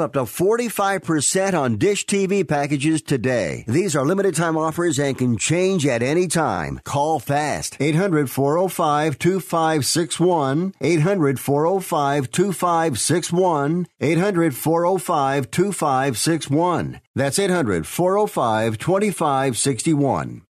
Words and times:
up 0.00 0.12
to 0.14 0.20
45% 0.20 1.58
on 1.58 1.76
Dish 1.76 2.06
TV 2.06 2.46
packages 2.46 3.02
today. 3.02 3.64
These 3.66 3.94
are 3.96 4.04
limited 4.04 4.34
time 4.34 4.56
offers 4.56 4.98
and 4.98 5.16
can 5.16 5.36
change 5.36 5.86
at 5.86 6.02
any 6.02 6.28
time. 6.28 6.80
Call 6.84 7.18
fast. 7.18 7.76
800 7.80 8.30
405 8.30 9.18
2561. 9.18 10.74
800 10.80 11.40
405 11.40 12.30
2561. 12.30 13.86
800 14.00 14.54
405 14.54 15.50
2561. 15.50 17.00
That's 17.14 17.38
800 17.38 17.86
405 17.86 18.78
2561. 18.78 20.42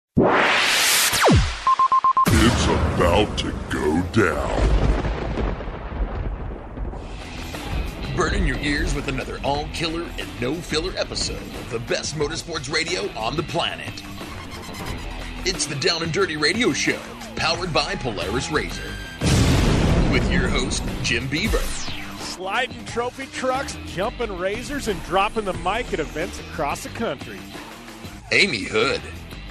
It's 2.27 2.65
about 2.65 3.37
to 3.39 3.51
go 3.69 4.01
down. 4.13 4.84
Burning 8.15 8.47
your 8.47 8.57
ears 8.59 8.95
with 8.95 9.09
another 9.09 9.41
all 9.43 9.67
killer 9.73 10.09
and 10.17 10.29
no 10.39 10.55
filler 10.55 10.93
episode 10.97 11.35
of 11.35 11.69
the 11.69 11.79
best 11.79 12.15
motorsports 12.15 12.71
radio 12.71 13.09
on 13.11 13.35
the 13.35 13.43
planet. 13.43 13.91
It's 15.45 15.65
the 15.65 15.75
Down 15.75 16.01
and 16.01 16.13
Dirty 16.13 16.37
Radio 16.37 16.71
Show, 16.71 16.99
powered 17.35 17.73
by 17.73 17.95
Polaris 17.95 18.49
Razor. 18.49 18.89
With 20.13 20.31
your 20.31 20.47
host, 20.47 20.81
Jim 21.03 21.27
Beaver. 21.27 21.57
Sliding 22.19 22.85
trophy 22.85 23.25
trucks, 23.25 23.77
jumping 23.87 24.37
razors, 24.37 24.87
and 24.87 25.03
dropping 25.03 25.43
the 25.43 25.53
mic 25.55 25.91
at 25.91 25.99
events 25.99 26.39
across 26.39 26.83
the 26.83 26.89
country. 26.89 27.39
Amy 28.31 28.63
Hood. 28.63 29.01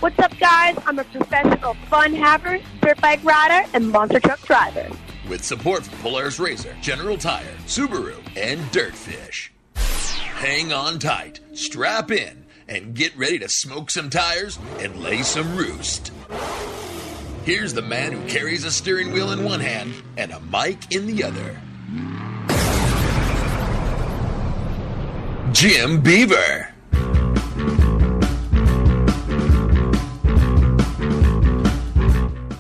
What's 0.01 0.19
up, 0.19 0.39
guys? 0.39 0.75
I'm 0.87 0.99
a 0.99 1.05
professional 1.05 1.75
fun 1.91 2.15
haver, 2.15 2.59
dirt 2.81 2.99
bike 3.03 3.23
rider, 3.25 3.69
and 3.75 3.91
monster 3.91 4.21
truck 4.21 4.41
driver. 4.41 4.89
With 5.29 5.43
support 5.43 5.85
from 5.85 5.99
Polaris 6.01 6.39
Razor, 6.39 6.77
General 6.83 7.17
Tire, 7.17 7.57
Subaru, 7.67 8.19
and 8.37 8.61
Dirtfish. 8.73 9.51
Hang 9.75 10.73
on 10.73 10.99
tight, 10.99 11.41
strap 11.55 12.11
in, 12.11 12.45
and 12.69 12.95
get 12.95 13.17
ready 13.17 13.39
to 13.39 13.49
smoke 13.49 13.91
some 13.91 14.11
tires 14.11 14.59
and 14.79 15.03
lay 15.03 15.23
some 15.23 15.57
roost. 15.57 16.13
Here's 17.45 17.73
the 17.73 17.83
man 17.83 18.13
who 18.13 18.29
carries 18.29 18.65
a 18.65 18.71
steering 18.71 19.13
wheel 19.13 19.33
in 19.33 19.45
one 19.45 19.61
hand 19.61 19.95
and 20.17 20.33
a 20.33 20.41
mic 20.41 20.95
in 20.95 21.07
the 21.07 21.25
other. 21.25 21.61
Jim 25.53 26.01
Beaver. 26.01 26.74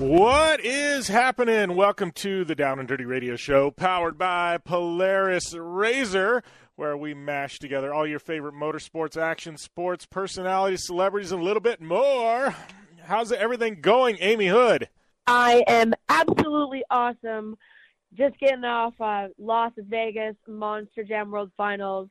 What 0.04 0.60
is 0.62 1.08
happening? 1.08 1.76
Welcome 1.76 2.10
to 2.16 2.44
the 2.44 2.54
Down 2.54 2.78
and 2.78 2.86
Dirty 2.86 3.06
Radio 3.06 3.36
Show, 3.36 3.70
powered 3.70 4.18
by 4.18 4.58
Polaris 4.58 5.54
Razor, 5.54 6.42
where 6.76 6.94
we 6.94 7.14
mash 7.14 7.58
together 7.58 7.94
all 7.94 8.06
your 8.06 8.18
favorite 8.18 8.54
motorsports, 8.54 9.16
action 9.16 9.56
sports, 9.56 10.04
personalities, 10.04 10.84
celebrities, 10.84 11.32
and 11.32 11.40
a 11.40 11.44
little 11.44 11.62
bit 11.62 11.80
more. 11.80 12.54
How's 13.06 13.32
everything 13.32 13.80
going, 13.80 14.18
Amy 14.20 14.48
Hood? 14.48 14.90
I 15.26 15.64
am 15.68 15.94
absolutely 16.10 16.84
awesome. 16.90 17.56
Just 18.12 18.38
getting 18.38 18.64
off 18.64 18.92
uh, 19.00 19.28
Las 19.38 19.72
Vegas 19.78 20.36
Monster 20.46 21.04
Jam 21.04 21.30
World 21.30 21.50
Finals. 21.56 22.10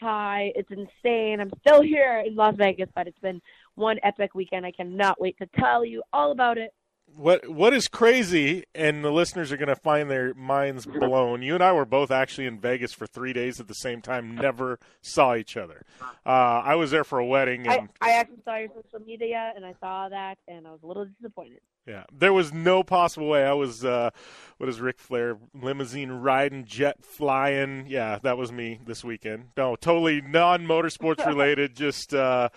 Hi, 0.00 0.50
it's 0.56 0.70
insane. 0.70 1.40
I'm 1.40 1.52
still 1.60 1.82
here 1.82 2.24
in 2.26 2.36
Las 2.36 2.54
Vegas, 2.56 2.88
but 2.94 3.06
it's 3.06 3.18
been 3.18 3.42
one 3.74 3.98
epic 4.02 4.34
weekend. 4.34 4.64
I 4.64 4.72
cannot 4.72 5.20
wait 5.20 5.36
to 5.40 5.48
tell 5.58 5.84
you 5.84 6.02
all 6.10 6.32
about 6.32 6.56
it. 6.56 6.72
What 7.16 7.48
what 7.48 7.72
is 7.72 7.86
crazy, 7.88 8.64
and 8.74 9.04
the 9.04 9.10
listeners 9.10 9.52
are 9.52 9.56
going 9.56 9.68
to 9.68 9.76
find 9.76 10.10
their 10.10 10.34
minds 10.34 10.84
blown. 10.84 11.42
You 11.42 11.54
and 11.54 11.62
I 11.62 11.72
were 11.72 11.84
both 11.84 12.10
actually 12.10 12.46
in 12.46 12.58
Vegas 12.58 12.92
for 12.92 13.06
three 13.06 13.32
days 13.32 13.60
at 13.60 13.68
the 13.68 13.74
same 13.74 14.02
time. 14.02 14.34
Never 14.34 14.78
saw 15.00 15.34
each 15.36 15.56
other. 15.56 15.82
Uh, 16.26 16.28
I 16.28 16.74
was 16.74 16.90
there 16.90 17.04
for 17.04 17.18
a 17.18 17.26
wedding, 17.26 17.66
and 17.68 17.88
I, 18.00 18.10
I 18.10 18.12
actually 18.12 18.42
saw 18.44 18.56
your 18.56 18.70
social 18.74 19.06
media, 19.06 19.52
and 19.54 19.64
I 19.64 19.74
saw 19.80 20.08
that, 20.08 20.38
and 20.48 20.66
I 20.66 20.72
was 20.72 20.80
a 20.82 20.86
little 20.86 21.06
disappointed. 21.06 21.60
Yeah, 21.86 22.04
there 22.10 22.32
was 22.32 22.52
no 22.52 22.82
possible 22.82 23.28
way. 23.28 23.44
I 23.44 23.52
was, 23.52 23.84
uh, 23.84 24.08
what 24.56 24.70
is 24.70 24.80
Ric 24.80 24.98
Flair? 24.98 25.36
Limousine 25.52 26.10
riding, 26.10 26.64
jet 26.64 27.04
flying. 27.04 27.84
Yeah, 27.88 28.20
that 28.22 28.38
was 28.38 28.50
me 28.50 28.80
this 28.86 29.04
weekend. 29.04 29.48
No, 29.56 29.76
totally 29.76 30.22
non 30.22 30.66
motorsports 30.66 31.26
related. 31.26 31.76
just, 31.76 32.14
uh, 32.14 32.48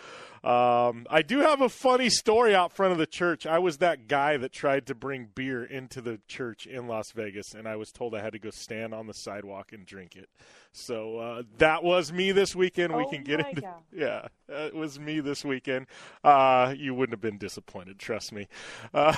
um, 0.44 1.06
I 1.10 1.22
do 1.26 1.40
have 1.40 1.62
a 1.62 1.70
funny 1.70 2.10
story 2.10 2.56
out 2.56 2.72
front 2.72 2.92
of 2.92 2.98
the 2.98 3.08
church. 3.08 3.46
I 3.46 3.60
was 3.60 3.78
that 3.78 4.08
guy 4.08 4.38
that 4.38 4.52
tried 4.52 4.88
to 4.88 4.96
bring 4.96 5.30
beer 5.34 5.64
into 5.64 6.02
the 6.02 6.20
church 6.28 6.66
in 6.66 6.88
Las 6.88 7.12
Vegas, 7.12 7.54
and 7.54 7.68
I 7.68 7.76
was 7.76 7.92
told 7.92 8.16
I 8.16 8.22
had 8.22 8.34
to 8.34 8.40
go 8.40 8.50
stand 8.52 8.94
on 8.94 9.08
the 9.08 9.14
sidewalk 9.14 9.74
and 9.74 9.86
drink 9.86 10.16
it. 10.16 10.30
So 10.78 11.18
uh, 11.18 11.44
that 11.58 11.84
was 11.84 12.14
me 12.14 12.32
this 12.32 12.56
weekend. 12.56 12.96
we 12.96 13.04
Oh 13.04 13.10
can 13.10 13.24
get 13.24 13.40
into 13.40 13.62
God. 13.62 13.82
yeah, 13.92 14.28
it 14.48 14.76
was 14.76 15.00
me 15.00 15.20
this 15.20 15.44
weekend. 15.44 15.88
Uh, 16.24 16.76
you 16.78 16.94
wouldn't 16.94 17.14
have 17.14 17.22
been 17.22 17.40
disappointed, 17.40 17.98
trust 17.98 18.32
me. 18.32 18.48
Uh, 18.94 19.16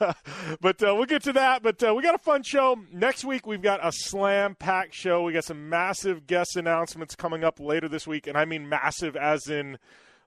but 0.60 0.82
uh, 0.82 0.94
we'll 0.94 1.06
get 1.06 1.22
to 1.24 1.32
that. 1.34 1.62
But 1.62 1.82
uh, 1.82 1.94
we 1.94 2.02
got 2.02 2.16
a 2.16 2.18
fun 2.18 2.42
show 2.42 2.76
next 2.92 3.24
week. 3.24 3.46
We've 3.46 3.62
got 3.62 3.86
a 3.86 3.92
slam 3.92 4.56
pack 4.56 4.92
show. 4.92 5.22
We 5.22 5.32
got 5.32 5.44
some 5.44 5.68
massive 5.68 6.26
guest 6.26 6.56
announcements 6.56 7.14
coming 7.14 7.44
up 7.44 7.60
later 7.60 7.88
this 7.88 8.06
week, 8.06 8.26
and 8.26 8.36
I 8.36 8.44
mean 8.44 8.68
massive 8.68 9.16
as 9.16 9.46
in 9.48 9.78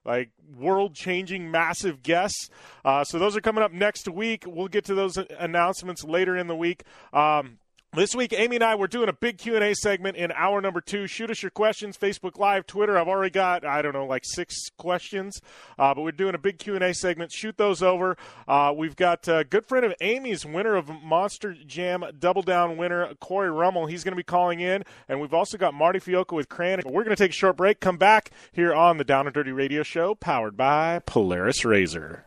like 0.04 0.30
world 0.56 0.94
changing 0.94 1.50
massive 1.50 2.02
guests. 2.02 2.50
Uh, 2.84 3.04
so 3.04 3.18
those 3.18 3.36
are 3.36 3.40
coming 3.40 3.64
up 3.64 3.72
next 3.72 4.08
week. 4.08 4.44
We'll 4.46 4.68
get 4.68 4.84
to 4.86 4.94
those 4.94 5.16
announcements 5.16 6.04
later 6.04 6.36
in 6.36 6.46
the 6.46 6.56
week. 6.56 6.84
Um, 7.12 7.58
this 7.94 8.14
week, 8.14 8.32
Amy 8.32 8.56
and 8.56 8.64
I 8.64 8.74
we're 8.74 8.86
doing 8.86 9.08
a 9.08 9.12
big 9.12 9.38
Q 9.38 9.54
and 9.54 9.64
A 9.64 9.74
segment 9.74 10.16
in 10.16 10.32
hour 10.32 10.60
number 10.60 10.80
two. 10.80 11.06
Shoot 11.06 11.30
us 11.30 11.42
your 11.42 11.50
questions, 11.50 11.96
Facebook 11.96 12.38
Live, 12.38 12.66
Twitter. 12.66 12.98
I've 12.98 13.08
already 13.08 13.30
got 13.30 13.64
I 13.64 13.82
don't 13.82 13.92
know 13.92 14.06
like 14.06 14.24
six 14.24 14.68
questions, 14.76 15.40
uh, 15.78 15.94
but 15.94 16.02
we're 16.02 16.12
doing 16.12 16.34
a 16.34 16.38
big 16.38 16.58
Q 16.58 16.74
and 16.74 16.84
A 16.84 16.92
segment. 16.92 17.32
Shoot 17.32 17.56
those 17.56 17.82
over. 17.82 18.16
Uh, 18.48 18.72
we've 18.76 18.96
got 18.96 19.28
a 19.28 19.44
good 19.44 19.66
friend 19.66 19.84
of 19.84 19.94
Amy's, 20.00 20.44
winner 20.44 20.74
of 20.74 20.88
Monster 21.02 21.54
Jam 21.66 22.04
Double 22.18 22.42
Down 22.42 22.76
winner 22.76 23.14
Cory 23.20 23.50
Rummell. 23.50 23.86
He's 23.86 24.04
going 24.04 24.12
to 24.12 24.16
be 24.16 24.22
calling 24.22 24.60
in, 24.60 24.84
and 25.08 25.20
we've 25.20 25.34
also 25.34 25.56
got 25.56 25.74
Marty 25.74 26.00
Fiolka 26.00 26.34
with 26.34 26.48
Cran. 26.48 26.82
We're 26.84 27.04
going 27.04 27.16
to 27.16 27.22
take 27.22 27.30
a 27.30 27.34
short 27.34 27.56
break. 27.56 27.80
Come 27.80 27.96
back 27.96 28.30
here 28.52 28.74
on 28.74 28.98
the 28.98 29.04
Down 29.04 29.26
and 29.26 29.34
Dirty 29.34 29.52
Radio 29.52 29.82
Show, 29.82 30.14
powered 30.14 30.56
by 30.56 31.00
Polaris 31.06 31.64
Razor. 31.64 32.26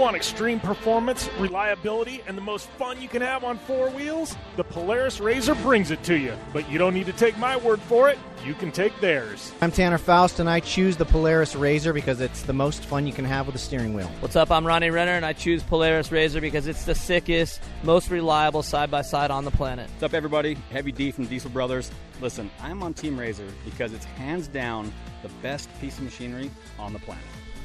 Want 0.00 0.16
extreme 0.16 0.58
performance, 0.58 1.28
reliability, 1.38 2.22
and 2.26 2.36
the 2.36 2.42
most 2.42 2.68
fun 2.70 3.00
you 3.02 3.08
can 3.08 3.20
have 3.20 3.44
on 3.44 3.58
four 3.58 3.90
wheels? 3.90 4.34
The 4.56 4.64
Polaris 4.64 5.20
Razor 5.20 5.54
brings 5.56 5.90
it 5.90 6.02
to 6.04 6.16
you. 6.16 6.34
But 6.54 6.70
you 6.70 6.78
don't 6.78 6.94
need 6.94 7.04
to 7.06 7.12
take 7.12 7.36
my 7.36 7.58
word 7.58 7.80
for 7.80 8.08
it. 8.08 8.18
You 8.44 8.54
can 8.54 8.72
take 8.72 8.98
theirs. 9.00 9.52
I'm 9.60 9.70
Tanner 9.70 9.98
Faust, 9.98 10.40
and 10.40 10.48
I 10.48 10.60
choose 10.60 10.96
the 10.96 11.04
Polaris 11.04 11.54
Razor 11.54 11.92
because 11.92 12.22
it's 12.22 12.42
the 12.42 12.54
most 12.54 12.82
fun 12.82 13.06
you 13.06 13.12
can 13.12 13.26
have 13.26 13.44
with 13.44 13.54
a 13.54 13.58
steering 13.58 13.92
wheel. 13.92 14.10
What's 14.20 14.36
up? 14.36 14.50
I'm 14.50 14.66
Ronnie 14.66 14.88
Renner, 14.88 15.12
and 15.12 15.26
I 15.26 15.34
choose 15.34 15.62
Polaris 15.62 16.10
Razor 16.10 16.40
because 16.40 16.66
it's 16.66 16.84
the 16.84 16.94
sickest, 16.94 17.60
most 17.82 18.10
reliable 18.10 18.62
side 18.62 18.90
by 18.90 19.02
side 19.02 19.30
on 19.30 19.44
the 19.44 19.50
planet. 19.50 19.90
What's 19.90 20.04
up, 20.04 20.14
everybody? 20.14 20.54
Heavy 20.70 20.92
D 20.92 21.10
from 21.10 21.26
Diesel 21.26 21.50
Brothers. 21.50 21.90
Listen, 22.22 22.50
I'm 22.62 22.82
on 22.82 22.94
Team 22.94 23.20
Razor 23.20 23.48
because 23.66 23.92
it's 23.92 24.06
hands 24.06 24.48
down 24.48 24.90
the 25.22 25.28
best 25.42 25.68
piece 25.78 25.98
of 25.98 26.04
machinery 26.04 26.50
on 26.78 26.94
the 26.94 26.98
planet. 27.00 27.24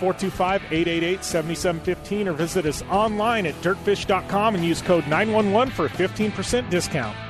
425 0.00 0.72
888 0.72 1.24
7715 1.24 2.28
or 2.28 2.32
visit 2.32 2.64
us 2.64 2.82
online 2.90 3.46
at 3.46 3.54
dirtfish.com 3.56 4.54
and 4.54 4.64
use 4.64 4.80
code 4.80 5.06
911 5.06 5.74
for 5.74 5.84
a 5.84 5.90
15% 5.90 6.70
discount. 6.70 7.29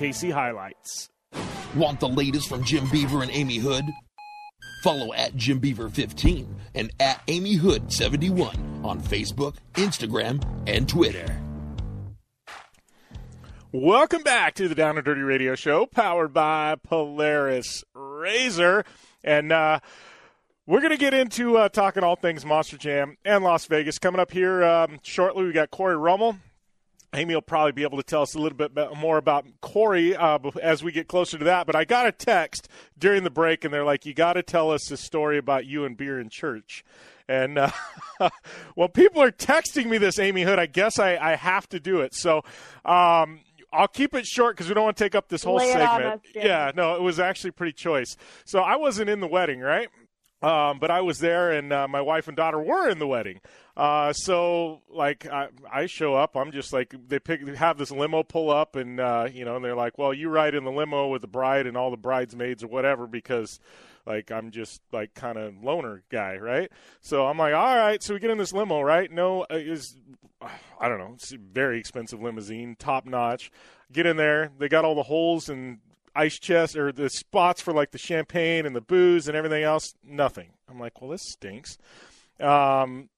KC 0.00 0.32
HiLiTES. 0.32 1.10
Want 1.76 2.00
the 2.00 2.08
latest 2.08 2.48
from 2.48 2.64
Jim 2.64 2.88
Beaver 2.88 3.20
and 3.20 3.30
Amy 3.32 3.58
Hood? 3.58 3.84
Follow 4.82 5.12
at 5.12 5.36
Jim 5.36 5.58
Beaver 5.58 5.90
15 5.90 6.56
and 6.74 6.90
at 6.98 7.20
Amy 7.28 7.52
Hood 7.52 7.92
71 7.92 8.80
on 8.82 8.98
Facebook, 9.02 9.56
Instagram, 9.74 10.42
and 10.66 10.88
Twitter. 10.88 11.26
Welcome 13.72 14.22
back 14.22 14.54
to 14.54 14.68
the 14.68 14.74
Down 14.74 14.96
and 14.96 15.04
Dirty 15.04 15.20
Radio 15.20 15.54
Show, 15.54 15.84
powered 15.84 16.32
by 16.32 16.76
Polaris 16.82 17.84
Razor, 17.92 18.86
and 19.22 19.52
uh, 19.52 19.80
we're 20.66 20.80
going 20.80 20.92
to 20.92 20.96
get 20.96 21.12
into 21.12 21.58
uh, 21.58 21.68
talking 21.68 22.02
all 22.02 22.16
things 22.16 22.46
Monster 22.46 22.78
Jam 22.78 23.18
and 23.22 23.44
Las 23.44 23.66
Vegas 23.66 23.98
coming 23.98 24.18
up 24.18 24.30
here 24.30 24.64
um, 24.64 24.98
shortly. 25.02 25.44
We 25.44 25.52
got 25.52 25.70
Cory 25.70 25.98
Rummell. 25.98 26.38
Amy 27.12 27.34
will 27.34 27.42
probably 27.42 27.72
be 27.72 27.82
able 27.82 27.96
to 27.96 28.04
tell 28.04 28.22
us 28.22 28.34
a 28.34 28.38
little 28.38 28.56
bit 28.56 28.72
more 28.96 29.18
about 29.18 29.44
Cory 29.60 30.14
uh, 30.14 30.38
as 30.62 30.84
we 30.84 30.92
get 30.92 31.08
closer 31.08 31.38
to 31.38 31.44
that. 31.44 31.66
But 31.66 31.74
I 31.74 31.84
got 31.84 32.06
a 32.06 32.12
text 32.12 32.68
during 32.98 33.24
the 33.24 33.30
break, 33.30 33.64
and 33.64 33.74
they're 33.74 33.84
like, 33.84 34.06
"You 34.06 34.14
got 34.14 34.34
to 34.34 34.42
tell 34.42 34.70
us 34.70 34.90
a 34.90 34.96
story 34.96 35.38
about 35.38 35.66
you 35.66 35.84
and 35.84 35.96
beer 35.96 36.20
in 36.20 36.28
church." 36.28 36.84
And 37.28 37.58
uh, 37.58 37.70
well, 38.76 38.88
people 38.88 39.22
are 39.22 39.32
texting 39.32 39.86
me 39.86 39.98
this, 39.98 40.18
Amy 40.18 40.42
Hood. 40.42 40.58
I 40.58 40.66
guess 40.66 40.98
I, 40.98 41.16
I 41.16 41.36
have 41.36 41.68
to 41.70 41.80
do 41.80 42.00
it. 42.00 42.14
So 42.14 42.38
um, 42.84 43.40
I'll 43.72 43.88
keep 43.88 44.14
it 44.14 44.26
short 44.26 44.56
because 44.56 44.68
we 44.68 44.74
don't 44.74 44.84
want 44.84 44.96
to 44.96 45.04
take 45.04 45.14
up 45.14 45.28
this 45.28 45.44
whole 45.44 45.60
segment. 45.60 46.04
us, 46.04 46.20
yeah, 46.34 46.72
no, 46.74 46.96
it 46.96 47.02
was 47.02 47.20
actually 47.20 47.52
pretty 47.52 47.72
choice. 47.72 48.16
So 48.44 48.60
I 48.60 48.76
wasn't 48.76 49.10
in 49.10 49.20
the 49.20 49.28
wedding, 49.28 49.60
right? 49.60 49.88
Um, 50.42 50.78
but 50.78 50.90
I 50.90 51.02
was 51.02 51.18
there, 51.18 51.50
and 51.50 51.72
uh, 51.72 51.86
my 51.86 52.00
wife 52.00 52.26
and 52.26 52.36
daughter 52.36 52.60
were 52.60 52.88
in 52.88 52.98
the 52.98 53.06
wedding. 53.06 53.40
Uh, 53.76 54.12
so 54.12 54.80
like 54.88 55.26
I, 55.26 55.48
I 55.70 55.86
show 55.86 56.14
up, 56.14 56.36
I'm 56.36 56.50
just 56.50 56.72
like 56.72 56.94
they 57.08 57.18
pick 57.18 57.46
have 57.56 57.76
this 57.76 57.90
limo 57.90 58.22
pull 58.22 58.50
up, 58.50 58.76
and 58.76 59.00
uh, 59.00 59.28
you 59.30 59.44
know, 59.44 59.56
and 59.56 59.64
they're 59.64 59.76
like, 59.76 59.98
"Well, 59.98 60.14
you 60.14 60.28
ride 60.30 60.54
in 60.54 60.64
the 60.64 60.72
limo 60.72 61.08
with 61.08 61.22
the 61.22 61.28
bride 61.28 61.66
and 61.66 61.76
all 61.76 61.90
the 61.90 61.96
bridesmaids 61.96 62.62
or 62.62 62.68
whatever," 62.68 63.06
because 63.06 63.60
like 64.06 64.30
I'm 64.30 64.50
just 64.50 64.80
like 64.92 65.14
kind 65.14 65.36
of 65.36 65.62
loner 65.62 66.02
guy, 66.10 66.36
right? 66.36 66.70
So 67.02 67.26
I'm 67.26 67.38
like, 67.38 67.54
"All 67.54 67.76
right." 67.76 68.02
So 68.02 68.14
we 68.14 68.20
get 68.20 68.30
in 68.30 68.38
this 68.38 68.52
limo, 68.52 68.80
right? 68.80 69.10
No, 69.10 69.42
uh, 69.42 69.56
is 69.56 69.98
I 70.80 70.88
don't 70.88 70.98
know, 70.98 71.12
it's 71.14 71.32
very 71.32 71.78
expensive 71.78 72.20
limousine, 72.22 72.76
top 72.78 73.04
notch. 73.04 73.52
Get 73.92 74.06
in 74.06 74.16
there, 74.16 74.50
they 74.58 74.68
got 74.68 74.84
all 74.84 74.94
the 74.94 75.02
holes 75.02 75.48
and 75.48 75.78
ice 76.14 76.38
chest 76.38 76.76
or 76.76 76.92
the 76.92 77.08
spots 77.08 77.60
for 77.60 77.72
like 77.72 77.90
the 77.90 77.98
champagne 77.98 78.66
and 78.66 78.74
the 78.74 78.80
booze 78.80 79.28
and 79.28 79.36
everything 79.36 79.62
else. 79.62 79.94
Nothing. 80.04 80.50
I'm 80.68 80.78
like, 80.78 81.00
well, 81.00 81.10
this 81.10 81.22
stinks. 81.22 81.78
Um, 82.40 83.10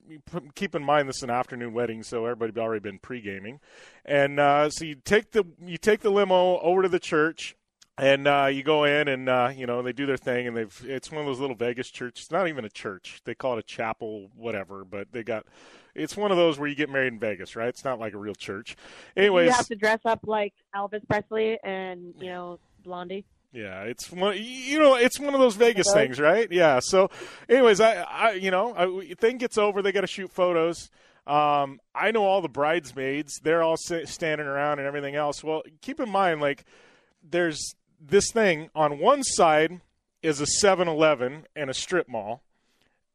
keep 0.55 0.75
in 0.75 0.83
mind 0.83 1.09
this 1.09 1.19
is 1.19 1.23
an 1.23 1.31
afternoon 1.31 1.73
wedding, 1.73 2.03
so 2.03 2.25
everybody's 2.25 2.57
already 2.57 2.81
been 2.81 2.99
pre 2.99 3.21
gaming, 3.21 3.61
and 4.05 4.41
uh, 4.41 4.69
so 4.69 4.85
you 4.85 4.97
take 4.97 5.31
the 5.31 5.45
you 5.65 5.79
take 5.79 6.01
the 6.01 6.11
limo 6.11 6.59
over 6.59 6.83
to 6.83 6.89
the 6.89 7.01
church. 7.01 7.57
And 7.99 8.27
uh, 8.27 8.49
you 8.51 8.63
go 8.63 8.85
in, 8.85 9.07
and 9.07 9.29
uh, 9.29 9.53
you 9.55 9.67
know 9.67 9.83
they 9.83 9.93
do 9.93 10.07
their 10.07 10.17
thing, 10.17 10.49
and 10.49 10.57
they've. 10.57 10.85
It's 10.89 11.13
one 11.13 11.21
of 11.21 11.27
those 11.27 11.39
little 11.39 11.55
Vegas 11.55 11.91
churches. 11.91 12.25
It's 12.25 12.33
not 12.33 12.49
even 12.49 12.65
a 12.65 12.71
church; 12.71 13.21
they 13.25 13.35
call 13.35 13.59
it 13.59 13.61
a 13.61 13.63
chapel, 13.63 14.31
whatever. 14.35 14.83
But 14.83 15.13
they 15.13 15.23
got. 15.23 15.45
It's 15.95 16.17
one 16.17 16.31
of 16.31 16.39
those 16.39 16.59
where 16.59 16.67
you 16.67 16.75
get 16.75 16.89
married 16.89 17.13
in 17.13 17.19
Vegas, 17.19 17.55
right? 17.55 17.69
It's 17.69 17.85
not 17.85 18.01
like 18.01 18.15
a 18.15 18.19
real 18.19 18.35
church. 18.35 18.77
Anyways, 19.15 19.49
you 19.49 19.53
have 19.53 19.67
to 19.67 19.77
dress 19.77 20.01
up 20.07 20.21
like 20.27 20.55
Elvis 20.75 21.07
Presley 21.07 21.59
and 21.63 22.15
you 22.19 22.31
know 22.31 22.59
Blondie. 22.83 23.25
Yeah, 23.53 23.83
it's 23.83 24.11
one. 24.11 24.37
You 24.39 24.79
know, 24.79 24.95
it's 24.95 25.21
one 25.21 25.35
of 25.35 25.41
those 25.41 25.57
Vegas 25.57 25.93
things, 25.93 26.19
right? 26.19 26.51
Yeah. 26.51 26.81
So, 26.81 27.11
anyways, 27.49 27.81
I, 27.81 28.03
I 28.03 28.33
you 28.33 28.51
know, 28.51 28.75
I, 28.75 29.15
thing 29.15 29.37
gets 29.37 29.59
over. 29.59 29.83
They 29.83 29.93
got 29.93 30.01
to 30.01 30.07
shoot 30.07 30.31
photos. 30.31 30.91
Um, 31.27 31.79
I 31.95 32.11
know 32.11 32.25
all 32.25 32.41
the 32.41 32.49
bridesmaids. 32.49 33.41
They're 33.43 33.63
all 33.63 33.77
standing 33.77 34.47
around 34.47 34.79
and 34.79 34.89
everything 34.89 35.15
else. 35.15 35.45
Well, 35.45 35.63
keep 35.83 36.01
in 36.01 36.09
mind, 36.09 36.41
like, 36.41 36.65
there's 37.23 37.75
this 38.01 38.31
thing 38.33 38.71
on 38.75 38.99
one 38.99 39.23
side 39.23 39.81
is 40.23 40.41
a 40.41 40.67
7-Eleven 40.67 41.47
and 41.55 41.71
a 41.71 41.75
strip 41.75 42.09
mall, 42.09 42.43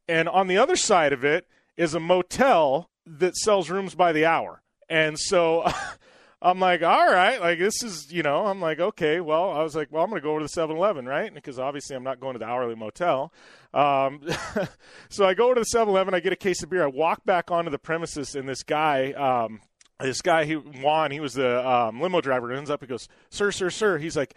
and 0.07 0.29
on 0.29 0.47
the 0.47 0.57
other 0.57 0.75
side 0.75 1.13
of 1.13 1.25
it 1.25 1.47
is 1.75 1.93
a 1.93 1.99
motel 1.99 2.89
that 3.05 3.35
sells 3.35 3.69
rooms 3.69 3.95
by 3.95 4.11
the 4.11 4.25
hour. 4.25 4.61
And 4.89 5.17
so 5.19 5.69
I'm 6.39 6.59
like, 6.59 6.83
all 6.83 7.11
right, 7.11 7.41
like 7.41 7.57
this 7.57 7.81
is, 7.81 8.11
you 8.13 8.21
know, 8.21 8.45
I'm 8.45 8.61
like, 8.61 8.79
okay, 8.79 9.19
well, 9.19 9.49
I 9.49 9.63
was 9.63 9.75
like, 9.75 9.91
well, 9.91 10.03
I'm 10.03 10.09
going 10.09 10.21
to 10.21 10.23
go 10.23 10.31
over 10.31 10.41
to 10.41 10.45
the 10.45 10.49
7 10.49 10.75
Eleven, 10.75 11.05
right? 11.05 11.33
Because 11.33 11.57
obviously 11.57 11.95
I'm 11.95 12.03
not 12.03 12.19
going 12.19 12.33
to 12.33 12.39
the 12.39 12.45
hourly 12.45 12.75
motel. 12.75 13.33
Um, 13.73 14.21
so 15.09 15.25
I 15.25 15.33
go 15.33 15.45
over 15.45 15.55
to 15.55 15.61
the 15.61 15.65
7 15.65 15.89
Eleven, 15.89 16.13
I 16.13 16.19
get 16.19 16.33
a 16.33 16.37
case 16.37 16.61
of 16.61 16.69
beer, 16.69 16.83
I 16.83 16.87
walk 16.87 17.25
back 17.25 17.49
onto 17.49 17.71
the 17.71 17.79
premises, 17.79 18.35
and 18.35 18.47
this 18.47 18.61
guy, 18.61 19.13
um, 19.13 19.61
this 19.99 20.21
guy, 20.21 20.45
he, 20.45 20.53
Juan, 20.53 21.09
he 21.09 21.19
was 21.19 21.33
the 21.33 21.67
um, 21.67 22.01
limo 22.01 22.21
driver, 22.21 22.51
ends 22.51 22.69
up, 22.69 22.81
he 22.81 22.87
goes, 22.87 23.07
sir, 23.31 23.51
sir, 23.51 23.71
sir. 23.71 23.97
He's 23.97 24.15
like, 24.15 24.35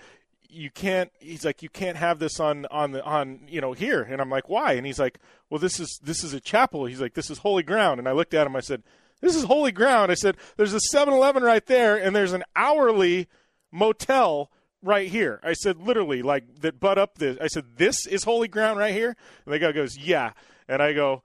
you 0.53 0.69
can't 0.69 1.13
he's 1.21 1.45
like 1.45 1.63
you 1.63 1.69
can't 1.69 1.97
have 1.97 2.19
this 2.19 2.41
on 2.41 2.67
on 2.73 2.91
the 2.91 3.05
on 3.05 3.41
you 3.47 3.61
know 3.61 3.73
here 3.73 4.03
and 4.03 4.21
i'm 4.21 4.31
like 4.31 4.49
why 4.49 4.73
and 4.73 4.85
he's 4.85 4.99
like 4.99 5.21
well 5.49 5.61
this 5.61 5.79
is 5.79 6.01
this 6.03 6.25
is 6.25 6.35
a 6.35 6.41
chapel 6.41 6.87
he's 6.87 7.01
like 7.01 7.15
this 7.15 7.31
is 7.31 7.39
holy 7.39 7.63
ground 7.63 8.01
and 8.01 8.09
i 8.09 8.13
looked 8.13 8.35
at 8.35 8.49
him 8.49 8.57
i 8.57 8.61
said 8.61 8.83
this 9.21 9.37
is 9.37 9.45
holy 9.45 9.73
ground. 9.73 10.11
I 10.11 10.15
said 10.15 10.37
there's 10.57 10.75
a 10.75 10.81
7-eleven 10.95 11.43
right 11.43 11.65
there 11.67 11.97
and 11.97 12.15
there's 12.15 12.33
an 12.33 12.45
hourly 12.57 13.29
motel 13.73 14.51
right 14.83 15.09
here. 15.09 15.41
I 15.43 15.53
said 15.53 15.79
literally 15.79 16.23
like 16.23 16.61
that 16.61 16.81
butt 16.81 16.99
up 16.99 17.19
this. 17.19 17.39
I 17.41 17.47
said 17.47 17.77
this 17.77 18.07
is 18.07 18.25
holy 18.25 18.49
ground 18.49 18.79
right 18.79 18.95
here? 18.95 19.17
And 19.45 19.55
the 19.55 19.59
guy 19.59 19.73
goes 19.73 19.99
yeah. 19.99 20.33
And 20.69 20.83
i 20.83 20.93
go 20.93 21.23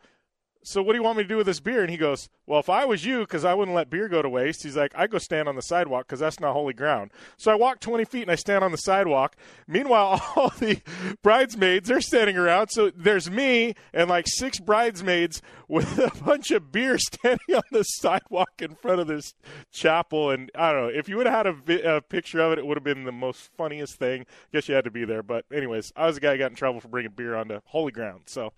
so 0.65 0.81
what 0.81 0.93
do 0.93 0.97
you 0.97 1.03
want 1.03 1.17
me 1.17 1.23
to 1.23 1.29
do 1.29 1.37
with 1.37 1.45
this 1.45 1.59
beer? 1.59 1.81
And 1.81 1.91
he 1.91 1.97
goes, 1.97 2.27
well, 2.47 2.59
if 2.59 2.69
I 2.69 2.85
was 2.85 3.05
you, 3.05 3.19
because 3.19 3.45
I 3.45 3.53
wouldn't 3.53 3.75
let 3.75 3.91
beer 3.91 4.09
go 4.09 4.23
to 4.23 4.29
waste, 4.29 4.63
he's 4.63 4.75
like, 4.75 4.91
I 4.95 5.05
go 5.05 5.19
stand 5.19 5.47
on 5.47 5.55
the 5.55 5.61
sidewalk 5.61 6.07
because 6.07 6.19
that's 6.19 6.39
not 6.39 6.53
holy 6.53 6.73
ground. 6.73 7.11
So 7.37 7.51
I 7.51 7.55
walk 7.55 7.79
20 7.79 8.03
feet 8.05 8.23
and 8.23 8.31
I 8.31 8.35
stand 8.35 8.63
on 8.63 8.71
the 8.71 8.77
sidewalk. 8.77 9.35
Meanwhile, 9.67 10.21
all 10.35 10.51
the 10.57 10.81
bridesmaids 11.21 11.91
are 11.91 12.01
standing 12.01 12.35
around. 12.35 12.69
So 12.69 12.89
there's 12.89 13.29
me 13.29 13.75
and 13.93 14.09
like 14.09 14.25
six 14.27 14.59
bridesmaids 14.59 15.43
with 15.67 15.99
a 15.99 16.11
bunch 16.23 16.49
of 16.49 16.71
beer 16.71 16.97
standing 16.99 17.55
on 17.55 17.63
the 17.71 17.83
sidewalk 17.83 18.53
in 18.59 18.73
front 18.73 18.99
of 18.99 19.05
this 19.05 19.35
chapel. 19.71 20.31
And 20.31 20.49
I 20.55 20.71
don't 20.71 20.81
know, 20.81 20.99
if 20.99 21.07
you 21.07 21.17
would 21.17 21.27
have 21.27 21.45
had 21.45 21.69
a, 21.69 21.97
a 21.97 22.01
picture 22.01 22.39
of 22.39 22.53
it, 22.53 22.59
it 22.59 22.65
would 22.65 22.77
have 22.77 22.83
been 22.83 23.03
the 23.03 23.11
most 23.11 23.51
funniest 23.55 23.99
thing. 23.99 24.21
I 24.21 24.25
guess 24.51 24.67
you 24.67 24.73
had 24.73 24.85
to 24.85 24.91
be 24.91 25.05
there. 25.05 25.21
But 25.21 25.45
anyways, 25.53 25.91
I 25.95 26.07
was 26.07 26.15
the 26.15 26.21
guy 26.21 26.31
who 26.31 26.39
got 26.39 26.49
in 26.49 26.55
trouble 26.55 26.81
for 26.81 26.87
bringing 26.87 27.11
beer 27.11 27.35
onto 27.35 27.59
holy 27.65 27.91
ground. 27.91 28.23
So 28.25 28.51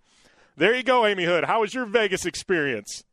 there 0.58 0.76
you 0.76 0.84
go, 0.84 1.06
Amy 1.06 1.24
Hood. 1.24 1.46
How 1.46 1.62
was 1.62 1.74
your 1.74 1.86
Vegas 1.86 2.26
experience? 2.26 3.04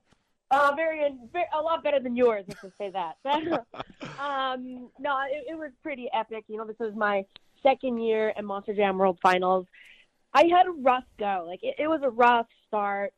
Uh, 0.51 0.73
very, 0.75 1.13
very, 1.33 1.45
a 1.55 1.61
lot 1.61 1.83
better 1.83 2.01
than 2.01 2.17
yours. 2.17 2.45
Let's 2.49 2.77
say 2.79 2.91
that. 2.91 3.17
um, 4.19 4.89
no, 4.99 5.19
it, 5.31 5.51
it 5.51 5.59
was 5.59 5.71
pretty 5.83 6.09
epic. 6.15 6.45
You 6.49 6.57
know, 6.57 6.67
this 6.67 6.79
was 6.79 6.95
my 6.95 7.25
second 7.63 7.99
year 7.99 8.33
at 8.37 8.45
Monster 8.45 8.75
Jam 8.75 8.99
World 8.99 9.19
Finals. 9.23 9.67
I 10.33 10.45
had 10.47 10.67
a 10.67 10.71
rough 10.71 11.05
go. 11.19 11.45
Like 11.47 11.61
it, 11.63 11.75
it 11.79 11.89
was 11.89 12.01
a 12.03 12.11
rough 12.11 12.47
start. 12.67 13.13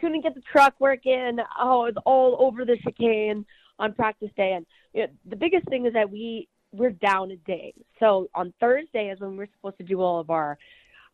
Couldn't 0.00 0.22
get 0.22 0.34
the 0.34 0.42
truck 0.52 0.74
working. 0.78 1.38
Oh, 1.58 1.84
it 1.86 1.94
was 1.94 2.02
all 2.04 2.36
over 2.40 2.64
the 2.64 2.76
chicane 2.82 3.44
on 3.78 3.94
practice 3.94 4.30
day. 4.36 4.52
And 4.52 4.66
you 4.92 5.02
know, 5.02 5.12
the 5.28 5.36
biggest 5.36 5.68
thing 5.68 5.86
is 5.86 5.92
that 5.94 6.10
we 6.10 6.48
we're 6.72 6.90
down 6.90 7.30
a 7.30 7.36
day. 7.36 7.74
So 8.00 8.28
on 8.34 8.52
Thursday 8.60 9.10
is 9.10 9.20
when 9.20 9.36
we're 9.36 9.48
supposed 9.56 9.78
to 9.78 9.84
do 9.84 10.00
all 10.00 10.20
of 10.20 10.30
our 10.30 10.58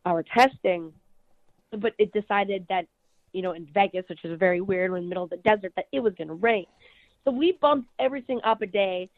our 0.05 0.23
testing 0.23 0.93
but 1.71 1.93
it 1.97 2.11
decided 2.13 2.65
that 2.69 2.85
you 3.33 3.41
know 3.41 3.51
in 3.51 3.67
Vegas, 3.73 4.05
which 4.09 4.23
is 4.23 4.31
a 4.31 4.37
very 4.37 4.61
weird, 4.61 4.91
in 4.91 5.03
the 5.03 5.09
middle 5.09 5.23
of 5.23 5.29
the 5.29 5.37
desert, 5.37 5.73
that 5.75 5.85
it 5.91 5.99
was 5.99 6.13
going 6.15 6.27
to 6.27 6.33
rain. 6.33 6.65
So 7.25 7.31
we 7.31 7.57
bumped 7.61 7.89
everything 7.99 8.39
up 8.43 8.61
a 8.61 8.67
day, 8.67 9.09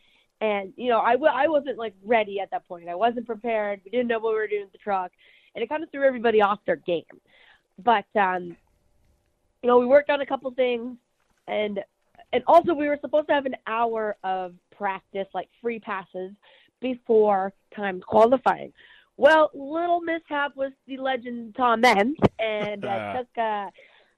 and 0.41 0.73
you 0.75 0.89
know 0.89 0.99
I 0.99 1.13
w- 1.13 1.31
I 1.33 1.47
wasn't 1.47 1.77
like 1.77 1.93
ready 2.03 2.39
at 2.39 2.51
that 2.51 2.67
point. 2.67 2.89
I 2.89 2.95
wasn't 2.95 3.25
prepared. 3.25 3.81
We 3.85 3.91
didn't 3.91 4.07
know 4.07 4.19
what 4.19 4.33
we 4.33 4.39
were 4.39 4.47
doing 4.47 4.63
with 4.63 4.71
the 4.71 4.79
truck, 4.79 5.11
and 5.55 5.63
it 5.63 5.69
kind 5.69 5.83
of 5.83 5.91
threw 5.91 6.05
everybody 6.05 6.41
off 6.41 6.59
their 6.65 6.77
game. 6.77 7.03
But 7.83 8.05
um, 8.15 8.55
you 9.61 9.67
know 9.67 9.79
we 9.79 9.85
worked 9.85 10.09
on 10.09 10.21
a 10.21 10.25
couple 10.25 10.51
things, 10.51 10.97
and 11.47 11.79
and 12.33 12.43
also 12.47 12.73
we 12.73 12.87
were 12.87 12.97
supposed 13.01 13.27
to 13.27 13.33
have 13.33 13.45
an 13.45 13.55
hour 13.67 14.17
of 14.23 14.53
practice, 14.75 15.27
like 15.33 15.49
free 15.61 15.79
passes, 15.79 16.31
before 16.81 17.53
time 17.75 18.01
qualifying. 18.01 18.73
Well, 19.21 19.51
little 19.53 20.01
mishap 20.01 20.55
with 20.55 20.73
the 20.87 20.97
legend 20.97 21.53
Tom 21.55 21.81
Meents, 21.81 22.19
and 22.39 22.83
uh, 22.83 23.13
took 23.17 23.27
a, 23.37 23.71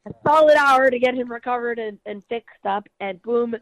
a 0.05 0.11
solid 0.25 0.55
hour 0.55 0.89
to 0.89 0.97
get 0.97 1.13
him 1.13 1.29
recovered 1.29 1.77
and, 1.77 1.99
and 2.05 2.23
fixed 2.29 2.65
up. 2.65 2.87
And 3.01 3.21
boom, 3.21 3.53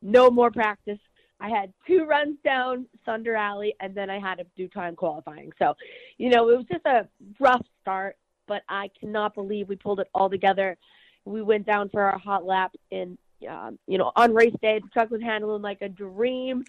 no 0.00 0.30
more 0.30 0.50
practice. 0.50 0.98
I 1.38 1.50
had 1.50 1.74
two 1.86 2.06
runs 2.06 2.38
down 2.42 2.86
Thunder 3.04 3.36
Alley, 3.36 3.74
and 3.78 3.94
then 3.94 4.08
I 4.08 4.18
had 4.18 4.36
to 4.36 4.46
do 4.56 4.68
time 4.68 4.96
qualifying. 4.96 5.52
So, 5.58 5.74
you 6.16 6.30
know, 6.30 6.48
it 6.48 6.56
was 6.56 6.66
just 6.72 6.86
a 6.86 7.06
rough 7.38 7.66
start, 7.82 8.16
but 8.48 8.62
I 8.66 8.88
cannot 8.98 9.34
believe 9.34 9.68
we 9.68 9.76
pulled 9.76 10.00
it 10.00 10.08
all 10.14 10.30
together. 10.30 10.78
We 11.26 11.42
went 11.42 11.66
down 11.66 11.90
for 11.90 12.04
our 12.04 12.18
hot 12.18 12.46
lap 12.46 12.74
in, 12.90 13.18
um, 13.46 13.78
you 13.86 13.98
know, 13.98 14.12
on 14.16 14.32
race 14.32 14.56
day. 14.62 14.78
The 14.78 14.88
truck 14.94 15.10
was 15.10 15.20
handling 15.20 15.60
like 15.60 15.82
a 15.82 15.90
dream, 15.90 16.64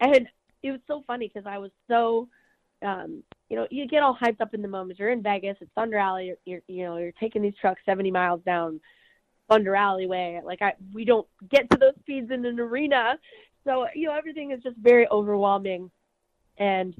and 0.00 0.26
it 0.62 0.70
was 0.70 0.80
so 0.86 1.04
funny 1.06 1.28
because 1.28 1.46
I 1.46 1.58
was 1.58 1.72
so 1.88 2.30
um, 2.80 3.22
you 3.48 3.56
know, 3.56 3.66
you 3.70 3.86
get 3.86 4.02
all 4.02 4.16
hyped 4.16 4.40
up 4.40 4.54
in 4.54 4.62
the 4.62 4.68
moment. 4.68 4.98
You're 4.98 5.10
in 5.10 5.22
Vegas, 5.22 5.56
it's 5.60 5.70
Thunder 5.74 5.98
Alley. 5.98 6.26
You're, 6.26 6.36
you're, 6.44 6.62
you 6.66 6.84
know, 6.84 6.96
you're 6.96 7.12
taking 7.12 7.42
these 7.42 7.54
trucks 7.60 7.80
70 7.86 8.10
miles 8.10 8.40
down 8.44 8.80
Thunder 9.48 9.76
Alleyway. 9.76 10.40
Like 10.44 10.62
I, 10.62 10.74
we 10.92 11.04
don't 11.04 11.26
get 11.48 11.70
to 11.70 11.78
those 11.78 11.94
speeds 12.00 12.30
in 12.30 12.44
an 12.44 12.58
arena, 12.58 13.18
so 13.64 13.86
you 13.94 14.06
know 14.08 14.14
everything 14.16 14.52
is 14.52 14.62
just 14.62 14.76
very 14.76 15.08
overwhelming. 15.08 15.90
And 16.58 16.94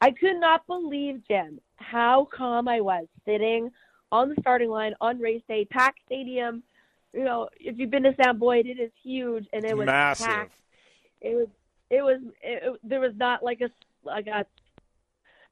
I 0.00 0.10
could 0.10 0.40
not 0.40 0.66
believe, 0.66 1.22
Jim, 1.28 1.60
how 1.76 2.28
calm 2.34 2.68
I 2.68 2.80
was 2.80 3.06
sitting 3.24 3.70
on 4.10 4.28
the 4.28 4.36
starting 4.40 4.70
line 4.70 4.94
on 5.00 5.18
race 5.18 5.42
day, 5.48 5.64
packed 5.64 6.00
stadium. 6.06 6.62
You 7.12 7.24
know, 7.24 7.48
if 7.60 7.78
you've 7.78 7.90
been 7.90 8.02
to 8.04 8.14
Sam 8.20 8.38
Boyd, 8.38 8.66
it 8.66 8.80
is 8.80 8.90
huge, 9.02 9.46
and 9.52 9.64
it 9.64 9.76
was 9.76 9.86
massive. 9.86 10.26
packed. 10.26 10.58
It 11.20 11.34
was, 11.34 11.48
it 11.90 12.02
was, 12.02 12.20
it, 12.42 12.62
it, 12.64 12.80
there 12.82 13.00
was 13.00 13.14
not 13.16 13.42
like 13.42 13.60
a 13.60 13.70
like 14.04 14.26
a 14.26 14.44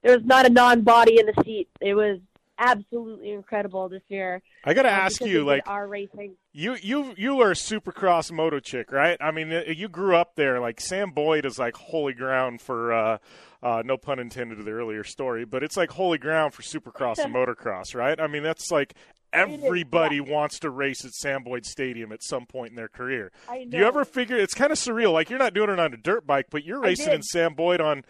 there 0.02 0.16
was 0.16 0.24
not 0.24 0.46
a 0.46 0.50
non-body 0.50 1.18
in 1.18 1.26
the 1.26 1.44
seat. 1.44 1.68
It 1.80 1.94
was 1.94 2.18
absolutely 2.58 3.32
incredible 3.32 3.88
this 3.88 4.02
year. 4.08 4.42
I 4.64 4.74
got 4.74 4.82
to 4.82 4.88
uh, 4.88 4.92
ask 4.92 5.20
you, 5.20 5.44
like, 5.44 5.62
our 5.66 5.86
racing. 5.88 6.34
you 6.52 6.76
you 6.80 7.14
you 7.16 7.40
are 7.40 7.50
a 7.50 7.54
supercross 7.54 8.30
moto 8.30 8.60
chick, 8.60 8.92
right? 8.92 9.16
I 9.20 9.30
mean, 9.30 9.52
uh, 9.52 9.62
you 9.66 9.88
grew 9.88 10.16
up 10.16 10.36
there. 10.36 10.60
Like 10.60 10.80
Sam 10.80 11.10
Boyd 11.10 11.44
is 11.44 11.58
like 11.58 11.76
holy 11.76 12.14
ground 12.14 12.60
for. 12.60 12.92
Uh, 12.92 13.18
uh, 13.62 13.80
no 13.84 13.96
pun 13.96 14.18
intended 14.18 14.58
to 14.58 14.64
the 14.64 14.72
earlier 14.72 15.04
story, 15.04 15.44
but 15.44 15.62
it's 15.62 15.76
like 15.76 15.88
holy 15.92 16.18
ground 16.18 16.52
for 16.52 16.62
supercross 16.62 17.18
and 17.18 17.32
motocross, 17.36 17.94
right? 17.94 18.20
I 18.20 18.26
mean, 18.26 18.42
that's 18.42 18.72
like 18.72 18.94
is, 19.32 19.62
everybody 19.62 20.16
yeah. 20.16 20.32
wants 20.32 20.58
to 20.60 20.70
race 20.70 21.04
at 21.04 21.12
Sam 21.12 21.44
Boyd 21.44 21.64
Stadium 21.64 22.10
at 22.10 22.22
some 22.22 22.44
point 22.44 22.70
in 22.70 22.76
their 22.76 22.88
career. 22.88 23.30
I 23.48 23.64
Do 23.64 23.78
you 23.78 23.86
ever 23.86 24.04
figure 24.04 24.36
it's 24.36 24.54
kind 24.54 24.72
of 24.72 24.78
surreal? 24.78 25.12
Like 25.12 25.30
you're 25.30 25.38
not 25.38 25.54
doing 25.54 25.70
it 25.70 25.78
on 25.78 25.94
a 25.94 25.96
dirt 25.96 26.26
bike, 26.26 26.46
but 26.50 26.64
you're 26.64 26.80
racing 26.80 27.12
in 27.12 27.22
Sam 27.22 27.54
Boyd 27.54 27.80
on 27.80 28.04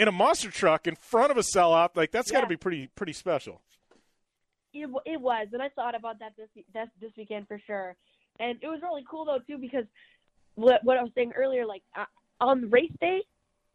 in 0.00 0.08
a 0.08 0.12
monster 0.12 0.50
truck 0.50 0.86
in 0.86 0.96
front 0.96 1.30
of 1.30 1.36
a 1.36 1.42
sellout. 1.42 1.90
Like 1.94 2.10
that's 2.10 2.30
got 2.30 2.40
to 2.40 2.46
be 2.46 2.56
pretty 2.56 2.88
pretty 2.96 3.12
special. 3.12 3.60
It, 4.72 4.88
it 5.04 5.20
was, 5.20 5.48
and 5.52 5.60
I 5.60 5.68
thought 5.68 5.94
about 5.94 6.18
that 6.20 6.32
this 6.36 6.48
this 6.72 6.88
this 7.00 7.10
weekend 7.16 7.46
for 7.46 7.60
sure. 7.66 7.94
And 8.40 8.58
it 8.62 8.66
was 8.66 8.80
really 8.82 9.04
cool 9.08 9.26
though 9.26 9.40
too 9.46 9.58
because 9.58 9.84
what 10.54 10.82
what 10.84 10.96
I 10.96 11.02
was 11.02 11.12
saying 11.14 11.32
earlier, 11.36 11.66
like 11.66 11.82
uh, 11.96 12.06
on 12.40 12.70
race 12.70 12.92
day, 13.00 13.20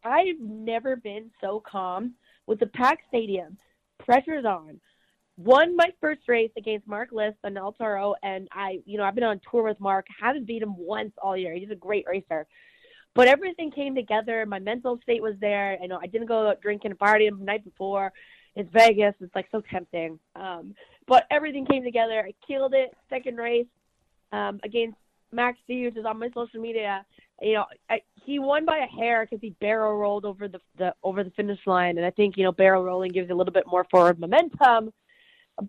I've 0.03 0.39
never 0.39 0.95
been 0.95 1.29
so 1.41 1.61
calm 1.69 2.15
with 2.47 2.59
the 2.59 2.67
packed 2.67 3.03
stadium, 3.07 3.57
pressure's 3.99 4.45
on. 4.45 4.81
Won 5.37 5.75
my 5.75 5.89
first 5.99 6.21
race 6.27 6.51
against 6.57 6.87
Mark 6.87 7.09
List 7.11 7.37
on 7.43 7.57
El 7.57 7.73
Toro, 7.73 8.15
and 8.23 8.47
I, 8.53 8.79
you 8.85 8.97
know, 8.97 9.03
I've 9.03 9.15
been 9.15 9.25
on 9.25 9.41
tour 9.51 9.63
with 9.63 9.79
Mark. 9.81 10.05
Haven't 10.21 10.47
beat 10.47 10.63
him 10.63 10.77
once 10.77 11.11
all 11.21 11.35
year. 11.35 11.53
He's 11.53 11.71
a 11.71 11.75
great 11.75 12.05
racer. 12.07 12.47
But 13.15 13.27
everything 13.27 13.71
came 13.71 13.95
together. 13.95 14.45
My 14.45 14.59
mental 14.59 14.99
state 15.01 15.21
was 15.21 15.35
there. 15.39 15.79
I 15.81 15.87
know 15.87 15.99
I 16.01 16.07
didn't 16.07 16.27
go 16.27 16.49
out 16.49 16.61
drinking 16.61 16.91
and 16.91 16.99
partying 16.99 17.39
the 17.39 17.45
night 17.45 17.63
before. 17.63 18.11
It's 18.55 18.69
Vegas. 18.71 19.15
It's 19.21 19.33
like 19.33 19.47
so 19.51 19.61
tempting. 19.71 20.19
Um, 20.35 20.75
but 21.07 21.25
everything 21.31 21.65
came 21.65 21.83
together. 21.83 22.25
I 22.25 22.33
killed 22.45 22.73
it. 22.73 22.93
Second 23.09 23.37
race 23.37 23.67
um, 24.31 24.59
against 24.63 24.97
Max 25.31 25.57
which 25.67 25.97
is 25.97 26.05
on 26.05 26.19
my 26.19 26.29
social 26.33 26.61
media. 26.61 27.05
You 27.41 27.55
know, 27.55 27.65
I, 27.89 28.01
he 28.25 28.39
won 28.39 28.65
by 28.65 28.77
a 28.77 28.87
hair 28.87 29.25
because 29.25 29.41
he 29.41 29.49
barrel 29.61 29.97
rolled 29.97 30.25
over 30.25 30.47
the, 30.47 30.59
the 30.77 30.93
over 31.03 31.23
the 31.23 31.31
finish 31.31 31.59
line, 31.65 31.97
and 31.97 32.05
I 32.05 32.11
think 32.11 32.37
you 32.37 32.43
know 32.43 32.51
barrel 32.51 32.83
rolling 32.83 33.11
gives 33.11 33.27
you 33.27 33.35
a 33.35 33.37
little 33.37 33.53
bit 33.53 33.67
more 33.67 33.85
forward 33.91 34.19
momentum. 34.19 34.93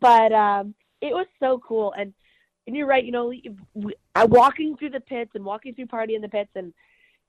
But 0.01 0.33
um, 0.33 0.75
it 1.01 1.13
was 1.13 1.27
so 1.41 1.61
cool, 1.67 1.93
and 1.99 2.15
and 2.67 2.77
you're 2.77 2.87
right. 2.87 3.05
You 3.05 3.13
know, 3.13 3.33
we, 3.75 3.95
I 4.15 4.25
walking 4.25 4.77
through 4.77 4.91
the 4.91 5.01
pits 5.01 5.33
and 5.35 5.45
walking 5.45 5.75
through 5.75 5.87
party 5.87 6.15
in 6.15 6.23
the 6.23 6.29
pits 6.29 6.51
and 6.55 6.73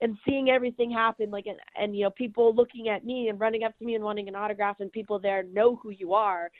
and 0.00 0.16
seeing 0.26 0.50
everything 0.50 0.90
happen 0.90 1.30
like 1.30 1.46
and, 1.46 1.58
and 1.80 1.96
you 1.96 2.04
know 2.04 2.10
people 2.10 2.54
looking 2.54 2.88
at 2.88 3.04
me 3.04 3.28
and 3.28 3.40
running 3.40 3.64
up 3.64 3.76
to 3.78 3.84
me 3.84 3.94
and 3.94 4.04
wanting 4.04 4.28
an 4.28 4.34
autograph 4.34 4.80
and 4.80 4.92
people 4.92 5.18
there 5.18 5.42
know 5.44 5.76
who 5.76 5.90
you 5.90 6.14
are. 6.14 6.50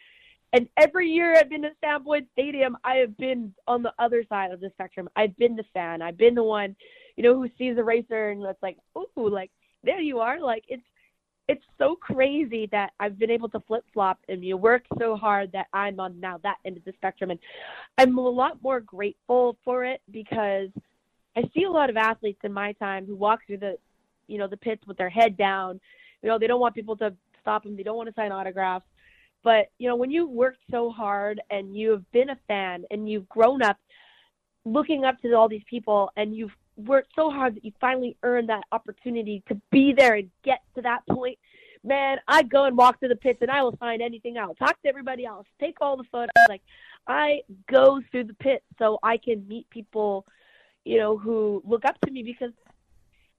And 0.53 0.67
every 0.77 1.09
year 1.09 1.35
i've 1.37 1.51
been 1.51 1.63
to 1.63 1.71
Sam 1.81 2.05
Boyd 2.05 2.27
stadium 2.33 2.77
i 2.85 2.97
have 2.97 3.17
been 3.17 3.53
on 3.67 3.83
the 3.83 3.93
other 3.99 4.25
side 4.29 4.51
of 4.51 4.61
the 4.61 4.71
spectrum. 4.71 5.09
I've 5.17 5.37
been 5.37 5.57
the 5.57 5.65
fan. 5.75 6.03
I've 6.03 6.19
been 6.19 6.35
the 6.35 6.43
one 6.43 6.75
you 7.17 7.23
know 7.23 7.35
who 7.35 7.49
sees 7.59 7.77
a 7.79 7.85
racer 7.85 8.31
and 8.31 8.43
it's 8.45 8.63
like 8.63 8.79
ooh 8.97 9.29
like 9.29 9.51
there 9.85 10.01
you 10.01 10.21
are. 10.21 10.41
Like 10.41 10.65
it's 10.69 10.83
it's 11.49 11.65
so 11.79 11.97
crazy 11.97 12.69
that 12.73 12.93
I've 13.01 13.19
been 13.19 13.31
able 13.31 13.49
to 13.51 13.61
flip 13.61 13.85
flop 13.95 14.19
and 14.29 14.45
you 14.45 14.59
work 14.59 14.83
so 14.99 15.17
hard 15.17 15.51
that 15.53 15.67
I'm 15.73 15.99
on 15.99 16.21
now 16.21 16.39
that 16.43 16.57
end 16.67 16.77
of 16.77 16.85
the 16.85 16.93
spectrum. 16.93 17.31
And 17.31 17.41
I'm 17.97 18.19
a 18.19 18.29
lot 18.29 18.63
more 18.63 18.81
grateful 18.81 19.57
for 19.65 19.85
it 19.85 20.03
because 20.11 20.69
I 21.39 21.49
see 21.55 21.63
a 21.63 21.71
lot 21.71 21.89
of 21.89 21.97
athletes 21.97 22.41
in 22.43 22.53
my 22.53 22.73
time 22.73 23.07
who 23.07 23.15
walk 23.15 23.47
through 23.47 23.59
the, 23.59 23.79
you 24.27 24.39
know, 24.39 24.49
the 24.49 24.57
pits 24.57 24.85
with 24.89 24.97
their 24.97 25.09
head 25.09 25.37
down. 25.37 25.81
You 26.21 26.29
know, 26.29 26.37
they 26.37 26.49
don't 26.49 26.59
want 26.59 26.75
people 26.75 26.97
to 26.97 27.15
stop 27.41 27.63
them. 27.63 27.77
They 27.77 27.85
don't 27.85 27.97
want 27.97 28.09
to 28.09 28.15
sign 28.15 28.33
autographs. 28.33 28.87
But 29.45 29.67
you 29.79 29.89
know, 29.89 29.95
when 29.95 30.11
you 30.11 30.27
worked 30.27 30.59
so 30.69 30.91
hard 30.91 31.41
and 31.49 31.77
you 31.77 31.93
have 31.93 32.11
been 32.11 32.31
a 32.31 32.39
fan 32.49 32.85
and 32.91 33.09
you've 33.09 33.29
grown 33.29 33.63
up 33.63 33.77
looking 34.65 35.05
up 35.05 35.21
to 35.23 35.33
all 35.35 35.49
these 35.49 35.63
people 35.71 36.11
and 36.17 36.35
you've 36.35 36.57
worked 36.77 37.13
so 37.15 37.31
hard 37.31 37.55
that 37.55 37.65
you 37.65 37.71
finally 37.81 38.17
earned 38.25 38.49
that 38.49 38.65
opportunity 38.73 39.45
to 39.47 39.55
be 39.71 39.93
there 39.93 40.15
and 40.15 40.31
get 40.43 40.59
to 40.75 40.83
that 40.83 41.07
point. 41.09 41.39
Man, 41.85 42.19
I 42.27 42.43
go 42.43 42.65
and 42.65 42.77
walk 42.77 42.99
through 42.99 43.11
the 43.11 43.17
pits 43.17 43.39
and 43.43 43.51
I 43.51 43.63
will 43.63 43.77
sign 43.79 44.03
anything 44.03 44.39
else. 44.39 44.59
Talk 44.59 44.83
to 44.83 44.89
everybody 44.89 45.25
else. 45.25 45.47
Take 45.61 45.77
all 45.81 45.97
the 45.97 46.05
photos. 46.11 46.31
Like 46.49 46.63
I 47.07 47.43
go 47.71 48.01
through 48.11 48.25
the 48.25 48.35
pits 48.35 48.65
so 48.81 48.99
I 49.05 49.19
can 49.19 49.47
meet 49.47 49.71
people 49.71 50.27
you 50.89 50.99
know, 50.99 51.19
who 51.19 51.63
look 51.67 51.85
up 51.85 52.01
to 52.07 52.11
me 52.11 52.23
because 52.23 52.53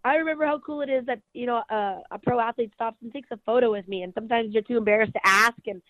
I 0.03 0.15
remember 0.15 0.46
how 0.46 0.60
cool 0.60 0.82
it 0.82 0.89
is 0.89 1.06
that, 1.08 1.20
you 1.34 1.46
know, 1.46 1.62
a, 1.70 2.01
a 2.12 2.20
pro 2.20 2.39
athlete 2.39 2.72
stops 2.75 2.98
and 3.01 3.12
takes 3.12 3.29
a 3.32 3.38
photo 3.46 3.72
with 3.72 3.88
me 3.88 4.03
and 4.03 4.13
sometimes 4.13 4.53
you're 4.53 4.63
too 4.63 4.77
embarrassed 4.77 5.13
to 5.13 5.20
ask 5.25 5.58
and 5.68 5.82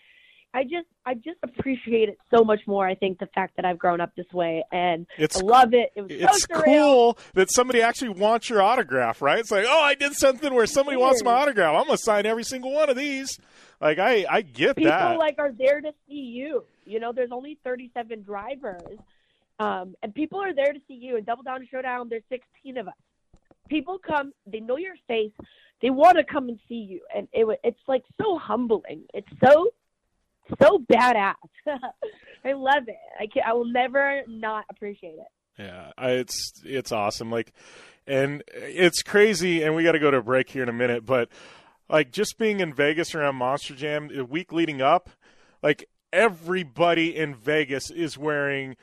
I 0.52 0.64
just 0.64 0.88
I 1.06 1.14
just 1.14 1.38
appreciate 1.44 2.08
it 2.08 2.18
so 2.34 2.42
much 2.42 2.58
more. 2.66 2.84
I 2.84 2.96
think 2.96 3.20
the 3.20 3.28
fact 3.36 3.54
that 3.56 3.64
I've 3.64 3.78
grown 3.78 4.00
up 4.00 4.10
this 4.16 4.26
way 4.32 4.64
and 4.72 5.06
It's- 5.16 5.40
I 5.40 5.44
love 5.44 5.74
it. 5.74 5.92
It 5.94 6.02
was 6.02 6.10
It's 6.10 6.42
so 6.52 6.62
cool 6.62 7.18
that 7.34 7.52
somebody 7.52 7.82
actually 7.82 8.08
wants 8.18 8.50
your 8.50 8.60
autograph, 8.60 9.22
right? 9.22 9.38
It's 9.38 9.52
like, 9.52 9.66
oh, 9.68 9.80
I 9.82 9.94
did 9.94 10.14
something 10.14 10.52
where 10.52 10.66
somebody 10.66 10.96
wants 10.96 11.22
my 11.22 11.32
autograph. 11.32 11.76
I'm 11.76 11.84
gonna 11.86 11.98
sign 11.98 12.26
every 12.26 12.42
single 12.42 12.72
one 12.72 12.90
of 12.90 12.96
these. 12.96 13.38
Like, 13.80 13.98
I 14.00 14.26
I 14.28 14.42
get 14.42 14.74
People 14.76 14.90
that. 14.90 15.18
like 15.18 15.36
are 15.38 15.52
there 15.52 15.80
to 15.80 15.92
see 16.08 16.14
you. 16.38 16.64
You 16.84 16.98
know, 16.98 17.12
there's 17.12 17.30
only 17.32 17.58
37 17.62 18.22
drivers, 18.24 18.98
um, 19.60 19.94
and 20.02 20.14
people 20.14 20.40
are 20.40 20.54
there 20.54 20.72
to 20.72 20.80
see 20.88 20.94
you. 20.94 21.16
And 21.16 21.26
Double 21.26 21.42
Down 21.42 21.66
Showdown, 21.70 22.08
there's 22.08 22.22
16 22.30 22.78
of 22.78 22.88
us. 22.88 22.94
People 23.68 23.98
come, 24.04 24.32
they 24.46 24.58
know 24.58 24.78
your 24.78 24.96
face, 25.06 25.32
they 25.82 25.90
want 25.90 26.16
to 26.16 26.24
come 26.24 26.48
and 26.48 26.58
see 26.68 26.74
you, 26.74 27.00
and 27.14 27.28
it 27.32 27.46
it's 27.62 27.78
like 27.86 28.02
so 28.20 28.36
humbling. 28.38 29.04
It's 29.14 29.28
so 29.42 29.68
so 30.60 30.78
badass. 30.92 31.34
I 32.44 32.52
love 32.52 32.88
it. 32.88 32.96
I 33.18 33.26
can 33.26 33.42
I 33.46 33.52
will 33.52 33.70
never 33.70 34.22
not 34.26 34.64
appreciate 34.70 35.14
it. 35.18 35.26
Yeah, 35.58 35.92
it's 35.98 36.52
it's 36.64 36.90
awesome. 36.90 37.30
Like, 37.30 37.52
and 38.06 38.42
it's 38.52 39.02
crazy. 39.02 39.62
And 39.62 39.74
we 39.74 39.84
got 39.84 39.92
to 39.92 39.98
go 39.98 40.10
to 40.10 40.18
a 40.18 40.22
break 40.22 40.50
here 40.50 40.62
in 40.62 40.68
a 40.68 40.74
minute. 40.74 41.06
But 41.06 41.28
like, 41.88 42.10
just 42.12 42.38
being 42.38 42.60
in 42.60 42.74
Vegas 42.74 43.14
around 43.14 43.36
Monster 43.36 43.74
Jam 43.74 44.08
the 44.08 44.24
week 44.24 44.52
leading 44.52 44.82
up, 44.82 45.10
like 45.62 45.88
everybody 46.12 47.16
in 47.16 47.34
Vegas 47.34 47.90
is 47.90 48.18
wearing 48.18 48.76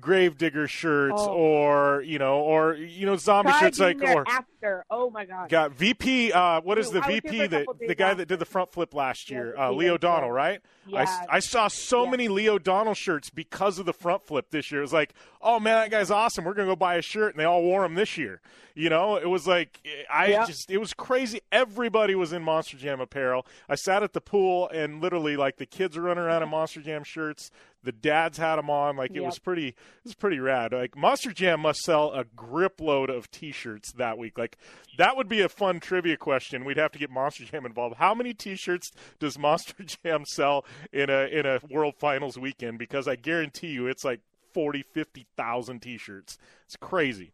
Gravedigger 0.00 0.68
shirts 0.68 1.16
Oh. 1.18 1.32
or 1.32 2.02
you 2.02 2.20
know 2.20 2.38
or 2.40 2.74
you 2.74 3.06
know 3.06 3.16
zombie 3.16 3.50
shirts 3.58 3.80
like 3.80 4.00
or 4.00 4.24
after. 4.28 4.84
Oh 4.88 5.10
my 5.10 5.24
god. 5.24 5.48
got 5.48 5.72
VP. 5.72 6.30
Uh, 6.32 6.60
what 6.60 6.78
is 6.78 6.90
Dude, 6.90 7.02
the 7.02 7.06
I 7.06 7.08
was 7.08 7.20
here 7.24 7.32
VP 7.32 7.46
that 7.48 7.66
the 7.88 7.94
guy 7.96 8.14
that 8.14 8.28
did 8.28 8.38
the 8.38 8.44
front 8.44 8.70
flip 8.70 8.94
last 8.94 9.30
year? 9.30 9.52
Yeah, 9.56 9.68
uh, 9.68 9.72
Leo 9.72 9.94
did, 9.94 10.02
Donnell, 10.02 10.28
yeah. 10.28 10.34
right? 10.34 10.60
I, 10.94 11.02
Yeah. 11.02 11.26
I 11.28 11.38
saw 11.40 11.66
so 11.66 12.06
many 12.06 12.28
Lee 12.28 12.48
O'Donnell 12.48 12.94
shirts 12.94 13.30
because 13.30 13.78
of 13.80 13.86
the 13.86 13.92
front 13.92 14.22
flip 14.22 14.50
this 14.50 14.70
year. 14.70 14.80
It 14.80 14.84
was 14.84 14.92
like, 14.92 15.12
oh 15.42 15.58
man, 15.58 15.74
that 15.76 15.90
guy's 15.90 16.10
awesome. 16.12 16.44
We're 16.44 16.54
gonna 16.54 16.68
go 16.68 16.76
buy 16.76 16.94
a 16.94 17.02
shirt, 17.02 17.32
and 17.34 17.40
they 17.40 17.44
all 17.44 17.62
wore 17.62 17.82
them 17.82 17.94
this 17.96 18.16
year. 18.16 18.40
You 18.76 18.88
know, 18.90 19.16
it 19.16 19.28
was 19.28 19.48
like 19.48 19.80
I 20.08 20.28
Yeah. 20.28 20.46
just 20.46 20.70
it 20.70 20.78
was 20.78 20.94
crazy. 20.94 21.40
Everybody 21.50 22.14
was 22.14 22.32
in 22.32 22.42
Monster 22.44 22.76
Jam 22.76 23.00
apparel. 23.00 23.44
I 23.68 23.74
sat 23.74 24.04
at 24.04 24.12
the 24.12 24.20
pool 24.20 24.68
and 24.72 25.00
literally 25.02 25.36
like 25.36 25.56
the 25.56 25.66
kids 25.66 25.96
were 25.96 26.04
running 26.04 26.22
around 26.22 26.44
in 26.44 26.48
Monster 26.48 26.80
Jam 26.80 27.02
shirts. 27.02 27.50
The 27.82 27.92
dads 27.92 28.36
had 28.38 28.56
them 28.56 28.68
on. 28.68 28.96
Like 28.96 29.10
it 29.10 29.16
Yep. 29.16 29.24
was 29.24 29.38
pretty. 29.38 29.68
It 29.68 29.74
was 30.04 30.14
pretty 30.14 30.38
rad. 30.38 30.72
Like 30.72 30.96
Monster 30.96 31.32
Jam 31.32 31.60
must 31.60 31.80
sell 31.80 32.12
a 32.12 32.24
grip 32.24 32.80
load 32.80 33.08
of 33.10 33.30
T-shirts 33.30 33.92
that 33.92 34.18
week. 34.18 34.36
Like 34.36 34.58
that 34.98 35.16
would 35.16 35.28
be 35.28 35.40
a 35.40 35.48
fun 35.48 35.80
trivia 35.80 36.16
question. 36.16 36.64
We'd 36.64 36.76
have 36.76 36.92
to 36.92 36.98
get 36.98 37.10
Monster 37.10 37.44
Jam 37.44 37.64
involved. 37.64 37.96
How 37.96 38.14
many 38.14 38.34
T-shirts 38.34 38.90
does 39.18 39.38
Monster 39.38 39.82
Jam 39.84 40.24
sell 40.26 40.64
in 40.92 41.08
a 41.10 41.24
in 41.26 41.46
a 41.46 41.60
World 41.70 41.94
Finals 41.98 42.36
weekend? 42.38 42.78
Because 42.78 43.08
I 43.08 43.16
guarantee 43.16 43.68
you, 43.68 43.86
it's 43.86 44.04
like 44.04 44.20
40, 44.52 44.82
50,000 44.82 45.80
T-shirts. 45.80 46.36
It's 46.66 46.76
crazy. 46.76 47.32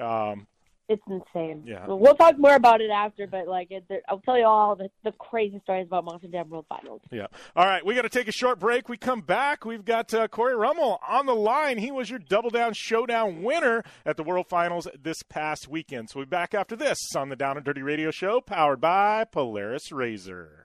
Um, 0.00 0.46
It's 0.88 1.02
insane. 1.08 1.62
Yeah. 1.64 1.86
Well, 1.86 2.14
talk 2.14 2.38
more 2.38 2.54
about 2.54 2.82
it 2.82 2.90
after, 2.90 3.26
but 3.26 3.48
like, 3.48 3.70
it, 3.70 3.84
I'll 4.08 4.18
tell 4.18 4.38
you 4.38 4.44
all 4.44 4.76
the, 4.76 4.90
the 5.02 5.12
crazy 5.12 5.58
stories 5.64 5.86
about 5.86 6.04
Monster 6.04 6.28
Jam 6.28 6.50
World 6.50 6.66
Finals. 6.68 7.00
Yeah. 7.10 7.26
All 7.56 7.64
right, 7.64 7.84
we 7.84 7.94
got 7.94 8.02
to 8.02 8.10
take 8.10 8.28
a 8.28 8.32
short 8.32 8.58
break. 8.58 8.88
We 8.88 8.98
come 8.98 9.22
back. 9.22 9.64
We've 9.64 9.84
got 9.84 10.12
uh, 10.12 10.28
Cory 10.28 10.54
Rummell 10.54 11.00
on 11.08 11.24
the 11.24 11.34
line. 11.34 11.78
He 11.78 11.90
was 11.90 12.10
your 12.10 12.18
Double 12.18 12.50
Down 12.50 12.74
Showdown 12.74 13.42
winner 13.42 13.82
at 14.04 14.18
the 14.18 14.22
World 14.22 14.46
Finals 14.48 14.86
this 15.02 15.22
past 15.22 15.68
weekend. 15.68 16.10
So 16.10 16.18
we'll 16.18 16.26
be 16.26 16.30
back 16.30 16.52
after 16.52 16.76
this 16.76 16.98
on 17.16 17.30
the 17.30 17.36
Down 17.36 17.56
and 17.56 17.64
Dirty 17.64 17.82
Radio 17.82 18.10
Show, 18.10 18.42
powered 18.42 18.82
by 18.82 19.24
Polaris 19.24 19.90
Razor. 19.90 20.63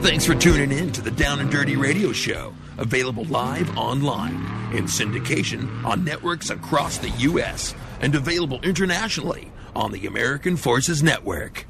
Thanks 0.00 0.24
for 0.24 0.34
tuning 0.34 0.72
in 0.72 0.90
to 0.92 1.02
the 1.02 1.10
Down 1.10 1.40
and 1.40 1.50
Dirty 1.50 1.76
Radio 1.76 2.10
Show, 2.10 2.54
available 2.78 3.24
live 3.24 3.76
online 3.76 4.34
in 4.74 4.84
syndication 4.84 5.84
on 5.84 6.04
networks 6.04 6.48
across 6.48 6.96
the 6.96 7.10
U.S. 7.10 7.74
and 8.00 8.14
available 8.14 8.62
internationally 8.62 9.52
on 9.76 9.92
the 9.92 10.06
American 10.06 10.56
Forces 10.56 11.02
Network. 11.02 11.66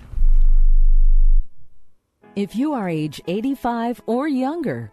If 2.36 2.54
you 2.54 2.72
are 2.72 2.88
age 2.88 3.20
85 3.26 4.00
or 4.06 4.28
younger, 4.28 4.92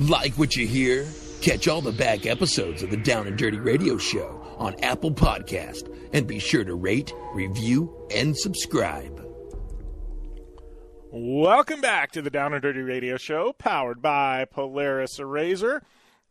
Like 0.00 0.34
what 0.34 0.56
you 0.56 0.66
hear? 0.66 1.06
Catch 1.40 1.68
all 1.68 1.80
the 1.80 1.92
back 1.92 2.26
episodes 2.26 2.82
of 2.82 2.90
the 2.90 2.96
Down 2.96 3.26
and 3.26 3.36
Dirty 3.38 3.58
Radio 3.58 3.96
Show 3.96 4.40
on 4.58 4.74
Apple 4.82 5.12
Podcast 5.12 5.88
and 6.12 6.26
be 6.26 6.38
sure 6.38 6.64
to 6.64 6.74
rate, 6.74 7.12
review, 7.32 8.08
and 8.14 8.36
subscribe. 8.36 9.20
Welcome 11.12 11.80
back 11.80 12.10
to 12.12 12.22
the 12.22 12.30
Down 12.30 12.54
and 12.54 12.62
Dirty 12.62 12.80
Radio 12.80 13.16
Show, 13.16 13.52
powered 13.52 14.02
by 14.02 14.46
Polaris 14.46 15.20
Razor. 15.20 15.82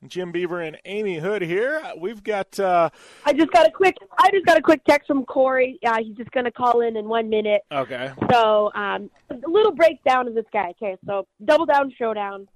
Jim 0.08 0.34
Beaver 0.34 0.60
and 0.60 0.78
Amy 0.84 1.17
Hood 1.17 1.41
here. 1.41 1.82
We've 1.97 2.21
got. 2.21 2.60
Uh, 2.60 2.89
I 3.26 3.32
just 3.32 3.52
got 3.52 3.65
a 3.65 3.71
quick. 3.71 3.95
I 4.17 4.30
just 4.32 4.45
got 4.45 4.58
a 4.58 4.62
quick 4.62 4.84
text 4.84 5.08
from 5.08 5.23
Cory. 5.23 5.80
Uh, 5.86 5.99
he's 6.04 6.17
just 6.17 6.32
going 6.32 6.43
to 6.43 6.52
call 6.52 6.82
in 6.82 6.97
in 6.97 7.08
one 7.08 7.30
minute. 7.30 7.62
okay. 7.71 8.12
So, 8.30 8.69
um, 8.76 9.10
a 9.30 9.38
little 9.47 9.71
breakdown 9.71 10.28
of 10.28 10.36
this 10.36 10.43
guy. 10.52 10.71
Okay, 10.71 10.97
so 11.06 11.26
Double 11.45 11.65
Down 11.65 11.89
Showdown. 11.97 12.49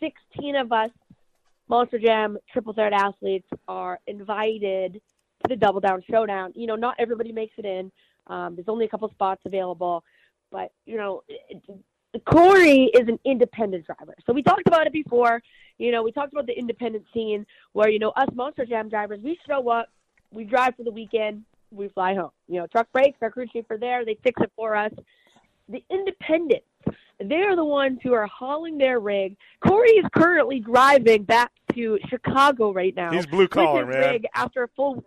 Sixteen 0.00 0.56
of 0.56 0.72
us, 0.72 0.90
Monster 1.68 1.98
Jam 1.98 2.38
Triple 2.52 2.72
Threat 2.72 2.92
athletes, 2.92 3.48
are 3.68 3.98
invited 4.06 4.94
to 4.94 5.48
the 5.48 5.56
Double 5.56 5.80
Down 5.80 6.02
Showdown. 6.10 6.52
You 6.54 6.66
know, 6.66 6.76
not 6.76 6.96
everybody 6.98 7.32
makes 7.32 7.54
it 7.58 7.64
in. 7.64 7.90
Um, 8.28 8.56
there's 8.56 8.68
only 8.68 8.86
a 8.86 8.88
couple 8.88 9.08
spots 9.10 9.42
available, 9.44 10.02
but 10.50 10.72
you 10.84 10.96
know, 10.96 11.22
it, 11.28 11.62
Cory 12.24 12.90
is 12.94 13.08
an 13.08 13.18
independent 13.24 13.86
driver. 13.86 14.14
So 14.26 14.32
we 14.32 14.42
talked 14.42 14.66
about 14.66 14.86
it 14.86 14.92
before. 14.92 15.42
You 15.78 15.92
know, 15.92 16.02
we 16.02 16.12
talked 16.12 16.32
about 16.32 16.46
the 16.46 16.58
independent 16.58 17.04
scene 17.12 17.46
where, 17.72 17.90
you 17.90 17.98
know, 17.98 18.10
us 18.10 18.28
Monster 18.34 18.64
Jam 18.64 18.88
drivers, 18.88 19.20
we 19.22 19.38
show 19.46 19.68
up, 19.68 19.88
we 20.32 20.44
drive 20.44 20.74
for 20.76 20.84
the 20.84 20.90
weekend, 20.90 21.44
we 21.70 21.88
fly 21.88 22.14
home. 22.14 22.30
You 22.48 22.60
know, 22.60 22.66
truck 22.66 22.90
breaks, 22.92 23.18
our 23.20 23.30
crew 23.30 23.46
chief 23.46 23.66
are 23.70 23.78
there, 23.78 24.04
they 24.04 24.16
fix 24.22 24.40
it 24.40 24.50
for 24.56 24.74
us. 24.74 24.92
The 25.68 25.84
independents, 25.90 26.66
they're 27.18 27.56
the 27.56 27.64
ones 27.64 27.98
who 28.02 28.12
are 28.12 28.26
hauling 28.26 28.78
their 28.78 29.00
rig. 29.00 29.36
Cory 29.60 29.90
is 29.90 30.04
currently 30.14 30.60
driving 30.60 31.22
back 31.24 31.50
to 31.74 31.98
Chicago 32.08 32.72
right 32.72 32.94
now. 32.94 33.10
He's 33.10 33.26
blue 33.26 33.48
collar, 33.48 33.86
man. 33.86 34.12
Rig 34.12 34.26
after 34.34 34.64
a 34.64 34.68
full. 34.68 35.04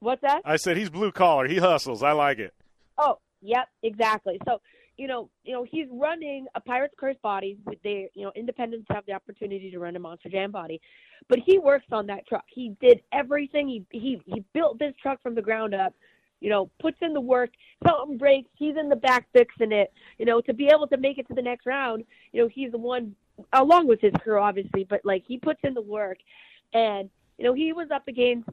What's 0.00 0.22
that? 0.22 0.42
I 0.44 0.56
said 0.56 0.76
he's 0.76 0.90
blue 0.90 1.12
collar. 1.12 1.46
He 1.46 1.56
hustles. 1.56 2.02
I 2.02 2.12
like 2.12 2.38
it. 2.38 2.54
Oh, 2.98 3.18
yep, 3.42 3.68
exactly. 3.82 4.38
So, 4.46 4.60
you 4.96 5.06
know, 5.06 5.30
you 5.44 5.52
know, 5.52 5.64
he's 5.64 5.86
running 5.90 6.46
a 6.54 6.60
Pirates 6.60 6.94
Curse 6.98 7.16
body. 7.22 7.56
With 7.64 7.82
they, 7.82 8.10
you 8.14 8.24
know, 8.24 8.32
independents 8.34 8.86
have 8.90 9.06
the 9.06 9.12
opportunity 9.12 9.70
to 9.70 9.78
run 9.78 9.96
a 9.96 9.98
Monster 9.98 10.28
Jam 10.28 10.50
body, 10.50 10.80
but 11.28 11.38
he 11.44 11.58
works 11.58 11.86
on 11.92 12.06
that 12.06 12.26
truck. 12.26 12.44
He 12.48 12.76
did 12.80 13.00
everything. 13.12 13.68
He 13.68 13.86
he 13.90 14.20
he 14.26 14.44
built 14.52 14.78
this 14.78 14.94
truck 15.02 15.22
from 15.22 15.34
the 15.34 15.42
ground 15.42 15.74
up. 15.74 15.94
You 16.40 16.50
know, 16.50 16.70
puts 16.80 16.96
in 17.02 17.12
the 17.12 17.20
work. 17.20 17.50
Something 17.86 18.18
breaks, 18.18 18.50
he's 18.56 18.76
in 18.76 18.88
the 18.88 18.96
back 18.96 19.26
fixing 19.32 19.72
it. 19.72 19.92
You 20.18 20.26
know, 20.26 20.40
to 20.42 20.54
be 20.54 20.68
able 20.68 20.86
to 20.88 20.96
make 20.96 21.18
it 21.18 21.28
to 21.28 21.34
the 21.34 21.42
next 21.42 21.66
round, 21.66 22.04
you 22.32 22.42
know, 22.42 22.48
he's 22.48 22.72
the 22.72 22.78
one 22.78 23.14
along 23.52 23.86
with 23.86 24.00
his 24.00 24.12
crew, 24.20 24.40
obviously, 24.40 24.84
but 24.84 25.00
like 25.04 25.24
he 25.26 25.38
puts 25.38 25.60
in 25.62 25.74
the 25.74 25.82
work, 25.82 26.18
and 26.72 27.10
you 27.38 27.44
know, 27.44 27.54
he 27.54 27.72
was 27.72 27.88
up 27.90 28.06
against 28.08 28.48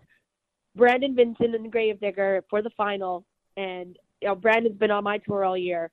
Brandon 0.76 1.16
Vinson 1.16 1.56
and 1.56 1.66
the 1.66 1.70
Gravedigger 1.70 2.44
for 2.50 2.62
the 2.62 2.70
final, 2.72 3.26
and 3.58 3.98
you 4.22 4.28
know, 4.28 4.36
Brandon's 4.36 4.78
been 4.78 4.92
on 4.92 5.04
my 5.04 5.18
tour 5.20 5.44
all 5.44 5.58
year. 5.58 5.92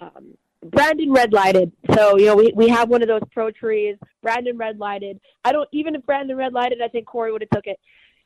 Um, 0.00 0.34
Brandon 0.64 1.12
red 1.12 1.32
lighted, 1.32 1.72
so 1.94 2.16
you 2.16 2.26
know 2.26 2.36
we 2.36 2.52
we 2.54 2.68
have 2.68 2.88
one 2.88 3.02
of 3.02 3.08
those 3.08 3.22
pro 3.32 3.50
trees. 3.50 3.96
Brandon 4.22 4.56
red 4.56 4.78
lighted. 4.78 5.20
I 5.44 5.52
don't 5.52 5.68
even 5.72 5.94
if 5.94 6.04
Brandon 6.04 6.36
red 6.36 6.52
lighted, 6.52 6.80
I 6.82 6.88
think 6.88 7.06
Cory 7.06 7.30
would 7.30 7.42
have 7.42 7.50
took 7.50 7.66
it. 7.66 7.78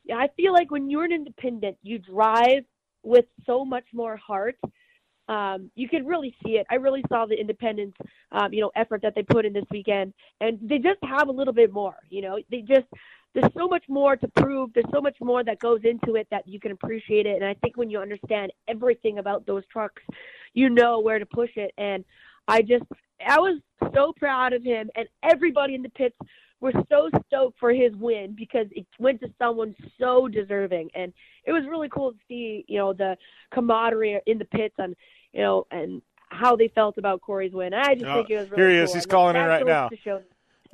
Yeah, 0.04 0.16
I 0.16 0.28
feel 0.36 0.52
like 0.52 0.70
when 0.70 0.90
you're 0.90 1.04
an 1.04 1.12
independent, 1.12 1.76
you 1.82 1.98
drive 1.98 2.64
with 3.02 3.26
so 3.46 3.64
much 3.64 3.84
more 3.92 4.16
heart. 4.16 4.56
Um, 5.28 5.70
you 5.76 5.88
can 5.88 6.04
really 6.04 6.34
see 6.44 6.52
it. 6.52 6.66
I 6.70 6.74
really 6.74 7.04
saw 7.08 7.26
the 7.26 7.38
independence, 7.38 7.94
um, 8.32 8.52
you 8.52 8.60
know, 8.60 8.72
effort 8.74 9.02
that 9.02 9.14
they 9.14 9.22
put 9.22 9.46
in 9.46 9.52
this 9.52 9.64
weekend, 9.70 10.12
and 10.40 10.58
they 10.60 10.78
just 10.78 10.98
have 11.04 11.28
a 11.28 11.32
little 11.32 11.54
bit 11.54 11.72
more. 11.72 11.96
You 12.10 12.22
know, 12.22 12.38
they 12.50 12.60
just 12.60 12.86
there's 13.34 13.52
so 13.56 13.66
much 13.66 13.84
more 13.88 14.16
to 14.16 14.28
prove. 14.28 14.70
There's 14.74 14.90
so 14.92 15.00
much 15.00 15.16
more 15.20 15.42
that 15.44 15.58
goes 15.58 15.80
into 15.84 16.16
it 16.16 16.26
that 16.30 16.46
you 16.46 16.60
can 16.60 16.72
appreciate 16.72 17.26
it. 17.26 17.36
And 17.36 17.44
I 17.44 17.54
think 17.54 17.76
when 17.76 17.88
you 17.88 17.98
understand 17.98 18.52
everything 18.68 19.18
about 19.18 19.46
those 19.46 19.62
trucks, 19.72 20.02
you 20.52 20.68
know 20.68 21.00
where 21.00 21.18
to 21.18 21.26
push 21.26 21.50
it. 21.56 21.72
And 21.78 22.04
I 22.46 22.60
just, 22.60 22.84
I 23.26 23.38
was 23.38 23.58
so 23.94 24.12
proud 24.18 24.52
of 24.52 24.62
him, 24.62 24.90
and 24.96 25.08
everybody 25.22 25.74
in 25.74 25.82
the 25.82 25.88
pits 25.90 26.16
were 26.62 26.72
so 26.88 27.10
stoked 27.26 27.58
for 27.58 27.72
his 27.72 27.92
win 27.96 28.34
because 28.34 28.66
it 28.70 28.86
went 28.98 29.20
to 29.20 29.28
someone 29.38 29.74
so 30.00 30.28
deserving. 30.28 30.88
And 30.94 31.12
it 31.44 31.52
was 31.52 31.64
really 31.68 31.88
cool 31.90 32.12
to 32.12 32.18
see, 32.28 32.64
you 32.68 32.78
know, 32.78 32.92
the 32.94 33.18
camaraderie 33.52 34.20
in 34.26 34.38
the 34.38 34.44
pits 34.46 34.76
and, 34.78 34.94
you 35.34 35.42
know, 35.42 35.66
and 35.72 36.00
how 36.30 36.56
they 36.56 36.68
felt 36.68 36.96
about 36.98 37.20
Cory's 37.20 37.52
win. 37.52 37.74
I 37.74 37.94
just 37.94 38.06
Oh, 38.06 38.14
think 38.14 38.30
it 38.30 38.36
was 38.38 38.50
really 38.50 38.62
here 38.62 38.70
he 38.70 38.76
cool. 38.76 38.84
is. 38.84 38.94
He's 38.94 39.02
And 39.04 39.10
calling 39.10 39.36
in 39.36 39.44
right 39.44 39.66
now. 39.66 39.90
show- 40.02 40.22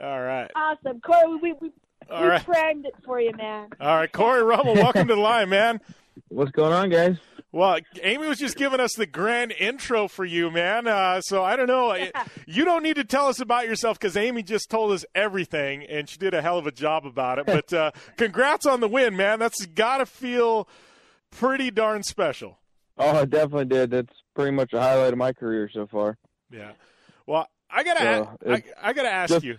All 0.01 0.21
right. 0.21 0.51
Awesome, 0.55 1.01
Cory. 1.01 1.37
We 1.43 1.53
we, 1.55 1.73
All 2.11 2.23
we 2.23 2.29
right. 2.29 2.43
framed 2.43 2.85
it 2.87 2.95
for 3.05 3.19
you, 3.21 3.33
man. 3.37 3.71
All 3.81 3.97
right, 3.97 4.13
Cory 4.13 4.43
Rummell, 4.43 4.75
welcome 4.75 5.09
to 5.09 5.15
the 5.15 5.21
line, 5.21 5.49
man. 5.49 5.81
What's 6.29 6.51
going 6.53 6.73
on, 6.73 6.91
guys? 6.91 7.17
Well, 7.59 7.79
Amy 8.03 8.27
was 8.29 8.39
just 8.39 8.57
giving 8.57 8.79
us 8.81 8.95
the 8.95 9.05
grand 9.07 9.53
intro 9.53 10.07
for 10.07 10.25
you, 10.25 10.51
man. 10.51 10.87
Uh, 10.87 11.21
so 11.21 11.43
I 11.43 11.57
don't 11.57 11.67
know. 11.67 11.95
You 12.47 12.65
don't 12.65 12.83
need 12.83 12.97
to 12.97 13.05
tell 13.05 13.27
us 13.27 13.41
about 13.41 13.67
yourself 13.67 13.99
because 13.99 14.17
Amy 14.17 14.43
just 14.43 14.71
told 14.71 14.93
us 14.93 15.05
everything, 15.15 15.83
and 15.85 16.09
she 16.09 16.17
did 16.17 16.33
a 16.33 16.41
hell 16.41 16.57
of 16.57 16.67
a 16.67 16.73
job 16.73 17.05
about 17.05 17.39
it. 17.39 17.45
But 17.47 17.71
uh, 17.73 17.91
congrats 18.17 18.65
on 18.65 18.81
the 18.81 18.89
win, 18.89 19.17
man. 19.17 19.39
That's 19.39 19.67
got 19.67 19.99
to 19.99 20.07
feel 20.07 20.67
pretty 21.31 21.71
darn 21.71 22.03
special. 22.05 22.59
Oh, 22.97 23.19
it 23.19 23.31
definitely 23.31 23.67
did. 23.67 23.91
That's 23.91 24.13
pretty 24.35 24.53
much 24.53 24.73
a 24.73 24.81
highlight 24.81 25.13
of 25.13 25.19
my 25.19 25.33
career 25.35 25.69
so 25.73 25.87
far. 25.87 26.17
Yeah. 26.51 26.73
Well, 27.27 27.47
I 27.71 27.83
gotta, 27.85 28.01
So, 28.01 28.51
a- 28.51 28.53
I, 28.55 28.63
I 28.83 28.93
gotta 28.95 29.11
ask 29.11 29.31
just- 29.35 29.45
you. 29.45 29.59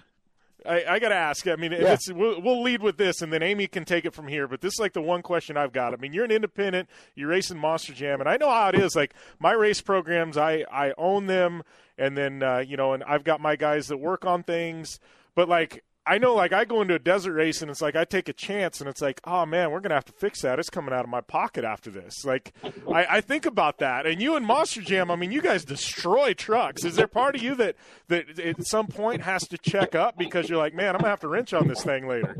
I, 0.65 0.83
I 0.87 0.99
gotta 0.99 1.15
ask. 1.15 1.47
I 1.47 1.55
mean, 1.55 1.71
if 1.73 1.81
Yeah. 1.81 1.93
it's 1.93 2.11
we'll, 2.11 2.41
we'll 2.41 2.61
lead 2.61 2.81
with 2.81 2.97
this, 2.97 3.21
and 3.21 3.31
then 3.31 3.41
Amy 3.43 3.67
can 3.67 3.85
take 3.85 4.05
it 4.05 4.13
from 4.13 4.27
here. 4.27 4.47
But 4.47 4.61
this 4.61 4.73
is 4.73 4.79
like 4.79 4.93
the 4.93 5.01
one 5.01 5.21
question 5.21 5.55
I've 5.57 5.71
got. 5.71 5.93
I 5.93 5.97
mean, 5.97 6.13
you're 6.13 6.25
an 6.25 6.31
independent. 6.31 6.89
You're 7.15 7.29
racing 7.29 7.57
Monster 7.57 7.93
Jam, 7.93 8.19
and 8.19 8.27
I 8.29 8.37
know 8.37 8.49
how 8.49 8.69
it 8.69 8.75
is. 8.75 8.95
Like 8.95 9.13
my 9.39 9.53
race 9.53 9.81
programs, 9.81 10.37
I 10.37 10.65
I 10.71 10.93
own 10.97 11.27
them, 11.27 11.63
and 11.97 12.17
then 12.17 12.43
uh, 12.43 12.57
you 12.59 12.77
know, 12.77 12.93
and 12.93 13.03
I've 13.03 13.23
got 13.23 13.39
my 13.41 13.55
guys 13.55 13.87
that 13.87 13.97
work 13.97 14.25
on 14.25 14.43
things. 14.43 14.99
But 15.35 15.47
like. 15.49 15.83
I 16.09 16.17
know, 16.17 16.33
like, 16.33 16.51
I 16.53 16.65
go 16.65 16.81
into 16.81 16.95
a 16.95 16.99
desert 16.99 17.33
race 17.33 17.61
and 17.61 17.69
it's 17.69 17.83
like 17.83 17.95
I 17.95 18.03
take 18.03 18.27
a 18.29 18.33
chance 18.33 18.81
and 18.81 18.89
it's 18.89 18.99
like, 18.99 19.21
oh 19.25 19.45
man, 19.45 19.69
we're 19.69 19.79
gonna 19.79 19.93
have 19.93 20.05
to 20.05 20.11
fix 20.11 20.41
that. 20.41 20.57
It's 20.57 20.69
coming 20.69 20.91
out 20.91 21.03
of 21.03 21.09
my 21.09 21.21
pocket 21.21 21.63
after 21.63 21.91
this. 21.91 22.25
Like, 22.25 22.51
I, 22.91 23.05
I 23.09 23.21
think 23.21 23.45
about 23.45 23.77
that. 23.77 24.07
And 24.07 24.19
you 24.19 24.35
and 24.35 24.43
Monster 24.43 24.81
Jam, 24.81 25.11
I 25.11 25.15
mean, 25.15 25.31
you 25.31 25.39
guys 25.39 25.63
destroy 25.63 26.33
trucks. 26.33 26.83
Is 26.83 26.95
there 26.95 27.07
part 27.07 27.35
of 27.35 27.43
you 27.43 27.53
that 27.55 27.75
that 28.07 28.39
at 28.39 28.65
some 28.65 28.87
point 28.87 29.21
has 29.21 29.47
to 29.49 29.57
check 29.59 29.93
up 29.93 30.17
because 30.17 30.49
you're 30.49 30.57
like, 30.57 30.73
man, 30.73 30.95
I'm 30.95 31.01
gonna 31.01 31.11
have 31.11 31.19
to 31.19 31.27
wrench 31.27 31.53
on 31.53 31.67
this 31.67 31.83
thing 31.83 32.07
later? 32.07 32.35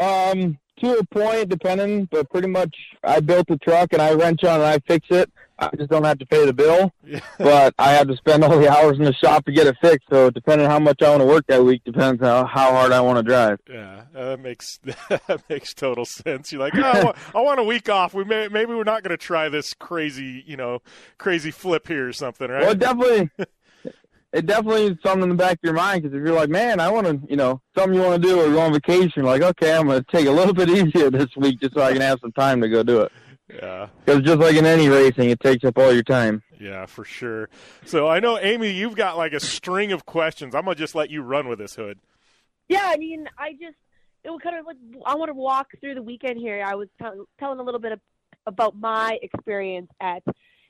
Um, 0.00 0.58
to 0.78 0.98
a 0.98 1.04
point, 1.04 1.50
depending, 1.50 2.06
but 2.06 2.30
pretty 2.30 2.48
much 2.48 2.74
I 3.02 3.20
built 3.20 3.48
the 3.48 3.58
truck 3.58 3.92
and 3.92 4.00
I 4.00 4.14
wrench 4.14 4.44
on 4.44 4.60
and 4.60 4.64
I 4.64 4.78
fix 4.78 5.08
it. 5.10 5.30
I 5.72 5.76
just 5.76 5.90
don't 5.90 6.04
have 6.04 6.18
to 6.18 6.26
pay 6.26 6.44
the 6.44 6.52
bill, 6.52 6.92
but 7.38 7.74
I 7.78 7.92
have 7.92 8.08
to 8.08 8.16
spend 8.16 8.44
all 8.44 8.58
the 8.58 8.70
hours 8.70 8.98
in 8.98 9.04
the 9.04 9.12
shop 9.14 9.44
to 9.46 9.52
get 9.52 9.66
it 9.66 9.76
fixed. 9.80 10.08
So 10.10 10.30
depending 10.30 10.66
on 10.66 10.70
how 10.70 10.78
much 10.78 11.02
I 11.02 11.10
want 11.10 11.22
to 11.22 11.26
work 11.26 11.46
that 11.48 11.64
week, 11.64 11.82
depends 11.84 12.22
on 12.22 12.46
how 12.46 12.72
hard 12.72 12.92
I 12.92 13.00
want 13.00 13.18
to 13.18 13.22
drive. 13.22 13.58
Yeah, 13.68 14.02
that 14.12 14.40
makes 14.40 14.78
that 15.08 15.42
makes 15.48 15.74
total 15.74 16.04
sense. 16.04 16.52
You're 16.52 16.60
like, 16.60 16.74
oh, 16.76 16.82
I, 16.82 17.04
want, 17.04 17.16
I 17.34 17.40
want 17.40 17.60
a 17.60 17.64
week 17.64 17.88
off. 17.88 18.14
We 18.14 18.24
may, 18.24 18.48
maybe 18.48 18.74
we're 18.74 18.84
not 18.84 19.02
gonna 19.02 19.16
try 19.16 19.48
this 19.48 19.74
crazy, 19.74 20.44
you 20.46 20.56
know, 20.56 20.80
crazy 21.18 21.50
flip 21.50 21.88
here 21.88 22.08
or 22.08 22.12
something, 22.12 22.50
right? 22.50 22.62
Well, 22.62 22.72
it 22.72 22.78
definitely, 22.78 23.30
it 24.34 24.46
definitely 24.46 24.86
is 24.86 24.98
something 25.02 25.22
in 25.22 25.28
the 25.28 25.34
back 25.36 25.52
of 25.52 25.60
your 25.62 25.74
mind 25.74 26.02
because 26.02 26.16
if 26.16 26.24
you're 26.24 26.34
like, 26.34 26.50
man, 26.50 26.80
I 26.80 26.90
want 26.90 27.06
to, 27.06 27.20
you 27.30 27.36
know, 27.36 27.60
something 27.78 27.94
you 27.94 28.04
want 28.04 28.20
to 28.20 28.28
do 28.28 28.40
or 28.40 28.50
go 28.50 28.60
on 28.60 28.72
vacation, 28.72 29.22
like, 29.22 29.42
okay, 29.42 29.76
I'm 29.76 29.86
going 29.86 30.02
to 30.02 30.10
take 30.10 30.26
a 30.26 30.30
little 30.32 30.52
bit 30.52 30.68
easier 30.68 31.08
this 31.08 31.28
week 31.36 31.60
just 31.60 31.74
so 31.74 31.82
I 31.82 31.92
can 31.92 32.02
have 32.02 32.18
some 32.20 32.32
time 32.32 32.60
to 32.60 32.68
go 32.68 32.82
do 32.82 33.02
it. 33.02 33.12
Yeah. 33.48 33.88
Because 34.04 34.22
just 34.22 34.38
like 34.38 34.56
in 34.56 34.66
any 34.66 34.88
racing, 34.88 35.30
it 35.30 35.40
takes 35.40 35.64
up 35.64 35.78
all 35.78 35.92
your 35.92 36.02
time. 36.02 36.42
Yeah, 36.58 36.86
for 36.86 37.04
sure. 37.04 37.48
So 37.84 38.08
I 38.08 38.20
know, 38.20 38.38
Amy, 38.38 38.70
you've 38.70 38.96
got 38.96 39.16
like 39.16 39.32
a 39.32 39.40
string 39.40 39.92
of 39.92 40.06
questions. 40.06 40.54
I'm 40.54 40.64
gonna 40.64 40.74
just 40.74 40.94
let 40.94 41.10
you 41.10 41.22
run 41.22 41.48
with 41.48 41.58
this 41.58 41.74
hood. 41.74 41.98
Yeah, 42.68 42.84
I 42.84 42.96
mean, 42.96 43.28
I 43.38 43.52
just 43.52 43.76
it 44.24 44.30
was 44.30 44.40
kind 44.42 44.56
of 44.56 44.66
like 44.66 44.76
I 45.04 45.14
want 45.14 45.28
to 45.28 45.34
walk 45.34 45.68
through 45.80 45.94
the 45.94 46.02
weekend 46.02 46.38
here. 46.38 46.64
I 46.66 46.74
was 46.74 46.88
tell 46.98 47.26
telling 47.38 47.60
a 47.60 47.62
little 47.62 47.80
bit 47.80 47.92
of, 47.92 48.00
about 48.46 48.78
my 48.78 49.18
experience 49.22 49.90
at 50.00 50.22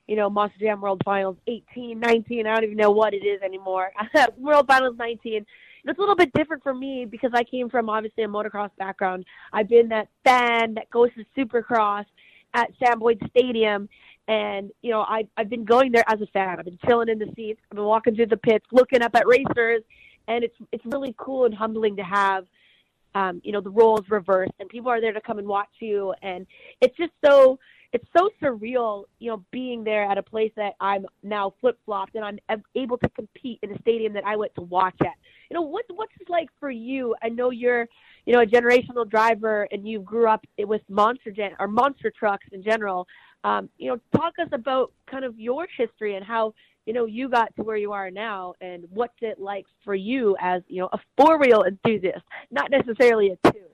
you 0.09 0.17
know 0.17 0.29
Monster 0.29 0.59
Jam 0.61 0.81
World 0.81 1.03
Finals 1.05 1.37
18, 1.47 2.01
19. 2.01 2.47
I 2.47 2.55
don't 2.55 2.65
even 2.65 2.77
know 2.77 2.91
what 2.91 3.15
it 3.15 3.25
is 3.25 3.41
anymore. 3.43 3.93
World 4.37 4.67
Finals 4.67 4.97
19. 4.99 5.47
It's 5.87 5.99
a 5.99 6.01
little 6.01 6.17
bit 6.17 6.33
different 6.33 6.63
for 6.63 6.75
me 6.75 7.05
because 7.05 7.31
I 7.35 7.45
came 7.45 7.69
from 7.69 7.91
obviously 7.91 8.25
a 8.25 8.29
motocross 8.29 8.71
background. 8.79 9.27
I've 9.53 9.69
been 9.69 9.89
that 9.91 10.09
fan 10.25 10.75
that 10.75 10.91
goes 10.91 11.11
to 11.15 11.25
Supercross 11.37 12.07
at 12.55 12.71
Sam 12.83 12.99
Boyd 12.99 13.21
Stadium. 13.29 13.89
And 14.27 14.71
you 14.81 14.91
know, 14.91 15.01
I 15.01 15.29
I've 15.37 15.51
been 15.51 15.65
going 15.65 15.93
there 15.93 16.05
as 16.09 16.21
a 16.21 16.27
fan. 16.29 16.59
I've 16.59 16.65
been 16.65 16.79
chilling 16.87 17.11
in 17.11 17.19
the 17.19 17.31
seats. 17.37 17.61
I've 17.71 17.77
been 17.77 17.85
walking 17.85 18.15
through 18.15 18.27
the 18.27 18.39
pits, 18.39 18.65
looking 18.73 19.03
up 19.03 19.15
at 19.15 19.27
racers, 19.27 19.83
and 20.29 20.43
it's 20.43 20.57
it's 20.73 20.85
really 20.87 21.15
cool 21.19 21.45
and 21.45 21.55
humbling 21.55 21.97
to 21.97 22.05
have 22.05 22.47
um, 23.15 23.41
you 23.45 23.53
know, 23.53 23.61
the 23.61 23.71
roles 23.71 24.03
reversed 24.09 24.53
and 24.59 24.69
people 24.69 24.91
are 24.91 25.01
there 25.01 25.13
to 25.13 25.21
come 25.21 25.39
and 25.39 25.47
watch 25.47 25.69
you. 25.81 26.15
And 26.23 26.47
it's 26.81 26.97
just 26.97 27.13
so, 27.25 27.59
it's 27.95 28.05
so 28.15 28.29
surreal, 28.43 29.05
you 29.21 29.31
know, 29.31 29.45
being 29.53 29.85
there 29.85 30.05
at 30.05 30.19
a 30.19 30.23
place 30.23 30.51
that 30.57 30.75
I'm 30.81 31.07
now 31.23 31.55
flip 31.61 31.79
flopped 31.87 32.17
and 32.17 32.41
I'm 32.49 32.63
able 32.75 32.99
to 32.99 33.09
compete 33.11 33.61
in 33.63 33.71
a 33.71 33.79
stadium 33.79 34.13
that 34.15 34.25
I 34.27 34.35
went 34.35 34.53
to 34.57 34.63
watch 34.63 34.97
at. 35.01 35.15
You 35.49 35.55
know, 35.55 35.63
what 35.63 35.85
what's 35.95 36.13
it 36.21 36.29
like 36.29 36.49
for 36.59 36.73
you? 36.73 37.15
I 37.23 37.29
know 37.29 37.51
you're, 37.51 37.87
you 38.27 38.33
know, 38.33 38.41
a 38.41 38.47
generational 38.47 39.09
driver 39.09 39.69
and 39.71 39.87
you 39.87 40.01
grew 40.01 40.29
up 40.29 40.45
with 40.59 40.83
monster 40.89 41.31
gen 41.31 41.53
or 41.61 41.69
monster 41.69 42.11
trucks 42.11 42.47
in 42.51 42.65
general. 42.65 43.07
Um, 43.45 43.69
you 43.79 43.91
know, 43.91 44.01
talk 44.17 44.35
us 44.41 44.49
about 44.51 44.93
kind 45.07 45.25
of 45.25 45.39
your 45.39 45.69
history 45.77 46.17
and 46.17 46.25
how 46.25 46.53
you 46.87 46.95
know 46.95 47.05
you 47.05 47.29
got 47.29 47.55
to 47.57 47.63
where 47.63 47.77
you 47.77 47.93
are 47.93 48.11
now, 48.11 48.55
and 48.61 48.87
what's 48.91 49.15
it 49.21 49.39
like 49.39 49.67
for 49.85 49.95
you 49.95 50.37
as 50.41 50.63
you 50.67 50.81
know 50.81 50.89
a 50.93 50.99
four 51.17 51.39
wheel 51.39 51.63
enthusiast, 51.63 52.25
not 52.51 52.73
necessarily 52.73 53.31
a 53.31 53.53
two. 53.53 53.67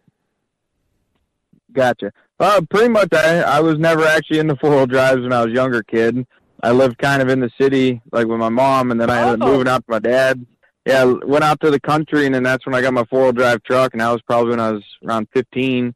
Gotcha. 1.72 2.12
Uh, 2.38 2.60
pretty 2.70 2.88
much, 2.88 3.08
I 3.12 3.40
I 3.42 3.60
was 3.60 3.78
never 3.78 4.04
actually 4.04 4.38
into 4.38 4.56
four 4.56 4.70
wheel 4.70 4.86
drives 4.86 5.20
when 5.20 5.32
I 5.32 5.44
was 5.44 5.52
a 5.52 5.54
younger 5.54 5.82
kid. 5.82 6.26
I 6.62 6.72
lived 6.72 6.98
kind 6.98 7.22
of 7.22 7.28
in 7.28 7.40
the 7.40 7.50
city, 7.60 8.00
like 8.12 8.26
with 8.26 8.38
my 8.38 8.48
mom, 8.48 8.90
and 8.90 9.00
then 9.00 9.08
I 9.10 9.20
ended 9.22 9.42
up 9.42 9.48
Oh. 9.48 9.52
moving 9.52 9.68
out 9.68 9.78
to 9.86 9.90
my 9.90 9.98
dad. 9.98 10.44
Yeah, 10.86 11.04
went 11.04 11.44
out 11.44 11.60
to 11.60 11.70
the 11.70 11.80
country, 11.80 12.26
and 12.26 12.34
then 12.34 12.42
that's 12.42 12.64
when 12.66 12.74
I 12.74 12.80
got 12.80 12.92
my 12.94 13.04
four 13.04 13.22
wheel 13.24 13.32
drive 13.32 13.62
truck, 13.62 13.92
and 13.92 14.00
that 14.00 14.10
was 14.10 14.22
probably 14.22 14.50
when 14.50 14.60
I 14.60 14.72
was 14.72 14.82
around 15.06 15.28
15. 15.34 15.94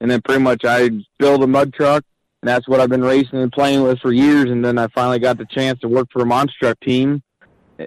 And 0.00 0.10
then 0.10 0.20
pretty 0.22 0.42
much 0.42 0.64
I 0.64 0.90
built 1.18 1.42
a 1.42 1.46
mud 1.46 1.72
truck, 1.74 2.02
and 2.42 2.48
that's 2.48 2.66
what 2.68 2.80
I've 2.80 2.88
been 2.88 3.04
racing 3.04 3.38
and 3.40 3.52
playing 3.52 3.82
with 3.82 4.00
for 4.00 4.10
years. 4.12 4.50
And 4.50 4.64
then 4.64 4.78
I 4.78 4.88
finally 4.88 5.18
got 5.18 5.38
the 5.38 5.46
chance 5.46 5.78
to 5.80 5.88
work 5.88 6.08
for 6.12 6.22
a 6.22 6.26
monster 6.26 6.54
truck 6.60 6.80
team, 6.80 7.22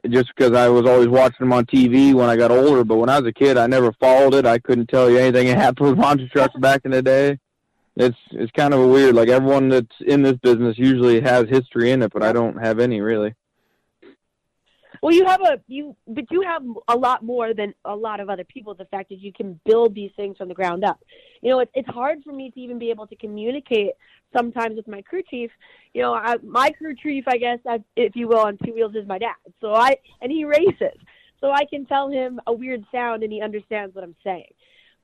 just 0.10 0.34
because 0.36 0.54
I 0.54 0.70
was 0.70 0.86
always 0.86 1.08
watching 1.08 1.38
them 1.40 1.54
on 1.54 1.66
TV 1.66 2.14
when 2.14 2.30
I 2.30 2.36
got 2.36 2.52
older. 2.52 2.84
But 2.84 2.98
when 2.98 3.10
I 3.10 3.20
was 3.20 3.28
a 3.28 3.34
kid, 3.34 3.58
I 3.58 3.68
never 3.68 3.92
followed 3.94 4.34
it. 4.34 4.46
I 4.46 4.60
couldn't 4.60 4.88
tell 4.88 5.10
you 5.10 5.18
anything 5.18 5.48
that 5.48 5.58
happened 5.58 5.90
with 5.90 5.98
monster 5.98 6.28
trucks 6.28 6.56
back 6.60 6.82
in 6.86 6.92
the 6.92 7.02
day. 7.02 7.40
It's 7.98 8.18
it's 8.32 8.52
kind 8.52 8.74
of 8.74 8.82
a 8.82 8.88
weird. 8.88 9.16
Like 9.16 9.30
everyone 9.30 9.70
that's 9.70 9.96
in 10.06 10.22
this 10.22 10.38
business 10.38 10.78
usually 10.78 11.22
has 11.22 11.48
history 11.48 11.92
in 11.92 12.02
it, 12.02 12.12
but 12.12 12.24
I 12.24 12.34
don't 12.34 12.58
have 12.58 12.80
any 12.80 13.02
really. 13.02 13.34
Well, 15.06 15.14
you 15.14 15.24
have 15.28 15.42
a 15.42 15.62
you, 15.68 15.96
but 16.08 16.32
you 16.32 16.42
have 16.42 16.64
a 16.88 16.98
lot 16.98 17.24
more 17.24 17.54
than 17.54 17.76
a 17.86 17.96
lot 17.96 18.20
of 18.20 18.28
other 18.28 18.44
people. 18.44 18.74
The 18.74 18.86
fact 18.86 19.10
that 19.10 19.20
you 19.20 19.32
can 19.32 19.60
build 19.64 19.94
these 19.94 20.10
things 20.16 20.36
from 20.36 20.48
the 20.48 20.56
ground 20.56 20.84
up. 20.84 21.00
You 21.44 21.52
know, 21.52 21.60
it's 21.60 21.70
it's 21.76 21.88
hard 21.90 22.24
for 22.24 22.34
me 22.34 22.50
to 22.50 22.60
even 22.60 22.80
be 22.80 22.90
able 22.90 23.06
to 23.06 23.16
communicate 23.16 23.92
sometimes 24.36 24.78
with 24.78 24.88
my 24.88 25.04
crew 25.04 25.22
chief. 25.30 25.52
You 25.94 26.02
know, 26.02 26.16
I, 26.16 26.38
my 26.38 26.72
crew 26.72 26.96
chief, 26.96 27.26
I 27.28 27.38
guess, 27.38 27.60
I, 27.68 27.84
if 27.96 28.16
you 28.16 28.28
will, 28.28 28.40
on 28.40 28.58
two 28.66 28.74
wheels 28.74 28.96
is 28.96 29.08
my 29.08 29.20
dad. 29.20 29.36
So 29.62 29.76
I 29.76 29.96
and 30.22 30.32
he 30.32 30.44
races, 30.44 30.98
so 31.40 31.52
I 31.52 31.66
can 31.66 31.86
tell 31.86 32.10
him 32.10 32.42
a 32.48 32.54
weird 32.54 32.84
sound 32.92 33.22
and 33.22 33.32
he 33.32 33.44
understands 33.44 33.94
what 33.94 34.04
I'm 34.04 34.16
saying. 34.24 34.54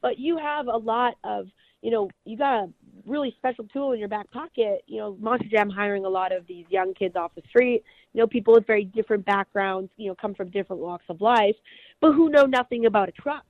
But 0.02 0.18
you 0.18 0.36
have 0.36 0.66
a 0.66 0.78
lot 0.78 1.14
of, 1.24 1.46
you 1.84 1.92
know, 1.92 2.10
you 2.26 2.40
got 2.40 2.64
a 2.64 2.70
really 3.06 3.34
special 3.38 3.66
tool 3.66 3.94
in 3.94 4.00
your 4.00 4.08
back 4.08 4.30
pocket. 4.32 4.84
You 4.88 4.98
know, 4.98 5.18
Monster 5.20 5.48
Jam 5.50 5.70
hiring 5.70 6.06
a 6.06 6.10
lot 6.10 6.32
of 6.32 6.46
these 6.48 6.66
young 6.70 6.94
kids 6.94 7.16
off 7.16 7.34
the 7.36 7.42
street. 7.50 7.84
You 8.14 8.22
know, 8.22 8.28
people 8.28 8.54
with 8.54 8.68
very 8.68 8.86
different 8.86 9.26
backgrounds. 9.26 9.90
You 9.98 10.10
know, 10.10 10.16
come 10.16 10.34
from 10.36 10.50
different 10.50 10.82
walks 10.82 11.06
of 11.10 11.22
life, 11.22 11.56
but 12.00 12.14
who 12.14 12.30
know 12.30 12.46
nothing 12.46 12.86
about 12.86 13.10
a 13.10 13.14
truck. 13.14 13.46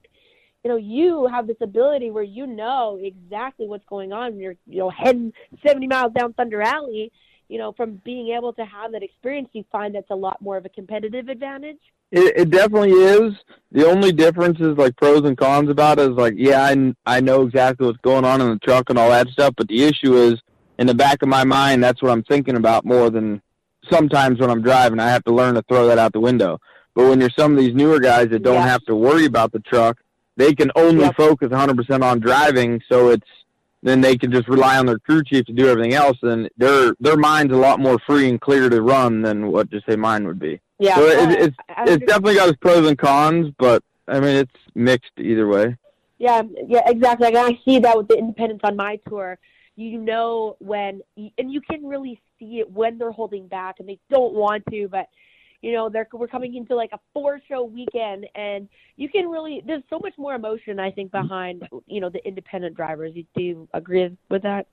You 0.64 0.70
know, 0.70 0.78
you 0.78 1.28
have 1.28 1.48
this 1.48 1.58
ability 1.62 2.12
where 2.12 2.24
you 2.24 2.46
know 2.46 3.00
exactly 3.02 3.68
what's 3.68 3.86
going 3.86 4.14
on. 4.14 4.40
You're, 4.40 4.56
you 4.68 4.80
know, 4.80 4.90
heading 4.90 5.34
70 5.66 5.88
miles 5.88 6.14
down 6.14 6.34
Thunder 6.34 6.62
Alley. 6.62 7.12
You 7.50 7.58
know, 7.58 7.74
from 7.74 8.02
being 8.06 8.30
able 8.30 8.54
to 8.54 8.66
have 8.66 8.92
that 8.94 9.04
experience, 9.04 9.50
you 9.54 9.66
find 9.72 9.96
that's 9.96 10.10
a 10.12 10.16
lot 10.16 10.42
more 10.42 10.58
of 10.58 10.66
a 10.66 10.70
competitive 10.70 11.28
advantage. 11.28 11.80
It, 12.12 12.34
it 12.38 12.50
definitely 12.50 12.92
is. 12.92 13.34
The 13.72 13.88
only 13.88 14.12
difference 14.12 14.60
is 14.60 14.78
like 14.78 14.96
pros 14.98 15.22
and 15.24 15.38
cons 15.38 15.70
about 15.70 15.98
it 16.00 16.12
is 16.12 16.18
like, 16.18 16.34
yeah, 16.36 16.64
I, 16.64 16.94
I 17.06 17.22
know 17.22 17.44
exactly 17.44 17.86
what's 17.88 18.00
going 18.02 18.26
on 18.26 18.42
in 18.42 18.50
the 18.50 18.60
truck 18.60 18.90
and 18.90 19.00
all 19.00 19.10
that 19.10 19.30
stuff, 19.30 19.54
but 19.56 19.68
the 19.70 19.84
issue 19.84 20.16
is 20.16 20.36
in 20.78 20.88
the 20.88 20.94
back 20.94 21.22
of 21.22 21.30
my 21.30 21.44
mind, 21.46 21.82
that's 21.84 22.02
what 22.02 22.12
I'm 22.12 22.24
thinking 22.24 22.58
about 22.58 22.84
more 22.86 23.10
than 23.10 23.42
sometimes 23.90 24.40
when 24.40 24.50
I'm 24.50 24.62
driving. 24.62 25.00
I 25.00 25.10
have 25.10 25.24
to 25.26 25.34
learn 25.34 25.56
to 25.56 25.64
throw 25.70 25.88
that 25.88 25.98
out 25.98 26.12
the 26.12 26.20
window. 26.20 26.60
But 26.96 27.08
when 27.08 27.22
you're 27.22 27.30
some 27.38 27.54
of 27.54 27.58
these 27.60 27.74
newer 27.74 28.00
guys 28.00 28.28
that 28.30 28.44
don't 28.44 28.56
Yeah. 28.56 28.68
have 28.68 28.84
to 28.86 28.96
worry 28.96 29.26
about 29.26 29.54
the 29.54 29.60
truck, 29.60 30.00
they 30.36 30.54
can 30.54 30.72
only 30.76 31.10
focus 31.14 31.50
100% 31.52 32.04
on 32.04 32.20
driving. 32.20 32.82
So 32.90 33.10
it's 33.10 33.28
then 33.84 34.02
they 34.02 34.16
can 34.18 34.32
just 34.32 34.48
rely 34.48 34.78
on 34.78 34.86
their 34.86 35.00
crew 35.00 35.24
chief 35.24 35.46
to 35.46 35.54
do 35.54 35.68
everything 35.68 35.94
else. 35.94 36.18
And 36.22 36.50
their 36.58 36.94
their 37.00 37.18
mind's 37.18 37.54
a 37.54 37.58
lot 37.58 37.80
more 37.80 37.98
free 38.06 38.30
and 38.30 38.40
clear 38.40 38.70
to 38.70 38.82
run 38.82 39.22
than 39.22 39.48
what 39.52 39.70
just 39.72 39.86
say 39.88 39.96
mine 39.96 40.28
would 40.28 40.40
be. 40.40 40.60
Yeah, 40.82 40.96
So 40.96 41.06
it, 41.06 41.40
it's 41.40 41.58
I 41.70 41.84
it's 41.84 42.06
definitely 42.06 42.34
got 42.36 42.50
its 42.50 42.58
pros 42.58 42.88
and 42.88 42.98
cons, 42.98 43.54
but 43.60 43.84
I 44.08 44.20
mean 44.20 44.36
it's 44.36 44.52
mixed 44.74 45.12
either 45.20 45.48
way. 45.48 45.78
Yeah, 46.18 46.42
yeah, 46.68 46.82
exactly. 46.88 47.32
Like, 47.32 47.36
I 47.36 47.60
see 47.64 47.80
that 47.80 47.96
with 47.96 48.08
the 48.08 48.16
independents 48.18 48.62
on 48.64 48.76
my 48.76 49.00
tour. 49.08 49.38
You 49.76 50.00
know 50.00 50.56
when, 50.60 51.02
and 51.38 51.52
you 51.54 51.62
can 51.62 51.86
really 51.86 52.20
see 52.40 52.60
it 52.60 52.72
when 52.72 52.98
they're 52.98 53.12
holding 53.12 53.48
back 53.48 53.76
and 53.80 53.88
they 53.88 54.00
don't 54.10 54.34
want 54.34 54.64
to, 54.72 54.88
but 54.88 55.08
you 55.62 55.72
know 55.72 55.88
they're 55.88 56.08
we're 56.14 56.28
coming 56.28 56.56
into 56.56 56.76
like 56.76 56.92
a 56.94 57.00
four 57.14 57.40
show 57.48 57.64
weekend, 57.64 58.26
and 58.34 58.68
you 58.98 59.08
can 59.08 59.30
really 59.30 59.62
there's 59.66 59.84
so 59.90 60.00
much 60.00 60.14
more 60.18 60.34
emotion 60.34 60.80
I 60.80 60.90
think 60.90 61.12
behind 61.12 61.68
you 61.86 62.02
know 62.02 62.10
the 62.10 62.26
independent 62.28 62.76
drivers. 62.76 63.12
You- 63.16 63.26
Do 63.36 63.44
you 63.44 63.68
agree 63.74 64.18
with 64.30 64.42
that? 64.42 64.66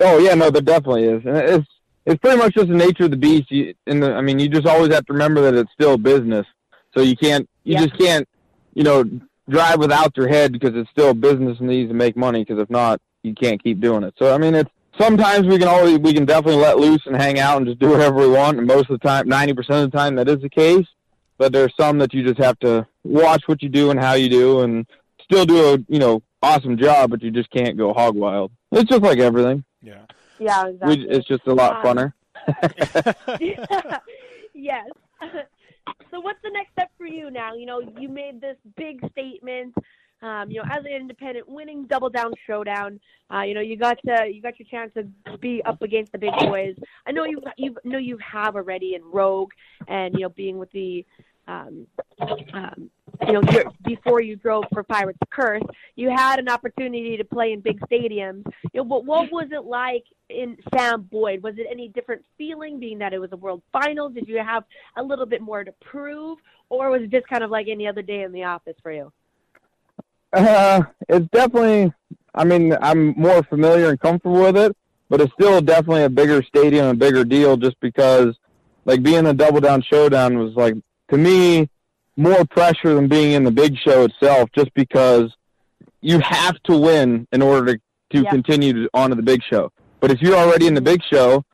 Oh 0.00 0.18
yeah, 0.18 0.34
no, 0.34 0.50
there 0.50 0.62
definitely 0.62 1.04
is, 1.04 1.22
and 1.26 1.36
it's 1.36 1.68
it's 2.06 2.18
pretty 2.20 2.36
much 2.38 2.54
just 2.54 2.68
the 2.68 2.74
nature 2.74 3.04
of 3.04 3.10
the 3.10 3.16
beast. 3.16 3.50
You, 3.50 3.74
and 3.86 4.02
the, 4.02 4.12
I 4.14 4.20
mean, 4.20 4.38
you 4.38 4.48
just 4.48 4.66
always 4.66 4.92
have 4.92 5.06
to 5.06 5.12
remember 5.12 5.40
that 5.42 5.54
it's 5.54 5.72
still 5.72 5.96
business, 5.96 6.46
so 6.94 7.00
you 7.02 7.16
can't 7.16 7.48
you 7.64 7.74
Yeah. 7.74 7.86
just 7.86 7.98
can't 7.98 8.28
you 8.74 8.82
know 8.84 9.04
drive 9.48 9.78
without 9.78 10.16
your 10.16 10.28
head 10.28 10.52
because 10.52 10.74
it's 10.74 10.90
still 10.90 11.14
business 11.14 11.58
and 11.60 11.68
needs 11.68 11.90
to 11.90 11.94
make 11.94 12.16
money. 12.16 12.44
Because 12.44 12.60
if 12.62 12.70
not, 12.70 13.00
you 13.22 13.34
can't 13.34 13.62
keep 13.62 13.80
doing 13.80 14.02
it. 14.04 14.14
So 14.18 14.34
I 14.34 14.38
mean, 14.38 14.54
it's 14.54 14.70
sometimes 14.98 15.46
we 15.46 15.58
can 15.58 15.68
always 15.68 15.98
we 15.98 16.12
can 16.12 16.24
definitely 16.24 16.60
let 16.62 16.78
loose 16.78 17.02
and 17.06 17.16
hang 17.16 17.38
out 17.38 17.58
and 17.58 17.66
just 17.66 17.78
do 17.78 17.88
whatever 17.90 18.16
we 18.16 18.28
want, 18.28 18.58
and 18.58 18.66
most 18.66 18.90
of 18.90 18.98
the 19.00 19.06
time, 19.06 19.28
ninety 19.28 19.54
percent 19.54 19.84
of 19.84 19.90
the 19.90 19.96
time, 19.96 20.14
that 20.16 20.28
is 20.28 20.40
the 20.40 20.50
case. 20.50 20.86
But 21.36 21.52
there's 21.52 21.74
some 21.76 21.98
that 21.98 22.14
you 22.14 22.22
just 22.22 22.38
have 22.38 22.58
to 22.60 22.86
watch 23.02 23.42
what 23.46 23.60
you 23.62 23.68
do 23.68 23.90
and 23.90 23.98
how 23.98 24.12
you 24.14 24.28
do, 24.28 24.60
and 24.60 24.86
still 25.22 25.44
do 25.44 25.74
a 25.74 25.78
you 25.88 25.98
know 25.98 26.22
awesome 26.42 26.76
job, 26.76 27.10
but 27.10 27.22
you 27.22 27.30
just 27.30 27.50
can't 27.50 27.76
go 27.78 27.92
hog 27.94 28.14
wild. 28.14 28.52
It's 28.70 28.88
just 28.90 29.02
like 29.02 29.18
everything. 29.18 29.64
Yeah. 29.82 30.02
Yeah, 30.38 30.66
exactly. 30.68 31.06
We, 31.06 31.08
it's 31.08 31.26
just 31.26 31.46
a 31.46 31.54
lot 31.54 31.84
Um, 31.84 31.96
funner. 31.96 32.12
yes. 34.54 34.88
so 36.10 36.20
what's 36.20 36.40
the 36.42 36.50
next 36.50 36.72
step 36.72 36.90
for 36.98 37.06
you 37.06 37.30
now? 37.30 37.54
You 37.54 37.66
know, 37.66 37.80
you 37.98 38.08
made 38.08 38.40
this 38.40 38.56
big 38.76 39.00
statement. 39.10 39.74
Um, 40.22 40.50
you 40.50 40.62
know, 40.62 40.68
as 40.70 40.84
an 40.86 40.92
independent, 40.92 41.46
winning 41.48 41.84
Double 41.84 42.08
Down 42.08 42.32
Showdown. 42.46 42.98
Uh, 43.32 43.42
you 43.42 43.52
know, 43.52 43.60
you 43.60 43.76
got 43.76 43.98
to 44.06 44.26
you 44.26 44.40
got 44.40 44.58
your 44.58 44.66
chance 44.68 44.90
to 44.94 45.36
be 45.38 45.62
up 45.64 45.82
against 45.82 46.12
the 46.12 46.18
big 46.18 46.32
boys. 46.38 46.76
I 47.06 47.12
know 47.12 47.24
you 47.24 47.42
you 47.58 47.76
know 47.84 47.98
you 47.98 48.16
have 48.18 48.56
already 48.56 48.94
in 48.94 49.02
Rogue, 49.04 49.50
and 49.86 50.14
you 50.14 50.20
know 50.20 50.30
being 50.30 50.56
with 50.56 50.70
the 50.70 51.04
um, 51.46 51.86
um, 52.54 52.90
you 53.26 53.32
know, 53.32 53.42
before 53.84 54.20
you 54.20 54.36
drove 54.36 54.64
for 54.72 54.82
Pirates 54.82 55.18
Curse, 55.30 55.62
you 55.96 56.10
had 56.10 56.38
an 56.38 56.48
opportunity 56.48 57.16
to 57.16 57.24
play 57.24 57.52
in 57.52 57.60
big 57.60 57.80
stadiums. 57.80 58.44
You 58.72 58.80
know, 58.80 58.84
but 58.84 59.04
what 59.04 59.30
was 59.30 59.48
it 59.52 59.64
like 59.64 60.04
in 60.28 60.56
Sam 60.74 61.02
Boyd? 61.10 61.42
Was 61.42 61.54
it 61.58 61.66
any 61.70 61.88
different 61.88 62.24
feeling, 62.36 62.80
being 62.80 62.98
that 62.98 63.12
it 63.12 63.18
was 63.18 63.30
a 63.32 63.36
World 63.36 63.62
Final? 63.72 64.08
Did 64.08 64.28
you 64.28 64.38
have 64.38 64.64
a 64.96 65.02
little 65.02 65.26
bit 65.26 65.40
more 65.40 65.64
to 65.64 65.72
prove, 65.80 66.38
or 66.68 66.90
was 66.90 67.02
it 67.02 67.10
just 67.10 67.26
kind 67.28 67.44
of 67.44 67.50
like 67.50 67.68
any 67.68 67.86
other 67.86 68.02
day 68.02 68.22
in 68.22 68.32
the 68.32 68.44
office 68.44 68.76
for 68.82 68.92
you? 68.92 69.12
Uh, 70.32 70.82
it's 71.08 71.28
definitely. 71.30 71.92
I 72.34 72.44
mean, 72.44 72.76
I'm 72.82 73.14
more 73.16 73.44
familiar 73.44 73.90
and 73.90 74.00
comfortable 74.00 74.40
with 74.40 74.56
it, 74.56 74.76
but 75.08 75.20
it's 75.20 75.32
still 75.34 75.60
definitely 75.60 76.02
a 76.02 76.10
bigger 76.10 76.42
stadium, 76.42 76.86
a 76.86 76.94
bigger 76.94 77.24
deal, 77.24 77.56
just 77.56 77.78
because, 77.78 78.34
like, 78.84 79.04
being 79.04 79.26
a 79.26 79.32
double 79.32 79.60
down 79.60 79.82
showdown 79.82 80.36
was 80.38 80.54
like 80.54 80.74
to 81.10 81.16
me 81.16 81.68
more 82.16 82.44
pressure 82.44 82.94
than 82.94 83.08
being 83.08 83.32
in 83.32 83.44
the 83.44 83.50
big 83.50 83.76
show 83.76 84.04
itself, 84.04 84.48
just 84.54 84.72
because 84.74 85.32
you 86.00 86.20
have 86.20 86.62
to 86.64 86.76
win 86.76 87.26
in 87.32 87.42
order 87.42 87.74
to 87.74 87.80
to 88.14 88.24
continue 88.30 88.72
to, 88.72 88.90
onto 88.94 89.16
the 89.16 89.22
big 89.22 89.42
show. 89.50 89.72
But 90.00 90.10
if 90.10 90.20
you're 90.20 90.36
already 90.36 90.66
in 90.66 90.74
the 90.74 90.80
big 90.80 91.00
show, 91.10 91.44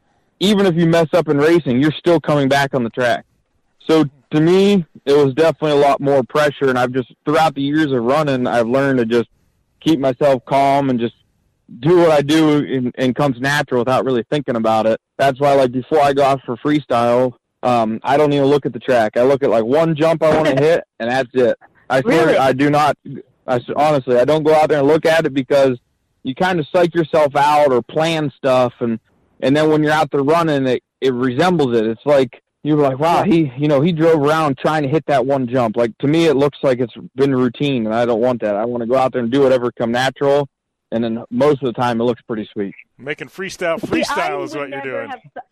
even 0.40 0.66
if 0.66 0.75
you 0.75 0.87
mess 0.87 1.09
up 1.12 1.29
in 1.29 1.38
racing, 1.38 1.81
you're 1.81 1.92
still 1.92 2.20
coming 2.20 2.49
back 2.49 2.75
on 2.75 2.85
the 2.85 2.90
track. 2.90 3.25
So 3.88 4.05
to 4.33 4.40
me, 4.40 4.85
it 5.05 5.12
was 5.12 5.35
definitely 5.35 5.73
a 5.73 5.87
lot 5.87 6.01
more 6.01 6.23
pressure, 6.23 6.68
and 6.68 6.79
I've 6.79 6.92
just 6.92 7.12
throughout 7.25 7.55
the 7.55 7.62
years 7.62 7.92
of 7.92 8.03
running, 8.03 8.46
I've 8.46 8.68
learned 8.68 8.99
to 8.99 9.07
just 9.07 9.29
keep 9.81 9.99
myself 9.99 10.44
calm 10.44 10.90
and 10.90 11.01
just 11.01 11.14
do 11.81 11.99
what 11.99 12.11
I 12.11 12.20
do 12.20 12.64
and, 12.64 12.94
and 12.99 13.14
comes 13.14 13.40
natural 13.40 13.81
without 13.81 14.05
really 14.05 14.25
thinking 14.31 14.57
about 14.57 14.87
it. 14.87 15.01
That's 15.16 15.40
why, 15.40 15.55
like 15.55 15.73
before 15.73 16.01
I 16.01 16.12
go 16.12 16.25
out 16.25 16.40
for 16.44 16.57
freestyle, 16.57 17.35
um, 17.62 18.01
I 18.03 18.16
don't 18.16 18.33
even 18.33 18.46
look 18.46 18.66
at 18.66 18.73
the 18.73 18.79
track. 18.79 19.16
I 19.16 19.23
look 19.23 19.42
at 19.42 19.51
like 19.51 19.64
one 19.64 19.94
jump 19.94 20.23
I 20.23 20.35
want 20.35 20.49
to 20.57 20.62
hit, 20.62 20.85
and 20.99 21.11
that's 21.11 21.31
it. 21.35 21.59
I 21.88 22.01
swear, 22.01 22.27
Really? 22.27 22.38
I 22.38 22.53
do 22.53 22.70
not. 22.70 22.96
I 23.46 23.61
honestly, 23.77 24.16
I 24.16 24.25
don't 24.25 24.42
go 24.44 24.55
out 24.55 24.68
there 24.68 24.79
and 24.79 24.88
look 24.88 25.07
at 25.07 25.27
it 25.27 25.35
because 25.35 25.79
you 26.23 26.35
kind 26.35 26.61
of 26.61 26.66
psych 26.73 26.94
yourself 26.94 27.35
out 27.37 27.73
or 27.73 27.83
plan 27.83 28.33
stuff, 28.37 28.73
and 28.81 28.99
and 29.40 29.57
then 29.57 29.70
when 29.70 29.83
you're 29.83 29.92
out 29.92 30.11
there 30.11 30.23
running, 30.23 30.66
it 30.66 30.83
it 31.01 31.12
resembles 31.12 31.77
it. 31.77 31.87
It's 31.87 32.05
like 32.05 32.42
you're 32.62 32.77
like, 32.77 32.99
wow, 32.99 33.23
he, 33.25 33.51
you 33.57 33.68
know, 33.68 33.81
he 33.81 33.90
drove 33.90 34.20
around 34.20 34.59
trying 34.59 34.83
to 34.83 34.88
hit 34.88 35.05
that 35.07 35.25
one 35.25 35.49
jump. 35.49 35.77
Like 35.77 35.96
to 35.99 36.07
me, 36.07 36.27
it 36.27 36.35
looks 36.37 36.59
like 36.62 36.79
it's 36.79 36.92
been 37.16 37.35
routine, 37.35 37.87
and 37.87 37.94
I 37.94 38.05
don't 38.05 38.20
want 38.20 38.42
that. 38.42 38.55
I 38.55 38.66
want 38.66 38.83
to 38.83 38.87
go 38.87 38.96
out 38.96 39.12
there 39.12 39.23
and 39.23 39.33
do 39.33 39.40
whatever 39.42 39.73
come 39.73 39.90
natural, 39.92 40.46
and 40.92 41.03
then 41.03 41.25
most 41.31 41.62
of 41.62 41.66
the 41.66 41.73
time, 41.73 42.01
it 42.01 42.05
looks 42.05 42.20
pretty 42.23 42.49
sweet. 42.53 42.75
Making 42.99 43.29
freestyle, 43.29 43.81
freestyle 43.81 44.40
I 44.40 44.42
is 44.42 44.55
what 44.55 44.68
you're 44.68 44.83
doing. 44.83 45.09
have 45.09 45.23
th- 45.23 45.44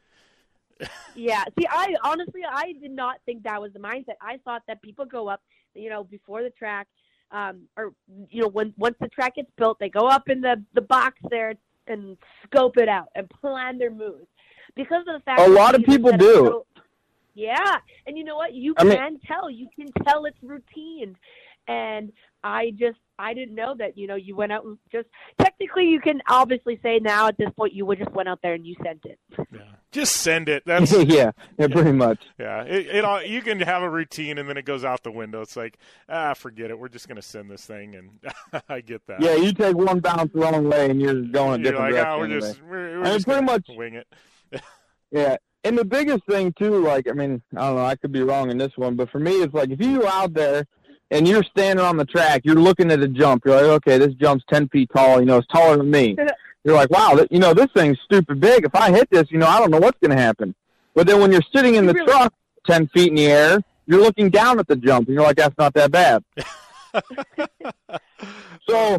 yeah. 1.14 1.45
See, 1.59 1.67
I 1.69 1.95
honestly, 2.05 2.43
I 2.49 2.73
did 2.81 2.91
not 2.93 3.17
think 3.27 3.43
that 3.45 3.61
was 3.61 3.73
the 3.73 3.79
mindset. 3.81 4.14
I 4.21 4.38
thought 4.45 4.62
that 4.69 4.81
people 4.83 5.05
go 5.05 5.29
up, 5.29 5.43
you 5.75 5.91
know, 5.91 6.05
before 6.05 6.43
the 6.43 6.51
track, 6.51 6.87
um, 7.33 7.62
or 7.77 7.93
you 8.31 8.43
know, 8.43 8.49
when 8.49 8.73
once 8.77 8.97
the 9.01 9.09
track 9.09 9.35
gets 9.37 9.51
built, 9.57 9.79
they 9.79 9.88
go 9.88 10.07
up 10.09 10.29
in 10.29 10.41
the 10.41 10.62
the 10.75 10.81
box 10.83 11.17
there 11.31 11.55
and 11.87 12.17
scope 12.45 12.77
it 12.77 12.88
out 12.88 13.09
and 13.14 13.29
plan 13.31 13.79
their 13.79 13.91
moves. 13.91 14.27
Because 14.77 15.01
of 15.09 15.14
the 15.14 15.21
fact, 15.25 15.41
A 15.41 15.49
lot 15.49 15.75
of 15.75 15.83
people 15.85 16.12
do. 16.17 16.35
so- 16.35 16.67
yeah, 17.35 17.77
and 18.07 18.19
you 18.19 18.25
know 18.25 18.37
what? 18.37 18.53
You 18.53 18.75
I 18.79 18.83
can 18.85 18.88
mean- 19.12 19.21
tell. 19.27 19.49
You 19.49 19.69
can 19.75 19.87
tell 20.05 20.25
it's 20.25 20.37
routine, 20.43 21.17
and 21.69 22.12
I 22.42 22.72
just 22.79 22.98
I 23.18 23.35
didn't 23.35 23.55
know 23.55 23.74
that. 23.79 23.98
You 23.98 24.07
know, 24.07 24.14
you 24.14 24.37
went 24.37 24.53
out 24.53 24.64
and 24.64 24.79
just 24.92 25.09
technically 25.40 25.88
you 25.88 26.01
can 26.01 26.22
obviously 26.29 26.79
say 26.83 26.98
now 27.01 27.27
at 27.29 27.37
this 27.37 27.51
point 27.57 27.72
you 27.72 27.85
would 27.87 27.98
just 27.98 28.12
went 28.12 28.29
out 28.29 28.40
there 28.42 28.55
and 28.55 28.66
you 28.66 28.77
sent 28.85 29.05
it. 29.05 29.18
Yeah. 29.53 29.61
Just 29.90 30.16
send 30.16 30.48
it. 30.48 30.62
That's 30.66 30.92
yeah, 31.05 31.33
yeah, 31.59 31.66
pretty 31.68 31.92
much. 31.92 32.22
Yeah, 32.38 32.62
it, 32.62 32.87
it 32.87 33.05
all, 33.05 33.22
you 33.22 33.42
can 33.42 33.59
have 33.61 33.83
a 33.83 33.90
routine 33.90 34.38
and 34.38 34.48
then 34.48 34.57
it 34.57 34.64
goes 34.64 34.85
out 34.85 35.03
the 35.03 35.11
window. 35.11 35.40
It's 35.40 35.57
like 35.57 35.79
ah, 36.09 36.35
forget 36.35 36.70
it. 36.70 36.79
We're 36.79 36.88
just 36.88 37.09
gonna 37.09 37.22
send 37.22 37.51
this 37.51 37.64
thing, 37.64 37.94
and 37.96 38.62
I 38.68 38.81
get 38.81 39.07
that. 39.07 39.20
Yeah, 39.20 39.35
you 39.35 39.53
take 39.53 39.77
one 39.77 40.01
bounce 40.01 40.33
the 40.33 40.40
wrong 40.40 40.68
way, 40.68 40.90
and 40.90 41.01
you're 41.01 41.22
going 41.22 41.61
a 41.61 41.64
You're 41.64 41.72
different 41.72 41.94
like, 41.94 41.94
direction. 41.94 42.07
ah, 42.07 42.18
we're 42.18 42.24
anyway. 42.27 42.40
just 42.40 42.62
we're, 42.62 42.70
we're 42.70 43.01
I 43.01 43.05
mean, 43.05 43.12
just 43.14 43.27
pretty 43.27 43.44
much 43.44 43.66
wing 43.70 43.94
it. 43.94 44.07
Yeah. 45.11 45.37
And 45.64 45.77
the 45.77 45.85
biggest 45.85 46.24
thing 46.27 46.53
too, 46.59 46.83
like 46.83 47.09
I 47.09 47.12
mean, 47.12 47.42
I 47.57 47.61
don't 47.66 47.77
know, 47.77 47.85
I 47.85 47.96
could 47.96 48.12
be 48.12 48.22
wrong 48.22 48.51
in 48.51 48.59
this 48.59 48.72
one, 48.77 48.94
but 48.94 49.11
for 49.11 49.18
me 49.18 49.33
it's 49.42 49.55
like 49.55 49.70
if 49.70 49.81
you 49.81 50.01
go 50.01 50.07
out 50.07 50.33
there 50.35 50.66
and 51.11 51.27
you're 51.27 51.42
standing 51.44 51.85
on 51.85 51.97
the 51.97 52.05
track, 52.05 52.42
you're 52.44 52.55
looking 52.55 52.90
at 52.90 53.01
a 53.01 53.09
jump, 53.09 53.44
you're 53.44 53.55
like, 53.55 53.64
okay, 53.64 53.99
this 53.99 54.14
jump's 54.14 54.44
ten 54.51 54.68
feet 54.68 54.90
tall, 54.94 55.21
you 55.21 55.27
know, 55.27 55.38
it's 55.38 55.47
taller 55.49 55.77
than 55.77 55.90
me. 55.90 56.16
You're 56.64 56.75
like, 56.75 56.90
wow, 56.90 57.14
th- 57.14 57.29
you 57.31 57.38
know, 57.38 57.55
this 57.55 57.68
thing's 57.75 57.97
stupid 58.05 58.40
big. 58.40 58.64
If 58.64 58.75
I 58.75 58.90
hit 58.90 59.09
this, 59.11 59.31
you 59.31 59.38
know, 59.38 59.47
I 59.47 59.59
don't 59.59 59.71
know 59.71 59.79
what's 59.79 59.99
gonna 60.03 60.21
happen. 60.21 60.55
But 60.94 61.07
then 61.07 61.21
when 61.21 61.33
you're 61.33 61.40
sitting 61.55 61.77
in 61.77 61.87
the 61.87 61.94
truck 61.94 62.35
ten 62.66 62.88
feet 62.88 63.09
in 63.09 63.14
the 63.14 63.27
air, 63.27 63.61
you're 63.87 64.03
looking 64.03 64.29
down 64.29 64.59
at 64.59 64.66
the 64.66 64.77
jump 64.77 65.07
and 65.07 65.14
you're 65.14 65.25
like, 65.25 65.37
that's 65.37 65.57
not 65.57 65.73
that 65.75 65.90
bad. 65.92 66.23
so 68.68 68.99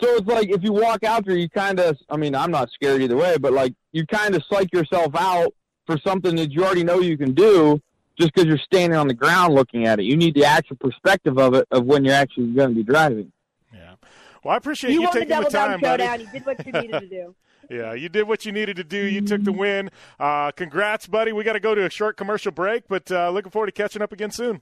so 0.00 0.16
it's 0.16 0.26
like 0.26 0.48
if 0.48 0.62
you 0.62 0.72
walk 0.72 1.04
out 1.04 1.26
there, 1.26 1.36
you 1.36 1.48
kind 1.48 1.78
of, 1.78 1.96
I 2.08 2.16
mean, 2.16 2.34
I'm 2.34 2.50
not 2.50 2.70
scared 2.70 3.02
either 3.02 3.16
way, 3.16 3.36
but 3.38 3.52
like 3.52 3.74
you 3.92 4.06
kind 4.06 4.34
of 4.34 4.42
psych 4.50 4.72
yourself 4.72 5.14
out 5.14 5.52
for 5.86 5.98
something 5.98 6.36
that 6.36 6.52
you 6.52 6.64
already 6.64 6.84
know 6.84 7.00
you 7.00 7.18
can 7.18 7.34
do 7.34 7.80
just 8.18 8.32
because 8.34 8.46
you're 8.46 8.58
standing 8.58 8.98
on 8.98 9.08
the 9.08 9.14
ground 9.14 9.54
looking 9.54 9.86
at 9.86 10.00
it. 10.00 10.04
You 10.04 10.16
need 10.16 10.34
the 10.34 10.44
actual 10.44 10.76
perspective 10.76 11.38
of 11.38 11.54
it 11.54 11.66
of 11.70 11.84
when 11.84 12.04
you're 12.04 12.14
actually 12.14 12.52
going 12.52 12.70
to 12.70 12.74
be 12.74 12.82
driving. 12.82 13.32
Yeah. 13.72 13.94
Well, 14.42 14.54
I 14.54 14.56
appreciate 14.56 14.92
you 14.92 15.00
you, 15.00 15.06
won 15.06 15.14
the 15.14 15.20
taking 15.20 15.42
the 15.42 15.50
time, 15.50 15.80
buddy. 15.80 16.04
You 16.22 16.28
did 16.32 16.46
what 16.46 16.66
you 16.66 16.72
needed 16.72 17.00
to 17.00 17.08
do. 17.08 17.34
Yeah, 17.70 17.94
you 17.94 18.10
did 18.10 18.28
what 18.28 18.44
you 18.44 18.52
needed 18.52 18.76
to 18.76 18.84
do. 18.84 18.98
You 18.98 19.22
took 19.22 19.42
the 19.42 19.50
win. 19.50 19.90
Uh, 20.20 20.50
congrats, 20.50 21.06
buddy. 21.06 21.32
We 21.32 21.44
got 21.44 21.54
to 21.54 21.60
go 21.60 21.74
to 21.74 21.86
a 21.86 21.90
short 21.90 22.18
commercial 22.18 22.52
break, 22.52 22.88
but 22.88 23.10
uh, 23.10 23.30
looking 23.30 23.50
forward 23.50 23.68
to 23.68 23.72
catching 23.72 24.02
up 24.02 24.12
again 24.12 24.30
soon. 24.30 24.60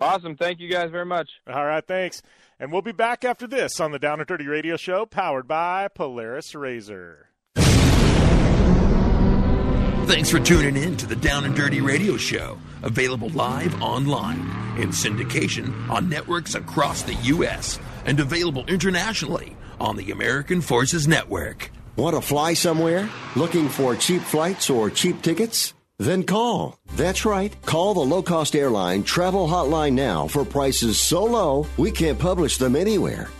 Awesome. 0.00 0.36
Thank 0.36 0.58
you 0.58 0.68
guys 0.68 0.90
very 0.90 1.06
much. 1.06 1.30
All 1.46 1.64
right, 1.64 1.86
thanks. 1.86 2.22
And 2.58 2.72
we'll 2.72 2.82
be 2.82 2.90
back 2.92 3.24
after 3.24 3.46
this 3.46 3.78
on 3.78 3.92
the 3.92 4.00
Down 4.00 4.18
and 4.20 4.26
Dirty 4.26 4.46
Radio 4.46 4.76
Show, 4.76 5.06
powered 5.06 5.46
by 5.46 5.88
Polaris 5.88 6.54
Razor. 6.54 7.29
Thanks 10.10 10.28
for 10.28 10.40
tuning 10.40 10.76
in 10.76 10.96
to 10.96 11.06
the 11.06 11.14
Down 11.14 11.44
and 11.44 11.54
Dirty 11.54 11.80
Radio 11.80 12.16
Show, 12.16 12.58
available 12.82 13.28
live 13.28 13.80
online 13.80 14.40
in 14.76 14.88
syndication 14.88 15.88
on 15.88 16.08
networks 16.08 16.56
across 16.56 17.02
the 17.02 17.14
U.S. 17.14 17.78
and 18.06 18.18
available 18.18 18.64
internationally 18.66 19.56
on 19.78 19.94
the 19.94 20.10
American 20.10 20.62
Forces 20.62 21.06
Network. 21.06 21.70
Want 21.94 22.16
to 22.16 22.22
fly 22.22 22.54
somewhere? 22.54 23.08
Looking 23.36 23.68
for 23.68 23.94
cheap 23.94 24.22
flights 24.22 24.68
or 24.68 24.90
cheap 24.90 25.22
tickets? 25.22 25.74
Then 26.00 26.24
call. 26.24 26.76
That's 26.96 27.24
right. 27.24 27.54
Call 27.62 27.94
the 27.94 28.00
low 28.00 28.24
cost 28.24 28.56
airline 28.56 29.04
travel 29.04 29.46
hotline 29.46 29.92
now 29.92 30.26
for 30.26 30.44
prices 30.44 30.98
so 30.98 31.22
low 31.22 31.68
we 31.76 31.92
can't 31.92 32.18
publish 32.18 32.56
them 32.56 32.74
anywhere. 32.74 33.28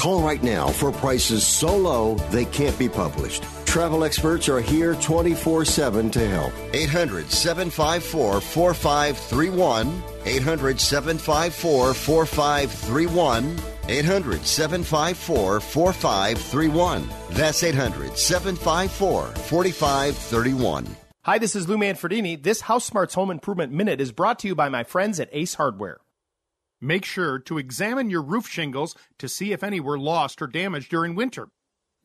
Call 0.00 0.22
right 0.22 0.42
now 0.42 0.68
for 0.68 0.90
prices 0.90 1.46
so 1.46 1.76
low 1.76 2.14
they 2.30 2.46
can't 2.46 2.78
be 2.78 2.88
published. 2.88 3.44
Travel 3.66 4.02
experts 4.02 4.48
are 4.48 4.62
here 4.62 4.94
24 4.94 5.66
7 5.66 6.10
to 6.12 6.26
help. 6.26 6.54
800 6.72 7.30
754 7.30 8.40
4531. 8.40 10.02
800 10.24 10.80
754 10.80 11.92
4531. 11.92 13.60
800 13.88 14.46
754 14.46 15.60
4531. 15.60 17.08
That's 17.32 17.62
800 17.62 18.16
754 18.16 19.26
4531. 19.26 20.96
Hi, 21.24 21.36
this 21.36 21.54
is 21.54 21.68
Lou 21.68 21.76
Manfredini. 21.76 22.42
This 22.42 22.62
House 22.62 22.86
Smarts 22.86 23.12
Home 23.12 23.30
Improvement 23.30 23.70
Minute 23.70 24.00
is 24.00 24.12
brought 24.12 24.38
to 24.38 24.48
you 24.48 24.54
by 24.54 24.70
my 24.70 24.82
friends 24.82 25.20
at 25.20 25.28
Ace 25.32 25.52
Hardware. 25.52 25.98
Make 26.80 27.04
sure 27.04 27.38
to 27.40 27.58
examine 27.58 28.08
your 28.08 28.22
roof 28.22 28.48
shingles 28.48 28.94
to 29.18 29.28
see 29.28 29.52
if 29.52 29.62
any 29.62 29.80
were 29.80 29.98
lost 29.98 30.40
or 30.40 30.46
damaged 30.46 30.90
during 30.90 31.14
winter. 31.14 31.48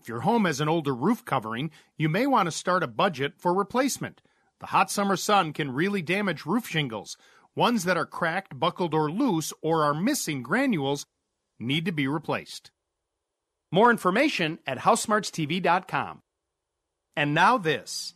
If 0.01 0.09
your 0.09 0.21
home 0.21 0.45
has 0.45 0.59
an 0.59 0.67
older 0.67 0.93
roof 0.93 1.23
covering, 1.23 1.71
you 1.97 2.09
may 2.09 2.27
want 2.27 2.47
to 2.47 2.51
start 2.51 2.83
a 2.83 2.87
budget 2.87 3.33
for 3.37 3.53
replacement. 3.53 4.21
The 4.59 4.67
hot 4.67 4.91
summer 4.91 5.15
sun 5.15 5.53
can 5.53 5.71
really 5.71 6.01
damage 6.01 6.45
roof 6.45 6.67
shingles. 6.67 7.17
Ones 7.55 7.85
that 7.85 7.97
are 7.97 8.05
cracked, 8.05 8.59
buckled, 8.59 8.93
or 8.93 9.09
loose 9.09 9.53
or 9.61 9.83
are 9.83 9.93
missing 9.93 10.43
granules 10.43 11.05
need 11.59 11.85
to 11.85 11.91
be 11.91 12.07
replaced. 12.07 12.71
More 13.71 13.91
information 13.91 14.59
at 14.67 14.79
HouseSmartsTV.com. 14.79 16.21
And 17.15 17.33
now 17.33 17.57
this. 17.57 18.14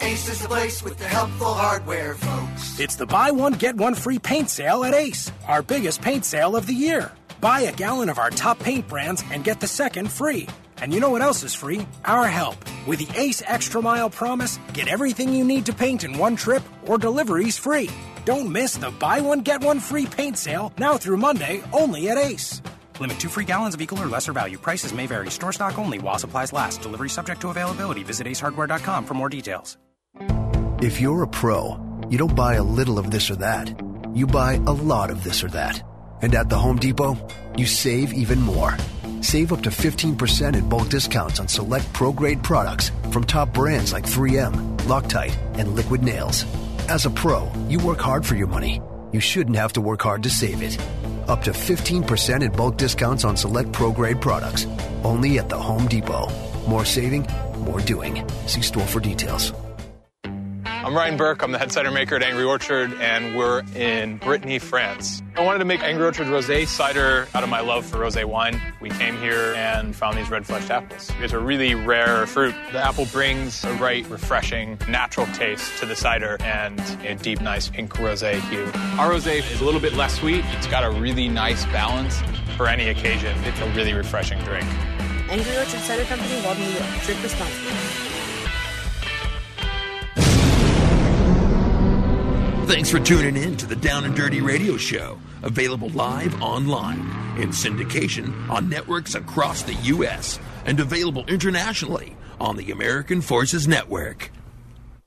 Ace 0.00 0.28
is 0.28 0.42
the 0.42 0.48
place 0.48 0.82
with 0.82 0.96
the 0.96 1.04
helpful 1.04 1.52
hardware, 1.52 2.14
folks. 2.14 2.78
It's 2.78 2.94
the 2.96 3.06
buy 3.06 3.30
one, 3.30 3.54
get 3.54 3.74
one 3.76 3.94
free 3.94 4.18
paint 4.18 4.48
sale 4.48 4.84
at 4.84 4.94
Ace, 4.94 5.30
our 5.46 5.60
biggest 5.60 6.00
paint 6.00 6.24
sale 6.24 6.54
of 6.54 6.66
the 6.66 6.74
year. 6.74 7.10
Buy 7.40 7.60
a 7.62 7.72
gallon 7.72 8.08
of 8.08 8.18
our 8.18 8.30
top 8.30 8.58
paint 8.60 8.86
brands 8.88 9.24
and 9.32 9.42
get 9.44 9.60
the 9.60 9.66
second 9.66 10.10
free. 10.10 10.48
And 10.80 10.94
you 10.94 11.00
know 11.00 11.10
what 11.10 11.22
else 11.22 11.42
is 11.42 11.54
free? 11.54 11.84
Our 12.04 12.28
help. 12.28 12.56
With 12.86 13.00
the 13.00 13.20
Ace 13.20 13.42
Extra 13.46 13.82
Mile 13.82 14.08
Promise, 14.08 14.60
get 14.72 14.86
everything 14.88 15.32
you 15.32 15.44
need 15.44 15.66
to 15.66 15.72
paint 15.72 16.04
in 16.04 16.16
one 16.16 16.36
trip 16.36 16.62
or 16.86 16.98
deliveries 16.98 17.58
free. 17.58 17.90
Don't 18.24 18.52
miss 18.52 18.76
the 18.76 18.90
buy 18.92 19.20
one, 19.20 19.40
get 19.40 19.62
one 19.62 19.80
free 19.80 20.06
paint 20.06 20.38
sale 20.38 20.72
now 20.78 20.96
through 20.96 21.16
Monday 21.16 21.62
only 21.72 22.08
at 22.08 22.18
Ace. 22.18 22.62
Limit 23.00 23.18
two 23.18 23.28
free 23.28 23.44
gallons 23.44 23.74
of 23.74 23.80
equal 23.80 24.00
or 24.00 24.06
lesser 24.06 24.32
value. 24.32 24.58
Prices 24.58 24.92
may 24.92 25.06
vary. 25.06 25.30
Store 25.30 25.52
stock 25.52 25.78
only 25.78 25.98
while 25.98 26.18
supplies 26.18 26.52
last. 26.52 26.82
Delivery 26.82 27.08
subject 27.10 27.40
to 27.40 27.50
availability. 27.50 28.02
Visit 28.04 28.26
acehardware.com 28.26 29.04
for 29.04 29.14
more 29.14 29.28
details. 29.28 29.76
If 30.80 31.00
you're 31.00 31.24
a 31.24 31.26
pro, 31.26 31.76
you 32.08 32.18
don't 32.18 32.36
buy 32.36 32.54
a 32.54 32.62
little 32.62 33.00
of 33.00 33.10
this 33.10 33.32
or 33.32 33.36
that. 33.36 33.68
You 34.14 34.28
buy 34.28 34.54
a 34.64 34.72
lot 34.72 35.10
of 35.10 35.24
this 35.24 35.42
or 35.42 35.48
that. 35.48 35.82
And 36.22 36.32
at 36.36 36.48
the 36.48 36.56
Home 36.56 36.76
Depot, 36.76 37.18
you 37.56 37.66
save 37.66 38.12
even 38.12 38.40
more. 38.40 38.76
Save 39.20 39.52
up 39.52 39.62
to 39.62 39.70
15% 39.70 40.54
in 40.54 40.68
bulk 40.68 40.88
discounts 40.88 41.40
on 41.40 41.48
select 41.48 41.92
pro 41.92 42.12
grade 42.12 42.44
products 42.44 42.92
from 43.10 43.24
top 43.24 43.52
brands 43.52 43.92
like 43.92 44.04
3M, 44.04 44.76
Loctite, 44.86 45.36
and 45.58 45.74
Liquid 45.74 46.04
Nails. 46.04 46.44
As 46.88 47.06
a 47.06 47.10
pro, 47.10 47.50
you 47.68 47.80
work 47.80 47.98
hard 47.98 48.24
for 48.24 48.36
your 48.36 48.46
money. 48.46 48.80
You 49.12 49.18
shouldn't 49.18 49.56
have 49.56 49.72
to 49.72 49.80
work 49.80 50.02
hard 50.02 50.22
to 50.22 50.30
save 50.30 50.62
it. 50.62 50.78
Up 51.28 51.42
to 51.42 51.50
15% 51.50 52.40
in 52.44 52.52
bulk 52.52 52.76
discounts 52.76 53.24
on 53.24 53.36
select 53.36 53.72
pro 53.72 53.90
grade 53.90 54.20
products. 54.20 54.68
Only 55.02 55.40
at 55.40 55.48
the 55.48 55.58
Home 55.58 55.88
Depot. 55.88 56.28
More 56.68 56.84
saving, 56.84 57.26
more 57.58 57.80
doing. 57.80 58.24
See 58.46 58.62
store 58.62 58.86
for 58.86 59.00
details. 59.00 59.52
I'm 60.84 60.94
Ryan 60.94 61.16
Burke. 61.16 61.42
I'm 61.42 61.50
the 61.50 61.58
head 61.58 61.72
cider 61.72 61.90
maker 61.90 62.14
at 62.14 62.22
Angry 62.22 62.44
Orchard, 62.44 62.92
and 63.00 63.36
we're 63.36 63.62
in 63.74 64.16
Brittany, 64.18 64.60
France. 64.60 65.22
I 65.36 65.44
wanted 65.44 65.58
to 65.58 65.64
make 65.64 65.82
Angry 65.82 66.04
Orchard 66.04 66.28
rosé 66.28 66.68
cider 66.68 67.26
out 67.34 67.42
of 67.42 67.48
my 67.48 67.60
love 67.60 67.84
for 67.84 67.98
rosé 67.98 68.24
wine. 68.24 68.62
We 68.80 68.88
came 68.90 69.18
here 69.18 69.54
and 69.56 69.94
found 69.94 70.16
these 70.16 70.30
red 70.30 70.46
fleshed 70.46 70.70
apples. 70.70 71.10
It's 71.20 71.32
a 71.32 71.38
really 71.38 71.74
rare 71.74 72.26
fruit. 72.26 72.54
The 72.70 72.78
apple 72.78 73.06
brings 73.06 73.64
a 73.64 73.72
right, 73.74 74.08
refreshing, 74.08 74.78
natural 74.88 75.26
taste 75.34 75.76
to 75.78 75.86
the 75.86 75.96
cider 75.96 76.36
and 76.40 76.80
a 77.04 77.16
deep, 77.16 77.40
nice 77.40 77.68
pink 77.68 77.94
rosé 77.94 78.40
hue. 78.48 78.64
Our 79.00 79.10
rosé 79.10 79.40
is 79.50 79.60
a 79.60 79.64
little 79.64 79.80
bit 79.80 79.94
less 79.94 80.14
sweet. 80.14 80.44
It's 80.56 80.68
got 80.68 80.84
a 80.84 80.90
really 80.90 81.28
nice 81.28 81.64
balance 81.66 82.22
for 82.56 82.68
any 82.68 82.88
occasion. 82.88 83.36
It's 83.44 83.60
a 83.60 83.68
really 83.70 83.94
refreshing 83.94 84.38
drink. 84.44 84.66
Angry 85.28 85.56
Orchard 85.58 85.80
Cider 85.80 86.04
Company, 86.04 86.40
Walden, 86.44 86.62
New 86.62 86.70
York. 86.70 86.86
Drink 87.04 87.22
responsibly. 87.22 88.07
Thanks 92.68 92.90
for 92.90 93.00
tuning 93.00 93.42
in 93.42 93.56
to 93.56 93.66
the 93.66 93.74
Down 93.74 94.04
and 94.04 94.14
Dirty 94.14 94.42
Radio 94.42 94.76
Show, 94.76 95.18
available 95.42 95.88
live 95.88 96.42
online 96.42 96.98
in 97.40 97.48
syndication 97.48 98.46
on 98.50 98.68
networks 98.68 99.14
across 99.14 99.62
the 99.62 99.72
U.S. 99.72 100.38
and 100.66 100.78
available 100.78 101.24
internationally 101.28 102.14
on 102.38 102.56
the 102.56 102.70
American 102.70 103.22
Forces 103.22 103.66
Network. 103.66 104.30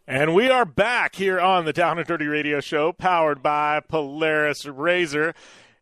And 0.07 0.33
we 0.33 0.49
are 0.49 0.65
back 0.65 1.13
here 1.13 1.39
on 1.39 1.65
the 1.65 1.71
Down 1.71 1.99
and 1.99 2.07
Dirty 2.07 2.25
Radio 2.25 2.61
Show, 2.61 2.93
powered 2.93 3.43
by 3.43 3.79
Polaris 3.81 4.65
Razor. 4.65 5.35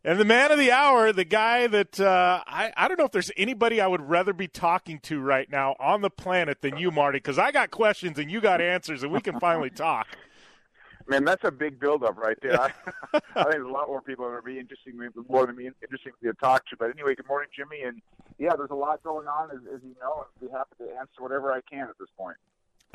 And 0.04 0.20
the 0.20 0.26
man 0.26 0.52
of 0.52 0.58
the 0.58 0.70
hour, 0.70 1.14
the 1.14 1.24
guy 1.24 1.66
that 1.66 1.98
uh, 1.98 2.42
I, 2.46 2.74
I 2.76 2.88
don't 2.88 2.98
know 2.98 3.06
if 3.06 3.12
there's 3.12 3.32
anybody 3.38 3.80
I 3.80 3.86
would 3.86 4.06
rather 4.06 4.34
be 4.34 4.48
talking 4.48 5.00
to 5.04 5.18
right 5.18 5.50
now 5.50 5.76
on 5.80 6.02
the 6.02 6.10
planet 6.10 6.60
than 6.60 6.76
you, 6.76 6.90
Marty, 6.90 7.20
because 7.20 7.38
I 7.38 7.52
got 7.52 7.70
questions 7.70 8.18
and 8.18 8.30
you 8.30 8.42
got 8.42 8.60
answers, 8.60 9.02
and 9.02 9.10
we 9.10 9.22
can 9.22 9.40
finally 9.40 9.70
talk. 9.70 10.08
Man, 11.10 11.24
that's 11.24 11.42
a 11.42 11.50
big 11.50 11.80
buildup 11.80 12.16
right 12.16 12.36
there. 12.40 12.60
I, 12.60 12.70
I 13.34 13.50
think 13.50 13.64
a 13.64 13.68
lot 13.68 13.88
more 13.88 14.00
people 14.00 14.24
are 14.24 14.40
going 14.40 14.42
to 14.42 14.46
be 14.46 14.60
interesting, 14.60 14.96
more 15.28 15.44
than 15.44 15.56
me, 15.56 15.68
interesting 15.82 16.12
to 16.22 16.32
talk 16.34 16.64
to. 16.68 16.76
But 16.76 16.90
anyway, 16.90 17.16
good 17.16 17.26
morning, 17.26 17.48
Jimmy. 17.54 17.82
And 17.82 18.00
yeah, 18.38 18.54
there's 18.56 18.70
a 18.70 18.76
lot 18.76 19.02
going 19.02 19.26
on, 19.26 19.50
as, 19.50 19.58
as 19.74 19.80
you 19.82 19.96
know, 20.00 20.24
and 20.24 20.48
be 20.48 20.56
happy 20.56 20.76
to 20.78 20.98
answer 21.00 21.18
whatever 21.18 21.50
I 21.50 21.62
can 21.68 21.88
at 21.88 21.98
this 21.98 22.08
point. 22.16 22.36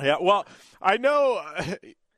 Yeah, 0.01 0.15
well, 0.21 0.45
I 0.81 0.95
know. 0.95 1.43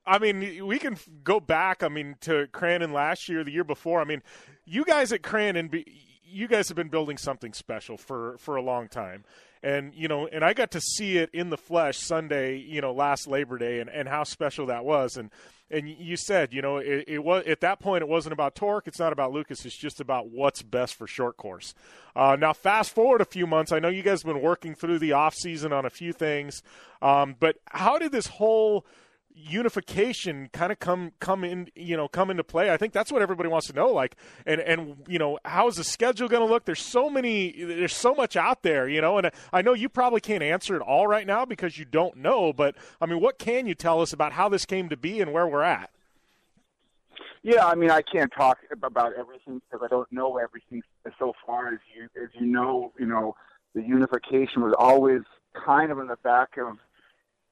I 0.05 0.19
mean, 0.19 0.67
we 0.67 0.77
can 0.77 0.97
go 1.23 1.39
back. 1.39 1.81
I 1.81 1.87
mean, 1.87 2.15
to 2.21 2.45
Crandon 2.53 2.93
last 2.93 3.27
year, 3.27 3.43
the 3.43 3.51
year 3.51 3.63
before. 3.63 3.99
I 3.99 4.05
mean, 4.05 4.21
you 4.65 4.85
guys 4.85 5.11
at 5.11 5.23
Crandon, 5.23 5.83
you 6.23 6.47
guys 6.47 6.67
have 6.67 6.77
been 6.77 6.89
building 6.89 7.17
something 7.17 7.53
special 7.53 7.97
for 7.97 8.37
for 8.37 8.55
a 8.55 8.61
long 8.61 8.87
time 8.87 9.25
and 9.63 9.93
you 9.93 10.07
know 10.07 10.27
and 10.27 10.43
i 10.43 10.53
got 10.53 10.71
to 10.71 10.81
see 10.81 11.17
it 11.17 11.29
in 11.33 11.49
the 11.49 11.57
flesh 11.57 11.97
sunday 11.97 12.57
you 12.57 12.81
know 12.81 12.93
last 12.93 13.27
labor 13.27 13.57
day 13.57 13.79
and, 13.79 13.89
and 13.89 14.07
how 14.07 14.23
special 14.23 14.67
that 14.67 14.85
was. 14.85 15.17
And 15.17 15.31
and 15.69 15.89
you 15.89 16.15
said 16.15 16.53
you 16.53 16.61
know 16.61 16.77
it, 16.77 17.05
it 17.07 17.23
was 17.23 17.45
at 17.45 17.61
that 17.61 17.79
point 17.79 18.01
it 18.01 18.07
wasn't 18.07 18.33
about 18.33 18.55
TORC. 18.55 18.87
It's 18.87 18.99
not 18.99 19.13
about 19.13 19.31
lucas. 19.31 19.65
It's 19.65 19.77
just 19.77 19.99
about 19.99 20.29
what's 20.29 20.61
best 20.61 20.95
for 20.95 21.07
short 21.07 21.37
course. 21.37 21.73
Uh, 22.15 22.37
now 22.39 22.53
fast 22.53 22.91
forward 22.91 23.21
a 23.21 23.25
few 23.25 23.45
months. 23.47 23.71
I 23.71 23.79
know 23.79 23.89
you 23.89 24.03
guys 24.03 24.23
have 24.23 24.33
been 24.33 24.41
working 24.41 24.75
through 24.75 24.99
the 24.99 25.13
off 25.13 25.35
season 25.35 25.73
on 25.73 25.85
a 25.85 25.89
few 25.89 26.13
things. 26.13 26.63
Um, 27.01 27.35
but 27.39 27.57
how 27.65 27.97
did 27.97 28.11
this 28.11 28.27
whole 28.27 28.85
unification 29.37 30.49
kind 30.51 30.71
of 30.71 30.79
come 30.79 31.11
come 31.19 31.43
in 31.43 31.69
you 31.75 31.95
know 31.95 32.07
come 32.07 32.29
into 32.29 32.43
play. 32.43 32.71
I 32.71 32.77
think 32.77 32.93
that's 32.93 33.11
what 33.11 33.21
everybody 33.21 33.49
wants 33.49 33.67
to 33.67 33.73
know 33.73 33.89
like 33.89 34.15
and 34.45 34.59
and 34.61 34.97
you 35.07 35.19
know 35.19 35.39
how's 35.45 35.75
the 35.75 35.83
schedule 35.83 36.27
going 36.27 36.45
to 36.45 36.51
look? 36.51 36.65
There's 36.65 36.81
so 36.81 37.09
many 37.09 37.51
there's 37.51 37.95
so 37.95 38.13
much 38.13 38.35
out 38.35 38.63
there 38.63 38.87
you 38.87 39.01
know 39.01 39.17
and 39.17 39.31
i 39.53 39.61
know 39.61 39.73
you 39.73 39.89
probably 39.89 40.21
can't 40.21 40.43
answer 40.43 40.75
it 40.75 40.81
all 40.81 41.07
right 41.07 41.25
now 41.25 41.45
because 41.45 41.77
you 41.77 41.85
don't 41.85 42.17
know 42.17 42.53
but 42.53 42.75
i 43.01 43.05
mean 43.05 43.21
what 43.21 43.37
can 43.37 43.67
you 43.67 43.75
tell 43.75 44.01
us 44.01 44.13
about 44.13 44.33
how 44.33 44.49
this 44.49 44.65
came 44.65 44.89
to 44.89 44.97
be 44.97 45.21
and 45.21 45.33
where 45.33 45.47
we're 45.47 45.63
at? 45.63 45.89
Yeah 47.43 47.65
i 47.65 47.75
mean 47.75 47.91
i 47.91 48.01
can't 48.01 48.31
talk 48.35 48.59
about 48.83 49.13
everything 49.17 49.61
because 49.69 49.85
i 49.85 49.87
don't 49.87 50.11
know 50.11 50.37
everything 50.37 50.81
so 51.19 51.33
far. 51.45 51.69
As 51.69 51.79
you 51.95 52.03
as 52.21 52.29
you 52.33 52.45
know 52.47 52.91
you 52.99 53.05
know 53.05 53.35
the 53.73 53.81
unification 53.81 54.61
was 54.61 54.73
always 54.77 55.21
kind 55.53 55.91
of 55.91 55.99
in 55.99 56.07
the 56.07 56.17
back 56.17 56.57
of 56.57 56.77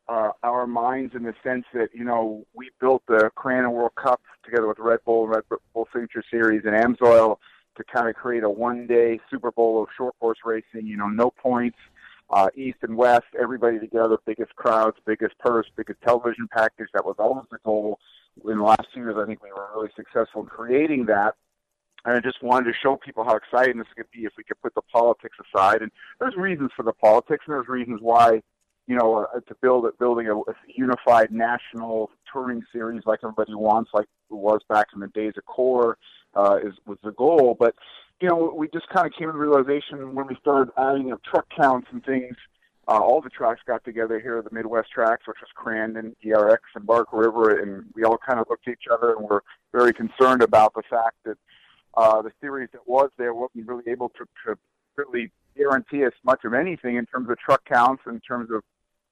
uh, 0.07 0.31
our 0.43 0.67
minds 0.67 1.15
in 1.15 1.23
the 1.23 1.33
sense 1.43 1.65
that 1.73 1.89
you 1.93 2.03
know 2.03 2.45
we 2.53 2.69
built 2.79 3.03
the 3.07 3.31
Crandon 3.35 3.71
World 3.71 3.95
Cup 3.95 4.21
together 4.43 4.67
with 4.67 4.79
Red 4.79 4.99
Bull, 5.05 5.27
Red 5.27 5.43
Bull 5.73 5.87
Signature 5.91 6.23
Series, 6.29 6.63
and 6.65 6.73
Amsoil 6.73 7.37
to 7.77 7.83
kind 7.83 8.07
of 8.07 8.15
create 8.15 8.43
a 8.43 8.49
one-day 8.49 9.19
Super 9.29 9.51
Bowl 9.51 9.83
of 9.83 9.89
short 9.97 10.15
course 10.19 10.39
racing. 10.45 10.87
You 10.87 10.97
know, 10.97 11.07
no 11.07 11.31
points, 11.31 11.77
uh, 12.29 12.49
East 12.55 12.77
and 12.83 12.95
West, 12.95 13.25
everybody 13.39 13.79
together, 13.79 14.17
biggest 14.25 14.55
crowds, 14.55 14.97
biggest 15.05 15.37
purse, 15.39 15.67
biggest 15.75 16.01
television 16.01 16.47
package. 16.51 16.87
That 16.93 17.05
was 17.05 17.15
always 17.19 17.45
the 17.51 17.57
goal. 17.65 17.99
In 18.43 18.57
the 18.57 18.63
last 18.63 18.87
years, 18.93 19.15
I 19.17 19.25
think 19.25 19.41
we 19.41 19.51
were 19.51 19.67
really 19.75 19.89
successful 19.95 20.41
in 20.41 20.47
creating 20.47 21.05
that. 21.05 21.35
And 22.03 22.15
I 22.15 22.19
just 22.19 22.43
wanted 22.43 22.71
to 22.71 22.77
show 22.83 22.97
people 22.97 23.23
how 23.23 23.35
exciting 23.35 23.79
this 23.79 23.87
could 23.95 24.11
be 24.11 24.25
if 24.25 24.33
we 24.37 24.43
could 24.43 24.61
put 24.61 24.75
the 24.75 24.81
politics 24.83 25.37
aside. 25.39 25.81
And 25.81 25.91
there's 26.19 26.35
reasons 26.35 26.71
for 26.75 26.83
the 26.83 26.93
politics, 26.93 27.45
and 27.47 27.53
there's 27.55 27.67
reasons 27.67 27.99
why 28.01 28.43
you 28.87 28.95
know, 28.95 29.25
uh, 29.35 29.39
to 29.39 29.55
build 29.61 29.85
it, 29.85 29.97
building 29.97 30.27
a, 30.27 30.35
unified 30.67 31.31
national 31.31 32.11
touring 32.31 32.63
series 32.71 33.01
like 33.05 33.19
everybody 33.23 33.55
wants, 33.55 33.91
like 33.93 34.07
it 34.29 34.33
was 34.33 34.59
back 34.69 34.87
in 34.93 34.99
the 34.99 35.07
days 35.07 35.33
of 35.37 35.45
CORR, 35.45 35.97
uh, 36.35 36.57
is 36.63 36.73
was 36.85 36.97
the 37.03 37.11
goal. 37.11 37.55
But 37.59 37.75
you 38.21 38.29
know, 38.29 38.53
we 38.55 38.67
just 38.69 38.87
kind 38.89 39.05
of 39.05 39.13
came 39.13 39.27
to 39.27 39.33
the 39.33 39.39
realization 39.39 40.13
when 40.13 40.27
we 40.27 40.35
started 40.39 40.71
adding 40.77 41.11
up 41.11 41.21
truck 41.23 41.47
counts 41.55 41.87
and 41.91 42.03
things. 42.03 42.35
Uh, 42.87 42.99
all 42.99 43.19
the 43.19 43.31
tracks 43.31 43.61
got 43.65 43.83
together 43.83 44.19
here, 44.19 44.43
the 44.43 44.55
Midwest 44.55 44.91
tracks, 44.91 45.23
which 45.25 45.37
was 45.41 45.49
Crandon, 45.57 46.15
ERX, 46.23 46.59
and 46.75 46.85
Bark 46.85 47.07
River, 47.11 47.59
and 47.59 47.83
we 47.95 48.03
all 48.03 48.17
kind 48.17 48.39
of 48.39 48.45
looked 48.47 48.67
at 48.67 48.73
each 48.73 48.87
other 48.91 49.15
and 49.15 49.27
were 49.27 49.43
very 49.73 49.91
concerned 49.91 50.43
about 50.43 50.75
the 50.75 50.83
fact 50.87 51.15
that 51.25 51.37
uh, 51.97 52.21
the 52.21 52.31
series 52.39 52.69
that 52.73 52.87
was 52.87 53.09
there 53.17 53.33
wasn't 53.33 53.67
really 53.67 53.83
able 53.87 54.09
to, 54.09 54.25
to 54.45 54.55
really 54.97 55.31
guarantee 55.57 56.05
us 56.05 56.13
much 56.23 56.43
of 56.43 56.53
anything 56.53 56.95
in 56.97 57.07
terms 57.07 57.27
of 57.27 57.39
truck 57.39 57.65
counts, 57.65 58.03
in 58.05 58.19
terms 58.19 58.51
of 58.51 58.63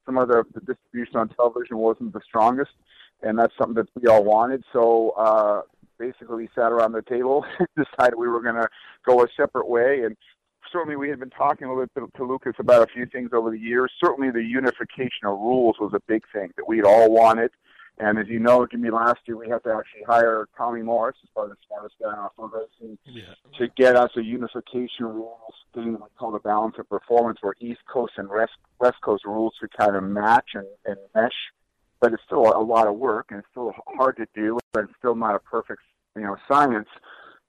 some 0.06 0.18
of 0.18 0.28
the, 0.28 0.44
the 0.54 0.62
distribution 0.62 1.18
on 1.18 1.30
television 1.30 1.78
wasn't 1.78 2.14
the 2.14 2.22
strongest, 2.26 2.72
and 3.22 3.38
that's 3.38 3.54
something 3.58 3.76
that 3.76 3.90
we 3.96 4.08
all 4.08 4.24
wanted. 4.24 4.64
So 4.74 5.12
uh, 5.12 5.62
basically, 5.98 6.36
we 6.36 6.50
sat 6.56 6.72
around 6.72 6.92
the 6.92 7.02
table, 7.02 7.46
decided 7.78 8.16
we 8.18 8.28
were 8.28 8.42
going 8.42 8.56
to 8.56 8.68
go 9.06 9.24
a 9.24 9.28
separate 9.38 9.68
way, 9.68 10.02
and 10.04 10.16
certainly 10.72 10.96
we 10.96 11.10
had 11.10 11.20
been 11.20 11.30
talking 11.30 11.68
a 11.68 11.70
little 11.70 11.86
bit 11.96 12.04
to 12.18 12.24
Lucas 12.24 12.54
about 12.60 12.82
a 12.82 12.94
few 12.94 13.06
things 13.06 13.30
over 13.34 13.52
the 13.52 13.60
years. 13.60 13.92
Certainly, 14.04 14.32
the 14.32 14.44
unification 14.44 15.26
of 15.26 15.40
rules 15.40 15.76
was 15.80 15.94
a 15.94 16.02
big 16.08 16.24
thing 16.34 16.52
that 16.58 16.68
we'd 16.68 16.86
all 16.86 17.12
wanted. 17.12 17.52
And 18.00 18.18
as 18.18 18.28
you 18.28 18.40
know, 18.40 18.66
Jimmy, 18.66 18.90
last 18.90 19.20
year 19.26 19.38
we 19.38 19.48
had 19.48 19.64
to 19.64 19.70
actually 19.70 20.04
hire 20.08 20.48
Tommy 20.58 20.82
Morris, 20.82 21.16
as 21.24 21.30
part 21.36 21.52
of 21.52 21.58
the 21.58 21.64
smartest 21.68 21.96
guy 22.02 22.12
in 22.12 22.16
our 22.16 22.32
racing, 22.38 22.98
yeah. 23.06 23.36
to 23.60 23.68
get 23.78 23.96
us 23.96 24.10
a 24.18 24.24
unification 24.24 25.06
rules 25.06 25.54
thing 25.76 25.94
we 25.94 26.00
call 26.18 26.32
the 26.32 26.40
balance 26.40 26.76
of 26.80 26.90
performance, 26.90 27.38
where 27.42 27.54
East 27.60 27.82
Coast 27.92 28.14
and 28.18 28.30
West, 28.30 28.54
West 28.80 28.98
Coast 29.02 29.26
rules 29.26 29.54
to 29.62 29.68
kind 29.68 29.96
of 29.96 30.04
match 30.04 30.52
and, 30.56 30.66
and 30.86 30.98
mesh. 31.14 31.32
But 32.00 32.14
it's 32.14 32.24
still 32.26 32.42
a 32.42 32.64
lot 32.64 32.88
of 32.88 32.96
work, 32.96 33.28
and 33.30 33.40
it's 33.40 33.48
still 33.52 33.74
hard 33.96 34.18
to 34.18 34.28
do, 34.34 34.60
but 34.74 34.86
it's 34.86 34.94
still 34.98 35.16
not 35.16 35.36
a 35.36 35.40
perfect, 35.40 35.82
you 36.16 36.24
know, 36.24 36.36
science. 36.48 36.90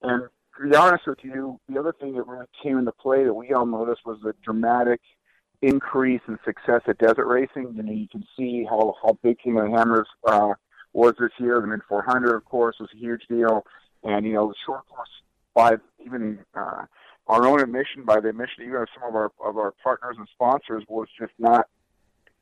And 0.03 0.28
to 0.57 0.68
be 0.68 0.76
honest 0.76 1.07
with 1.07 1.18
you, 1.22 1.59
the 1.68 1.80
other 1.80 1.92
thing 1.92 2.14
that 2.14 2.26
really 2.26 2.47
came 2.62 2.78
into 2.78 2.92
play 2.92 3.24
that 3.24 3.34
we 3.34 3.53
all 3.53 3.66
noticed 3.66 4.03
was 4.05 4.18
the 4.22 4.34
dramatic– 4.45 5.01
increase 5.62 6.20
in 6.28 6.38
success 6.44 6.82
at 6.86 6.98
desert 6.98 7.26
racing. 7.26 7.74
You 7.76 7.82
know, 7.82 7.92
you 7.92 8.09
can 8.09 8.24
see 8.36 8.64
how 8.68 8.94
how 9.02 9.18
big 9.22 9.38
King 9.38 9.59
of 9.59 9.68
Hammers 9.68 10.09
uh, 10.26 10.55
was 10.92 11.14
this 11.18 11.32
year. 11.38 11.61
The 11.61 11.66
Mint 11.66 11.82
400, 11.88 12.34
of 12.34 12.44
course, 12.44 12.76
was 12.80 12.90
a 12.94 12.98
huge 12.98 13.22
deal, 13.28 13.64
and 14.02 14.26
you 14.26 14.32
know, 14.32 14.48
the 14.48 14.55
short 14.66 14.86
course 14.88 15.09
by 15.55 15.76
even 16.05 16.40
uh, 16.55 16.84
our 17.28 17.46
own 17.46 17.61
admission, 17.61 18.05
by 18.05 18.20
the 18.20 18.28
admission 18.28 18.64
even 18.64 18.82
of 18.82 18.88
some 18.98 19.09
of 19.09 19.14
our 19.14 19.30
of 19.44 19.57
our 19.57 19.74
partners 19.82 20.16
and 20.18 20.28
sponsors, 20.32 20.84
was 20.88 21.09
just 21.18 21.32
not 21.38 21.68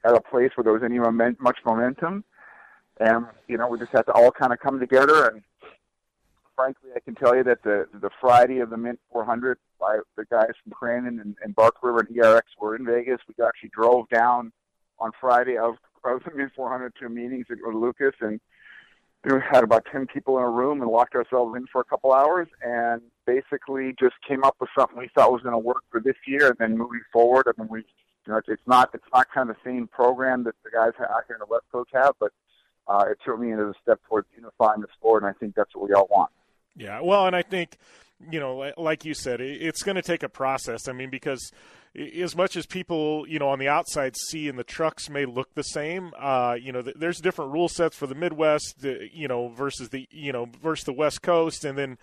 at 0.05 0.15
a 0.15 0.21
place 0.21 0.51
where 0.57 0.65
there 0.65 0.73
was 0.73 0.83
any 0.83 0.99
moment, 0.99 1.41
much 1.41 1.59
momentum. 1.65 2.25
And 3.01 3.27
you 3.49 3.57
know, 3.57 3.69
we 3.69 3.79
just 3.79 3.93
had 3.93 4.03
to 4.03 4.13
all 4.13 4.31
kind 4.31 4.53
of 4.53 4.59
come 4.59 4.81
together 4.81 5.29
and 5.29 5.43
frankly, 6.57 6.91
I 6.95 7.01
can 7.01 7.15
tell 7.15 7.37
you 7.37 7.45
that 7.45 7.63
the 7.63 7.87
the 8.01 8.11
Friday 8.21 8.61
of 8.61 8.71
the 8.71 8.77
Mint 8.77 9.01
400, 9.13 9.59
by 9.81 9.99
the 10.17 10.25
guys 10.27 10.53
from 10.63 10.73
Crandon 10.73 11.21
and, 11.21 11.37
and 11.43 11.55
Bark 11.55 11.77
River 11.83 12.01
and 12.01 12.17
ERX 12.17 12.43
were 12.61 12.77
in 12.77 12.85
Vegas. 12.85 13.19
We 13.29 13.45
actually 13.45 13.71
drove 13.71 14.09
down 14.09 14.53
on 14.99 15.11
Friday 15.21 15.57
of, 15.57 15.75
of 16.05 16.23
the 16.25 16.31
Mint 16.35 16.53
400 16.55 16.95
to 17.01 17.09
meetings 17.09 17.47
at 17.51 17.59
Lucas, 17.59 18.15
and 18.21 18.41
we 19.25 19.33
had 19.51 19.65
about 19.65 19.87
10 19.91 20.07
people 20.07 20.39
in 20.39 20.45
a 20.45 20.51
room 20.51 20.81
and 20.83 20.91
locked 20.91 21.15
ourselves 21.15 21.57
in 21.57 21.67
for 21.67 21.81
a 21.81 21.85
couple 21.85 22.13
hours, 22.13 22.49
and 22.63 23.03
basically 23.27 23.95
just 23.99 24.15
came 24.27 24.45
up 24.45 24.57
with 24.61 24.71
something 24.77 24.99
we 24.99 25.09
thought 25.15 25.33
was 25.33 25.43
going 25.43 25.53
to 25.53 25.59
work 25.59 25.83
for 25.91 26.01
this 26.01 26.17
year, 26.27 26.49
and 26.49 26.57
then 26.59 26.79
moving 26.79 27.03
forward. 27.13 27.47
I 27.47 27.61
mean, 27.61 27.69
we, 27.69 27.81
you 28.27 28.33
know, 28.33 28.41
it's 28.47 28.63
not 28.67 28.91
it's 28.95 29.05
not 29.13 29.27
kind 29.33 29.51
of 29.51 29.57
the 29.57 29.71
same 29.71 29.89
program 29.89 30.45
that 30.45 30.55
the 30.65 30.71
guys 30.71 30.93
out 31.01 31.25
here 31.27 31.37
in 31.37 31.41
the 31.41 31.47
West 31.47 31.65
Coast 31.71 31.91
have, 31.93 32.15
but 32.21 32.33
uh, 32.89 33.05
it 33.11 33.19
certainly 33.25 33.51
is 33.53 33.59
a 33.59 33.75
step 33.83 34.01
towards 34.09 34.27
unifying 34.37 34.81
the 34.81 34.89
sport, 34.97 35.23
and 35.23 35.31
I 35.31 35.39
think 35.39 35.55
that's 35.55 35.75
what 35.75 35.89
we 35.89 35.95
all 35.95 36.09
want. 36.11 36.31
Yeah, 36.77 37.01
well, 37.01 37.27
and 37.27 37.37
I 37.37 37.43
think 37.43 37.77
you 38.31 38.41
know, 38.41 38.73
like 38.77 39.05
you 39.05 39.15
said, 39.15 39.41
it's 39.41 39.83
going 39.83 39.97
to 39.97 40.03
take 40.03 40.23
a 40.23 40.29
process. 40.29 40.89
I 40.89 40.93
mean, 40.93 41.11
because 41.11 41.51
as 41.97 42.37
much 42.37 42.57
as 42.57 42.67
people, 42.67 43.27
you 43.29 43.39
know, 43.39 43.49
on 43.49 43.59
the 43.59 43.69
outside 43.69 44.17
see 44.17 44.49
and 44.49 44.59
the 44.59 44.65
trucks 44.65 45.11
may 45.11 45.25
look 45.25 45.55
the 45.55 45.65
same, 45.65 46.13
uh, 46.19 46.57
you 46.61 46.73
know, 46.73 46.83
there's 46.83 47.19
different 47.21 47.53
rule 47.53 47.69
sets 47.69 47.97
for 47.97 48.07
the 48.07 48.15
Midwest, 48.15 48.85
you 49.13 49.29
know, 49.29 49.49
versus 49.49 49.89
the, 49.89 50.07
you 50.11 50.33
know, 50.33 50.49
versus 50.63 50.85
the 50.85 50.93
West 50.93 51.23
Coast, 51.23 51.65
and 51.65 51.77
then 51.77 51.99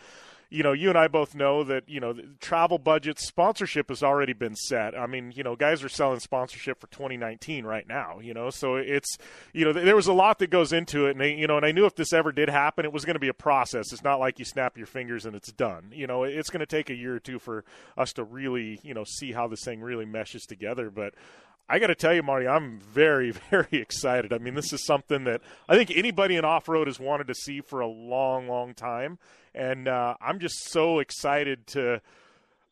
you 0.50 0.64
know, 0.64 0.72
you 0.72 0.89
and 0.89 0.97
I 0.97 1.08
both 1.08 1.36
know 1.36 1.64
that 1.64 1.88
you 1.88 2.00
know 2.00 2.16
travel 2.39 2.80
budgets, 2.80 3.26
sponsorship 3.26 3.89
has 3.89 4.02
already 4.02 4.34
been 4.34 4.56
set. 4.56 4.97
I 4.97 5.06
mean, 5.06 5.32
you 5.36 5.43
know, 5.43 5.56
guys 5.56 5.84
are 5.84 5.89
selling 5.89 6.20
sponsorship 6.20 6.80
for 6.80 6.88
2019 6.88 7.66
right 7.66 7.88
now. 7.88 8.20
You 8.20 8.34
know, 8.34 8.50
so 8.50 8.76
it's 8.76 9.18
you 9.54 9.66
know 9.66 9.74
there 9.74 9.95
was 9.95 10.08
a 10.08 10.14
lot 10.14 10.39
that 10.39 10.50
goes 10.50 10.74
into 10.74 11.06
it, 11.06 11.12
and 11.12 11.22
they, 11.22 11.36
you 11.36 11.45
know, 11.45 11.58
and 11.58 11.66
I 11.66 11.72
knew 11.72 11.86
if 11.86 11.95
this 11.95 12.14
ever 12.14 12.32
did 12.32 12.50
happen, 12.50 12.84
it 12.84 12.91
was 12.91 13.06
going 13.06 13.16
to 13.16 13.20
be 13.20 13.28
a 13.28 13.34
process. 13.34 13.93
It's 13.93 14.04
not 14.04 14.20
like 14.20 14.39
you 14.39 14.45
snap 14.45 14.78
your 14.78 14.88
fingers 14.88 15.26
and 15.26 15.36
it's 15.36 15.52
done. 15.52 15.91
You 15.93 16.08
know, 16.08 16.24
it's 16.24 16.50
going 16.50 16.62
to 16.62 16.66
take 16.66 16.89
a 16.89 16.95
year 16.95 17.16
or 17.16 17.20
two 17.20 17.38
for 17.38 17.64
us 17.95 18.14
to 18.14 18.24
really 18.24 18.80
you 18.82 18.95
know 18.95 19.04
see 19.04 19.32
how 19.32 19.47
this 19.47 19.64
thing 19.64 19.82
really 19.82 20.06
meshes 20.06 20.45
together. 20.45 20.89
But 20.89 21.14
I 21.70 21.78
got 21.78 21.88
to 21.88 21.95
tell 21.95 22.16
you, 22.16 22.24
Marty, 22.24 22.47
I'm 22.47 22.80
very, 22.80 23.32
very 23.52 23.68
excited. 23.74 24.34
I 24.34 24.39
mean, 24.39 24.56
this 24.56 24.74
is 24.74 24.84
something 24.84 25.26
that 25.26 25.41
I 25.68 25.76
think 25.76 25.91
anybody 25.91 26.36
in 26.36 26.43
off 26.43 26.68
road 26.68 26.88
has 26.88 27.00
wanted 27.00 27.28
to 27.28 27.36
see 27.36 27.62
for 27.62 27.82
a 27.82 27.88
long, 27.88 28.47
long 28.47 28.74
time, 28.74 29.20
and 29.54 29.88
uh, 29.88 30.16
I'm 30.22 30.39
just 30.39 30.70
so 30.70 31.00
excited 31.00 31.68
to. 31.68 32.02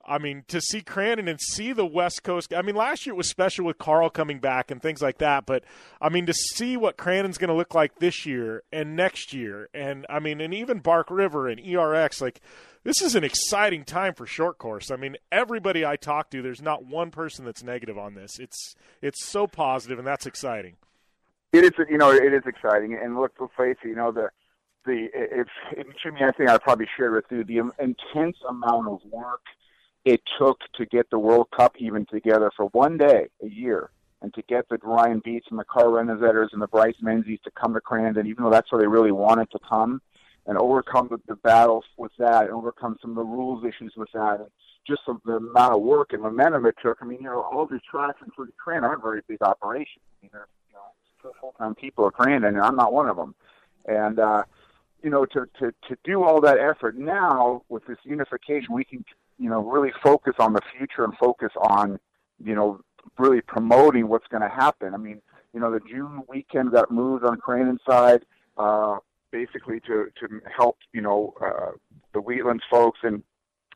I 0.09 0.19
mean, 0.19 0.45
to 0.47 0.61
see 0.61 0.80
Crandon 0.80 1.30
and 1.30 1.38
see 1.38 1.73
the 1.73 1.86
West 1.86 2.23
Coast. 2.23 2.53
I 2.53 2.61
mean, 2.61 2.75
last 2.75 3.05
year 3.05 3.13
it 3.13 3.17
was 3.17 3.30
special 3.30 3.65
with 3.65 3.78
Carl 3.78 4.09
coming 4.09 4.39
back 4.39 4.71
and 4.71 4.82
things 4.82 5.01
like 5.01 5.17
that. 5.17 5.45
But 5.45 5.65
I 5.99 6.07
mean, 6.07 6.25
to 6.28 6.34
see 6.34 6.78
what 6.78 6.95
Crandon's 6.95 7.38
going 7.38 7.49
to 7.49 7.53
look 7.53 7.75
like 7.75 7.99
this 7.99 8.25
year 8.25 8.63
and 8.71 8.95
next 8.95 9.34
year, 9.34 9.67
and 9.73 10.05
I 10.09 10.19
mean, 10.19 10.39
and 10.39 10.53
even 10.53 10.80
Bark 10.80 11.11
River 11.11 11.49
and 11.49 11.59
ERX, 11.59 12.21
like 12.21 12.39
this 12.88 13.01
is 13.01 13.15
an 13.15 13.25
exciting 13.25 13.84
time 13.84 14.13
for 14.13 14.25
short 14.25 14.57
course. 14.57 14.91
I 14.91 14.95
mean, 14.95 15.17
everybody 15.30 15.86
I 15.86 15.97
talk 15.97 16.30
to, 16.30 16.41
there's 16.41 16.61
not 16.61 16.86
one 16.86 17.11
person 17.11 17.43
that's 17.43 17.61
negative 17.61 17.97
on 17.97 18.13
this. 18.13 18.39
It's 18.39 18.75
it's 19.01 19.25
so 19.25 19.45
positive, 19.45 19.99
and 19.99 20.07
that's 20.07 20.25
exciting. 20.25 20.78
It 21.51 21.65
is, 21.65 21.71
you 21.89 21.97
know, 21.97 22.11
it 22.11 22.34
is 22.34 22.43
exciting. 22.45 22.97
And 23.01 23.19
look, 23.19 23.34
let's 23.41 23.53
face 23.57 23.75
it, 23.84 23.89
you 23.89 23.95
know, 23.95 24.13
the 24.13 24.30
the 24.88 25.09
it, 25.13 25.47
Jimmy. 26.01 26.23
I 26.23 26.31
think 26.31 26.49
I 26.49 26.57
probably 26.57 26.88
shared 26.97 27.13
with 27.13 27.25
you 27.29 27.43
the 27.43 27.71
intense 27.79 28.38
amount 28.49 28.88
of 28.88 29.01
work 29.11 29.41
it 30.05 30.21
took 30.39 30.57
to 30.77 30.85
get 30.85 31.09
the 31.09 31.19
World 31.19 31.47
Cup 31.55 31.75
even 31.77 32.05
together 32.05 32.49
for 32.55 32.67
one 32.67 32.97
day 32.97 33.27
a 33.43 33.47
year, 33.47 33.91
and 34.21 34.33
to 34.33 34.41
get 34.43 34.67
the 34.69 34.79
Ryan 34.81 35.21
Beats 35.23 35.47
and 35.51 35.59
the 35.59 35.65
Carl 35.65 35.91
Renezeders 35.91 36.53
and 36.53 36.61
the 36.61 36.67
Bryce 36.67 36.95
Menzies 37.01 37.39
to 37.43 37.51
come 37.51 37.73
to 37.73 37.81
Crandon, 37.81 38.25
even 38.25 38.43
though 38.43 38.49
that's 38.49 38.71
where 38.71 38.81
they 38.81 38.88
really 38.88 39.11
wanted 39.11 39.51
to 39.51 39.59
come 39.59 40.01
and 40.45 40.57
overcome 40.57 41.09
the, 41.11 41.19
the 41.27 41.35
battles 41.35 41.83
with 41.97 42.13
that 42.17 42.45
and 42.45 42.51
overcome 42.51 42.97
some 43.01 43.11
of 43.11 43.17
the 43.17 43.23
rules 43.23 43.65
issues 43.65 43.93
with 43.97 44.09
that. 44.13 44.39
And 44.39 44.49
just 44.88 45.01
the, 45.05 45.19
the 45.25 45.35
amount 45.35 45.73
of 45.73 45.81
work 45.81 46.13
and 46.13 46.21
momentum 46.21 46.65
it 46.65 46.75
took. 46.81 46.99
I 47.01 47.05
mean, 47.05 47.19
you 47.19 47.25
know, 47.25 47.41
all 47.41 47.67
these 47.69 47.81
tracks, 47.91 48.21
including 48.25 48.53
Crandon, 48.65 48.83
aren't 48.83 49.03
very 49.03 49.21
big 49.27 49.41
operations. 49.41 50.05
I 50.05 50.15
mean, 50.21 50.29
they're, 50.31 50.47
you 50.69 50.75
know, 50.75 51.33
full-time 51.41 51.75
people 51.75 52.07
at 52.07 52.13
Crandon, 52.13 52.47
and 52.47 52.61
I'm 52.61 52.77
not 52.77 52.93
one 52.93 53.09
of 53.09 53.17
them. 53.17 53.35
And, 53.85 54.19
uh, 54.19 54.43
you 55.08 55.12
know, 55.12 55.24
to, 55.24 55.45
to, 55.58 55.72
to 55.88 55.97
do 56.03 56.22
all 56.22 56.41
that 56.41 56.60
effort 56.60 56.97
now 56.97 57.64
with 57.70 57.86
this 57.88 57.97
unification, 58.03 58.74
we 58.74 58.84
can, 58.84 59.05
you 59.39 59.49
know, 59.49 59.62
really 59.62 59.93
focus 60.03 60.34
on 60.38 60.51
the 60.51 60.60
future 60.78 61.05
and 61.05 61.16
focus 61.18 61.53
on, 61.62 61.97
you 62.43 62.53
know, 62.53 62.82
really 63.18 63.39
promoting 63.39 64.10
what's 64.10 64.28
going 64.28 64.43
to 64.43 64.49
happen. 64.49 64.93
I 64.93 64.97
mean, 64.97 65.22
you 65.53 65.62
know, 65.62 65.72
the 65.72 65.80
June 65.80 66.24
weekend 66.28 66.74
got 66.74 66.91
moved 66.91 67.24
on 67.24 67.39
Crandon 67.39 67.78
side. 67.89 68.26
Uh, 68.58 68.97
basically 69.32 69.80
to 69.82 70.08
to 70.20 70.41
help 70.55 70.78
you 70.91 71.01
know 71.01 71.34
uh, 71.41 71.72
the 72.14 72.22
Wheatlands 72.22 72.62
folks, 72.70 72.99
and 73.03 73.24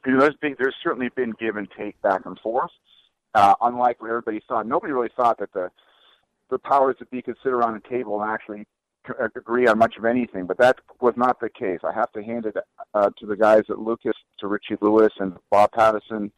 you 0.05 0.11
know 0.11 0.19
there's 0.19 0.35
been, 0.41 0.55
there's 0.59 0.75
certainly 0.83 1.09
been 1.15 1.33
give 1.39 1.55
and 1.55 1.69
take 1.77 2.01
back 2.01 2.25
and 2.25 2.37
forth. 2.39 2.71
Uh, 3.35 3.53
unlike 3.61 4.01
what 4.01 4.09
everybody 4.09 4.41
thought, 4.47 4.67
nobody 4.67 4.91
really 4.91 5.11
thought 5.15 5.39
that 5.39 5.53
the 5.53 5.69
the 6.49 6.59
powers 6.59 6.97
that 6.99 7.09
be 7.09 7.21
could 7.21 7.37
sit 7.41 7.53
around 7.53 7.75
a 7.75 7.89
table 7.89 8.21
and 8.21 8.29
actually 8.29 8.65
agree 9.35 9.67
on 9.67 9.77
much 9.77 9.97
of 9.97 10.05
anything, 10.05 10.45
but 10.45 10.57
that 10.57 10.77
was 10.99 11.13
not 11.17 11.39
the 11.39 11.49
case. 11.49 11.79
I 11.83 11.93
have 11.93 12.11
to 12.13 12.23
hand 12.23 12.45
it 12.45 12.55
uh, 12.93 13.09
to 13.19 13.25
the 13.25 13.35
guys 13.35 13.63
at 13.69 13.79
Lucas, 13.79 14.15
to 14.39 14.47
Richie 14.47 14.77
Lewis 14.81 15.13
and 15.19 15.33
Bob 15.49 15.71
Patterson, 15.71 16.31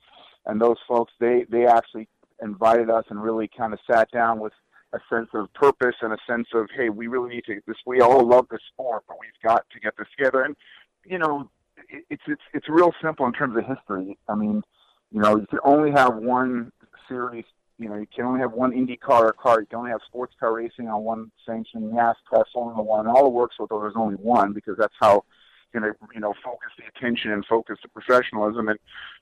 and 0.46 0.62
those 0.62 0.78
folks. 0.88 1.14
They 1.20 1.46
they 1.50 1.66
actually 1.66 2.08
invited 2.42 2.90
us 2.90 3.06
and 3.10 3.22
really 3.22 3.50
kind 3.56 3.74
of 3.74 3.80
sat 3.90 4.10
down 4.12 4.40
with 4.40 4.54
a 4.94 5.00
sense 5.10 5.30
of 5.34 5.52
purpose 5.54 5.96
and 6.02 6.14
a 6.14 6.18
sense 6.28 6.48
of 6.54 6.70
hey, 6.76 6.90
we 6.90 7.08
really 7.08 7.36
need 7.36 7.46
to 7.46 7.60
this. 7.68 7.78
We 7.86 8.02
all 8.02 8.26
love 8.26 8.48
the 8.50 8.60
sport, 8.72 9.04
but 9.08 9.18
we've 9.20 9.32
got 9.44 9.66
to 9.72 9.80
get 9.80 9.98
this 9.98 10.08
together. 10.18 10.44
And 10.44 10.56
you 11.06 11.18
know, 11.18 11.50
it's 12.10 12.24
it's 12.28 12.42
it's 12.54 12.70
real 12.70 12.94
simple 13.02 13.26
in 13.26 13.34
terms 13.34 13.58
of 13.58 13.66
history. 13.66 14.18
I 14.28 14.36
mean, 14.36 14.62
you 15.12 15.22
know, 15.22 15.38
you 15.38 15.48
can 15.48 15.60
only 15.64 15.92
have 15.92 16.16
one 16.16 16.72
series. 17.08 17.46
You 17.84 17.90
know, 17.90 17.96
you 17.96 18.08
can 18.16 18.24
only 18.24 18.40
have 18.40 18.54
one 18.54 18.72
Indy 18.72 18.96
car. 18.96 19.36
You 19.60 19.66
can 19.66 19.80
only 19.80 19.92
have 19.92 20.00
sports 20.08 20.34
car 20.40 20.54
racing 20.54 20.88
on 20.88 21.04
one 21.04 21.32
sanction. 21.46 21.92
NASCAR, 21.92 22.46
Formula 22.54 22.82
One, 22.82 23.08
all 23.08 23.24
the 23.24 23.30
works 23.30 23.58
with 23.60 23.70
there's 23.70 23.94
only 23.98 24.16
one 24.16 24.54
because 24.54 24.78
that's 24.78 24.94
how 25.02 25.26
going 25.74 25.84
to 25.84 25.98
you 26.14 26.22
know 26.22 26.34
focus 26.44 26.70
the 26.78 26.84
attention 26.96 27.32
and 27.32 27.44
focus 27.46 27.78
the 27.82 27.90
professionalism 27.90 28.70
and 28.70 28.78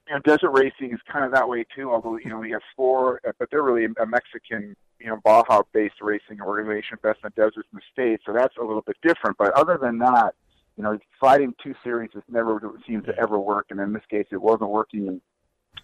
you 0.08 0.14
know 0.14 0.20
desert 0.20 0.52
racing 0.52 0.94
is 0.94 1.00
kind 1.12 1.24
of 1.24 1.32
that 1.32 1.48
way 1.48 1.66
too 1.74 1.90
although 1.90 2.18
you 2.18 2.30
know 2.30 2.40
we 2.40 2.52
have 2.52 2.62
four 2.76 3.22
but 3.40 3.50
they're 3.50 3.64
really 3.64 3.86
a 3.86 4.06
Mexican 4.06 4.76
you 5.00 5.08
know 5.08 5.18
Baja 5.24 5.64
based 5.72 6.02
racing 6.02 6.42
organization 6.42 6.98
best 7.02 7.20
in 7.24 7.32
the 7.34 7.42
deserts 7.42 7.70
in 7.72 7.78
the 7.78 7.82
states 7.92 8.24
so 8.26 8.34
that's 8.34 8.58
a 8.58 8.62
little 8.62 8.82
bit 8.82 8.98
different 9.02 9.38
but 9.38 9.54
other 9.54 9.80
than 9.82 9.98
that 10.00 10.36
you 10.76 10.84
know 10.84 11.00
fighting 11.22 11.56
two 11.64 11.74
series 11.84 12.10
has 12.14 12.24
never 12.30 12.60
seemed 12.86 13.06
to 13.06 13.18
ever 13.18 13.40
work 13.40 13.68
and 13.70 13.80
in 13.80 13.94
this 13.94 14.04
case 14.10 14.28
it 14.32 14.42
wasn't 14.42 14.70
working 14.70 15.08
and 15.08 15.22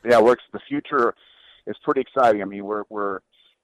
yeah 0.03 0.17
it 0.17 0.23
works 0.23 0.43
the 0.51 0.59
future 0.67 1.15
is 1.67 1.77
pretty 1.83 2.01
exciting 2.01 2.41
I 2.41 2.45
mean 2.45 2.65
we're 2.65 2.83
we're 2.89 3.19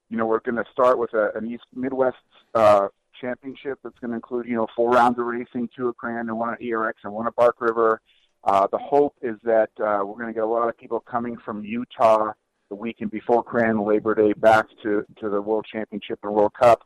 you 0.10 0.18
know 0.18 0.26
we're 0.26 0.40
going 0.40 0.56
to 0.56 0.66
start 0.72 1.00
with 1.00 1.14
a, 1.14 1.32
an 1.36 1.50
East 1.50 1.64
Midwest 1.74 2.18
uh, 2.54 2.88
championship 3.20 3.80
that's 3.84 3.98
going 4.00 4.12
to 4.12 4.16
include, 4.16 4.48
you 4.48 4.56
know, 4.56 4.68
four 4.76 4.92
rounds 4.92 5.18
of 5.20 5.26
racing, 5.26 5.70
two 5.76 5.90
at 5.90 5.96
Crandon, 5.96 6.34
one 6.34 6.54
at 6.54 6.60
ERX, 6.60 6.94
and 7.04 7.14
one 7.14 7.28
at 7.28 7.36
Bark 7.36 7.62
River. 7.62 8.02
Uh, 8.44 8.68
the 8.72 8.78
hope 8.78 9.16
is 9.22 9.36
that 9.44 9.70
uh, 9.80 10.04
we're 10.06 10.16
going 10.16 10.28
to 10.28 10.34
get 10.34 10.44
a 10.44 10.48
lot 10.48 10.68
of 10.68 10.78
people 10.78 11.00
coming 11.00 11.38
from 11.46 11.64
Utah 11.64 12.34
the 12.70 12.76
weekend 12.76 13.12
before 13.12 13.44
Crandon 13.44 13.88
Labor 13.88 14.16
Day 14.16 14.34
back 14.34 14.66
to, 14.84 15.06
to 15.20 15.30
the 15.30 15.42
World 15.42 15.66
Championship 15.72 16.20
and 16.24 16.34
World 16.34 16.54
Cup. 16.60 16.84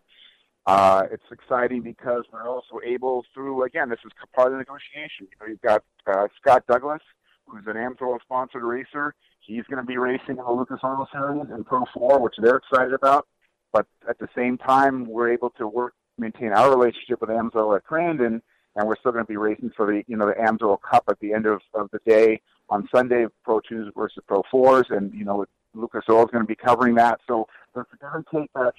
Uh, 0.65 1.03
it's 1.11 1.23
exciting 1.31 1.81
because 1.81 2.23
we're 2.31 2.47
also 2.47 2.79
able 2.85 3.23
through, 3.33 3.63
again, 3.63 3.89
this 3.89 3.99
is 4.05 4.11
part 4.35 4.47
of 4.47 4.53
the 4.53 4.57
negotiation. 4.59 5.27
You 5.31 5.37
know, 5.39 5.47
you've 5.47 5.61
got 5.61 5.83
uh, 6.05 6.27
Scott 6.39 6.63
Douglas, 6.67 7.01
who's 7.47 7.65
an 7.67 7.75
AMSOIL-sponsored 7.75 8.63
racer. 8.63 9.13
He's 9.39 9.63
going 9.63 9.81
to 9.81 9.87
be 9.87 9.97
racing 9.97 10.37
in 10.37 10.37
the 10.37 10.51
Lucas 10.51 10.79
Oil 10.83 11.07
Series 11.11 11.49
in 11.53 11.63
Pro 11.63 11.85
4, 11.93 12.19
which 12.19 12.35
they're 12.41 12.57
excited 12.57 12.93
about. 12.93 13.27
But 13.71 13.85
at 14.09 14.19
the 14.19 14.27
same 14.35 14.57
time, 14.57 15.05
we're 15.05 15.31
able 15.31 15.51
to 15.51 15.67
work 15.67 15.93
maintain 16.17 16.51
our 16.51 16.69
relationship 16.75 17.21
with 17.21 17.29
AMSOIL 17.29 17.75
at 17.75 17.85
Crandon, 17.85 18.41
and 18.75 18.87
we're 18.87 18.95
still 18.95 19.11
going 19.11 19.23
to 19.23 19.27
be 19.27 19.37
racing 19.37 19.71
for 19.75 19.85
the 19.85 20.03
you 20.07 20.17
know 20.17 20.25
the 20.25 20.33
AMSOIL 20.33 20.79
Cup 20.81 21.03
at 21.09 21.19
the 21.19 21.33
end 21.33 21.45
of, 21.45 21.61
of 21.73 21.89
the 21.91 21.99
day 22.05 22.41
on 22.69 22.87
Sunday, 22.93 23.25
Pro 23.43 23.59
Twos 23.59 23.91
versus 23.95 24.23
Pro 24.27 24.43
Fours, 24.49 24.87
and 24.89 25.13
you 25.13 25.25
know 25.25 25.45
Lucas 25.73 26.03
Oil 26.09 26.23
is 26.23 26.31
going 26.31 26.43
to 26.43 26.47
be 26.47 26.55
covering 26.55 26.95
that. 26.95 27.19
So 27.27 27.47
there's 27.73 27.85
going 28.01 28.23
to 28.23 28.39
take 28.39 28.51
that 28.53 28.73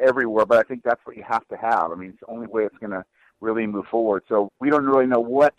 everywhere, 0.00 0.46
but 0.46 0.58
I 0.58 0.62
think 0.62 0.82
that's 0.82 1.00
what 1.04 1.16
you 1.16 1.24
have 1.28 1.46
to 1.48 1.56
have. 1.56 1.90
I 1.90 1.94
mean, 1.94 2.10
it's 2.10 2.20
the 2.20 2.32
only 2.32 2.46
way 2.46 2.64
it's 2.64 2.78
going 2.78 2.92
to 2.92 3.04
really 3.40 3.66
move 3.66 3.86
forward. 3.90 4.22
So 4.28 4.50
we 4.60 4.70
don't 4.70 4.84
really 4.84 5.06
know 5.06 5.20
what 5.20 5.54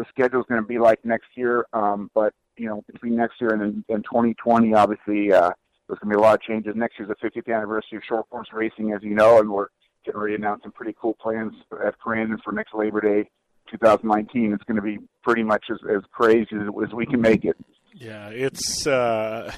the 0.00 0.06
schedule 0.08 0.40
is 0.40 0.46
going 0.48 0.62
to 0.62 0.66
be 0.66 0.78
like 0.78 1.04
next 1.04 1.28
year, 1.34 1.66
um, 1.74 2.10
but 2.14 2.32
you 2.56 2.66
know 2.66 2.82
between 2.90 3.16
next 3.16 3.38
year 3.38 3.50
and, 3.50 3.84
and 3.88 4.04
2020, 4.04 4.74
obviously. 4.74 5.32
Uh, 5.32 5.50
there's 5.86 5.98
going 5.98 6.12
to 6.12 6.16
be 6.16 6.20
a 6.20 6.22
lot 6.22 6.34
of 6.34 6.42
changes. 6.42 6.72
Next 6.76 6.98
year's 7.00 7.10
the 7.10 7.16
50th 7.16 7.52
anniversary 7.52 7.98
of 7.98 8.04
short 8.04 8.30
course 8.30 8.46
racing, 8.52 8.92
as 8.92 9.02
you 9.02 9.12
know, 9.12 9.40
and 9.40 9.50
we're 9.50 9.66
getting 10.04 10.20
ready 10.20 10.36
to 10.36 10.40
announce 10.40 10.62
some 10.62 10.70
pretty 10.70 10.94
cool 10.98 11.14
plans 11.14 11.52
at 11.84 11.96
Crandon 11.98 12.40
for 12.44 12.52
next 12.52 12.72
Labor 12.74 13.00
Day 13.00 13.28
2019. 13.68 14.52
It's 14.52 14.62
going 14.62 14.76
to 14.76 14.82
be 14.82 14.98
pretty 15.24 15.42
much 15.42 15.64
as, 15.68 15.78
as 15.92 16.02
crazy 16.12 16.46
as, 16.54 16.68
as 16.86 16.94
we 16.94 17.06
can 17.06 17.20
make 17.20 17.44
it. 17.44 17.56
Yeah, 17.92 18.28
it's. 18.28 18.86
Uh... 18.86 19.52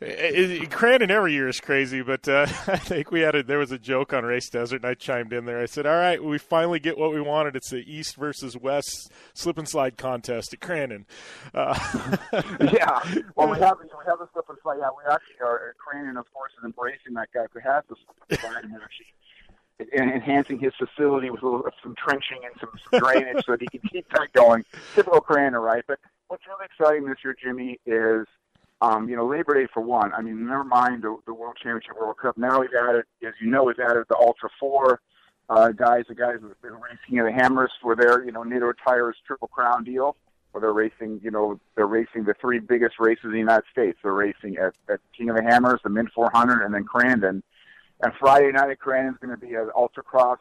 It, 0.00 0.72
it, 0.72 1.10
every 1.10 1.34
year 1.34 1.48
is 1.48 1.60
crazy, 1.60 2.00
but 2.00 2.26
uh, 2.26 2.46
I 2.66 2.78
think 2.78 3.10
we 3.10 3.20
had 3.20 3.34
a, 3.34 3.42
there 3.42 3.58
was 3.58 3.70
a 3.70 3.78
joke 3.78 4.14
on 4.14 4.24
RaceDezert, 4.24 4.76
and 4.76 4.86
I 4.86 4.94
chimed 4.94 5.34
in 5.34 5.44
there. 5.44 5.60
I 5.60 5.66
said, 5.66 5.86
"All 5.86 5.96
right, 5.96 6.22
we 6.22 6.38
finally 6.38 6.80
get 6.80 6.96
what 6.96 7.12
we 7.12 7.20
wanted. 7.20 7.54
It's 7.54 7.68
the 7.68 7.84
East 7.86 8.16
versus 8.16 8.56
West 8.56 9.10
slip 9.34 9.58
and 9.58 9.68
slide 9.68 9.98
contest 9.98 10.54
at 10.54 10.60
Crandon." 10.60 11.04
Uh, 11.52 11.78
yeah, 12.72 13.00
well, 13.36 13.50
we 13.50 13.58
have 13.58 13.76
we 13.80 14.04
have 14.06 14.18
the 14.18 14.28
slip 14.32 14.48
and 14.48 14.58
slide. 14.62 14.78
Yeah, 14.80 14.88
we 14.96 15.12
actually 15.12 15.36
are. 15.42 15.74
Crandon, 15.76 16.18
of 16.18 16.32
course, 16.32 16.52
is 16.58 16.64
embracing 16.64 17.12
that 17.14 17.28
guy 17.34 17.44
who 17.52 17.60
has 17.60 17.84
the 17.90 17.96
slip 17.96 18.16
and 18.30 18.38
slide, 18.38 18.64
and 19.92 20.10
enhancing 20.10 20.58
his 20.58 20.72
facility 20.78 21.28
with 21.28 21.42
little, 21.42 21.62
some 21.82 21.94
trenching 21.94 22.38
and 22.44 22.54
some, 22.58 22.70
some 22.90 23.00
drainage 23.00 23.44
so 23.44 23.52
that 23.52 23.60
he 23.60 23.66
can 23.66 23.80
keep 23.88 24.06
that 24.10 24.32
going. 24.32 24.64
Typical 24.94 25.20
Crandon, 25.20 25.62
right? 25.62 25.84
But 25.86 25.98
what's 26.28 26.46
really 26.46 26.64
exciting 26.64 27.06
this 27.06 27.18
year, 27.24 27.34
Jimmy, 27.42 27.78
is 27.86 28.26
um, 28.80 29.08
you 29.08 29.16
know, 29.16 29.26
Labor 29.26 29.54
Day 29.54 29.68
for 29.72 29.80
one. 29.82 30.12
I 30.14 30.22
mean, 30.22 30.46
never 30.46 30.64
mind 30.64 31.02
the, 31.02 31.16
the 31.26 31.34
World 31.34 31.56
Championship, 31.62 31.96
World 32.00 32.16
Cup. 32.16 32.38
Now 32.38 32.60
we've 32.60 32.70
added, 32.78 33.04
as 33.26 33.34
you 33.40 33.50
know, 33.50 33.64
we've 33.64 33.78
added 33.78 34.04
the 34.08 34.16
Ultra 34.16 34.48
Four 34.58 35.00
uh, 35.50 35.68
guys, 35.70 36.04
the 36.08 36.14
guys 36.14 36.36
that 36.40 36.62
been 36.62 36.72
racing 36.72 37.18
at 37.18 37.24
the 37.24 37.32
Hammers 37.32 37.72
for 37.82 37.94
their, 37.94 38.24
you 38.24 38.32
know, 38.32 38.42
Nitto 38.42 38.72
Tires 38.84 39.16
Triple 39.26 39.48
Crown 39.48 39.84
deal. 39.84 40.16
where 40.52 40.60
they're 40.60 40.72
racing. 40.72 41.20
You 41.22 41.30
know, 41.30 41.60
they're 41.74 41.86
racing 41.86 42.24
the 42.24 42.34
three 42.40 42.58
biggest 42.58 42.94
races 42.98 43.24
in 43.24 43.32
the 43.32 43.38
United 43.38 43.64
States. 43.70 43.98
They're 44.02 44.12
racing 44.12 44.56
at, 44.56 44.74
at 44.88 45.00
King 45.16 45.30
of 45.30 45.36
the 45.36 45.42
Hammers, 45.42 45.80
the 45.82 45.90
Mint 45.90 46.10
400, 46.14 46.64
and 46.64 46.74
then 46.74 46.84
Crandon. 46.84 47.42
And 48.02 48.12
Friday 48.18 48.50
night 48.52 48.70
at 48.70 48.78
Crandon 48.78 49.10
is 49.10 49.18
going 49.20 49.38
to 49.38 49.46
be 49.46 49.54
an 49.54 49.70
ultra 49.76 50.02
cross, 50.02 50.38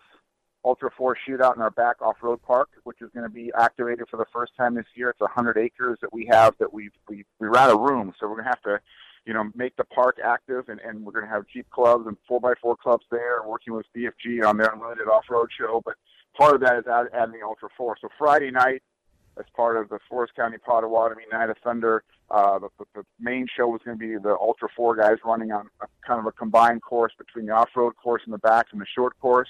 ultra 0.66 0.90
four 0.98 1.18
shootout 1.28 1.56
in 1.56 1.62
our 1.62 1.72
back 1.72 2.02
off 2.02 2.18
road 2.22 2.42
park, 2.42 2.70
which 2.84 3.02
is 3.02 3.10
going 3.14 3.24
to 3.24 3.34
be 3.34 3.52
activated 3.58 4.08
for 4.10 4.18
the 4.18 4.26
first 4.34 4.56
time 4.58 4.76
this 4.76 4.86
year. 4.96 5.10
It's 5.10 5.22
100 5.22 5.58
acres 5.58 5.98
that 6.02 6.14
we 6.14 6.28
have 6.32 6.56
that 6.60 6.74
we 6.74 6.90
we 7.08 7.26
we 7.40 7.48
ran 7.48 7.70
a 7.70 7.78
room, 7.78 8.14
so 8.20 8.28
we're 8.28 8.36
going 8.36 8.46
to 8.46 8.50
have 8.50 8.62
to 8.64 8.80
you 9.26 9.34
know, 9.34 9.52
make 9.56 9.76
the 9.78 9.84
park 9.84 10.18
active, 10.24 10.70
and, 10.70 10.80
and 10.80 11.06
we're 11.06 11.12
going 11.12 11.26
to 11.26 11.30
have 11.30 11.46
Jeep 11.54 11.70
clubs 11.70 12.08
and 12.08 12.18
4x4 12.30 12.78
clubs 12.78 13.06
there, 13.12 13.44
working 13.46 13.74
with 13.74 13.86
BFG 13.96 14.44
on 14.44 14.58
their 14.58 14.74
limited 14.82 15.08
off-road 15.08 15.50
show. 15.56 15.82
But 15.86 15.96
part 16.36 16.56
of 16.56 16.62
that 16.62 16.78
is 16.78 16.88
add, 16.88 17.08
adding 17.14 17.40
the 17.40 17.46
Ultra 17.46 17.70
4. 17.78 17.98
So 18.02 18.10
Friday 18.18 18.52
night, 18.52 18.82
as 19.38 19.46
part 19.56 19.78
of 19.78 19.88
the 19.90 20.00
Forest 20.10 20.36
County 20.36 20.58
Potawatomi 20.58 21.24
Night 21.32 21.50
of 21.50 21.58
Thunder, 21.64 22.04
uh, 22.32 22.60
the, 22.60 22.70
the 22.96 23.04
main 23.20 23.46
show 23.56 23.68
was 23.68 23.82
going 23.86 24.00
to 24.00 24.00
be 24.00 24.18
the 24.18 24.36
Ultra 24.40 24.68
4 24.76 24.96
guys 24.96 25.18
running 25.24 25.52
on 25.52 25.70
a, 25.82 25.86
kind 26.06 26.20
of 26.20 26.26
a 26.26 26.32
combined 26.32 26.82
course 26.82 27.14
between 27.18 27.46
the 27.46 27.54
off-road 27.54 27.96
course 28.02 28.24
in 28.26 28.32
the 28.32 28.40
back 28.40 28.68
and 28.72 28.82
the 28.82 28.86
short 28.96 29.14
course. 29.20 29.50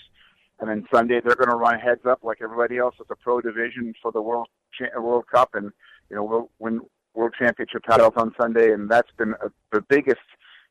And 0.60 0.70
then 0.70 0.86
Sunday 0.94 1.22
they're 1.24 1.36
going 1.36 1.50
to 1.50 1.56
run 1.56 1.80
heads 1.80 2.06
up 2.06 2.20
like 2.24 2.40
everybody 2.42 2.78
else 2.78 2.96
at 3.00 3.08
the 3.08 3.16
pro 3.16 3.40
division 3.42 3.94
for 4.02 4.12
the 4.12 4.22
World 4.22 4.48
Cha- 4.78 5.00
World 5.00 5.26
Cup, 5.34 5.52
and 5.54 5.72
you 6.10 6.16
know 6.16 6.24
we'll 6.24 6.50
win 6.60 6.82
World 7.14 7.34
Championship 7.38 7.84
titles 7.90 8.14
on 8.18 8.34
Sunday, 8.40 8.72
and 8.74 8.90
that's 8.90 9.12
been 9.18 9.34
a, 9.42 9.50
the 9.72 9.82
biggest 9.82 10.20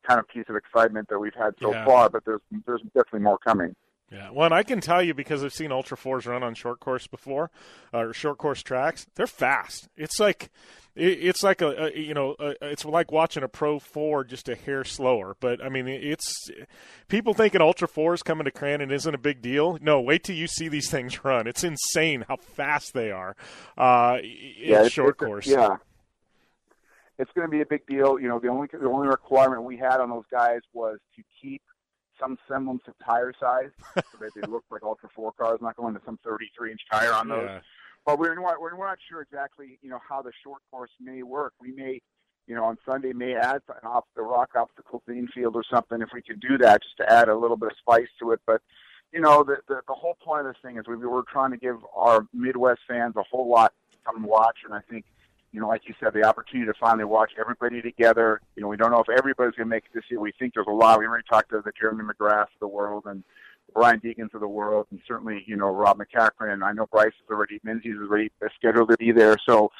kind 0.07 0.21
of 0.21 0.29
piece 0.29 0.45
of 0.49 0.57
excitement 0.57 1.09
that 1.09 1.19
we've 1.19 1.35
had 1.35 1.55
so 1.61 1.73
Yeah. 1.73 1.85
far. 1.85 2.11
But 2.11 2.25
there's 2.25 2.41
there's 2.67 2.83
definitely 2.95 3.21
more 3.21 3.39
coming. 3.39 3.75
Yeah, 4.11 4.31
well, 4.33 4.47
and 4.47 4.55
I 4.55 4.63
can 4.63 4.81
tell 4.81 5.03
you 5.03 5.13
because 5.13 5.45
I've 5.45 5.53
seen 5.53 5.71
Ultra 5.71 5.97
Fours 5.97 6.25
run 6.27 6.43
on 6.43 6.55
short 6.55 6.81
course 6.81 7.07
before, 7.07 7.51
uh, 7.93 7.99
or 7.99 8.13
short 8.15 8.39
course 8.39 8.63
tracks. 8.63 9.07
They're 9.17 9.27
fast. 9.27 9.89
It's 9.99 10.19
like, 10.19 10.51
it's 10.97 11.43
like 11.43 11.61
a, 11.61 11.85
a 11.95 11.99
you 11.99 12.15
know, 12.15 12.35
a, 12.41 12.55
it's 12.63 12.87
like 12.87 13.13
watching 13.13 13.43
a 13.43 13.49
Pro 13.49 13.79
Four 13.79 14.25
just 14.25 14.49
a 14.49 14.55
hair 14.55 14.83
slower. 14.83 15.37
But 15.41 15.63
I 15.63 15.69
mean, 15.69 15.87
it's 15.87 16.35
people 17.09 17.35
thinking 17.35 17.61
Ultra 17.61 17.87
Fours 17.87 18.23
coming 18.23 18.47
to 18.47 18.51
Crandon 18.51 18.91
isn't 18.91 19.15
a 19.15 19.19
big 19.19 19.43
deal. 19.43 19.77
No, 19.83 20.01
wait 20.01 20.25
till 20.25 20.37
you 20.37 20.47
see 20.47 20.69
these 20.69 20.91
things 20.91 21.23
run. 21.23 21.47
It's 21.47 21.63
insane 21.63 22.25
how 22.29 22.37
fast 22.37 22.95
they 22.95 23.11
are. 23.11 23.37
Uh, 23.77 24.17
in 24.23 24.71
it's- 24.71 24.91
short 24.93 25.17
it's 25.21 25.25
course. 25.27 25.47
yeah, 25.47 25.77
it's 27.19 27.31
going 27.35 27.47
to 27.47 27.51
be 27.51 27.61
a 27.61 27.67
big 27.67 27.87
deal. 27.87 28.19
You 28.19 28.29
know, 28.29 28.39
the 28.39 28.49
only 28.49 28.69
the 28.73 28.89
only 28.89 29.09
requirement 29.09 29.65
we 29.65 29.77
had 29.77 30.01
on 30.01 30.09
those 30.09 30.25
guys 30.31 30.61
was 30.73 30.99
to 31.17 31.23
keep 31.43 31.61
some 32.21 32.39
semblance 32.49 32.83
of 32.87 32.95
tire 33.05 33.33
size, 33.39 33.71
so 33.95 34.19
that 34.21 34.31
they 34.35 34.47
look 34.49 34.65
like 34.71 34.83
Ultra 34.83 35.09
Four 35.15 35.33
cars, 35.33 35.59
not 35.61 35.77
going 35.77 35.95
to 35.95 36.01
some 36.05 36.19
33 36.25 36.73
inch 36.73 36.81
tire 36.91 37.13
on 37.13 37.29
those. 37.29 37.49
Yeah. 37.49 37.61
But 38.07 38.19
we're 38.19 38.35
not, 38.35 38.61
we're 38.61 38.77
not 38.77 38.99
sure 39.09 39.21
exactly, 39.21 39.79
you 39.83 39.91
know, 39.91 40.01
how 40.07 40.23
the 40.23 40.33
short 40.43 40.63
course 40.71 40.91
may 41.01 41.23
work. 41.23 41.53
We 41.61 41.73
may, 41.73 42.01
you 42.47 42.55
know, 42.55 42.65
on 42.65 42.79
Sunday 42.87 43.13
may 43.13 43.35
add 43.35 43.61
an 43.69 43.87
off 43.89 44.05
the 44.17 44.23
rock 44.23 44.51
obstacle 44.57 45.01
to 45.01 45.13
the 45.13 45.19
infield 45.19 45.57
or 45.57 45.65
something 45.71 46.01
if 46.01 46.09
we 46.15 46.23
could 46.23 46.41
do 46.41 46.57
that, 46.59 46.83
just 46.83 46.97
to 46.99 47.13
add 47.13 47.29
a 47.29 47.37
little 47.37 47.57
bit 47.57 47.73
of 47.73 47.77
spice 47.79 48.09
to 48.21 48.33
it. 48.33 48.41
But 48.47 48.63
you 49.13 49.21
know, 49.21 49.43
the 49.43 49.57
the, 49.69 49.81
the 49.87 49.95
whole 49.95 50.17
point 50.25 50.47
of 50.47 50.55
this 50.55 50.63
thing 50.63 50.79
is 50.79 50.87
we 50.87 50.97
we're 50.97 51.23
trying 51.31 51.51
to 51.51 51.59
give 51.59 51.77
our 51.95 52.27
Midwest 52.33 52.81
fans 52.89 53.15
a 53.17 53.23
whole 53.23 53.49
lot 53.49 53.73
to 53.93 53.99
come 54.05 54.23
watch, 54.25 54.59
and 54.65 54.75
I 54.75 54.81
think. 54.91 55.05
You 55.53 55.61
know, 55.61 55.69
like 55.69 55.83
you 55.87 55.95
said, 55.99 56.13
the 56.13 56.25
opportunity 56.25 56.71
to 56.71 56.79
finally 56.79 57.05
watch 57.05 57.33
everybody 57.41 57.81
together. 57.81 58.41
You 58.55 58.63
know, 58.63 58.69
we 58.69 58.77
don't 58.77 58.91
know 58.91 59.01
if 59.01 59.09
everybody's 59.09 59.55
going 59.55 59.67
to 59.67 59.75
make 59.75 59.85
it 59.85 59.95
this 59.95 60.05
year. 60.11 60.21
We 60.21 60.33
think 60.39 60.55
there's 60.55 60.67
a 60.69 60.73
lot. 60.73 60.99
We 60.99 61.07
already 61.07 61.25
talked 61.29 61.51
to 61.51 61.63
the 61.65 61.73
Jeremy 61.79 62.05
McGrath 62.05 62.43
of 62.43 62.61
the 62.61 62.69
world 62.69 63.05
and 63.07 63.25
Brian 63.75 64.01
Deegans 64.01 64.35
of 64.35 64.41
the 64.41 64.49
world, 64.49 64.87
and 64.91 65.01
certainly, 65.07 65.45
you 65.47 65.57
know, 65.57 65.71
Rob 65.71 65.99
MacCachren. 65.99 66.53
And 66.53 66.65
I 66.65 66.73
know 66.73 66.87
Bryce 66.87 67.09
is 67.09 67.31
already, 67.31 67.61
Menzies 67.63 67.95
is 67.95 68.09
already 68.09 68.31
scheduled 68.57 68.91
to 68.91 68.97
be 68.97 69.13
there. 69.13 69.37
So, 69.47 69.71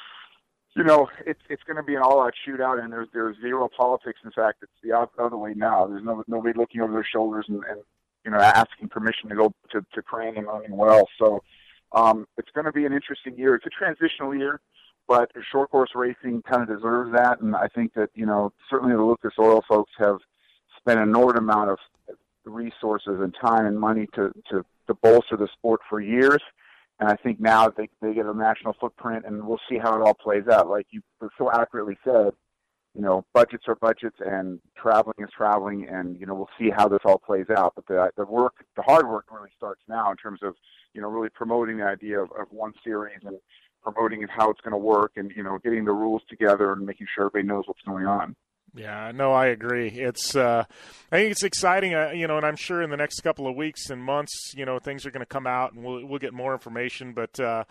you 0.75 0.83
know, 0.83 1.09
it's 1.25 1.41
it's 1.49 1.63
going 1.63 1.77
to 1.77 1.83
be 1.83 1.95
an 1.95 2.01
all-out 2.01 2.33
shootout, 2.47 2.81
and 2.81 2.93
there's 2.93 3.07
there's 3.13 3.35
zero 3.41 3.67
politics. 3.75 4.19
In 4.23 4.31
fact, 4.31 4.59
it's 4.61 4.71
the 4.83 4.95
other 5.21 5.37
way 5.37 5.53
now. 5.55 5.87
There's 5.87 6.03
no 6.03 6.23
nobody 6.27 6.57
looking 6.57 6.81
over 6.81 6.93
their 6.93 7.03
shoulders 7.03 7.45
and, 7.49 7.63
and 7.69 7.81
you 8.23 8.31
know 8.31 8.37
asking 8.37 8.89
permission 8.89 9.29
to 9.29 9.35
go 9.35 9.53
to 9.71 9.85
to 9.93 10.01
train 10.03 10.37
and 10.37 10.47
running 10.47 10.77
well. 10.77 11.07
So, 11.17 11.43
um, 11.93 12.27
it's 12.37 12.51
going 12.51 12.65
to 12.65 12.71
be 12.71 12.85
an 12.85 12.93
interesting 12.93 13.37
year. 13.37 13.55
It's 13.55 13.65
a 13.65 13.69
transitional 13.69 14.35
year, 14.35 14.61
but 15.09 15.31
short 15.51 15.71
course 15.71 15.89
racing 15.95 16.43
kind 16.43 16.61
of 16.61 16.67
deserves 16.67 17.11
that, 17.13 17.41
and 17.41 17.55
I 17.55 17.67
think 17.67 17.95
that 17.95 18.11
you 18.13 18.27
know 18.27 18.53
certainly 18.69 18.95
the 18.95 19.01
Lucas 19.01 19.33
Oil 19.39 19.63
folks 19.67 19.91
have 19.97 20.19
spent 20.77 20.99
an 20.99 21.09
inordinate 21.09 21.43
amount 21.43 21.71
of 21.71 21.79
resources 22.45 23.19
and 23.19 23.35
time 23.41 23.65
and 23.65 23.77
money 23.77 24.07
to 24.13 24.31
to 24.51 24.63
to 24.85 24.93
bolster 24.93 25.35
the 25.35 25.47
sport 25.51 25.81
for 25.89 25.99
years. 25.99 26.41
And 26.99 27.09
I 27.09 27.15
think 27.15 27.39
now 27.39 27.69
they 27.69 27.89
they 28.03 28.13
get 28.13 28.27
a 28.27 28.33
national 28.35 28.73
footprint, 28.79 29.25
and 29.25 29.47
we'll 29.47 29.59
see 29.67 29.79
how 29.79 29.95
it 29.99 30.03
all 30.03 30.13
plays 30.13 30.47
out. 30.47 30.69
Like 30.69 30.85
you 30.91 31.01
so 31.39 31.51
accurately 31.51 31.97
said, 32.03 32.33
you 32.93 33.01
know, 33.01 33.25
budgets 33.33 33.63
are 33.67 33.75
budgets, 33.75 34.17
and 34.23 34.59
traveling 34.77 35.15
is 35.19 35.29
traveling, 35.35 35.87
and 35.89 36.19
you 36.19 36.27
know 36.27 36.35
we'll 36.35 36.49
see 36.59 36.69
how 36.69 36.87
this 36.87 37.01
all 37.03 37.17
plays 37.17 37.47
out. 37.49 37.73
But 37.75 37.87
the 37.87 38.11
the 38.15 38.25
work, 38.25 38.63
the 38.75 38.83
hard 38.83 39.09
work, 39.09 39.25
really 39.31 39.49
starts 39.57 39.81
now 39.87 40.11
in 40.11 40.17
terms 40.17 40.41
of 40.43 40.53
you 40.93 41.01
know 41.01 41.07
really 41.07 41.29
promoting 41.29 41.77
the 41.77 41.85
idea 41.85 42.19
of, 42.19 42.29
of 42.39 42.51
one 42.51 42.73
series 42.83 43.17
and 43.23 43.39
promoting 43.83 44.21
and 44.21 44.31
how 44.31 44.49
it's 44.49 44.61
going 44.61 44.71
to 44.71 44.77
work, 44.77 45.13
and 45.15 45.31
you 45.35 45.43
know 45.43 45.57
getting 45.63 45.85
the 45.85 45.91
rules 45.91 46.21
together 46.29 46.73
and 46.73 46.85
making 46.85 47.07
sure 47.13 47.25
everybody 47.25 47.47
knows 47.47 47.63
what's 47.67 47.81
going 47.81 48.05
on. 48.05 48.35
Yeah, 48.75 49.11
no, 49.13 49.31
I 49.31 49.47
agree. 49.47 49.89
It's 49.89 50.35
uh, 50.35 50.63
I 51.11 51.15
think 51.15 51.31
it's 51.31 51.43
exciting, 51.43 51.95
uh, 51.95 52.11
you 52.13 52.27
know, 52.27 52.37
and 52.37 52.45
I'm 52.45 52.55
sure 52.55 52.81
in 52.81 52.89
the 52.89 52.97
next 52.97 53.21
couple 53.21 53.47
of 53.47 53.55
weeks 53.55 53.89
and 53.89 54.03
months, 54.03 54.53
you 54.55 54.65
know, 54.65 54.79
things 54.79 55.05
are 55.05 55.11
going 55.11 55.21
to 55.21 55.25
come 55.25 55.47
out 55.47 55.73
and 55.73 55.83
we'll 55.83 56.05
we'll 56.05 56.19
get 56.19 56.33
more 56.33 56.53
information. 56.53 57.13
But 57.13 57.39
uh, 57.39 57.63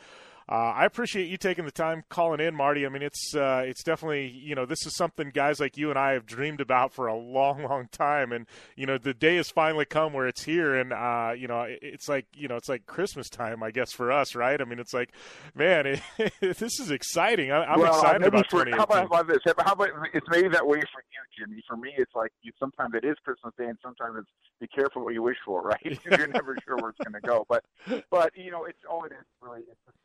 uh, 0.48 0.72
I 0.74 0.86
appreciate 0.86 1.28
you 1.28 1.36
taking 1.36 1.66
the 1.66 1.70
time 1.70 2.04
calling 2.08 2.40
in, 2.40 2.54
Marty. 2.54 2.86
I 2.86 2.88
mean, 2.88 3.02
it's 3.02 3.34
uh, 3.34 3.62
it's 3.66 3.82
definitely 3.82 4.28
you 4.28 4.54
know 4.54 4.64
this 4.64 4.86
is 4.86 4.96
something 4.96 5.30
guys 5.30 5.60
like 5.60 5.76
you 5.76 5.90
and 5.90 5.98
I 5.98 6.12
have 6.12 6.24
dreamed 6.24 6.60
about 6.60 6.92
for 6.94 7.06
a 7.06 7.14
long, 7.14 7.62
long 7.68 7.88
time, 7.92 8.32
and 8.32 8.46
you 8.74 8.86
know 8.86 8.96
the 8.96 9.12
day 9.12 9.36
has 9.36 9.50
finally 9.50 9.84
come 9.84 10.12
where 10.12 10.26
it's 10.26 10.44
here, 10.44 10.74
and 10.74 10.92
uh, 10.92 11.32
you 11.36 11.48
know 11.48 11.62
it- 11.62 11.80
it's 11.82 12.08
like 12.08 12.26
you 12.34 12.48
know 12.48 12.56
it's 12.56 12.68
like 12.68 12.86
Christmas 12.86 13.28
time, 13.28 13.62
I 13.62 13.70
guess, 13.70 13.92
for 13.92 14.10
us, 14.10 14.34
right? 14.34 14.60
I 14.60 14.64
mean, 14.64 14.78
it's 14.78 14.94
like, 14.94 15.10
man, 15.54 15.86
it, 15.86 16.00
this 16.40 16.80
is 16.80 16.90
exciting. 16.90 17.50
I, 17.52 17.64
I'm 17.64 17.80
well, 17.80 17.94
excited 17.94 18.26
about 18.26 18.50
for, 18.50 18.64
how 18.70 18.84
about, 18.84 18.98
how 18.98 19.04
about 19.06 19.28
this? 19.28 19.38
How 19.44 19.72
about 19.72 19.90
it's 20.14 20.26
maybe 20.30 20.48
that 20.48 20.66
way 20.66 20.80
for 20.80 21.02
you, 21.12 21.46
Jimmy? 21.46 21.62
For 21.68 21.76
me, 21.76 21.92
it's 21.96 22.14
like 22.14 22.32
you, 22.42 22.52
sometimes 22.58 22.94
it 22.94 23.04
is 23.04 23.16
Christmas 23.24 23.52
Day, 23.58 23.66
and 23.66 23.78
sometimes 23.82 24.16
it's 24.20 24.28
be 24.60 24.66
careful 24.66 25.04
what 25.04 25.14
you 25.14 25.22
wish 25.22 25.36
for, 25.44 25.62
right? 25.84 25.98
You're 26.04 26.26
never 26.26 26.56
sure 26.64 26.76
where 26.76 26.90
it's 26.90 26.98
going 26.98 27.20
to 27.20 27.26
go. 27.26 27.44
But 27.48 27.64
but 28.10 28.32
you 28.36 28.50
know, 28.50 28.64
it's 28.64 28.78
all 28.88 29.04
it 29.04 29.12
is 29.12 29.26
really. 29.40 29.60
It's 29.60 29.80
just 29.84 29.96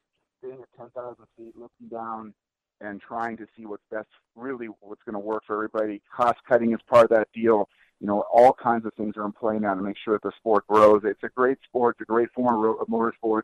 staying 0.43 0.61
at 0.61 0.67
ten 0.77 0.89
thousand 0.95 1.25
feet, 1.37 1.53
looking 1.55 1.87
down, 1.89 2.33
and 2.81 3.01
trying 3.01 3.37
to 3.37 3.45
see 3.55 3.65
what's 3.65 3.83
best, 3.91 4.07
really 4.35 4.67
what's 4.81 5.01
going 5.03 5.13
to 5.13 5.19
work 5.19 5.43
for 5.45 5.55
everybody. 5.55 6.01
Cost 6.15 6.39
cutting 6.47 6.73
is 6.73 6.79
part 6.87 7.05
of 7.05 7.09
that 7.11 7.27
deal. 7.33 7.69
You 7.99 8.07
know, 8.07 8.25
all 8.33 8.53
kinds 8.53 8.85
of 8.85 8.93
things 8.95 9.15
are 9.15 9.25
in 9.25 9.31
play 9.31 9.59
now 9.59 9.73
to 9.73 9.81
make 9.81 9.95
sure 10.03 10.15
that 10.15 10.23
the 10.23 10.33
sport 10.37 10.67
grows. 10.67 11.01
It's 11.05 11.23
a 11.23 11.29
great 11.29 11.57
sport. 11.63 11.95
It's 11.95 12.09
a 12.09 12.11
great 12.11 12.29
form 12.33 12.77
of 12.81 12.87
motorsports. 12.87 13.43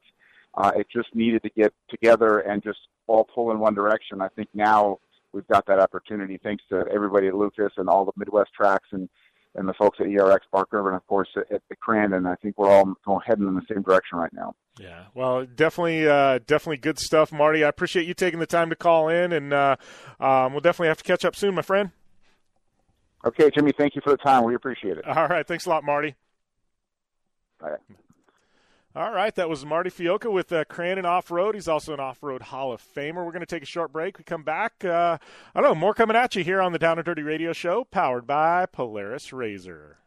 Uh, 0.55 0.71
it 0.75 0.87
just 0.91 1.13
needed 1.15 1.43
to 1.43 1.49
get 1.49 1.73
together 1.89 2.39
and 2.39 2.61
just 2.61 2.79
all 3.07 3.23
pull 3.23 3.51
in 3.51 3.59
one 3.59 3.75
direction. 3.75 4.21
I 4.21 4.27
think 4.29 4.49
now 4.53 4.97
we've 5.31 5.47
got 5.47 5.65
that 5.67 5.79
opportunity 5.79 6.39
thanks 6.41 6.63
to 6.69 6.85
everybody 6.91 7.27
at 7.27 7.35
Lucas 7.35 7.71
and 7.77 7.87
all 7.87 8.03
the 8.03 8.11
Midwest 8.17 8.51
tracks 8.53 8.89
and 8.91 9.07
and 9.55 9.67
the 9.67 9.73
folks 9.73 9.99
at 9.99 10.07
ERX 10.07 10.39
Bark 10.51 10.71
River 10.71 10.89
and 10.89 10.97
of 10.97 11.05
course 11.07 11.27
at, 11.35 11.61
the 11.69 11.75
Crandon. 11.75 12.27
I 12.27 12.35
think 12.35 12.57
we're 12.57 12.69
all 12.69 12.93
going 13.05 13.21
heading 13.25 13.47
in 13.47 13.55
the 13.55 13.65
same 13.71 13.81
direction 13.81 14.17
right 14.17 14.33
now. 14.33 14.55
Yeah, 14.79 15.05
well, 15.13 15.45
definitely, 15.45 16.07
uh, 16.07 16.39
definitely 16.47 16.77
good 16.77 16.99
stuff, 16.99 17.31
Marty. 17.31 17.63
I 17.63 17.69
appreciate 17.69 18.07
you 18.07 18.13
taking 18.13 18.39
the 18.39 18.45
time 18.45 18.69
to 18.69 18.75
call 18.75 19.09
in, 19.09 19.33
and 19.33 19.53
uh, 19.53 19.75
um, 20.19 20.53
we'll 20.53 20.61
definitely 20.61 20.87
have 20.87 20.97
to 20.97 21.03
catch 21.03 21.25
up 21.25 21.35
soon, 21.35 21.55
my 21.55 21.61
friend. 21.61 21.91
Okay, 23.25 23.49
Jimmy, 23.53 23.73
thank 23.77 23.95
you 23.95 24.01
for 24.01 24.11
the 24.11 24.17
time. 24.17 24.45
We 24.45 24.55
appreciate 24.55 24.97
it. 24.97 25.05
All 25.05 25.27
right, 25.27 25.45
thanks 25.45 25.65
a 25.65 25.69
lot, 25.69 25.83
Marty. 25.83 26.15
Right. 27.61 27.79
All 28.95 29.11
right, 29.13 29.33
that 29.35 29.47
was 29.47 29.63
Marty 29.63 29.91
Fiolka 29.91 30.31
with 30.31 30.51
uh, 30.51 30.65
Crandon 30.65 31.05
Off 31.05 31.29
Road. 31.29 31.53
He's 31.53 31.67
also 31.67 31.93
an 31.93 31.99
Off 31.99 32.23
Road 32.23 32.41
Hall 32.41 32.73
of 32.73 32.81
Famer. 32.81 33.23
We're 33.23 33.31
going 33.31 33.41
to 33.41 33.45
take 33.45 33.61
a 33.61 33.67
short 33.67 33.93
break. 33.93 34.17
We 34.17 34.23
come 34.23 34.41
back. 34.41 34.83
Uh, 34.83 35.19
I 35.53 35.61
don't 35.61 35.69
know, 35.69 35.75
more 35.75 35.93
coming 35.93 36.15
at 36.17 36.35
you 36.35 36.43
here 36.43 36.59
on 36.59 36.71
the 36.71 36.79
Down 36.79 36.97
and 36.97 37.05
Dirty 37.05 37.21
Radio 37.21 37.53
Show, 37.53 37.83
powered 37.91 38.25
by 38.25 38.65
Polaris 38.65 39.31
Razor. 39.31 39.97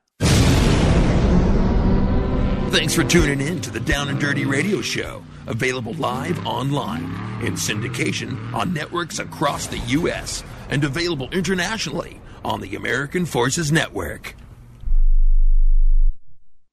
Thanks 2.72 2.94
for 2.94 3.04
tuning 3.04 3.40
in 3.46 3.60
to 3.60 3.70
the 3.70 3.78
Down 3.80 4.08
and 4.08 4.18
Dirty 4.18 4.46
Radio 4.46 4.80
Show, 4.80 5.22
available 5.46 5.92
live 5.94 6.44
online 6.44 7.04
in 7.44 7.54
syndication 7.54 8.52
on 8.52 8.74
networks 8.74 9.20
across 9.20 9.68
the 9.68 9.78
U.S. 9.78 10.42
and 10.70 10.82
available 10.82 11.28
internationally 11.30 12.20
on 12.44 12.60
the 12.60 12.74
American 12.74 13.26
Forces 13.26 13.70
Network. 13.70 14.34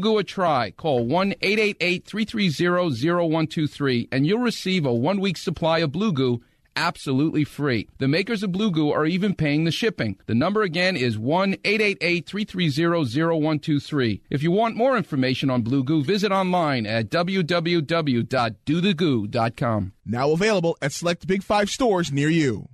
Goo 0.00 0.18
a 0.18 0.24
try. 0.24 0.72
Call 0.72 1.06
1 1.06 1.34
888 1.40 2.06
330 2.06 3.10
0123 3.10 4.08
and 4.12 4.26
you'll 4.26 4.40
receive 4.40 4.86
a 4.86 4.92
one 4.92 5.20
week 5.20 5.36
supply 5.36 5.78
of 5.78 5.92
Blue 5.92 6.12
Goo 6.12 6.40
absolutely 6.78 7.44
free. 7.44 7.86
The 7.98 8.08
makers 8.08 8.42
of 8.42 8.52
Blue 8.52 8.70
Goo 8.70 8.90
are 8.92 9.04
even 9.04 9.34
paying 9.34 9.64
the 9.64 9.72
shipping. 9.72 10.16
The 10.26 10.34
number 10.34 10.62
again 10.62 10.96
is 10.96 11.18
1 11.18 11.56
888 11.64 12.26
330 12.26 13.40
0123. 13.40 14.22
If 14.30 14.42
you 14.42 14.50
want 14.52 14.76
more 14.76 14.96
information 14.96 15.50
on 15.50 15.60
Blue 15.62 15.84
Goo, 15.84 16.02
visit 16.04 16.32
online 16.32 16.86
at 16.86 17.10
www.dothegoo.com. 17.10 19.92
Now 20.06 20.30
available 20.30 20.78
at 20.80 20.92
select 20.92 21.26
Big 21.26 21.42
Five 21.42 21.68
stores 21.68 22.10
near 22.12 22.30
you. 22.30 22.68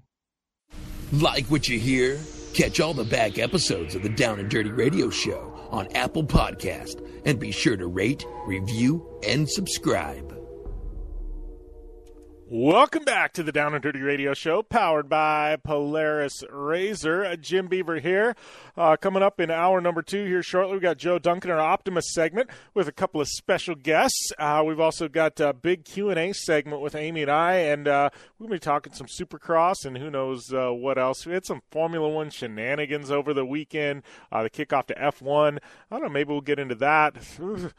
Like 1.12 1.46
what 1.46 1.68
you 1.68 1.78
hear? 1.78 2.18
Catch 2.52 2.80
all 2.80 2.92
the 2.94 3.04
back 3.04 3.38
episodes 3.38 3.94
of 3.94 4.02
the 4.02 4.10
Down 4.10 4.38
and 4.38 4.50
Dirty 4.50 4.70
Radio 4.70 5.08
Show 5.10 5.53
on 5.74 5.88
Apple 5.96 6.24
Podcast 6.24 7.04
and 7.24 7.40
be 7.40 7.50
sure 7.50 7.76
to 7.76 7.86
rate, 7.88 8.24
review, 8.46 9.04
and 9.26 9.50
subscribe. 9.50 10.33
Welcome 12.56 13.02
back 13.02 13.32
to 13.32 13.42
the 13.42 13.50
Down 13.50 13.74
and 13.74 13.82
Dirty 13.82 14.00
Radio 14.00 14.32
Show, 14.32 14.62
powered 14.62 15.08
by 15.08 15.56
Polaris 15.56 16.44
Razor. 16.48 17.24
Uh, 17.24 17.34
Jim 17.34 17.66
Beaver 17.66 17.98
here. 17.98 18.36
Uh, 18.76 18.96
coming 18.96 19.24
up 19.24 19.40
in 19.40 19.50
hour 19.50 19.80
number 19.80 20.02
two 20.02 20.24
here 20.24 20.40
shortly, 20.40 20.74
we've 20.74 20.82
got 20.82 20.96
Joe 20.96 21.18
Duncan, 21.18 21.50
our 21.50 21.58
Optimus 21.58 22.14
segment, 22.14 22.48
with 22.72 22.86
a 22.86 22.92
couple 22.92 23.20
of 23.20 23.26
special 23.26 23.74
guests. 23.74 24.30
Uh, 24.38 24.62
we've 24.64 24.78
also 24.78 25.08
got 25.08 25.40
a 25.40 25.52
big 25.52 25.84
Q 25.84 26.10
and 26.10 26.18
A 26.20 26.32
segment 26.32 26.80
with 26.80 26.94
Amy 26.94 27.22
and 27.22 27.30
I, 27.32 27.54
and 27.54 27.88
uh, 27.88 28.10
we're 28.38 28.46
going 28.46 28.60
to 28.60 28.64
be 28.64 28.70
talking 28.70 28.92
some 28.92 29.08
Supercross 29.08 29.84
and 29.84 29.98
who 29.98 30.08
knows 30.08 30.52
uh, 30.52 30.70
what 30.70 30.96
else. 30.96 31.26
We 31.26 31.32
had 31.32 31.44
some 31.44 31.60
Formula 31.72 32.08
One 32.08 32.30
shenanigans 32.30 33.10
over 33.10 33.34
the 33.34 33.44
weekend. 33.44 34.04
Uh, 34.30 34.44
the 34.44 34.50
kickoff 34.50 34.86
to 34.86 34.94
F1. 34.94 35.58
I 35.90 35.98
don't 35.98 36.02
know. 36.04 36.08
Maybe 36.08 36.30
we'll 36.30 36.40
get 36.40 36.60
into 36.60 36.76
that. 36.76 37.16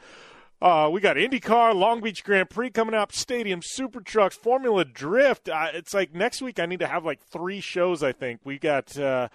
Uh, 0.62 0.90
we 0.92 1.02
got 1.02 1.18
IndyCar, 1.18 1.76
Long 1.76 2.02
Beach 2.02 2.24
Grand 2.24 2.50
Prix 2.50 2.70
coming 2.70 2.96
up, 2.96 3.12
Stadium 3.12 3.62
Super 3.64 4.00
Trucks, 4.00 4.36
Formula 4.36 4.86
Drift. 4.86 5.50
Uh, 5.50 5.68
it's 5.74 5.94
like 5.94 6.14
next 6.16 6.42
week 6.42 6.60
I 6.60 6.66
need 6.66 6.80
to 6.80 6.88
have 6.88 7.04
like 7.04 7.22
three 7.22 7.60
shows. 7.60 8.04
I 8.04 8.14
think 8.14 8.40
we 8.44 8.58
got. 8.58 8.98
Uh, 8.98 9.28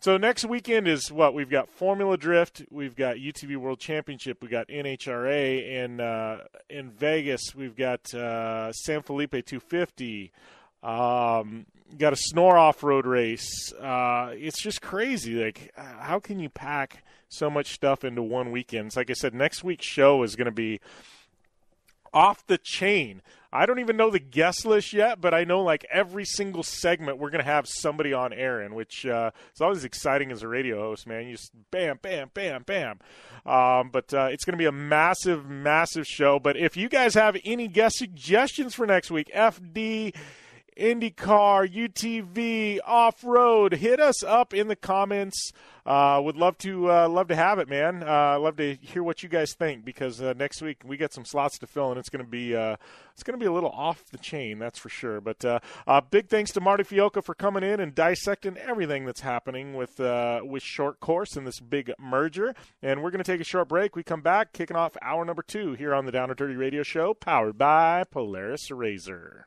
so 0.00 0.18
next 0.18 0.44
weekend 0.44 0.86
is 0.86 1.10
what 1.10 1.32
we've 1.32 1.48
got 1.48 1.70
Formula 1.70 2.18
Drift, 2.18 2.62
we've 2.70 2.94
got 2.94 3.16
UTV 3.16 3.56
World 3.56 3.80
Championship, 3.80 4.42
we 4.42 4.48
got 4.48 4.68
NHRA 4.68 5.66
in 5.66 5.98
uh, 5.98 6.40
in 6.68 6.90
Vegas, 6.90 7.54
we've 7.54 7.74
got 7.74 8.12
uh, 8.12 8.70
San 8.72 9.02
Felipe 9.02 9.32
250. 9.32 10.30
Um, 10.82 11.64
got 11.96 12.12
a 12.12 12.16
snore 12.16 12.58
off 12.58 12.82
road 12.82 13.06
race. 13.06 13.72
Uh, 13.72 14.32
it's 14.34 14.60
just 14.60 14.82
crazy. 14.82 15.42
Like, 15.42 15.72
how 15.76 16.20
can 16.20 16.38
you 16.38 16.50
pack 16.50 17.02
so 17.36 17.50
much 17.50 17.72
stuff 17.72 18.04
into 18.04 18.22
one 18.22 18.50
weekend? 18.50 18.86
It's 18.86 18.96
like 18.96 19.10
I 19.10 19.14
said, 19.14 19.34
next 19.34 19.64
week's 19.64 19.86
show 19.86 20.22
is 20.22 20.36
going 20.36 20.46
to 20.46 20.52
be 20.52 20.80
off 22.12 22.46
the 22.46 22.58
chain. 22.58 23.20
I 23.52 23.66
don't 23.66 23.78
even 23.78 23.96
know 23.96 24.10
the 24.10 24.18
guest 24.18 24.66
list 24.66 24.92
yet, 24.92 25.20
but 25.20 25.32
I 25.32 25.44
know 25.44 25.62
like 25.62 25.86
every 25.90 26.24
single 26.24 26.64
segment 26.64 27.18
we're 27.18 27.30
going 27.30 27.44
to 27.44 27.50
have 27.50 27.68
somebody 27.68 28.12
on 28.12 28.32
air 28.32 28.60
in, 28.60 28.74
which 28.74 29.06
uh, 29.06 29.30
is 29.54 29.60
always 29.60 29.84
exciting 29.84 30.32
as 30.32 30.42
a 30.42 30.48
radio 30.48 30.80
host, 30.80 31.06
man. 31.06 31.26
You 31.26 31.36
just 31.36 31.52
bam, 31.70 32.00
bam, 32.02 32.30
bam, 32.34 32.64
bam. 32.64 32.98
Um, 33.46 33.90
but 33.90 34.12
uh, 34.12 34.28
it's 34.32 34.44
going 34.44 34.54
to 34.54 34.58
be 34.58 34.66
a 34.66 34.72
massive, 34.72 35.48
massive 35.48 36.04
show. 36.04 36.40
But 36.40 36.56
if 36.56 36.76
you 36.76 36.88
guys 36.88 37.14
have 37.14 37.36
any 37.44 37.68
guest 37.68 37.96
suggestions 37.96 38.74
for 38.74 38.86
next 38.86 39.12
week, 39.12 39.30
FD 39.32 40.16
IndyCar, 40.76 41.72
UTV, 41.72 42.80
off 42.84 43.22
road. 43.22 43.74
Hit 43.74 44.00
us 44.00 44.22
up 44.24 44.52
in 44.52 44.68
the 44.68 44.76
comments. 44.76 45.52
Uh, 45.86 46.18
would 46.24 46.36
love 46.36 46.56
to 46.56 46.90
uh, 46.90 47.08
love 47.08 47.28
to 47.28 47.36
have 47.36 47.58
it, 47.58 47.68
man. 47.68 48.02
Uh, 48.02 48.38
love 48.38 48.56
to 48.56 48.74
hear 48.80 49.02
what 49.02 49.22
you 49.22 49.28
guys 49.28 49.52
think 49.52 49.84
because 49.84 50.20
uh, 50.20 50.32
next 50.32 50.62
week 50.62 50.80
we 50.84 50.96
got 50.96 51.12
some 51.12 51.26
slots 51.26 51.58
to 51.58 51.66
fill 51.66 51.90
and 51.90 51.98
it's 51.98 52.08
going 52.08 52.24
to 52.24 52.30
be 52.30 52.56
uh, 52.56 52.74
it's 53.12 53.22
to 53.22 53.36
be 53.36 53.44
a 53.44 53.52
little 53.52 53.70
off 53.70 54.02
the 54.06 54.16
chain, 54.16 54.58
that's 54.58 54.78
for 54.78 54.88
sure. 54.88 55.20
But 55.20 55.44
uh, 55.44 56.00
big 56.10 56.28
thanks 56.28 56.52
to 56.52 56.60
Marty 56.60 56.84
Fiolka 56.84 57.22
for 57.22 57.34
coming 57.34 57.62
in 57.62 57.80
and 57.80 57.94
dissecting 57.94 58.56
everything 58.56 59.04
that's 59.04 59.20
happening 59.20 59.74
with 59.74 59.98
with 59.98 60.62
Short 60.62 61.00
Course 61.00 61.36
and 61.36 61.46
this 61.46 61.60
big 61.60 61.92
merger. 61.98 62.54
And 62.82 63.02
we're 63.02 63.10
going 63.10 63.22
to 63.22 63.30
take 63.30 63.42
a 63.42 63.44
short 63.44 63.68
break. 63.68 63.94
We 63.94 64.02
come 64.02 64.22
back, 64.22 64.54
kicking 64.54 64.76
off 64.76 64.96
hour 65.02 65.24
number 65.24 65.42
two 65.42 65.74
here 65.74 65.94
on 65.94 66.06
the 66.06 66.12
Down 66.12 66.30
and 66.30 66.36
Dirty 66.36 66.56
Radio 66.56 66.82
Show, 66.82 67.12
powered 67.12 67.58
by 67.58 68.04
Polaris 68.04 68.70
Razor. 68.70 69.46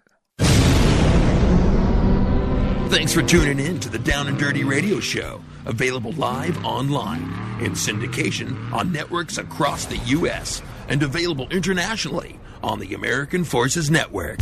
Thanks 2.90 3.14
for 3.14 3.22
tuning 3.22 3.60
in 3.60 3.82
to 3.82 3.90
the 3.90 4.00
Down 4.00 4.28
and 4.28 4.40
Dirty 4.40 4.64
Radio 4.64 5.02
Show, 5.02 5.42
available 5.66 6.14
live 6.14 6.64
online 6.64 7.22
in 7.62 7.74
syndication 7.74 8.72
on 8.72 8.94
networks 8.94 9.38
across 9.38 9.86
the 9.86 9.98
U.S. 9.98 10.62
and 10.88 11.04
available 11.04 11.50
internationally 11.50 12.40
on 12.64 12.80
the 12.80 12.94
American 12.94 13.44
Forces 13.44 13.92
Network. 13.92 14.40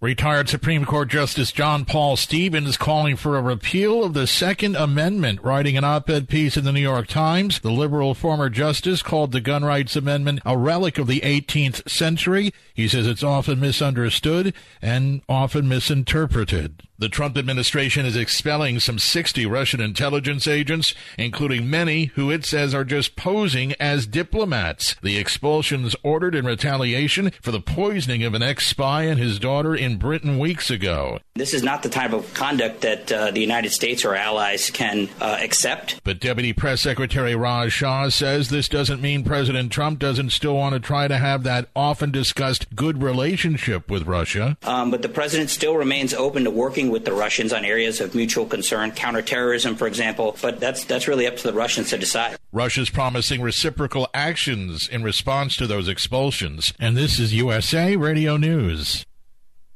Retired 0.00 0.48
Supreme 0.48 0.84
Court 0.84 1.08
Justice 1.08 1.50
John 1.50 1.84
Paul 1.84 2.16
Stevens 2.16 2.76
calling 2.76 3.16
for 3.16 3.36
a 3.36 3.42
repeal 3.42 4.04
of 4.04 4.14
the 4.14 4.28
Second 4.28 4.76
Amendment. 4.76 5.42
Writing 5.42 5.76
an 5.76 5.82
op 5.82 6.08
ed 6.08 6.28
piece 6.28 6.56
in 6.56 6.64
the 6.64 6.70
New 6.70 6.80
York 6.80 7.08
Times, 7.08 7.58
the 7.58 7.72
liberal 7.72 8.14
former 8.14 8.48
justice 8.48 9.02
called 9.02 9.32
the 9.32 9.40
gun 9.40 9.64
rights 9.64 9.96
amendment 9.96 10.38
a 10.46 10.56
relic 10.56 10.98
of 10.98 11.08
the 11.08 11.18
18th 11.22 11.90
century. 11.90 12.52
He 12.72 12.86
says 12.86 13.08
it's 13.08 13.24
often 13.24 13.58
misunderstood 13.58 14.54
and 14.80 15.20
often 15.28 15.68
misinterpreted. 15.68 16.87
The 17.00 17.08
Trump 17.08 17.38
administration 17.38 18.04
is 18.04 18.16
expelling 18.16 18.80
some 18.80 18.98
60 18.98 19.46
Russian 19.46 19.80
intelligence 19.80 20.48
agents, 20.48 20.94
including 21.16 21.70
many 21.70 22.06
who 22.16 22.28
it 22.28 22.44
says 22.44 22.74
are 22.74 22.84
just 22.84 23.14
posing 23.14 23.72
as 23.74 24.04
diplomats. 24.04 24.96
The 25.00 25.16
expulsions 25.16 25.94
ordered 26.02 26.34
in 26.34 26.44
retaliation 26.44 27.30
for 27.40 27.52
the 27.52 27.60
poisoning 27.60 28.24
of 28.24 28.34
an 28.34 28.42
ex-spy 28.42 29.04
and 29.04 29.16
his 29.16 29.38
daughter 29.38 29.76
in 29.76 29.98
Britain 29.98 30.40
weeks 30.40 30.72
ago. 30.72 31.20
This 31.36 31.54
is 31.54 31.62
not 31.62 31.84
the 31.84 31.88
type 31.88 32.12
of 32.12 32.34
conduct 32.34 32.80
that 32.80 33.12
uh, 33.12 33.30
the 33.30 33.40
United 33.40 33.70
States 33.70 34.04
or 34.04 34.16
allies 34.16 34.68
can 34.68 35.08
uh, 35.20 35.38
accept. 35.40 36.00
But 36.02 36.18
Deputy 36.18 36.52
Press 36.52 36.80
Secretary 36.80 37.36
Raj 37.36 37.70
Shah 37.70 38.08
says 38.08 38.48
this 38.48 38.68
doesn't 38.68 39.00
mean 39.00 39.22
President 39.22 39.70
Trump 39.70 40.00
doesn't 40.00 40.30
still 40.30 40.56
want 40.56 40.72
to 40.72 40.80
try 40.80 41.06
to 41.06 41.18
have 41.18 41.44
that 41.44 41.68
often 41.76 42.10
discussed 42.10 42.74
good 42.74 43.04
relationship 43.04 43.88
with 43.88 44.08
Russia. 44.08 44.58
Um, 44.64 44.90
but 44.90 45.02
the 45.02 45.08
president 45.08 45.50
still 45.50 45.76
remains 45.76 46.12
open 46.12 46.42
to 46.42 46.50
working 46.50 46.87
with 46.90 47.04
the 47.04 47.12
Russians 47.12 47.52
on 47.52 47.64
areas 47.64 48.00
of 48.00 48.14
mutual 48.14 48.46
concern, 48.46 48.92
counterterrorism, 48.92 49.76
for 49.76 49.86
example. 49.86 50.36
But 50.40 50.60
that's 50.60 50.84
that's 50.84 51.08
really 51.08 51.26
up 51.26 51.36
to 51.36 51.42
the 51.44 51.52
Russians 51.52 51.90
to 51.90 51.98
decide. 51.98 52.36
Russia's 52.52 52.90
promising 52.90 53.40
reciprocal 53.42 54.08
actions 54.14 54.88
in 54.88 55.02
response 55.02 55.56
to 55.56 55.66
those 55.66 55.88
expulsions. 55.88 56.72
And 56.78 56.96
this 56.96 57.18
is 57.18 57.34
USA 57.34 57.96
Radio 57.96 58.36
News. 58.36 59.04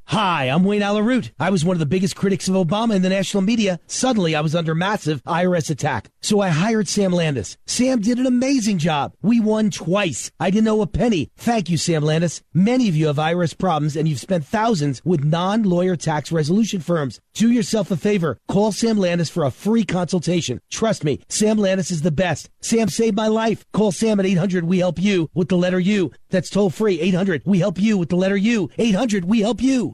Hi, 0.07 0.51
I'm 0.51 0.65
Wayne 0.65 0.83
Allyn 0.83 1.07
Root. 1.07 1.33
I 1.39 1.49
was 1.49 1.65
one 1.65 1.75
of 1.75 1.81
the 1.81 1.87
biggest 1.87 2.17
critics 2.17 2.47
of 2.47 2.55
Obama 2.55 2.95
in 2.95 3.01
the 3.01 3.09
national 3.09 3.43
media. 3.43 3.81
Suddenly, 3.87 4.35
I 4.35 4.43
was 4.43 4.55
under 4.55 4.75
massive 4.75 5.23
IRS 5.25 5.71
attack. 5.71 6.11
So 6.21 6.41
I 6.41 6.51
hired 6.51 6.87
Sam 6.87 7.13
Landis. 7.13 7.57
Sam 7.67 8.01
did 8.03 8.19
an 8.19 8.27
amazing 8.27 8.77
job. 8.77 9.15
We 9.23 9.41
won 9.41 9.71
twice. 9.71 10.31
I 10.39 10.51
didn't 10.51 10.69
owe 10.69 10.83
a 10.83 10.87
penny. 10.87 11.31
Thank 11.39 11.71
you, 11.71 11.79
Sam 11.79 12.03
Landis. 12.03 12.43
Many 12.53 12.91
of 12.91 12.97
you 12.97 13.07
have 13.07 13.17
IRS 13.17 13.57
problems 13.57 13.97
and 13.97 14.07
you've 14.07 14.21
spent 14.21 14.45
thousands 14.45 15.01
with 15.03 15.25
non-lawyer 15.25 15.97
tax 15.97 16.31
resolution 16.31 16.81
firms. 16.81 17.19
Do 17.33 17.51
yourself 17.51 17.91
a 17.91 17.97
favor. 17.97 18.37
Call 18.49 18.73
Sam 18.73 18.99
Landis 18.99 19.31
for 19.31 19.45
a 19.45 19.51
free 19.51 19.85
consultation. 19.85 20.61
Trust 20.71 21.05
me, 21.05 21.21
Sam 21.31 21.57
Landis 21.57 21.91
is 21.91 22.03
the 22.03 22.11
best. 22.11 22.51
Sam 22.61 22.91
saved 22.91 23.17
my 23.17 23.29
life. 23.29 23.65
Call 23.73 23.93
Sam 23.93 24.21
at 24.21 24.27
800 24.27 24.65
We 24.65 24.81
Help 24.81 25.01
You 25.01 25.31
with 25.33 25.49
the 25.49 25.57
letter 25.57 25.81
U. 25.81 26.13
That's 26.29 26.51
toll 26.51 26.69
free. 26.69 27.01
800 27.01 27.43
We 27.47 27.61
Help 27.61 27.81
You 27.81 27.97
with 27.97 28.11
the 28.11 28.17
letter 28.17 28.37
U. 28.37 28.69
800 28.77 29.25
We 29.25 29.41
Help 29.41 29.63
You. 29.63 29.92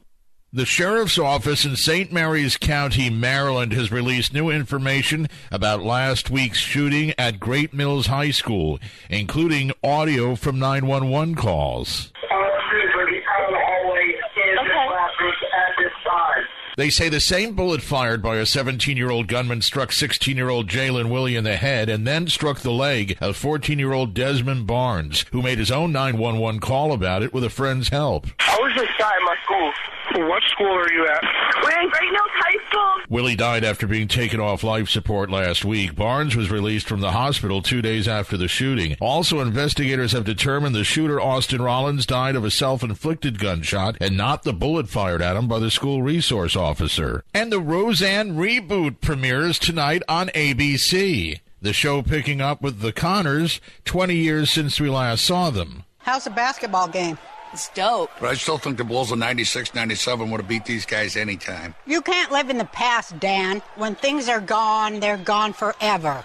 The 0.50 0.64
sheriff's 0.64 1.18
office 1.18 1.66
in 1.66 1.76
St. 1.76 2.10
Mary's 2.10 2.56
County, 2.56 3.10
Maryland, 3.10 3.74
has 3.74 3.92
released 3.92 4.32
new 4.32 4.48
information 4.48 5.28
about 5.52 5.82
last 5.82 6.30
week's 6.30 6.56
shooting 6.56 7.12
at 7.18 7.38
Great 7.38 7.74
Mills 7.74 8.06
High 8.06 8.30
School, 8.30 8.78
including 9.10 9.72
audio 9.84 10.36
from 10.36 10.58
911 10.58 11.34
calls. 11.34 12.14
They 16.78 16.88
say 16.88 17.10
the 17.10 17.20
same 17.20 17.54
bullet 17.54 17.82
fired 17.82 18.22
by 18.22 18.36
a 18.36 18.46
17 18.46 18.96
year 18.96 19.10
old 19.10 19.28
gunman 19.28 19.60
struck 19.60 19.92
16 19.92 20.34
year 20.34 20.48
old 20.48 20.68
Jaelynn 20.68 21.10
Willey 21.10 21.36
in 21.36 21.44
the 21.44 21.56
head 21.56 21.90
and 21.90 22.06
then 22.06 22.26
struck 22.28 22.60
the 22.60 22.70
leg 22.70 23.18
of 23.20 23.36
14 23.36 23.78
year 23.78 23.92
old 23.92 24.14
Desmond 24.14 24.66
Barnes, 24.66 25.26
who 25.30 25.42
made 25.42 25.58
his 25.58 25.70
own 25.70 25.92
911 25.92 26.60
call 26.60 26.92
about 26.92 27.22
it 27.22 27.34
with 27.34 27.44
a 27.44 27.50
friend's 27.50 27.90
help. 27.90 28.28
I 28.38 28.56
was 28.62 28.72
just 28.74 28.96
shot 28.96 29.12
my 29.26 29.36
school. 29.44 29.72
What 30.26 30.42
school 30.50 30.66
are 30.66 30.92
you 30.92 31.06
at? 31.06 31.22
We're 31.62 31.80
in 31.80 31.90
Great 31.90 32.10
Mills 32.10 32.30
High 32.34 32.68
School. 32.68 33.04
Willey 33.08 33.36
died 33.36 33.62
after 33.62 33.86
being 33.86 34.08
taken 34.08 34.40
off 34.40 34.64
life 34.64 34.88
support 34.88 35.30
last 35.30 35.64
week. 35.64 35.94
Barnes 35.94 36.34
was 36.34 36.50
released 36.50 36.88
from 36.88 37.00
the 37.00 37.12
hospital 37.12 37.62
two 37.62 37.80
days 37.80 38.08
after 38.08 38.36
the 38.36 38.48
shooting. 38.48 38.96
Also, 39.00 39.38
investigators 39.38 40.12
have 40.12 40.24
determined 40.24 40.74
the 40.74 40.82
shooter, 40.82 41.20
Austin 41.20 41.62
Rollins, 41.62 42.04
died 42.04 42.34
of 42.34 42.44
a 42.44 42.50
self 42.50 42.82
inflicted 42.82 43.38
gunshot 43.38 43.96
and 44.00 44.16
not 44.16 44.42
the 44.42 44.52
bullet 44.52 44.88
fired 44.88 45.22
at 45.22 45.36
him 45.36 45.46
by 45.46 45.60
the 45.60 45.70
school 45.70 46.02
resource 46.02 46.56
officer. 46.56 47.22
And 47.32 47.52
the 47.52 47.60
Roseanne 47.60 48.32
reboot 48.36 49.00
premieres 49.00 49.58
tonight 49.58 50.02
on 50.08 50.28
ABC. 50.28 51.40
The 51.62 51.72
show 51.72 52.02
picking 52.02 52.40
up 52.40 52.60
with 52.60 52.80
the 52.80 52.92
Connors 52.92 53.60
20 53.84 54.16
years 54.16 54.50
since 54.50 54.80
we 54.80 54.88
last 54.88 55.24
saw 55.24 55.50
them. 55.50 55.84
How's 55.98 56.24
the 56.24 56.30
basketball 56.30 56.88
game? 56.88 57.18
It's 57.52 57.68
dope. 57.70 58.10
But 58.20 58.30
I 58.30 58.34
still 58.34 58.58
think 58.58 58.76
the 58.76 58.84
Bulls 58.84 59.10
of 59.10 59.18
96, 59.18 59.74
97 59.74 60.30
would 60.30 60.40
have 60.40 60.48
beat 60.48 60.64
these 60.64 60.84
guys 60.84 61.16
anytime. 61.16 61.74
You 61.86 62.02
can't 62.02 62.30
live 62.30 62.50
in 62.50 62.58
the 62.58 62.64
past, 62.66 63.18
Dan. 63.18 63.62
When 63.76 63.94
things 63.94 64.28
are 64.28 64.40
gone, 64.40 65.00
they're 65.00 65.16
gone 65.16 65.52
forever. 65.52 66.24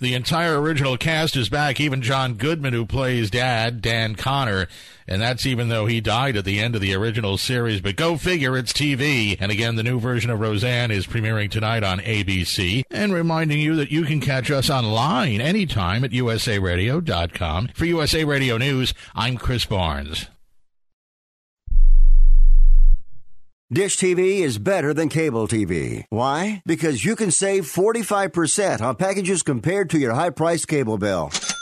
The 0.00 0.14
entire 0.14 0.60
original 0.60 0.96
cast 0.96 1.36
is 1.36 1.48
back, 1.48 1.78
even 1.78 2.02
John 2.02 2.34
Goodman, 2.34 2.72
who 2.72 2.84
plays 2.84 3.30
Dad, 3.30 3.80
Dan 3.80 4.16
Connor. 4.16 4.66
And 5.12 5.20
that's 5.20 5.44
even 5.44 5.68
though 5.68 5.84
he 5.84 6.00
died 6.00 6.38
at 6.38 6.46
the 6.46 6.58
end 6.58 6.74
of 6.74 6.80
the 6.80 6.94
original 6.94 7.36
series. 7.36 7.82
But 7.82 7.96
go 7.96 8.16
figure, 8.16 8.56
it's 8.56 8.72
TV. 8.72 9.36
And 9.38 9.52
again, 9.52 9.76
the 9.76 9.82
new 9.82 10.00
version 10.00 10.30
of 10.30 10.40
Roseanne 10.40 10.90
is 10.90 11.06
premiering 11.06 11.50
tonight 11.50 11.84
on 11.84 11.98
ABC. 11.98 12.84
And 12.90 13.12
reminding 13.12 13.60
you 13.60 13.76
that 13.76 13.92
you 13.92 14.04
can 14.04 14.22
catch 14.22 14.50
us 14.50 14.70
online 14.70 15.42
anytime 15.42 16.02
at 16.02 16.12
usaradio.com. 16.12 17.68
For 17.74 17.84
USA 17.84 18.24
Radio 18.24 18.56
News, 18.56 18.94
I'm 19.14 19.36
Chris 19.36 19.66
Barnes. 19.66 20.28
Dish 23.70 23.98
TV 23.98 24.40
is 24.40 24.58
better 24.58 24.94
than 24.94 25.10
cable 25.10 25.46
TV. 25.46 26.04
Why? 26.08 26.62
Because 26.64 27.04
you 27.04 27.16
can 27.16 27.30
save 27.30 27.64
45% 27.64 28.80
on 28.80 28.96
packages 28.96 29.42
compared 29.42 29.90
to 29.90 29.98
your 29.98 30.14
high 30.14 30.30
priced 30.30 30.68
cable 30.68 30.96
bill. 30.96 31.30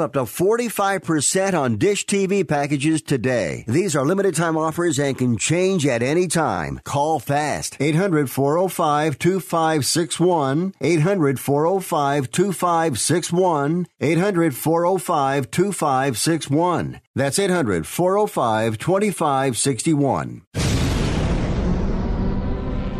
up 0.00 0.12
to 0.14 0.20
45% 0.20 1.58
on 1.58 1.76
Dish 1.76 2.06
TV 2.06 2.46
packages 2.46 3.02
today. 3.02 3.64
These 3.66 3.96
are 3.96 4.04
limited 4.04 4.34
time 4.34 4.56
offers 4.56 4.98
and 4.98 5.16
can 5.16 5.36
change 5.36 5.86
at 5.86 6.02
any 6.02 6.28
time. 6.28 6.80
Call 6.84 7.18
fast. 7.18 7.76
800 7.80 8.30
405 8.30 9.18
2561. 9.18 10.74
800 10.80 11.40
405 11.40 12.30
2561. 12.30 13.86
800 14.00 14.54
405 14.54 15.50
2561. 15.50 17.00
That's 17.14 17.38
800 17.38 17.86
405 17.86 18.78
2561. 18.78 20.42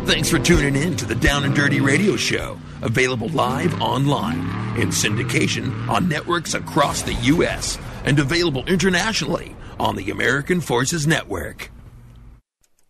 Thanks 0.05 0.29
for 0.29 0.37
tuning 0.37 0.75
in 0.75 0.95
to 0.97 1.05
the 1.05 1.15
Down 1.15 1.45
and 1.45 1.55
Dirty 1.55 1.81
Radio 1.81 2.15
Show, 2.15 2.59
available 2.83 3.29
live 3.29 3.81
online 3.81 4.64
in 4.77 4.89
syndication 4.89 5.87
on 5.87 6.07
networks 6.07 6.53
across 6.53 7.01
the 7.01 7.13
U.S. 7.13 7.77
and 8.03 8.19
available 8.19 8.65
internationally 8.65 9.55
on 9.79 9.95
the 9.95 10.11
American 10.11 10.61
Forces 10.61 11.05
Network. 11.05 11.71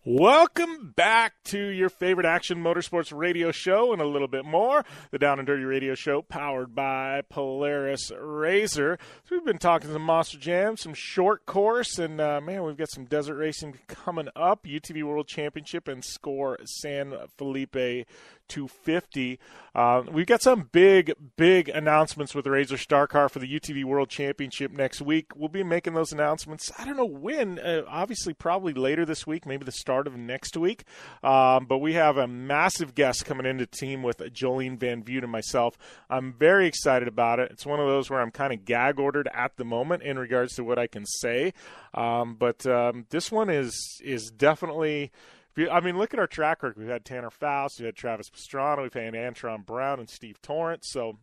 Welcome 0.08 0.92
back 0.94 1.32
to 1.46 1.58
your 1.58 1.88
favorite 1.88 2.28
action 2.28 2.62
motorsports 2.62 3.12
radio 3.12 3.50
show 3.50 3.92
and 3.92 4.00
a 4.00 4.06
little 4.06 4.28
bit 4.28 4.44
more. 4.44 4.84
The 5.10 5.18
Down 5.18 5.40
and 5.40 5.46
Dirty 5.48 5.64
Radio 5.64 5.96
Show, 5.96 6.22
powered 6.22 6.76
by 6.76 7.22
Polaris 7.28 8.12
Razor. 8.16 9.00
So 9.24 9.34
we've 9.34 9.44
been 9.44 9.58
talking 9.58 9.90
some 9.90 10.02
Monster 10.02 10.38
Jam, 10.38 10.76
some 10.76 10.94
short 10.94 11.44
course, 11.44 11.98
and 11.98 12.20
uh, 12.20 12.40
man, 12.40 12.62
we've 12.62 12.76
got 12.76 12.88
some 12.88 13.06
desert 13.06 13.34
racing 13.34 13.80
coming 13.88 14.28
up. 14.36 14.62
UTV 14.64 15.02
World 15.02 15.26
Championship 15.26 15.88
and 15.88 16.04
Score 16.04 16.56
San 16.66 17.12
Felipe 17.36 18.06
250. 18.48 19.38
Uh, 19.74 20.02
we've 20.10 20.26
got 20.26 20.40
some 20.40 20.68
big, 20.72 21.12
big 21.36 21.68
announcements 21.68 22.34
with 22.34 22.46
Razor 22.46 22.78
Star 22.78 23.06
Car 23.06 23.28
for 23.28 23.38
the 23.38 23.60
UTV 23.60 23.84
World 23.84 24.08
Championship 24.08 24.72
next 24.72 25.02
week. 25.02 25.26
We'll 25.36 25.48
be 25.48 25.62
making 25.62 25.94
those 25.94 26.12
announcements. 26.12 26.72
I 26.78 26.84
don't 26.84 26.96
know 26.96 27.04
when. 27.04 27.58
Uh, 27.58 27.82
obviously, 27.88 28.32
probably 28.32 28.72
later 28.72 29.04
this 29.04 29.26
week, 29.26 29.44
maybe 29.44 29.64
the 29.64 29.72
start 29.72 30.06
of 30.06 30.16
next 30.16 30.56
week. 30.56 30.84
Um, 31.22 31.66
but 31.66 31.78
we 31.78 31.92
have 31.92 32.16
a 32.16 32.26
massive 32.26 32.94
guest 32.94 33.26
coming 33.26 33.44
into 33.44 33.66
team 33.66 34.02
with 34.02 34.18
Jolene 34.18 34.78
Van 34.78 35.02
Vugt 35.02 35.22
and 35.22 35.32
myself. 35.32 35.76
I'm 36.08 36.32
very 36.32 36.66
excited 36.66 37.08
about 37.08 37.38
it. 37.38 37.50
It's 37.50 37.66
one 37.66 37.80
of 37.80 37.86
those 37.86 38.08
where 38.08 38.20
I'm 38.20 38.30
kind 38.30 38.52
of 38.52 38.64
gag 38.64 38.98
ordered 38.98 39.28
at 39.34 39.56
the 39.56 39.64
moment 39.64 40.02
in 40.02 40.18
regards 40.18 40.54
to 40.54 40.64
what 40.64 40.78
I 40.78 40.86
can 40.86 41.04
say. 41.04 41.52
Um, 41.92 42.34
but 42.38 42.66
um, 42.66 43.06
this 43.10 43.30
one 43.30 43.50
is 43.50 44.00
is 44.02 44.30
definitely. 44.30 45.12
I 45.58 45.80
mean, 45.80 45.96
look 45.96 46.12
at 46.12 46.20
our 46.20 46.26
track 46.26 46.62
record. 46.62 46.78
We've 46.78 46.88
had 46.88 47.04
Tanner 47.04 47.30
Faust, 47.30 47.78
we've 47.78 47.86
had 47.86 47.96
Travis 47.96 48.30
Pastrana, 48.30 48.82
we've 48.82 48.92
had 48.92 49.14
Antron 49.14 49.64
Brown 49.64 50.00
and 50.00 50.08
Steve 50.08 50.40
Torrence. 50.42 50.88
So 50.90 51.18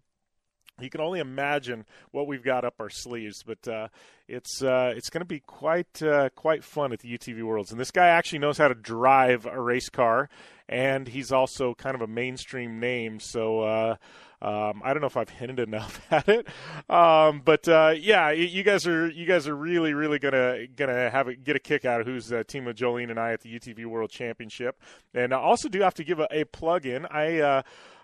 you 0.81 0.89
can 0.89 1.01
only 1.01 1.19
imagine 1.19 1.85
what 2.11 2.27
we've 2.27 2.43
got 2.43 2.65
up 2.65 2.75
our 2.79 2.89
sleeves. 2.89 3.43
But 3.43 3.67
uh, 3.67 3.87
it's 4.27 4.63
uh, 4.63 4.93
it's 4.95 5.09
going 5.09 5.21
to 5.21 5.25
be 5.25 5.39
quite 5.39 6.01
uh, 6.01 6.29
quite 6.35 6.63
fun 6.63 6.93
at 6.93 6.99
the 6.99 7.17
UTV 7.17 7.43
Worlds. 7.43 7.71
And 7.71 7.79
this 7.79 7.91
guy 7.91 8.07
actually 8.07 8.39
knows 8.39 8.57
how 8.57 8.67
to 8.67 8.75
drive 8.75 9.45
a 9.45 9.59
race 9.59 9.89
car, 9.89 10.29
and 10.67 11.07
he's 11.07 11.31
also 11.31 11.75
kind 11.75 11.95
of 11.95 12.01
a 12.01 12.07
mainstream 12.07 12.79
name. 12.79 13.19
So. 13.19 13.97
Um, 14.43 14.81
I 14.83 14.93
don't 14.93 14.99
know 14.99 15.07
if 15.07 15.15
I've 15.15 15.29
hinted 15.29 15.59
enough 15.59 16.01
at 16.11 16.27
it, 16.27 16.47
um, 16.89 17.41
but 17.45 17.65
uh, 17.67 17.93
yeah, 17.97 18.31
you 18.31 18.61
guys 18.63 18.85
are 18.85 19.07
you 19.09 19.25
guys 19.25 19.47
are 19.47 19.55
really 19.55 19.93
really 19.93 20.19
gonna 20.19 20.67
gonna 20.67 21.09
have 21.09 21.29
a, 21.29 21.35
get 21.35 21.55
a 21.55 21.59
kick 21.59 21.85
out 21.85 22.01
of 22.01 22.07
who's 22.07 22.33
uh, 22.33 22.43
team 22.45 22.67
of 22.67 22.75
Jolene 22.75 23.09
and 23.09 23.17
I 23.19 23.31
at 23.31 23.39
the 23.39 23.57
UTV 23.57 23.85
World 23.85 24.09
Championship, 24.09 24.77
and 25.13 25.33
I 25.33 25.37
also 25.37 25.69
do 25.69 25.79
have 25.81 25.93
to 25.93 26.03
give 26.03 26.19
a, 26.19 26.27
a 26.29 26.43
plug 26.43 26.85
in. 26.85 27.05
I 27.05 27.39
uh, 27.39 27.61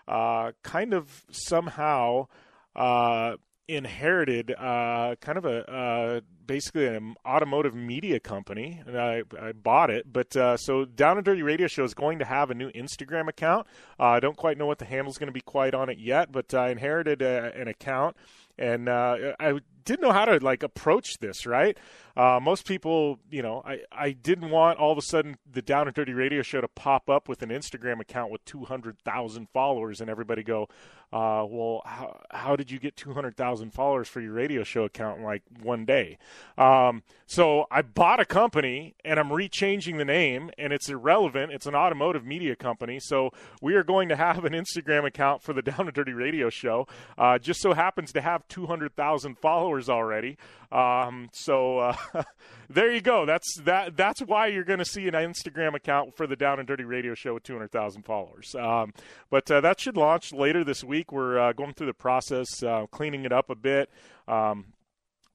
uh, 0.08 0.52
kind 0.62 0.94
of 0.94 1.24
somehow 1.30 2.28
uh, 2.74 3.36
inherited 3.76 4.50
uh, 4.52 5.14
kind 5.20 5.38
of 5.38 5.44
a 5.44 5.70
uh, 5.70 6.20
basically 6.46 6.86
an 6.86 7.14
automotive 7.24 7.74
media 7.74 8.18
company, 8.18 8.82
and 8.84 8.98
I, 8.98 9.22
I 9.40 9.52
bought 9.52 9.90
it. 9.90 10.12
But 10.12 10.36
uh, 10.36 10.56
so 10.56 10.84
Down 10.84 11.16
and 11.16 11.24
Dirty 11.24 11.42
Radio 11.42 11.68
Show 11.68 11.84
is 11.84 11.94
going 11.94 12.18
to 12.18 12.24
have 12.24 12.50
a 12.50 12.54
new 12.54 12.70
Instagram 12.72 13.28
account. 13.28 13.66
Uh, 13.98 14.06
I 14.06 14.20
don't 14.20 14.36
quite 14.36 14.58
know 14.58 14.66
what 14.66 14.78
the 14.78 14.84
handle 14.84 15.10
is 15.10 15.18
going 15.18 15.28
to 15.28 15.32
be 15.32 15.40
quite 15.40 15.74
on 15.74 15.88
it 15.88 15.98
yet, 15.98 16.32
but 16.32 16.52
I 16.52 16.70
inherited 16.70 17.22
a, 17.22 17.54
an 17.54 17.68
account, 17.68 18.16
and 18.58 18.88
uh, 18.88 19.34
I 19.38 19.60
didn't 19.84 20.02
know 20.02 20.12
how 20.12 20.24
to 20.24 20.38
like 20.42 20.62
approach 20.62 21.18
this. 21.18 21.46
Right, 21.46 21.76
uh, 22.16 22.40
most 22.42 22.66
people, 22.66 23.18
you 23.30 23.42
know, 23.42 23.62
I 23.64 23.80
I 23.92 24.12
didn't 24.12 24.50
want 24.50 24.78
all 24.78 24.92
of 24.92 24.98
a 24.98 25.02
sudden 25.02 25.36
the 25.50 25.62
Down 25.62 25.86
and 25.86 25.94
Dirty 25.94 26.12
Radio 26.12 26.42
Show 26.42 26.60
to 26.60 26.68
pop 26.68 27.08
up 27.08 27.28
with 27.28 27.42
an 27.42 27.50
Instagram 27.50 28.00
account 28.00 28.30
with 28.30 28.44
two 28.44 28.64
hundred 28.64 28.98
thousand 29.00 29.48
followers, 29.52 30.00
and 30.00 30.10
everybody 30.10 30.42
go, 30.42 30.68
uh, 31.12 31.44
well, 31.48 31.82
how, 31.84 32.20
how 32.30 32.54
did 32.54 32.70
you 32.70 32.78
get 32.78 32.96
200,000 32.96 33.72
followers 33.72 34.06
for 34.06 34.20
your 34.20 34.32
radio 34.32 34.62
show 34.62 34.84
account 34.84 35.18
in 35.18 35.24
like 35.24 35.42
one 35.60 35.84
day? 35.84 36.18
Um, 36.56 37.02
so 37.26 37.66
I 37.68 37.82
bought 37.82 38.20
a 38.20 38.24
company 38.24 38.94
and 39.04 39.18
I'm 39.18 39.28
rechanging 39.28 39.98
the 39.98 40.04
name, 40.04 40.50
and 40.56 40.72
it's 40.72 40.88
irrelevant. 40.88 41.52
It's 41.52 41.66
an 41.66 41.74
automotive 41.74 42.24
media 42.24 42.54
company. 42.54 43.00
So 43.00 43.30
we 43.60 43.74
are 43.74 43.82
going 43.82 44.08
to 44.08 44.16
have 44.16 44.44
an 44.44 44.52
Instagram 44.52 45.04
account 45.04 45.42
for 45.42 45.52
the 45.52 45.62
Down 45.62 45.80
and 45.80 45.92
Dirty 45.92 46.12
Radio 46.12 46.48
Show. 46.48 46.86
Uh, 47.18 47.38
just 47.38 47.60
so 47.60 47.72
happens 47.72 48.12
to 48.12 48.20
have 48.20 48.46
200,000 48.46 49.36
followers 49.38 49.69
already. 49.88 50.36
Um, 50.72 51.28
so 51.32 51.78
uh, 51.78 51.96
there 52.70 52.92
you 52.92 53.00
go. 53.00 53.26
That's 53.26 53.60
that. 53.64 53.96
That's 53.96 54.20
why 54.20 54.48
you're 54.48 54.64
going 54.64 54.78
to 54.78 54.84
see 54.84 55.08
an 55.08 55.14
Instagram 55.14 55.74
account 55.74 56.16
for 56.16 56.26
the 56.26 56.36
Down 56.36 56.58
and 56.58 56.68
Dirty 56.68 56.84
Radio 56.84 57.14
Show 57.14 57.34
with 57.34 57.42
200,000 57.42 58.02
followers. 58.02 58.54
Um, 58.54 58.92
but 59.30 59.50
uh, 59.50 59.60
that 59.60 59.80
should 59.80 59.96
launch 59.96 60.32
later 60.32 60.64
this 60.64 60.84
week. 60.84 61.12
We're 61.12 61.38
uh, 61.38 61.52
going 61.52 61.74
through 61.74 61.88
the 61.88 61.94
process, 61.94 62.62
uh, 62.62 62.86
cleaning 62.90 63.24
it 63.24 63.32
up 63.32 63.50
a 63.50 63.56
bit. 63.56 63.90
Um, 64.28 64.66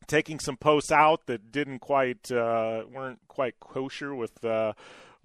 taking 0.08 0.40
some 0.40 0.58
posts 0.58 0.92
out 0.92 1.26
that 1.26 1.52
didn't 1.52 1.80
quite 1.80 2.32
uh, 2.32 2.84
weren't 2.92 3.20
quite 3.28 3.60
kosher 3.60 4.14
with 4.16 4.44
uh, 4.46 4.74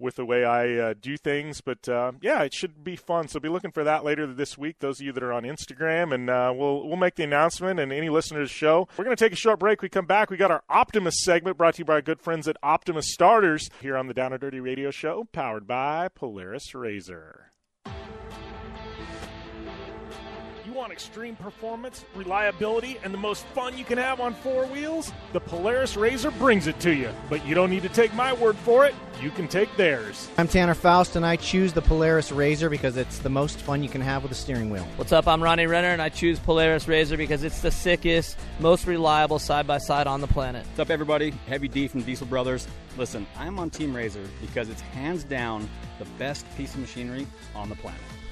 with 0.01 0.15
the 0.15 0.25
way 0.25 0.43
I 0.43 0.75
uh, 0.77 0.93
do 0.99 1.15
things. 1.17 1.61
But 1.61 1.87
uh, 1.87 2.13
yeah, 2.21 2.41
it 2.43 2.53
should 2.53 2.83
be 2.83 2.95
fun. 2.95 3.27
So 3.27 3.39
be 3.39 3.49
looking 3.49 3.71
for 3.71 3.83
that 3.83 4.03
later 4.03 4.27
this 4.27 4.57
week. 4.57 4.79
Those 4.79 4.99
of 4.99 5.05
you 5.05 5.13
that 5.13 5.23
are 5.23 5.33
on 5.33 5.43
Instagram, 5.43 6.13
and 6.13 6.29
uh, 6.29 6.53
we'll 6.55 6.87
we'll 6.87 6.97
make 6.97 7.15
the 7.15 7.23
announcement. 7.23 7.79
And 7.79 7.93
any 7.93 8.09
listeners 8.09 8.51
show, 8.51 8.87
we're 8.97 9.05
going 9.05 9.15
to 9.15 9.23
take 9.23 9.33
a 9.33 9.37
short 9.37 9.59
break. 9.59 9.81
We 9.81 9.89
come 9.89 10.05
back. 10.05 10.29
We 10.29 10.37
got 10.37 10.51
our 10.51 10.63
Optimus 10.69 11.23
segment 11.23 11.57
brought 11.57 11.75
to 11.75 11.79
you 11.79 11.85
by 11.85 11.93
our 11.93 12.01
good 12.01 12.19
friends 12.19 12.47
at 12.47 12.57
Optimus 12.63 13.13
Starters 13.13 13.69
here 13.81 13.95
on 13.95 14.07
the 14.07 14.13
Down 14.13 14.33
and 14.33 14.41
Dirty 14.41 14.59
Radio 14.59 14.91
Show, 14.91 15.27
powered 15.31 15.67
by 15.67 16.07
Polaris 16.09 16.73
Razor. 16.73 17.51
Want 20.81 20.91
extreme 20.91 21.35
performance, 21.35 22.05
reliability, 22.15 22.97
and 23.03 23.13
the 23.13 23.17
most 23.17 23.45
fun 23.47 23.77
you 23.77 23.85
can 23.85 23.99
have 23.99 24.19
on 24.19 24.33
four 24.33 24.65
wheels? 24.65 25.13
The 25.31 25.39
Polaris 25.39 25.95
Razor 25.95 26.31
brings 26.31 26.65
it 26.65 26.79
to 26.79 26.91
you. 26.91 27.11
But 27.29 27.45
you 27.45 27.53
don't 27.53 27.69
need 27.69 27.83
to 27.83 27.89
take 27.89 28.11
my 28.15 28.33
word 28.33 28.57
for 28.57 28.87
it. 28.87 28.95
You 29.21 29.29
can 29.29 29.47
take 29.47 29.73
theirs. 29.77 30.27
I'm 30.39 30.47
Tanner 30.47 30.73
Faust, 30.73 31.15
and 31.15 31.23
I 31.23 31.35
choose 31.35 31.71
the 31.71 31.83
Polaris 31.83 32.31
Razor 32.31 32.67
because 32.67 32.97
it's 32.97 33.19
the 33.19 33.29
most 33.29 33.59
fun 33.59 33.83
you 33.83 33.89
can 33.89 34.01
have 34.01 34.23
with 34.23 34.31
a 34.31 34.35
steering 34.35 34.71
wheel. 34.71 34.87
What's 34.95 35.11
up? 35.11 35.27
I'm 35.27 35.43
Ronnie 35.43 35.67
Renner, 35.67 35.89
and 35.89 36.01
I 36.01 36.09
choose 36.09 36.39
Polaris 36.39 36.87
Razor 36.87 37.15
because 37.15 37.43
it's 37.43 37.61
the 37.61 37.69
sickest, 37.69 38.35
most 38.59 38.87
reliable 38.87 39.37
side 39.37 39.67
by 39.67 39.77
side 39.77 40.07
on 40.07 40.19
the 40.19 40.27
planet. 40.27 40.65
What's 40.65 40.79
up, 40.79 40.89
everybody? 40.89 41.29
Heavy 41.45 41.67
D 41.67 41.87
from 41.89 42.01
Diesel 42.01 42.25
Brothers. 42.25 42.67
Listen, 42.97 43.27
I'm 43.37 43.59
on 43.59 43.69
Team 43.69 43.95
Razor 43.95 44.27
because 44.41 44.67
it's 44.67 44.81
hands 44.81 45.23
down 45.23 45.69
the 45.99 46.05
best 46.17 46.43
piece 46.57 46.73
of 46.73 46.79
machinery 46.79 47.27
on 47.53 47.69
the 47.69 47.75
planet. 47.75 48.01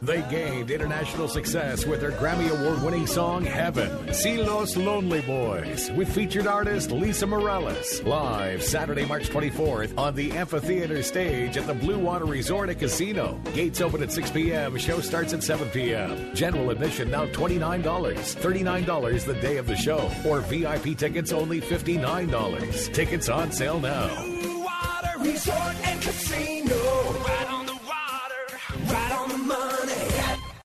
They 0.00 0.22
gained 0.30 0.70
international 0.70 1.26
success 1.26 1.84
with 1.84 2.00
their 2.00 2.12
Grammy 2.12 2.48
Award 2.50 2.84
winning 2.84 3.08
song 3.08 3.44
Heaven. 3.44 4.14
See 4.14 4.40
Los 4.40 4.76
Lonely 4.76 5.22
Boys 5.22 5.90
with 5.90 6.08
featured 6.14 6.46
artist 6.46 6.92
Lisa 6.92 7.26
Morales. 7.26 8.00
Live 8.04 8.62
Saturday, 8.62 9.04
March 9.06 9.28
24th 9.28 9.98
on 9.98 10.14
the 10.14 10.30
Amphitheater 10.30 11.02
stage 11.02 11.56
at 11.56 11.66
the 11.66 11.74
Blue 11.74 11.98
Water 11.98 12.26
Resort 12.26 12.70
and 12.70 12.78
Casino. 12.78 13.40
Gates 13.54 13.80
open 13.80 14.00
at 14.00 14.12
6 14.12 14.30
p.m. 14.30 14.78
Show 14.78 15.00
starts 15.00 15.32
at 15.32 15.42
7 15.42 15.68
p.m. 15.70 16.32
General 16.32 16.70
admission 16.70 17.10
now 17.10 17.26
$29. 17.26 17.82
$39 17.82 19.24
the 19.24 19.34
day 19.40 19.56
of 19.56 19.66
the 19.66 19.74
show. 19.74 20.08
Or 20.24 20.38
VIP 20.42 20.96
tickets 20.96 21.32
only 21.32 21.60
$59. 21.60 22.94
Tickets 22.94 23.28
on 23.28 23.50
sale 23.50 23.80
now. 23.80 24.14
Blue 24.22 24.62
Water 24.62 25.18
Resort 25.18 25.74
and 25.88 26.00
Casino. 26.00 26.87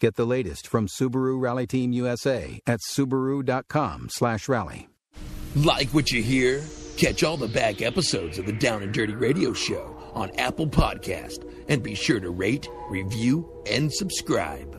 Get 0.00 0.14
the 0.14 0.26
latest 0.26 0.66
from 0.66 0.86
Subaru 0.86 1.40
Rally 1.40 1.66
Team 1.66 1.92
USA 1.92 2.60
at 2.66 2.80
subaru.com/rally. 2.80 4.88
Like 5.56 5.88
what 5.90 6.12
you 6.12 6.22
hear? 6.22 6.62
Catch 6.96 7.24
all 7.24 7.36
the 7.36 7.48
back 7.48 7.82
episodes 7.82 8.38
of 8.38 8.46
the 8.46 8.52
Down 8.52 8.82
and 8.82 8.92
Dirty 8.92 9.14
Radio 9.14 9.52
Show 9.52 9.96
on 10.14 10.30
Apple 10.38 10.68
Podcast 10.68 11.44
and 11.68 11.82
be 11.82 11.94
sure 11.94 12.20
to 12.20 12.30
rate, 12.30 12.68
review, 12.90 13.48
and 13.70 13.92
subscribe. 13.92 14.77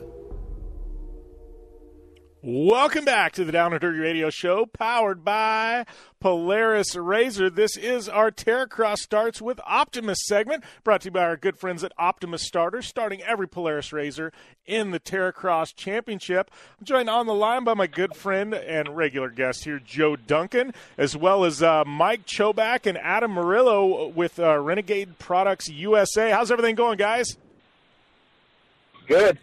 Welcome 2.42 3.04
back 3.04 3.32
to 3.32 3.44
the 3.44 3.52
Down 3.52 3.74
and 3.74 3.80
Dirty 3.82 3.98
Radio 3.98 4.30
Show, 4.30 4.64
powered 4.64 5.22
by 5.22 5.84
Polaris 6.20 6.96
Razor. 6.96 7.50
This 7.50 7.76
is 7.76 8.08
our 8.08 8.30
Terracross 8.30 9.00
Starts 9.00 9.42
with 9.42 9.60
Optimus 9.66 10.20
segment, 10.26 10.64
brought 10.82 11.02
to 11.02 11.08
you 11.08 11.10
by 11.10 11.20
our 11.20 11.36
good 11.36 11.58
friends 11.58 11.84
at 11.84 11.92
Optimus 11.98 12.42
Starters, 12.46 12.86
starting 12.86 13.22
every 13.24 13.46
Polaris 13.46 13.92
Razor 13.92 14.32
in 14.64 14.90
the 14.90 14.98
Terracross 14.98 15.74
Championship. 15.76 16.50
I'm 16.78 16.86
joined 16.86 17.10
on 17.10 17.26
the 17.26 17.34
line 17.34 17.64
by 17.64 17.74
my 17.74 17.86
good 17.86 18.16
friend 18.16 18.54
and 18.54 18.96
regular 18.96 19.28
guest 19.28 19.64
here, 19.64 19.78
Joe 19.78 20.16
Duncan, 20.16 20.72
as 20.96 21.14
well 21.14 21.44
as 21.44 21.62
uh, 21.62 21.84
Mike 21.84 22.24
Choback 22.24 22.86
and 22.86 22.96
Adam 22.96 23.34
Murillo 23.34 24.08
with 24.08 24.38
uh, 24.38 24.58
Renegade 24.58 25.18
Products 25.18 25.68
USA. 25.68 26.30
How's 26.30 26.50
everything 26.50 26.74
going, 26.74 26.96
guys? 26.96 27.36
Good. 29.06 29.38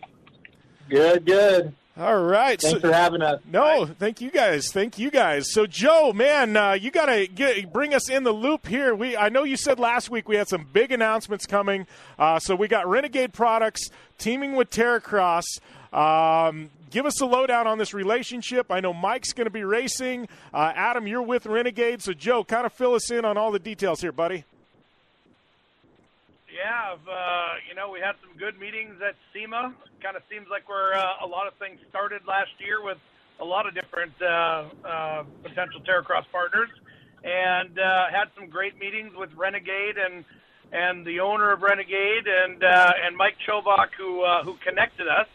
Good, 0.90 1.28
good. 1.28 1.76
All 2.00 2.22
right. 2.22 2.62
Thanks 2.62 2.80
so, 2.80 2.88
for 2.88 2.94
having 2.94 3.24
us. 3.24 3.42
No, 3.52 3.88
thank 3.88 4.22
you 4.22 4.30
guys. 4.30 4.72
Thank 4.72 5.00
you 5.00 5.10
guys. 5.10 5.52
So, 5.52 5.66
Joe, 5.66 6.14
man, 6.14 6.56
uh, 6.56 6.74
you 6.74 6.92
got 6.92 7.08
to 7.08 7.68
bring 7.72 7.96
us 7.96 8.08
in 8.08 8.24
the 8.24 8.32
loop 8.32 8.68
here. 8.68 8.94
We 8.94 9.18
I 9.18 9.30
know 9.30 9.44
you 9.44 9.58
said 9.58 9.80
last 9.80 10.12
week 10.12 10.30
we 10.30 10.36
had 10.36 10.48
some 10.48 10.68
big 10.72 10.92
announcements 10.92 11.48
coming. 11.48 11.88
Uh, 12.20 12.38
so 12.38 12.56
we 12.56 12.68
got 12.68 12.88
Renegade 12.88 13.34
Products 13.34 13.90
teaming 14.20 14.56
with 14.56 14.70
Terracross. 14.70 15.46
Um, 15.92 16.70
give 16.92 17.08
us 17.08 17.20
a 17.20 17.26
lowdown 17.26 17.66
on 17.66 17.80
this 17.80 17.96
relationship. 17.96 18.72
I 18.72 18.80
know 18.80 18.94
Mike's 18.94 19.34
going 19.34 19.48
to 19.48 19.52
be 19.52 19.64
racing. 19.64 20.28
Uh, 20.54 20.74
Adam, 20.76 21.08
you're 21.08 21.24
with 21.24 21.48
Renegade. 21.48 22.04
So, 22.04 22.14
Joe, 22.14 22.44
kind 22.44 22.68
of 22.68 22.74
fill 22.74 22.94
us 22.94 23.10
in 23.10 23.26
on 23.26 23.38
all 23.38 23.52
the 23.52 23.60
details 23.60 24.02
here, 24.02 24.12
buddy. 24.12 24.44
Yeah, 26.56 26.96
uh, 27.12 27.56
you 27.70 27.76
know, 27.76 27.90
we 27.90 28.00
had 28.00 28.16
some 28.22 28.38
good 28.38 28.60
meetings 28.60 28.96
at 29.02 29.16
SEMA. 29.34 29.74
Kind 30.02 30.16
of 30.16 30.22
seems 30.30 30.48
like 30.50 30.70
we're 30.70 30.94
uh, 30.94 31.26
a 31.26 31.28
lot 31.28 31.48
of 31.48 31.54
things 31.56 31.80
started 31.90 32.22
last 32.28 32.52
year 32.60 32.84
with 32.84 32.98
a 33.40 33.46
lot 33.46 33.68
of 33.68 33.74
different 33.74 34.14
uh, 34.22 34.66
uh, 34.86 35.24
potential 35.42 35.82
Terracross 35.82 36.24
partners, 36.32 36.70
and 37.24 37.78
uh, 37.80 38.06
had 38.12 38.30
some 38.36 38.48
great 38.48 38.78
meetings 38.80 39.14
with 39.16 39.34
Renegade 39.36 39.98
and 39.98 40.24
and 40.72 41.06
the 41.06 41.20
owner 41.20 41.52
of 41.52 41.62
Renegade 41.64 42.28
and 42.28 42.64
uh, 42.64 42.94
and 43.06 43.18
Mike 43.18 43.38
Chobak 43.48 43.90
who 43.98 44.22
uh, 44.22 44.44
who 44.44 44.56
connected 44.66 45.08
us. 45.08 45.28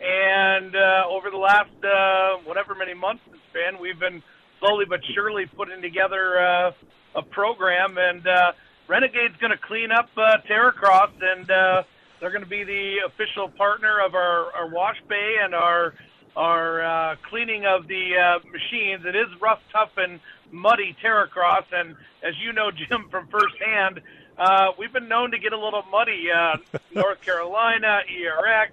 And 0.00 0.74
uh, 0.74 1.04
over 1.08 1.30
the 1.30 1.36
last 1.36 1.70
uh, 1.84 2.42
whatever 2.44 2.74
many 2.74 2.94
months 2.94 3.22
it's 3.28 3.52
been, 3.52 3.80
we've 3.80 3.98
been 3.98 4.22
slowly 4.58 4.86
but 4.88 5.00
surely 5.14 5.46
putting 5.46 5.82
together 5.82 6.38
uh, 6.38 6.72
a 7.14 7.22
program. 7.22 7.96
And 7.96 8.26
uh, 8.26 8.52
Renegade's 8.88 9.36
going 9.40 9.52
to 9.52 9.58
clean 9.58 9.92
up 9.92 10.08
uh, 10.16 10.38
Terracross, 10.48 11.12
and 11.20 11.50
uh, 11.50 11.82
they're 12.20 12.30
going 12.30 12.44
to 12.44 12.48
be 12.50 12.64
the 12.64 12.98
official 13.06 13.48
partner 13.48 14.00
of 14.04 14.14
our, 14.14 14.52
our 14.52 14.68
wash 14.68 14.98
bay 15.08 15.36
and 15.42 15.54
our 15.54 15.94
our 16.36 16.82
uh, 16.82 17.16
cleaning 17.28 17.66
of 17.66 17.88
the 17.88 18.16
uh, 18.16 18.38
machines. 18.48 19.04
It 19.04 19.16
is 19.16 19.26
rough, 19.40 19.60
tough, 19.72 19.90
and 19.96 20.20
muddy 20.52 20.96
Terracross, 21.02 21.64
and 21.72 21.96
as 22.22 22.34
you 22.40 22.52
know, 22.52 22.70
Jim, 22.88 23.08
from 23.10 23.26
firsthand, 23.26 24.00
uh, 24.38 24.68
we've 24.78 24.92
been 24.92 25.08
known 25.08 25.32
to 25.32 25.38
get 25.38 25.52
a 25.52 25.58
little 25.58 25.82
muddy. 25.90 26.28
Uh, 26.30 26.56
North 26.94 27.20
Carolina, 27.22 28.02
ERX, 28.08 28.70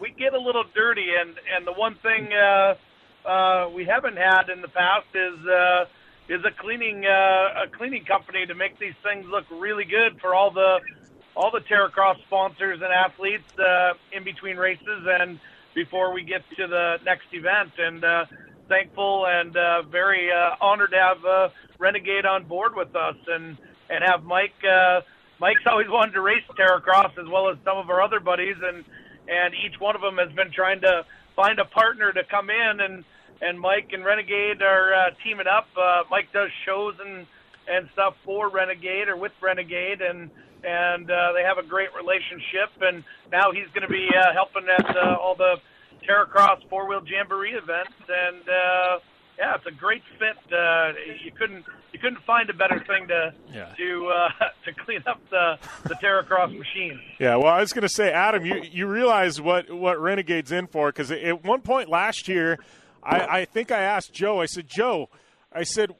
we 0.00 0.10
get 0.10 0.32
a 0.34 0.38
little 0.38 0.64
dirty, 0.74 1.08
and 1.20 1.34
and 1.54 1.66
the 1.66 1.72
one 1.72 1.96
thing 1.96 2.32
uh, 2.32 2.74
uh, 3.26 3.68
we 3.74 3.84
haven't 3.84 4.16
had 4.16 4.48
in 4.48 4.62
the 4.62 4.68
past 4.68 5.06
is 5.14 5.46
uh, 5.46 5.84
is 6.28 6.44
a 6.44 6.50
cleaning 6.50 7.04
uh, 7.04 7.64
a 7.64 7.68
cleaning 7.76 8.04
company 8.04 8.46
to 8.46 8.54
make 8.54 8.78
these 8.78 8.94
things 9.02 9.26
look 9.28 9.44
really 9.50 9.84
good 9.84 10.20
for 10.20 10.34
all 10.34 10.50
the 10.50 10.80
all 11.36 11.50
the 11.50 11.60
Terracross 11.60 12.20
sponsors 12.26 12.80
and 12.82 12.92
athletes 12.92 13.48
uh, 13.58 13.94
in 14.12 14.24
between 14.24 14.56
races 14.56 15.06
and 15.06 15.38
before 15.74 16.12
we 16.12 16.22
get 16.22 16.42
to 16.56 16.66
the 16.66 16.96
next 17.04 17.26
event. 17.32 17.72
And 17.78 18.04
uh, 18.04 18.24
thankful 18.68 19.26
and 19.26 19.56
uh, 19.56 19.82
very 19.82 20.30
uh, 20.30 20.56
honored 20.60 20.90
to 20.90 20.96
have 20.96 21.24
uh, 21.24 21.48
Renegade 21.78 22.26
on 22.26 22.44
board 22.44 22.74
with 22.74 22.94
us 22.94 23.16
and 23.26 23.56
and 23.90 24.04
have 24.04 24.24
Mike. 24.24 24.54
Uh, 24.64 25.00
Mike's 25.38 25.66
always 25.66 25.88
wanted 25.88 26.12
to 26.12 26.20
race 26.20 26.44
Terracross 26.58 27.18
as 27.18 27.28
well 27.30 27.50
as 27.50 27.56
some 27.64 27.76
of 27.76 27.90
our 27.90 28.00
other 28.00 28.20
buddies, 28.20 28.56
and 28.62 28.84
and 29.28 29.54
each 29.54 29.78
one 29.78 29.94
of 29.94 30.02
them 30.02 30.16
has 30.18 30.32
been 30.32 30.52
trying 30.52 30.80
to 30.80 31.04
find 31.36 31.58
a 31.58 31.64
partner 31.64 32.12
to 32.12 32.22
come 32.24 32.50
in 32.50 32.80
and 32.80 33.04
and 33.42 33.58
Mike 33.58 33.90
and 33.92 34.04
Renegade 34.04 34.62
are 34.62 34.94
uh, 34.94 35.10
teaming 35.24 35.48
up. 35.48 35.66
Uh, 35.76 36.04
Mike 36.10 36.32
does 36.32 36.50
shows 36.64 36.94
and 37.04 37.26
and 37.68 37.88
stuff 37.92 38.14
for 38.24 38.48
Renegade 38.48 39.08
or 39.08 39.16
with 39.16 39.32
Renegade, 39.40 40.00
and 40.00 40.30
and 40.64 41.10
uh, 41.10 41.32
they 41.34 41.42
have 41.42 41.58
a 41.58 41.66
great 41.66 41.88
relationship. 41.94 42.70
And 42.80 43.04
now 43.30 43.52
he's 43.52 43.66
going 43.74 43.86
to 43.86 43.92
be 43.92 44.08
uh, 44.16 44.32
helping 44.32 44.64
at 44.68 44.96
uh, 44.96 45.16
all 45.20 45.34
the 45.34 45.56
Terracross 46.08 46.66
four 46.68 46.88
wheel 46.88 47.00
jamboree 47.06 47.52
events, 47.52 47.92
and 48.08 48.42
uh, 48.48 48.98
yeah, 49.38 49.54
it's 49.54 49.66
a 49.66 49.70
great 49.70 50.02
fit. 50.18 50.36
Uh, 50.52 50.92
you 51.24 51.30
couldn't 51.32 51.64
you 51.92 51.98
couldn't 52.00 52.22
find 52.26 52.50
a 52.50 52.54
better 52.54 52.82
thing 52.86 53.06
to 53.08 53.32
Yeah. 53.52 53.72
to 53.76 54.08
uh, 54.08 54.28
to 54.64 54.72
clean 54.84 55.02
up 55.06 55.20
the 55.30 55.58
the 55.84 55.94
Terracross 55.96 56.56
machine. 56.56 57.00
Yeah, 57.20 57.36
well, 57.36 57.52
I 57.54 57.60
was 57.60 57.72
going 57.72 57.82
to 57.82 57.88
say, 57.88 58.10
Adam, 58.12 58.44
you 58.44 58.62
you 58.62 58.86
realize 58.88 59.40
what 59.40 59.70
what 59.72 60.00
Renegade's 60.00 60.50
in 60.52 60.66
for 60.66 60.88
because 60.88 61.10
at 61.12 61.44
one 61.44 61.60
point 61.60 61.88
last 61.88 62.26
year, 62.26 62.58
I, 63.02 63.40
I 63.40 63.44
think 63.44 63.70
I 63.70 63.80
asked 63.80 64.12
Joe. 64.12 64.40
I 64.40 64.46
said, 64.46 64.66
Joe, 64.68 65.08
I 65.52 65.62
said, 65.62 65.92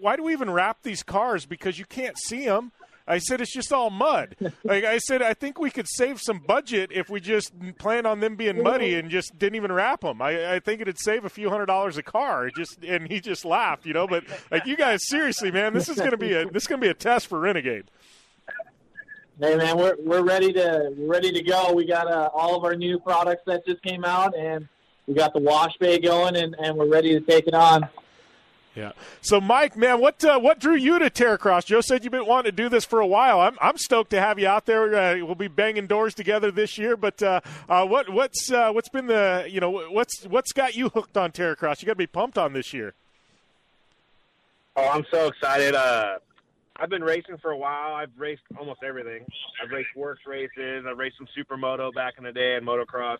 why 0.00 0.16
do 0.16 0.22
we 0.22 0.32
even 0.32 0.50
wrap 0.50 0.82
these 0.82 1.02
cars? 1.02 1.44
Because 1.44 1.78
you 1.78 1.84
can't 1.84 2.16
see 2.18 2.46
them. 2.46 2.72
I 3.10 3.18
said 3.18 3.40
it's 3.40 3.52
just 3.52 3.72
all 3.72 3.90
mud. 3.90 4.36
like 4.64 4.84
I 4.84 4.98
said, 4.98 5.20
I 5.20 5.34
think 5.34 5.58
we 5.58 5.70
could 5.70 5.86
save 5.88 6.20
some 6.20 6.38
budget 6.38 6.90
if 6.92 7.10
we 7.10 7.20
just 7.20 7.52
planned 7.78 8.06
on 8.06 8.20
them 8.20 8.36
being 8.36 8.62
muddy 8.62 8.94
and 8.94 9.10
just 9.10 9.36
didn't 9.38 9.56
even 9.56 9.72
wrap 9.72 10.02
them. 10.02 10.22
I, 10.22 10.54
I 10.54 10.60
think 10.60 10.80
it'd 10.80 10.98
save 10.98 11.24
a 11.24 11.28
few 11.28 11.50
hundred 11.50 11.66
dollars 11.66 11.98
a 11.98 12.02
car. 12.02 12.46
It 12.46 12.54
Just 12.56 12.84
and 12.84 13.08
he 13.10 13.20
just 13.20 13.44
laughed, 13.44 13.84
you 13.84 13.92
know. 13.92 14.06
But 14.06 14.24
like 14.50 14.64
you 14.66 14.76
guys, 14.76 15.00
seriously, 15.08 15.50
man, 15.50 15.74
this 15.74 15.88
is 15.88 15.96
going 15.96 16.12
to 16.12 16.16
be 16.16 16.34
a 16.34 16.48
this 16.48 16.62
is 16.62 16.68
to 16.68 16.78
be 16.78 16.88
a 16.88 16.94
test 16.94 17.26
for 17.26 17.40
Renegade. 17.40 17.90
Hey 19.40 19.56
man, 19.56 19.76
we're 19.76 19.96
we're 19.98 20.22
ready 20.22 20.52
to 20.52 20.94
we're 20.96 21.08
ready 21.08 21.32
to 21.32 21.42
go. 21.42 21.72
We 21.72 21.86
got 21.86 22.06
uh, 22.06 22.30
all 22.32 22.54
of 22.54 22.64
our 22.64 22.76
new 22.76 23.00
products 23.00 23.42
that 23.46 23.66
just 23.66 23.82
came 23.82 24.04
out, 24.04 24.36
and 24.36 24.68
we 25.06 25.14
got 25.14 25.32
the 25.32 25.40
wash 25.40 25.76
bay 25.78 25.98
going, 25.98 26.36
and, 26.36 26.54
and 26.58 26.76
we're 26.76 26.88
ready 26.88 27.18
to 27.18 27.20
take 27.20 27.46
it 27.46 27.54
on. 27.54 27.88
Yeah. 28.76 28.92
So, 29.20 29.40
Mike, 29.40 29.76
man, 29.76 30.00
what 30.00 30.24
uh, 30.24 30.38
what 30.38 30.60
drew 30.60 30.76
you 30.76 30.98
to 31.00 31.10
Terracross? 31.10 31.66
Joe 31.66 31.80
said 31.80 32.04
you've 32.04 32.12
been 32.12 32.26
wanting 32.26 32.52
to 32.52 32.56
do 32.56 32.68
this 32.68 32.84
for 32.84 33.00
a 33.00 33.06
while. 33.06 33.40
I'm 33.40 33.58
I'm 33.60 33.76
stoked 33.76 34.10
to 34.10 34.20
have 34.20 34.38
you 34.38 34.46
out 34.46 34.66
there. 34.66 34.94
Uh, 34.94 35.24
we'll 35.24 35.34
be 35.34 35.48
banging 35.48 35.88
doors 35.88 36.14
together 36.14 36.52
this 36.52 36.78
year. 36.78 36.96
But 36.96 37.20
uh, 37.20 37.40
uh, 37.68 37.84
what 37.86 38.08
what's 38.10 38.50
uh, 38.50 38.70
what's 38.70 38.88
been 38.88 39.08
the 39.08 39.48
you 39.50 39.60
know 39.60 39.70
what's 39.90 40.24
what's 40.26 40.52
got 40.52 40.76
you 40.76 40.88
hooked 40.88 41.16
on 41.16 41.32
Terracross? 41.32 41.82
You 41.82 41.86
got 41.86 41.92
to 41.92 41.96
be 41.96 42.06
pumped 42.06 42.38
on 42.38 42.52
this 42.52 42.72
year. 42.72 42.94
Oh, 44.76 44.88
I'm 44.88 45.04
so 45.10 45.26
excited. 45.26 45.74
Uh, 45.74 46.18
I've 46.76 46.90
been 46.90 47.04
racing 47.04 47.36
for 47.38 47.50
a 47.50 47.56
while. 47.56 47.94
I've 47.94 48.12
raced 48.16 48.42
almost 48.58 48.82
everything. 48.82 49.26
I've 49.62 49.70
raced 49.70 49.90
WORCS 49.96 50.26
races. 50.26 50.86
I've 50.88 50.96
raced 50.96 51.18
some 51.18 51.28
supermoto 51.36 51.92
back 51.92 52.14
in 52.16 52.24
the 52.24 52.32
day 52.32 52.54
and 52.54 52.66
motocross. 52.66 53.18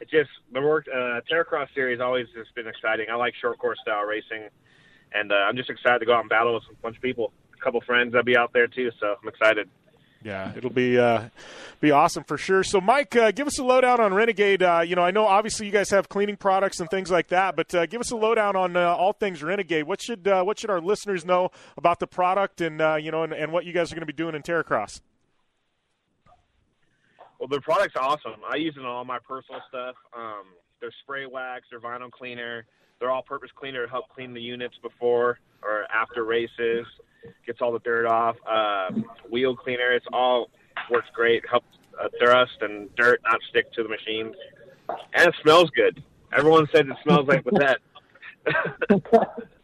It 0.00 0.08
just 0.10 0.30
the 0.52 0.62
work 0.62 0.86
uh, 0.88 1.20
Terracross 1.30 1.68
series 1.74 2.00
always 2.00 2.26
has 2.34 2.46
been 2.54 2.66
exciting. 2.66 3.06
I 3.12 3.16
like 3.16 3.34
short 3.40 3.58
course 3.58 3.78
style 3.82 4.04
racing, 4.04 4.48
and 5.12 5.32
uh, 5.32 5.34
I'm 5.34 5.56
just 5.56 5.70
excited 5.70 6.00
to 6.00 6.06
go 6.06 6.14
out 6.14 6.20
and 6.20 6.28
battle 6.28 6.54
with 6.54 6.64
a 6.70 6.82
bunch 6.82 6.96
of 6.96 7.02
people. 7.02 7.32
A 7.58 7.62
couple 7.62 7.80
friends 7.82 8.12
that'll 8.12 8.24
be 8.24 8.36
out 8.36 8.52
there 8.52 8.66
too, 8.66 8.90
so 9.00 9.16
I'm 9.22 9.28
excited. 9.28 9.68
Yeah, 10.22 10.52
it'll 10.54 10.70
be 10.70 10.98
uh, 10.98 11.28
be 11.80 11.90
awesome 11.92 12.24
for 12.24 12.36
sure. 12.36 12.62
So, 12.62 12.80
Mike, 12.80 13.16
uh, 13.16 13.30
give 13.30 13.46
us 13.46 13.58
a 13.58 13.64
lowdown 13.64 14.00
on 14.00 14.12
Renegade. 14.12 14.62
Uh, 14.62 14.82
you 14.86 14.94
know, 14.94 15.02
I 15.02 15.10
know 15.10 15.26
obviously 15.26 15.64
you 15.64 15.72
guys 15.72 15.88
have 15.90 16.10
cleaning 16.10 16.36
products 16.36 16.78
and 16.78 16.90
things 16.90 17.10
like 17.10 17.28
that, 17.28 17.56
but 17.56 17.74
uh, 17.74 17.86
give 17.86 18.02
us 18.02 18.10
a 18.10 18.16
lowdown 18.16 18.54
on 18.54 18.76
uh, 18.76 18.94
all 18.94 19.14
things 19.14 19.42
Renegade. 19.42 19.84
What 19.84 20.02
should 20.02 20.28
uh, 20.28 20.42
what 20.42 20.58
should 20.58 20.68
our 20.68 20.80
listeners 20.80 21.24
know 21.24 21.50
about 21.78 22.00
the 22.00 22.06
product 22.06 22.60
and 22.60 22.82
uh, 22.82 22.96
you 22.96 23.10
know 23.10 23.22
and, 23.22 23.32
and 23.32 23.50
what 23.50 23.64
you 23.64 23.72
guys 23.72 23.90
are 23.90 23.94
going 23.94 24.06
to 24.06 24.06
be 24.06 24.12
doing 24.12 24.34
in 24.34 24.42
Terracross? 24.42 25.00
Well, 27.38 27.48
the 27.48 27.60
product's 27.62 27.96
awesome. 27.98 28.42
I 28.46 28.56
use 28.56 28.74
it 28.76 28.80
on 28.80 28.86
all 28.86 29.04
my 29.06 29.18
personal 29.26 29.62
stuff. 29.68 29.94
Um, 30.14 30.44
their 30.82 30.92
spray 31.02 31.24
wax, 31.24 31.64
their 31.70 31.80
vinyl 31.80 32.10
cleaner, 32.10 32.66
their 33.00 33.10
all-purpose 33.10 33.50
cleaner 33.56 33.86
to 33.86 33.90
help 33.90 34.08
clean 34.14 34.32
the 34.34 34.40
units 34.40 34.76
before 34.82 35.38
or 35.62 35.86
after 35.92 36.24
races. 36.24 36.86
Gets 37.46 37.60
all 37.60 37.72
the 37.72 37.80
dirt 37.80 38.06
off. 38.06 38.36
Uh, 38.48 38.90
wheel 39.30 39.56
cleaner. 39.56 39.92
It's 39.92 40.06
all 40.12 40.50
works 40.90 41.08
great. 41.14 41.42
Helps 41.48 41.66
uh, 42.00 42.08
dust 42.20 42.52
and 42.60 42.94
dirt 42.96 43.20
not 43.24 43.40
stick 43.50 43.72
to 43.74 43.82
the 43.82 43.88
machines, 43.88 44.34
and 44.88 45.28
it 45.28 45.34
smells 45.42 45.70
good. 45.70 46.02
Everyone 46.32 46.66
says 46.72 46.86
it 46.88 46.96
smells 47.02 47.26
like 47.26 47.44
the 47.44 47.76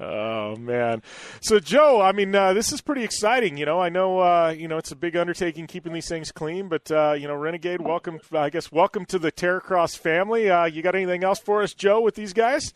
Oh 0.00 0.56
man! 0.56 1.02
So 1.40 1.60
Joe, 1.60 2.00
I 2.00 2.12
mean, 2.12 2.34
uh, 2.34 2.54
this 2.54 2.72
is 2.72 2.80
pretty 2.80 3.04
exciting. 3.04 3.58
You 3.58 3.66
know, 3.66 3.78
I 3.78 3.90
know, 3.90 4.20
uh, 4.20 4.54
you 4.56 4.66
know, 4.66 4.78
it's 4.78 4.90
a 4.90 4.96
big 4.96 5.16
undertaking 5.16 5.66
keeping 5.66 5.92
these 5.92 6.08
things 6.08 6.32
clean, 6.32 6.68
but 6.68 6.90
uh, 6.90 7.12
you 7.12 7.28
know, 7.28 7.34
Renegade, 7.34 7.82
welcome. 7.82 8.20
I 8.32 8.48
guess 8.48 8.72
welcome 8.72 9.04
to 9.06 9.18
the 9.18 9.30
Terracross 9.30 9.98
family. 9.98 10.48
Uh, 10.50 10.64
you 10.64 10.82
got 10.82 10.94
anything 10.94 11.24
else 11.24 11.38
for 11.38 11.62
us, 11.62 11.74
Joe, 11.74 12.00
with 12.00 12.14
these 12.14 12.32
guys? 12.32 12.72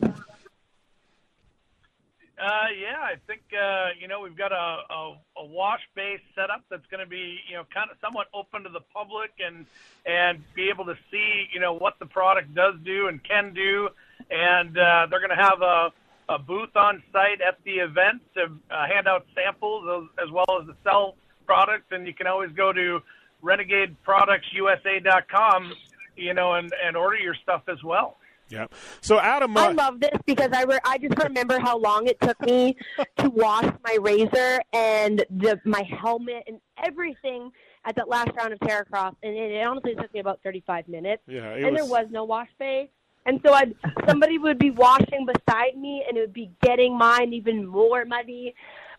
Uh, 2.37 2.67
yeah, 2.79 2.99
I 2.99 3.15
think 3.27 3.41
uh, 3.53 3.87
you 3.99 4.07
know 4.07 4.19
we've 4.19 4.37
got 4.37 4.51
a, 4.51 4.55
a, 4.93 5.17
a 5.37 5.45
wash 5.45 5.79
base 5.95 6.19
setup 6.35 6.63
that's 6.69 6.85
going 6.91 6.99
to 6.99 7.09
be 7.09 7.39
you 7.47 7.55
know 7.55 7.63
kind 7.73 7.89
of 7.89 7.97
somewhat 8.01 8.27
open 8.33 8.63
to 8.63 8.69
the 8.69 8.81
public 8.93 9.31
and 9.39 9.65
and 10.05 10.43
be 10.53 10.69
able 10.69 10.85
to 10.85 10.95
see 11.09 11.47
you 11.53 11.59
know 11.61 11.73
what 11.73 11.97
the 11.97 12.05
product 12.05 12.53
does 12.53 12.75
do 12.83 13.07
and 13.07 13.23
can 13.23 13.53
do, 13.53 13.89
and 14.29 14.77
uh, 14.77 15.07
they're 15.09 15.19
going 15.19 15.35
to 15.35 15.43
have 15.43 15.61
a, 15.61 15.91
a 16.29 16.39
booth 16.39 16.75
on 16.75 17.03
site 17.11 17.41
at 17.41 17.57
the 17.63 17.73
event 17.73 18.21
to 18.35 18.43
uh, 18.73 18.87
hand 18.87 19.07
out 19.07 19.25
samples 19.35 20.09
as, 20.19 20.25
as 20.27 20.31
well 20.31 20.45
as 20.61 20.67
to 20.67 20.75
sell 20.83 21.15
products, 21.45 21.85
and 21.91 22.07
you 22.07 22.13
can 22.13 22.27
always 22.27 22.51
go 22.51 22.71
to 22.73 22.99
RenegadeProductsUSA.com, 23.43 25.73
you 26.15 26.33
know, 26.33 26.53
and 26.53 26.71
and 26.83 26.95
order 26.97 27.17
your 27.17 27.35
stuff 27.35 27.61
as 27.67 27.83
well. 27.83 28.17
Yeah. 28.49 28.67
So 29.01 29.19
Adam, 29.19 29.55
I 29.57 29.67
uh, 29.67 29.73
love 29.73 29.99
this 29.99 30.17
because 30.25 30.51
I 30.53 30.63
re- 30.63 30.79
I 30.85 30.97
just 30.99 31.17
remember 31.17 31.59
how 31.59 31.77
long 31.77 32.07
it 32.07 32.19
took 32.21 32.39
me 32.41 32.75
to 33.17 33.29
wash 33.29 33.65
my 33.83 33.97
razor 34.01 34.61
and 34.73 35.23
the 35.29 35.59
my 35.65 35.83
helmet 35.99 36.43
and 36.47 36.59
everything 36.83 37.51
at 37.85 37.95
that 37.95 38.07
last 38.09 38.29
round 38.37 38.53
of 38.53 38.59
Terracross, 38.59 39.15
and 39.23 39.35
it, 39.35 39.51
it 39.51 39.65
honestly 39.65 39.95
took 39.95 40.13
me 40.13 40.19
about 40.19 40.39
35 40.43 40.87
minutes. 40.87 41.23
Yeah, 41.27 41.53
it 41.53 41.63
and 41.65 41.75
there 41.75 41.83
was- 41.83 42.05
was 42.05 42.11
no 42.11 42.23
wash 42.23 42.49
bay, 42.59 42.89
and 43.25 43.39
so 43.45 43.53
I 43.53 43.65
somebody 44.07 44.37
would 44.37 44.59
be 44.59 44.71
washing 44.71 45.25
beside 45.25 45.77
me, 45.77 46.03
and 46.07 46.17
it 46.17 46.21
would 46.21 46.33
be 46.33 46.51
getting 46.61 46.97
mine 46.97 47.33
even 47.33 47.65
more 47.65 48.05
muddy. 48.05 48.53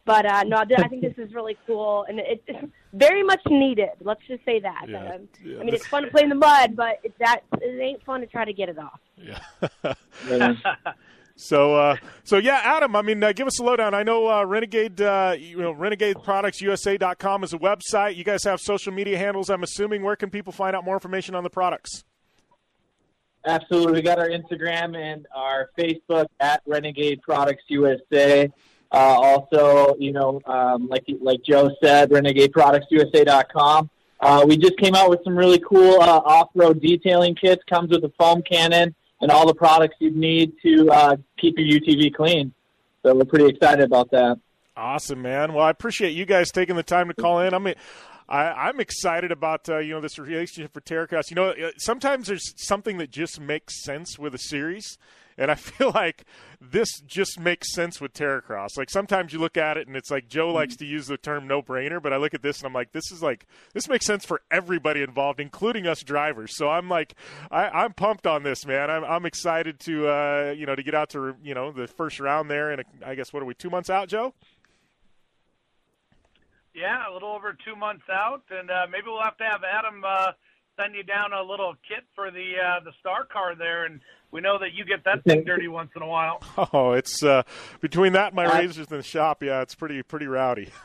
But 0.05 0.25
uh, 0.25 0.45
no, 0.45 0.59
I 0.59 0.89
think 0.89 1.03
this 1.03 1.19
is 1.19 1.35
really 1.35 1.57
cool, 1.67 2.07
and 2.09 2.21
it's 2.21 2.43
very 2.93 3.25
much 3.25 3.41
needed. 3.51 3.89
Let's 4.01 4.21
just 4.29 4.45
say 4.45 4.61
that. 4.61 4.85
Yeah, 4.89 5.15
Um, 5.15 5.29
yeah, 5.45 5.59
I 5.61 5.65
mean, 5.65 5.75
it's 5.75 5.87
fun 5.87 6.05
to 6.05 6.11
play 6.11 6.23
in 6.23 6.29
the 6.29 6.37
mud, 6.37 6.77
but 6.77 7.01
it, 7.03 7.13
that 7.19 7.41
it 7.61 7.81
ain't 7.81 8.05
fun 8.05 8.21
to 8.21 8.27
try 8.29 8.45
to 8.45 8.53
get 8.53 8.69
it 8.69 8.79
off. 8.79 9.01
Yeah. 9.17 10.55
So, 11.39 11.75
uh, 11.75 11.97
so 12.25 12.39
yeah, 12.39 12.61
Adam. 12.65 12.97
I 12.97 13.03
mean, 13.03 13.23
uh, 13.23 13.33
give 13.33 13.47
us 13.47 13.59
a 13.59 13.63
lowdown. 13.63 13.93
I 13.93 14.03
know 14.03 14.27
uh, 14.27 14.43
Renegade, 14.45 15.03
uh, 15.03 15.35
you 15.39 15.59
know, 15.59 15.75
RenegadeProductsUSA.com 15.75 17.45
is 17.45 17.53
a 17.53 17.59
website. 17.59 18.17
You 18.17 18.25
guys 18.25 18.43
have 18.45 18.59
social 18.59 18.91
media 18.93 19.19
handles. 19.19 19.51
I'm 19.51 19.63
assuming. 19.63 20.03
Where 20.03 20.17
can 20.17 20.31
people 20.31 20.53
find 20.53 20.75
out 20.75 20.85
more 20.85 20.95
information 20.95 21.35
on 21.35 21.45
the 21.45 21.51
products? 21.51 22.05
Absolutely. 23.47 23.93
We 23.93 24.03
got 24.03 24.19
our 24.19 24.29
Instagram 24.29 24.97
and 24.97 25.27
our 25.35 25.71
Facebook 25.79 26.27
at 26.41 26.63
Renegade 26.67 27.23
Products 27.23 27.63
USA. 27.69 28.51
Uh, 28.93 28.97
also, 28.97 29.95
you 29.99 30.13
know, 30.13 30.41
um, 30.47 30.89
like 30.89 31.05
like 31.21 31.43
Joe 31.43 31.71
said, 31.83 32.11
RenegadeProductsUSA.com. 32.11 33.91
Uh, 34.19 34.45
we 34.49 34.57
just 34.57 34.77
came 34.79 34.95
out 34.95 35.11
with 35.11 35.21
some 35.23 35.37
really 35.37 35.59
cool 35.59 36.01
uh, 36.01 36.21
off-road 36.25 36.81
detailing 36.81 37.35
kits. 37.35 37.63
Comes 37.69 37.91
with 37.91 38.03
a 38.05 38.13
foam 38.19 38.43
cannon 38.43 38.95
and 39.21 39.31
all 39.31 39.47
the 39.47 39.55
products 39.55 39.97
you'd 39.99 40.17
need 40.17 40.53
to 40.63 40.91
uh, 40.91 41.17
keep 41.39 41.55
your 41.59 41.81
UTV 41.81 42.15
clean. 42.15 42.53
So 43.03 43.15
we're 43.15 43.25
pretty 43.25 43.47
excited 43.47 43.85
about 43.85 44.11
that. 44.11 44.39
Awesome, 44.77 45.23
man. 45.23 45.53
Well, 45.53 45.65
I 45.65 45.71
appreciate 45.71 46.11
you 46.11 46.27
guys 46.27 46.51
taking 46.51 46.77
the 46.77 46.83
time 46.83 47.09
to 47.09 47.15
call 47.15 47.41
in. 47.41 47.55
I 47.55 47.59
mean, 47.59 47.75
I, 48.29 48.69
I'm 48.69 48.81
excited 48.81 49.31
about 49.31 49.69
uh, 49.69 49.79
you 49.79 49.95
know 49.95 50.01
this 50.01 50.19
relationship 50.19 50.73
for 50.73 50.81
Terracross. 50.81 51.31
You 51.31 51.37
know, 51.37 51.51
uh, 51.51 51.71
sometimes 51.79 52.27
there's 52.27 52.53
something 52.57 52.99
that 52.99 53.11
just 53.11 53.41
makes 53.41 53.83
sense 53.85 54.19
with 54.19 54.35
a 54.35 54.39
series, 54.39 54.99
and 55.39 55.51
I 55.51 55.55
feel 55.57 55.93
like 55.95 56.25
this 56.61 57.01
just 57.07 57.39
makes 57.39 57.73
sense 57.73 58.01
with 58.01 58.13
Terracross. 58.13 58.77
Like 58.77 58.91
sometimes 58.91 59.33
you 59.33 59.39
look 59.39 59.57
at 59.57 59.77
it 59.77 59.87
and 59.87 59.97
it's 59.97 60.11
like 60.11 60.29
Joe 60.29 60.53
likes 60.53 60.77
to 60.77 60.87
use 60.87 61.07
the 61.07 61.17
term 61.17 61.47
no 61.47 61.63
brainer, 61.63 62.03
but 62.03 62.13
I 62.13 62.17
look 62.17 62.35
at 62.35 62.43
this 62.43 62.59
and 62.59 62.67
I'm 62.67 62.73
like, 62.73 62.93
this 62.93 63.13
is 63.13 63.23
like 63.23 63.47
this 63.75 63.89
makes 63.89 64.07
sense 64.07 64.25
for 64.25 64.43
everybody 64.51 65.03
involved, 65.03 65.39
including 65.39 65.87
us 65.87 66.03
drivers. 66.03 66.57
So 66.57 66.69
I'm 66.69 66.89
like, 66.89 67.15
I, 67.51 67.69
I'm 67.69 67.93
pumped 67.93 68.27
on 68.27 68.43
this, 68.43 68.67
man. 68.67 68.91
I'm, 68.91 69.05
I'm 69.05 69.27
excited 69.27 69.79
to 69.81 70.09
uh, 70.09 70.55
you 70.57 70.67
know 70.67 70.75
to 70.75 70.83
get 70.83 70.95
out 70.95 71.11
to 71.11 71.37
you 71.43 71.55
know 71.55 71.71
the 71.71 71.87
first 71.87 72.19
round 72.19 72.51
there, 72.51 72.71
and 72.71 72.83
I 73.05 73.15
guess 73.15 73.33
what 73.33 73.43
are 73.43 73.47
we 73.47 73.55
two 73.55 73.71
months 73.71 73.91
out, 73.91 74.09
Joe? 74.09 74.35
Yeah, 76.77 77.11
a 77.11 77.13
little 77.13 77.33
over 77.33 77.57
two 77.65 77.75
months 77.75 78.05
out, 78.13 78.43
and 78.51 78.71
uh, 78.71 78.87
maybe 78.93 79.05
we'll 79.07 79.25
have 79.25 79.39
to 79.39 79.45
have 79.45 79.63
Adam 79.65 80.05
uh, 80.07 80.33
send 80.79 80.95
you 80.95 81.03
down 81.03 81.33
a 81.33 81.43
little 81.43 81.75
kit 81.89 82.05
for 82.15 82.31
the 82.31 82.53
uh, 82.63 82.85
the 82.85 82.93
star 83.01 83.25
car 83.25 83.55
there, 83.57 83.87
and 83.87 84.01
we 84.31 84.43
know 84.43 84.59
that 84.59 84.75
you 84.75 84.85
get 84.85 85.03
that 85.05 85.25
thing 85.25 85.43
dirty 85.45 85.69
once 85.69 85.91
in 85.97 86.03
a 86.03 86.07
while. 86.07 86.43
Oh, 86.73 86.93
it's 86.93 87.23
uh, 87.23 87.45
between 87.81 88.13
that 88.13 88.29
and 88.29 88.37
my 88.37 88.59
razors 88.59 88.91
in 88.91 88.97
the 88.99 89.03
shop. 89.03 89.43
Yeah, 89.43 89.63
it's 89.63 89.75
pretty 89.75 90.03
pretty 90.03 90.27
rowdy. 90.27 90.69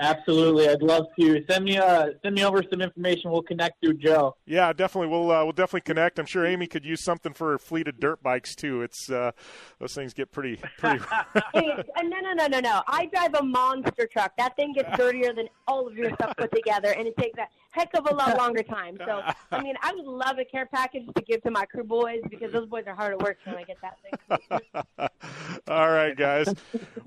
Absolutely, 0.00 0.68
I'd 0.68 0.82
love 0.82 1.06
to 1.18 1.44
send 1.50 1.64
me 1.64 1.76
uh, 1.76 2.10
send 2.22 2.36
me 2.36 2.44
over 2.44 2.62
some 2.70 2.80
information. 2.80 3.32
We'll 3.32 3.42
connect 3.42 3.82
through 3.82 3.94
Joe. 3.94 4.36
Yeah, 4.46 4.72
definitely. 4.72 5.08
We'll 5.08 5.30
uh, 5.30 5.42
we'll 5.42 5.52
definitely 5.52 5.80
connect. 5.80 6.20
I'm 6.20 6.26
sure 6.26 6.46
Amy 6.46 6.68
could 6.68 6.84
use 6.84 7.02
something 7.02 7.32
for 7.32 7.50
her 7.50 7.58
fleet 7.58 7.88
of 7.88 7.98
dirt 7.98 8.22
bikes 8.22 8.54
too. 8.54 8.82
It's 8.82 9.10
uh, 9.10 9.32
those 9.80 9.94
things 9.94 10.14
get 10.14 10.30
pretty 10.30 10.60
pretty. 10.78 11.04
hey, 11.52 11.72
uh, 11.96 12.02
no, 12.02 12.20
no, 12.20 12.32
no, 12.32 12.46
no, 12.46 12.60
no. 12.60 12.82
I 12.86 13.06
drive 13.06 13.34
a 13.34 13.42
monster 13.42 14.08
truck. 14.12 14.36
That 14.38 14.54
thing 14.54 14.72
gets 14.72 14.96
dirtier 14.96 15.32
than 15.34 15.48
all 15.66 15.88
of 15.88 15.96
your 15.96 16.12
stuff 16.14 16.36
put 16.36 16.52
together, 16.52 16.92
and 16.92 17.08
it 17.08 17.16
takes 17.16 17.36
a 17.38 17.48
heck 17.78 17.94
of 17.94 18.06
a 18.10 18.14
lot 18.14 18.36
longer 18.36 18.62
time. 18.62 18.98
So, 19.04 19.22
I 19.52 19.62
mean, 19.62 19.74
I 19.82 19.92
would 19.94 20.04
love 20.04 20.38
a 20.38 20.44
care 20.44 20.66
package 20.66 21.06
to 21.16 21.22
give 21.22 21.42
to 21.42 21.50
my 21.50 21.64
crew 21.66 21.84
boys 21.84 22.20
because 22.28 22.52
those 22.52 22.66
boys 22.66 22.84
are 22.86 22.94
hard 22.94 23.14
at 23.14 23.22
work 23.22 23.38
when 23.44 23.56
I 23.56 23.64
get 23.64 23.78
that 23.82 23.98
thing. 24.02 25.08
All 25.68 25.90
right, 25.90 26.16
guys. 26.16 26.52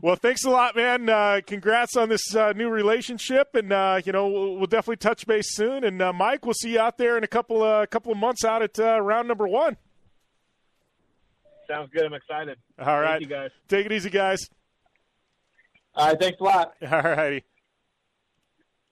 Well, 0.02 0.16
thanks 0.16 0.46
a 0.46 0.50
lot, 0.50 0.76
man. 0.76 1.10
Uh, 1.10 1.42
congrats 1.46 1.96
on 1.96 2.10
this 2.10 2.36
uh, 2.36 2.54
new 2.54 2.70
relationship, 2.70 3.56
and 3.56 3.72
uh, 3.72 4.02
you 4.06 4.12
know 4.12 4.28
we'll, 4.28 4.56
we'll, 4.56 4.68
definitely 4.68 4.98
touch 4.98 5.28
base 5.28 5.56
soon. 5.56 5.84
And 5.84 6.02
uh, 6.02 6.14
Mike, 6.14 6.46
we'll 6.46 6.54
see 6.54 6.74
you 6.74 6.80
out 6.80 6.98
there 6.98 7.18
in 7.18 7.24
a 7.24 7.28
couple 7.28 7.64
uh, 7.64 7.86
couple 7.86 8.12
of 8.12 8.18
months 8.18 8.46
out 8.46 8.62
at 8.62 8.80
uh, 8.80 9.00
round 9.00 9.28
number 9.28 9.48
one. 9.48 9.78
Sounds 11.68 11.90
good. 11.94 12.04
I'm 12.04 12.14
excited. 12.14 12.58
All 12.80 13.00
right, 13.00 13.20
Thank 13.20 13.22
you 13.22 13.28
guys. 13.28 13.52
Take 13.68 13.86
it 13.86 13.92
easy, 13.92 14.10
guys. 14.10 14.50
All 15.96 16.08
right, 16.08 16.20
thanks 16.20 16.40
a 16.40 16.44
lot. 16.44 16.74
All 16.92 17.02
righty. 17.02 17.44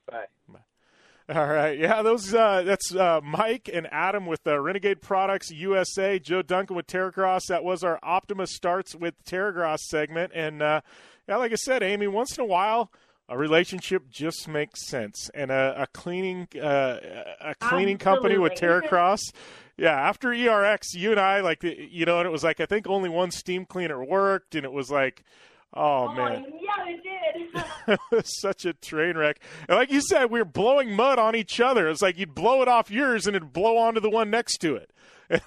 Bye. 0.09 0.25
All 1.31 1.45
right, 1.45 1.77
yeah, 1.77 2.01
those 2.01 2.33
uh, 2.33 2.63
that's 2.63 2.95
uh, 2.95 3.21
Mike 3.23 3.69
and 3.71 3.87
Adam 3.91 4.25
with 4.25 4.47
uh, 4.47 4.59
Renegade 4.59 4.99
Products 4.99 5.51
USA, 5.51 6.17
Joe 6.17 6.41
Duncan 6.41 6.75
with 6.75 6.87
Terracross. 6.87 7.41
That 7.49 7.63
was 7.63 7.83
our 7.83 7.99
Optimus 8.01 8.55
starts 8.55 8.95
with 8.95 9.13
Terracross 9.25 9.77
segment, 9.79 10.31
and 10.33 10.63
uh, 10.63 10.81
yeah, 11.27 11.35
like 11.35 11.51
I 11.51 11.55
said, 11.55 11.83
Amy, 11.83 12.07
once 12.07 12.35
in 12.35 12.41
a 12.43 12.47
while, 12.47 12.91
a 13.27 13.37
relationship 13.37 14.09
just 14.09 14.47
makes 14.47 14.87
sense, 14.87 15.29
and 15.35 15.51
a, 15.51 15.83
a 15.83 15.87
cleaning 15.87 16.47
uh, 16.59 16.97
a 17.41 17.53
cleaning 17.59 17.95
Absolutely. 17.95 17.97
company 17.97 18.37
with 18.39 18.53
Terracross. 18.53 19.19
Yeah, 19.77 19.91
after 19.91 20.29
ERX, 20.29 20.95
you 20.95 21.11
and 21.11 21.19
I 21.19 21.41
like 21.41 21.61
you 21.61 22.05
know, 22.05 22.17
and 22.17 22.27
it 22.27 22.31
was 22.31 22.43
like 22.43 22.59
I 22.59 22.65
think 22.65 22.87
only 22.87 23.09
one 23.09 23.29
steam 23.29 23.65
cleaner 23.65 24.03
worked, 24.03 24.55
and 24.55 24.65
it 24.65 24.71
was 24.71 24.89
like. 24.89 25.23
Oh, 25.71 26.07
oh 26.09 26.13
man, 26.15 26.47
yeah, 26.59 26.68
it 27.93 27.99
was 28.11 28.39
such 28.41 28.65
a 28.65 28.73
train 28.73 29.17
wreck. 29.17 29.39
And 29.67 29.77
like 29.77 29.91
you 29.91 30.01
said, 30.01 30.31
we 30.31 30.39
were 30.39 30.45
blowing 30.45 30.91
mud 30.95 31.19
on 31.19 31.35
each 31.35 31.59
other. 31.59 31.89
It's 31.89 32.01
like 32.01 32.17
you'd 32.17 32.35
blow 32.35 32.61
it 32.61 32.67
off 32.67 32.89
yours 32.91 33.27
and 33.27 33.35
it'd 33.35 33.53
blow 33.53 33.77
onto 33.77 33.99
the 33.99 34.09
one 34.09 34.29
next 34.29 34.57
to 34.59 34.75
it. 34.75 34.91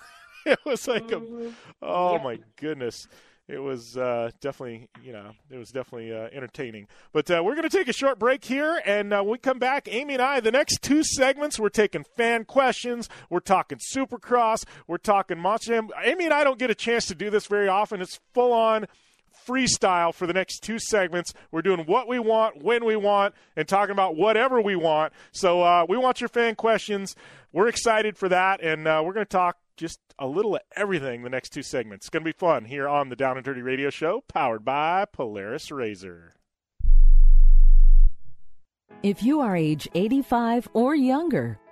it 0.46 0.58
was 0.64 0.86
like 0.88 1.06
Mm-hmm. 1.08 1.48
a, 1.82 1.86
oh 1.86 2.18
my 2.18 2.38
goodness. 2.56 3.06
It 3.48 3.58
was 3.58 3.96
uh, 3.96 4.30
definitely, 4.40 4.88
you 5.02 5.12
know, 5.12 5.32
it 5.50 5.56
was 5.58 5.70
definitely 5.70 6.12
uh, 6.14 6.28
entertaining. 6.32 6.86
But 7.12 7.28
uh, 7.30 7.42
we're 7.44 7.56
going 7.56 7.68
to 7.68 7.76
take 7.76 7.88
a 7.88 7.92
short 7.92 8.18
break 8.18 8.44
here, 8.44 8.80
and 8.86 9.12
uh, 9.12 9.20
when 9.22 9.32
we 9.32 9.38
come 9.38 9.58
back, 9.58 9.88
Amy 9.90 10.14
and 10.14 10.22
I, 10.22 10.38
the 10.40 10.52
next 10.52 10.80
two 10.80 11.02
segments, 11.02 11.58
we're 11.58 11.68
taking 11.68 12.04
fan 12.16 12.44
questions, 12.44 13.08
we're 13.28 13.40
talking 13.40 13.78
Supercross, 13.94 14.64
we're 14.86 14.96
talking 14.96 15.38
Monster 15.38 15.72
Jam. 15.74 15.88
Amy 16.04 16.24
and 16.24 16.32
I 16.32 16.44
don't 16.44 16.58
get 16.58 16.70
a 16.70 16.74
chance 16.74 17.06
to 17.06 17.16
do 17.16 17.30
this 17.30 17.46
very 17.46 17.66
often. 17.68 18.00
It's 18.00 18.20
full 18.32 18.52
on 18.52 18.86
freestyle 19.46 20.14
for 20.14 20.26
the 20.26 20.32
next 20.32 20.60
two 20.60 20.78
segments. 20.78 21.32
We're 21.50 21.62
doing 21.62 21.80
what 21.86 22.08
we 22.08 22.18
want, 22.18 22.62
when 22.62 22.84
we 22.84 22.96
want, 22.96 23.34
and 23.56 23.66
talking 23.68 23.92
about 23.92 24.16
whatever 24.16 24.60
we 24.60 24.76
want. 24.76 25.12
So 25.32 25.62
uh, 25.62 25.86
we 25.88 25.96
want 25.96 26.20
your 26.20 26.28
fan 26.28 26.54
questions. 26.54 27.14
We're 27.52 27.68
excited 27.68 28.16
for 28.16 28.28
that, 28.28 28.62
and 28.62 28.86
uh, 28.88 29.02
we're 29.04 29.12
going 29.12 29.26
to 29.26 29.30
talk 29.30 29.58
just 29.76 30.00
a 30.18 30.26
little 30.26 30.54
of 30.54 30.62
everything 30.76 31.22
the 31.22 31.30
next 31.30 31.50
two 31.50 31.62
segments. 31.62 32.06
It's 32.06 32.10
going 32.10 32.24
to 32.24 32.28
be 32.28 32.36
fun 32.36 32.64
here 32.64 32.88
on 32.88 33.08
the 33.08 33.16
Down 33.16 33.36
and 33.36 33.44
Dirty 33.44 33.62
Radio 33.62 33.90
Show, 33.90 34.22
powered 34.28 34.64
by 34.64 35.04
Polaris 35.12 35.70
Razor. 35.70 36.34
If 39.02 39.22
you 39.22 39.40
are 39.40 39.56
age 39.56 39.88
85 39.94 40.68
or 40.74 40.94
younger, 40.94 41.58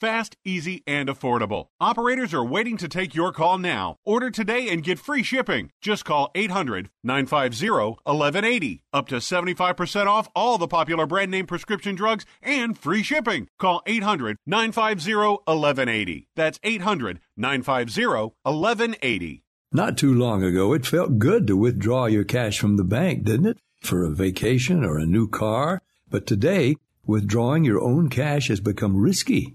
fast, 0.00 0.36
easy, 0.44 0.82
and 0.86 1.08
affordable. 1.08 1.66
Operators 1.78 2.32
are 2.34 2.44
waiting 2.44 2.76
to 2.78 2.88
take 2.88 3.14
your 3.14 3.32
call 3.32 3.58
now. 3.58 3.96
Order 4.04 4.30
today 4.30 4.68
and 4.70 4.82
get 4.82 4.98
free 4.98 5.22
shipping. 5.22 5.70
Just 5.82 6.04
call 6.04 6.30
800 6.34 6.90
950 7.04 7.70
1180. 7.70 8.82
Up 8.92 9.06
to 9.08 9.16
75% 9.16 10.06
off 10.06 10.28
all 10.34 10.58
the 10.58 10.66
popular 10.66 11.06
brand 11.06 11.30
name 11.30 11.46
prescription 11.46 11.94
drugs 11.94 12.24
and 12.42 12.76
free 12.76 13.02
shipping. 13.02 13.48
Call 13.58 13.82
800 13.86 14.38
950 14.46 15.14
1180. 15.14 16.28
That's 16.34 16.58
800 16.62 17.20
950 17.36 18.06
1180. 18.42 19.42
Not 19.72 19.96
too 19.96 20.12
long 20.12 20.42
ago, 20.42 20.72
it 20.72 20.84
felt 20.84 21.20
good 21.20 21.46
to 21.46 21.56
withdraw 21.56 22.06
your 22.06 22.24
cash 22.24 22.58
from 22.58 22.76
the 22.76 22.82
bank, 22.82 23.22
didn't 23.22 23.46
it? 23.46 23.58
For 23.82 24.04
a 24.04 24.10
vacation 24.10 24.84
or 24.84 24.98
a 24.98 25.06
new 25.06 25.28
car. 25.28 25.80
But 26.08 26.26
today, 26.26 26.74
withdrawing 27.06 27.64
your 27.64 27.80
own 27.80 28.08
cash 28.08 28.48
has 28.48 28.58
become 28.60 28.96
risky. 28.96 29.54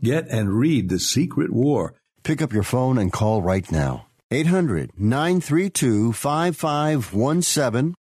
get 0.00 0.28
and 0.28 0.58
read 0.58 0.88
The 0.88 0.98
Secret 0.98 1.52
War. 1.52 1.94
Pick 2.22 2.40
up 2.42 2.52
your 2.52 2.62
phone 2.62 2.98
and 2.98 3.12
call 3.12 3.42
right 3.42 3.70
now. 3.70 4.06
800 4.30 4.92
932 4.98 6.12
5517. 6.12 7.94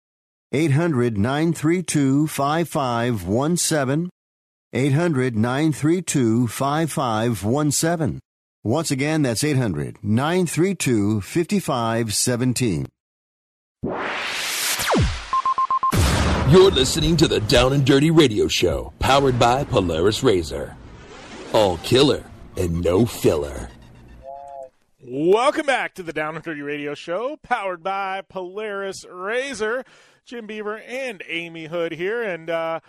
800 0.52 1.18
932 1.18 2.28
5517. 2.28 4.10
800 4.74 5.36
932 5.36 6.48
5517. 6.48 8.20
Once 8.64 8.92
again, 8.92 9.22
that's 9.22 9.44
800 9.44 9.98
932 10.04 11.22
5517. 11.22 12.88
You're 16.50 16.72
listening 16.72 17.18
to 17.18 17.28
the 17.28 17.42
Down 17.42 17.74
and 17.74 17.86
Dirty 17.86 18.10
Radio 18.10 18.48
Show, 18.48 18.94
powered 19.00 19.38
by 19.38 19.66
Polaris 19.66 20.24
Razor. 20.24 20.77
All 21.58 21.78
killer 21.78 22.24
and 22.56 22.84
no 22.84 23.08
filler. 23.08 23.70
Welcome 25.04 25.66
back 25.66 25.96
to 25.96 26.04
the 26.04 26.14
Down 26.14 26.36
and 26.36 26.46
Dirty 26.46 26.62
Radio 26.62 26.94
Show, 26.94 27.40
powered 27.42 27.82
by 27.82 28.22
Polaris 28.30 29.04
Razor. 29.10 29.84
Jim 30.24 30.46
Beaver 30.46 30.78
and 30.78 31.24
Amy 31.28 31.66
Hood 31.66 31.94
here, 31.94 32.22
and 32.22 32.52
uh, 32.52 32.82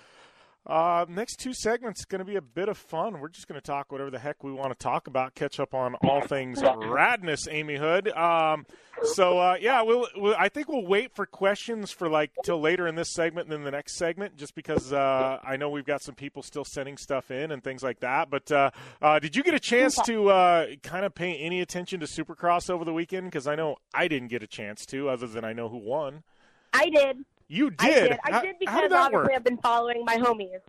uh, 0.69 1.07
next 1.09 1.37
two 1.37 1.55
segments 1.55 2.05
going 2.05 2.19
to 2.19 2.25
be 2.25 2.37
a 2.37 2.43
bit 2.43 2.69
of 2.69 2.77
fun. 2.77 3.21
We're 3.21 3.29
just 3.29 3.49
going 3.49 3.61
to 3.61 3.67
talk 3.67 3.91
whatever 3.91 4.11
the 4.11 4.19
heck 4.19 4.45
we 4.45 4.53
want 4.53 4.71
to 4.71 4.79
talk 4.79 5.07
about, 5.07 5.35
catch 5.35 5.59
up 5.59 5.75
on 5.75 5.95
all 5.97 6.21
things 6.21 6.61
radness, 6.61 7.49
Amy 7.51 7.77
Hood. 7.77 8.09
Um, 8.09 8.67
so 9.03 9.39
uh, 9.39 9.57
yeah, 9.61 9.83
we'll, 9.83 10.07
we'll, 10.17 10.35
I 10.39 10.49
think 10.49 10.69
we'll 10.69 10.87
wait 10.87 11.15
for 11.15 11.25
questions 11.25 11.91
for 11.91 12.09
like 12.09 12.33
till 12.45 12.61
later 12.61 12.87
in 12.87 12.97
this 12.97 13.13
segment 13.15 13.47
and 13.47 13.53
then 13.53 13.65
the 13.65 13.71
next 13.71 13.95
segment, 13.95 14.37
just 14.37 14.55
because 14.55 14.93
uh, 14.93 15.39
I 15.43 15.57
know 15.57 15.71
we've 15.71 15.87
got 15.87 16.03
some 16.03 16.15
people 16.15 16.43
still 16.43 16.65
sending 16.65 16.97
stuff 16.97 17.31
in 17.31 17.51
and 17.51 17.65
things 17.65 17.83
like 17.83 18.01
that. 18.01 18.29
But 18.29 18.53
uh, 18.53 18.71
uh, 19.01 19.19
did 19.21 19.37
you 19.37 19.43
get 19.43 19.55
a 19.55 19.61
chance 19.61 19.97
to 20.05 20.29
uh, 20.29 20.67
kind 20.83 21.07
of 21.07 21.15
pay 21.15 21.37
any 21.37 21.61
attention 21.61 22.01
to 22.01 22.07
Supercross 22.07 22.69
over 22.69 22.85
the 22.85 22.93
weekend? 22.93 23.27
Because 23.27 23.47
I 23.47 23.55
know 23.55 23.77
I 23.95 24.09
didn't 24.09 24.29
get 24.29 24.43
a 24.43 24.47
chance 24.47 24.85
to, 24.87 25.09
other 25.09 25.27
than 25.27 25.45
I 25.45 25.53
know 25.53 25.69
who 25.69 25.79
won. 25.79 26.25
I 26.73 26.91
did. 26.91 27.25
You 27.49 27.71
did. 27.71 27.79
I 27.81 27.91
did. 27.91 28.19
I 28.25 28.43
did 28.43 28.57
because 28.61 28.93
obviously? 28.93 29.35
I've 29.35 29.45
been 29.45 29.59
following 29.59 30.05
my 30.05 30.17
homies. 30.17 30.61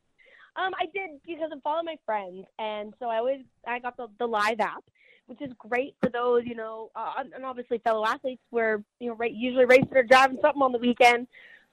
Um, 0.55 0.73
I 0.79 0.85
did 0.93 1.11
because 1.25 1.49
I'm 1.51 1.61
following 1.61 1.85
my 1.85 1.97
friends, 2.05 2.45
and 2.57 2.93
so 2.99 3.07
I 3.07 3.17
always 3.17 3.41
I 3.67 3.79
got 3.79 3.97
the 3.97 4.07
the 4.17 4.25
live 4.25 4.59
app, 4.59 4.83
which 5.27 5.41
is 5.41 5.51
great 5.57 5.95
for 6.01 6.09
those 6.09 6.43
you 6.45 6.55
know, 6.55 6.89
uh, 6.95 7.23
and 7.35 7.45
obviously 7.45 7.79
fellow 7.79 8.05
athletes 8.05 8.41
where 8.49 8.83
you 8.99 9.09
know 9.09 9.15
ra- 9.15 9.27
usually 9.29 9.65
racing 9.65 9.89
or 9.91 10.03
driving 10.03 10.37
something 10.41 10.61
on 10.61 10.71
the 10.71 10.79
weekend. 10.79 11.27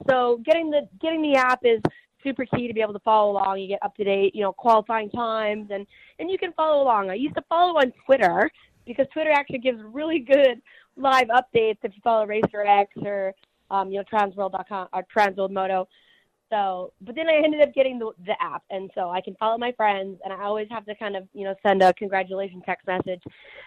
So 0.09 0.41
getting 0.45 0.71
the 0.71 0.89
getting 1.01 1.23
the 1.23 1.37
app 1.37 1.61
is 1.65 1.81
super 2.23 2.45
key 2.45 2.67
to 2.67 2.75
be 2.75 2.81
able 2.81 2.93
to 2.93 3.01
follow 3.01 3.33
along. 3.33 3.61
You 3.61 3.69
get 3.69 3.83
up 3.83 3.95
to 3.97 4.05
date, 4.05 4.35
you 4.35 4.43
know, 4.43 4.53
qualifying 4.53 5.11
times, 5.11 5.69
and 5.71 5.87
and 6.19 6.31
you 6.31 6.39
can 6.39 6.53
follow 6.53 6.83
along. 6.83 7.11
I 7.11 7.15
used 7.15 7.37
to 7.37 7.45
follow 7.49 7.79
on 7.79 7.93
Twitter 8.05 8.51
because 8.87 9.07
Twitter 9.13 9.31
actually 9.31 9.59
gives 9.59 9.81
really 9.83 10.19
good 10.19 10.61
live 10.97 11.29
updates 11.29 11.79
if 11.83 11.95
you 11.95 12.01
follow 12.03 12.27
Racer 12.27 12.63
X 12.65 12.91
or 13.05 13.35
um, 13.71 13.91
you 13.91 13.99
know 13.99 14.05
Transworld.com 14.13 14.89
or 14.93 15.05
Transworld 15.15 15.51
Moto. 15.51 15.89
So, 16.51 16.93
but 17.01 17.17
then 17.17 17.29
I 17.29 17.43
ended 17.45 17.61
up 17.61 17.75
getting 17.75 17.99
the 17.99 18.13
the 18.25 18.41
app, 18.41 18.63
and 18.71 18.91
so 18.95 19.11
I 19.11 19.21
can 19.21 19.35
follow 19.35 19.59
my 19.59 19.73
friends, 19.73 20.21
and 20.25 20.33
I 20.33 20.45
always 20.45 20.69
have 20.71 20.87
to 20.87 20.95
kind 20.95 21.17
of 21.17 21.27
you 21.33 21.45
know 21.45 21.55
send 21.67 21.83
a 21.83 21.93
congratulations 21.95 22.63
text 22.65 22.87
message, 22.87 23.23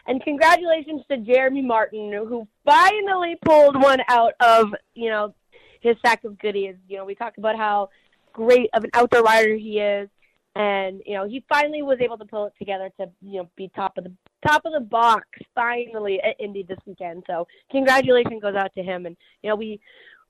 and 0.08 0.24
congratulations 0.24 1.02
to 1.10 1.18
Jeremy 1.18 1.62
Martin 1.62 2.14
who 2.14 2.48
finally 2.66 3.36
pulled 3.44 3.82
one 3.82 4.00
out 4.08 4.34
of 4.40 4.68
you 4.94 5.10
know 5.10 5.34
his 5.82 5.96
sack 6.06 6.24
of 6.24 6.40
goodies. 6.40 6.76
You 6.88 6.98
know, 6.98 7.06
we 7.06 7.16
talked 7.16 7.38
about 7.38 7.58
how 7.58 7.90
great 8.32 8.70
of 8.74 8.84
an 8.84 8.92
outdoor 8.94 9.24
rider 9.24 9.56
he 9.56 9.80
is, 9.80 10.10
and 10.56 11.02
you 11.06 11.16
know 11.16 11.28
he 11.28 11.44
finally 11.50 11.82
was 11.82 11.98
able 12.00 12.18
to 12.18 12.26
pull 12.26 12.46
it 12.46 12.54
together 12.58 12.90
to 12.98 13.10
you 13.22 13.42
know 13.42 13.50
be 13.58 13.70
top 13.76 13.98
of 13.98 14.06
the 14.06 14.14
top 14.45 14.64
of 14.66 14.74
the 14.74 14.80
box 14.80 15.28
finally 15.56 16.22
at 16.22 16.36
Indy 16.40 16.64
this 16.64 16.80
weekend. 16.86 17.24
So 17.28 17.48
congratulations 17.72 18.41
goes 18.41 18.56
out 18.56 18.74
to 18.76 18.84
him, 18.84 19.06
and 19.06 19.16
you 19.41 19.49
know 19.49 19.56
we 19.56 19.80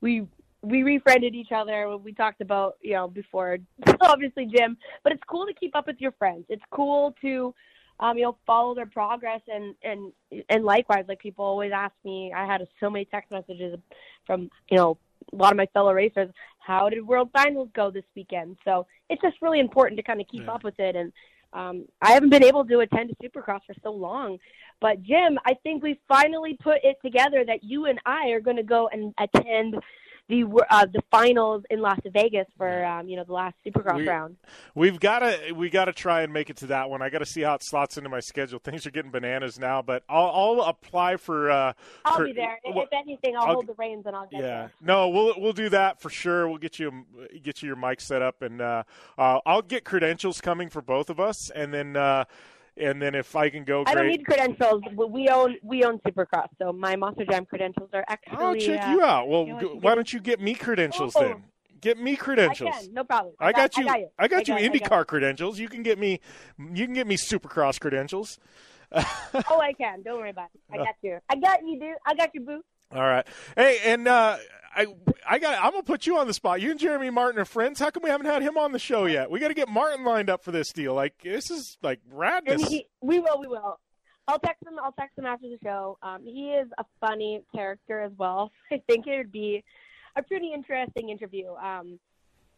we 0.01 0.27
we 0.61 0.83
refriended 0.83 1.35
each 1.35 1.51
other. 1.51 1.97
We 1.97 2.13
talked 2.13 2.41
about 2.41 2.77
you 2.81 2.93
know 2.93 3.07
before, 3.07 3.57
obviously 4.01 4.45
Jim, 4.45 4.77
but 5.03 5.13
it's 5.13 5.23
cool 5.27 5.45
to 5.45 5.53
keep 5.53 5.75
up 5.75 5.87
with 5.87 5.99
your 5.99 6.11
friends. 6.13 6.45
It's 6.49 6.63
cool 6.71 7.15
to 7.21 7.53
um, 7.99 8.17
you 8.17 8.23
know 8.23 8.37
follow 8.45 8.75
their 8.75 8.85
progress 8.85 9.41
and 9.47 9.75
and 9.83 10.11
and 10.49 10.63
likewise, 10.63 11.05
like 11.07 11.19
people 11.19 11.45
always 11.45 11.71
ask 11.73 11.93
me. 12.03 12.33
I 12.35 12.45
had 12.45 12.65
so 12.79 12.89
many 12.89 13.05
text 13.05 13.31
messages 13.31 13.77
from 14.25 14.49
you 14.69 14.77
know 14.77 14.97
a 15.31 15.35
lot 15.35 15.51
of 15.51 15.57
my 15.57 15.67
fellow 15.67 15.93
racers. 15.93 16.29
How 16.59 16.89
did 16.89 17.05
World 17.05 17.29
Finals 17.33 17.69
go 17.73 17.89
this 17.89 18.03
weekend? 18.15 18.57
So 18.65 18.85
it's 19.09 19.21
just 19.21 19.41
really 19.41 19.59
important 19.59 19.97
to 19.97 20.03
kind 20.03 20.21
of 20.21 20.27
keep 20.27 20.47
up 20.47 20.63
with 20.63 20.79
it 20.79 20.95
and. 20.95 21.11
Um, 21.53 21.85
I 22.01 22.11
haven't 22.11 22.29
been 22.29 22.43
able 22.43 22.65
to 22.65 22.79
attend 22.79 23.11
a 23.11 23.15
Supercross 23.23 23.61
for 23.65 23.73
so 23.83 23.91
long, 23.91 24.37
but 24.79 25.01
Jim, 25.01 25.39
I 25.45 25.55
think 25.63 25.83
we 25.83 25.99
finally 26.07 26.57
put 26.61 26.77
it 26.83 26.97
together 27.03 27.43
that 27.45 27.63
you 27.63 27.85
and 27.85 27.99
I 28.05 28.29
are 28.29 28.39
going 28.39 28.57
to 28.57 28.63
go 28.63 28.87
and 28.89 29.13
attend 29.17 29.75
the 30.29 30.43
uh, 30.69 30.85
the 30.85 31.01
finals 31.11 31.63
in 31.69 31.81
Las 31.81 31.99
Vegas 32.05 32.45
for 32.55 32.85
um, 32.85 33.09
you 33.09 33.17
know 33.17 33.23
the 33.25 33.33
last 33.33 33.55
Supercross 33.65 33.97
We- 33.97 34.07
round. 34.07 34.37
We've 34.75 34.99
got 34.99 35.19
to 35.19 35.51
we 35.53 35.69
got 35.69 35.85
to 35.85 35.93
try 35.93 36.21
and 36.21 36.31
make 36.31 36.49
it 36.49 36.55
to 36.57 36.67
that 36.67 36.89
one. 36.89 37.01
I 37.01 37.09
got 37.09 37.19
to 37.19 37.25
see 37.25 37.41
how 37.41 37.55
it 37.55 37.63
slots 37.63 37.97
into 37.97 38.09
my 38.09 38.19
schedule. 38.21 38.59
Things 38.59 38.85
are 38.85 38.91
getting 38.91 39.11
bananas 39.11 39.59
now, 39.59 39.81
but 39.81 40.03
I'll, 40.07 40.27
I'll 40.27 40.61
apply 40.61 41.17
for. 41.17 41.51
Uh, 41.51 41.73
I'll 42.05 42.17
for- 42.17 42.25
be 42.25 42.33
there. 42.33 42.59
If 42.63 42.75
well, 42.75 42.85
if 42.85 42.93
anything, 42.93 43.35
I'll, 43.35 43.43
I'll- 43.47 43.53
hold 43.55 43.67
the 43.67 43.73
reins 43.73 44.05
and 44.05 44.15
I'll 44.15 44.27
get 44.27 44.41
yeah, 44.41 44.47
there. 44.47 44.71
no, 44.81 45.09
we'll 45.09 45.33
we'll 45.37 45.51
do 45.53 45.67
that 45.69 45.99
for 45.99 46.09
sure. 46.09 46.47
We'll 46.47 46.59
get 46.59 46.79
you 46.79 47.05
get 47.43 47.61
you 47.61 47.67
your 47.67 47.75
mic 47.75 47.99
set 47.99 48.21
up, 48.21 48.41
and 48.43 48.61
uh, 48.61 48.83
uh, 49.17 49.39
I'll 49.45 49.63
get 49.63 49.83
credentials 49.83 50.39
coming 50.41 50.69
for 50.69 50.81
both 50.81 51.09
of 51.09 51.19
us, 51.19 51.49
and 51.49 51.73
then 51.73 51.97
uh, 51.97 52.25
and 52.77 53.01
then 53.01 53.15
if 53.15 53.35
I 53.35 53.49
can 53.49 53.63
go, 53.63 53.83
I 53.87 53.95
don't 53.95 54.07
need 54.07 54.25
credentials. 54.25 54.81
We 54.95 55.29
own 55.29 55.55
we 55.63 55.83
own 55.83 55.99
Supercross, 55.99 56.47
so 56.61 56.71
my 56.73 56.95
Monster 56.95 57.25
Jam 57.25 57.45
credentials 57.45 57.89
are 57.93 58.05
actually. 58.07 58.37
I'll 58.37 58.55
check 58.55 58.87
uh, 58.87 58.91
you 58.91 59.01
out. 59.03 59.27
Well, 59.27 59.47
you 59.47 59.53
know, 59.53 59.77
why 59.81 59.95
don't 59.95 60.11
you 60.11 60.19
get 60.19 60.39
me 60.39 60.53
credentials 60.55 61.13
Oh. 61.15 61.21
then? 61.21 61.43
Get 61.81 61.97
me 61.97 62.17
credentials. 62.17 62.71
I 62.75 62.81
can, 62.81 62.93
no 62.93 63.03
problem. 63.05 63.35
I 63.39 63.53
got 63.53 63.77
you. 63.77 63.83
I 63.83 63.87
got 63.87 63.99
you. 63.99 64.07
I 64.19 64.27
got 64.27 64.39
I 64.39 64.43
got- 64.43 64.61
I 64.61 64.67
IndyCar 64.67 64.89
got- 64.89 65.07
credentials. 65.07 65.59
You 65.59 65.69
can 65.69 65.81
get 65.81 65.97
me. 65.97 66.19
You 66.57 66.85
can 66.85 66.93
get 66.93 67.07
me 67.07 67.15
Supercross 67.15 67.79
credentials. 67.79 68.37
oh, 68.91 69.59
I 69.61 69.73
can. 69.73 70.01
Don't 70.01 70.17
worry 70.17 70.31
about 70.31 70.49
it. 70.53 70.61
I 70.73 70.77
got 70.77 70.95
you. 71.01 71.19
I 71.29 71.35
got 71.35 71.59
you, 71.65 71.79
dude. 71.79 71.95
I 72.05 72.15
got 72.15 72.33
you, 72.33 72.41
boo. 72.41 72.61
All 72.91 73.01
right. 73.01 73.25
Hey, 73.55 73.79
and 73.85 74.07
uh, 74.07 74.37
I 74.75 74.87
I 75.27 75.39
got 75.39 75.63
I'm 75.63 75.71
gonna 75.71 75.83
put 75.83 76.07
you 76.07 76.17
on 76.17 76.27
the 76.27 76.33
spot. 76.33 76.61
You 76.61 76.71
and 76.71 76.79
Jeremy 76.79 77.09
Martin 77.09 77.39
are 77.39 77.45
friends. 77.45 77.79
How 77.79 77.89
come 77.91 78.03
we 78.03 78.09
haven't 78.09 78.25
had 78.25 78.41
him 78.41 78.57
on 78.57 78.71
the 78.71 78.79
show 78.79 79.05
yet? 79.05 79.29
We 79.29 79.39
got 79.39 79.49
to 79.49 79.53
get 79.53 79.69
Martin 79.69 80.03
lined 80.05 80.29
up 80.29 80.43
for 80.43 80.51
this 80.51 80.71
deal. 80.71 80.93
Like 80.95 81.13
this 81.23 81.51
is 81.51 81.77
like 81.83 81.99
radness. 82.13 82.67
he, 82.67 82.87
we 83.01 83.19
will, 83.19 83.39
we 83.39 83.47
will. 83.47 83.79
I'll 84.27 84.39
text 84.39 84.63
him. 84.65 84.73
I'll 84.81 84.91
text 84.91 85.17
him 85.17 85.25
after 85.25 85.47
the 85.47 85.57
show. 85.63 85.97
Um, 86.01 86.23
he 86.23 86.51
is 86.51 86.67
a 86.77 86.85
funny 86.99 87.41
character 87.53 88.01
as 88.01 88.11
well. 88.17 88.51
I 88.71 88.81
think 88.87 89.07
it 89.07 89.17
would 89.17 89.31
be 89.31 89.63
a 90.15 90.23
pretty 90.23 90.51
interesting 90.53 91.09
interview. 91.09 91.53
Um, 91.53 91.99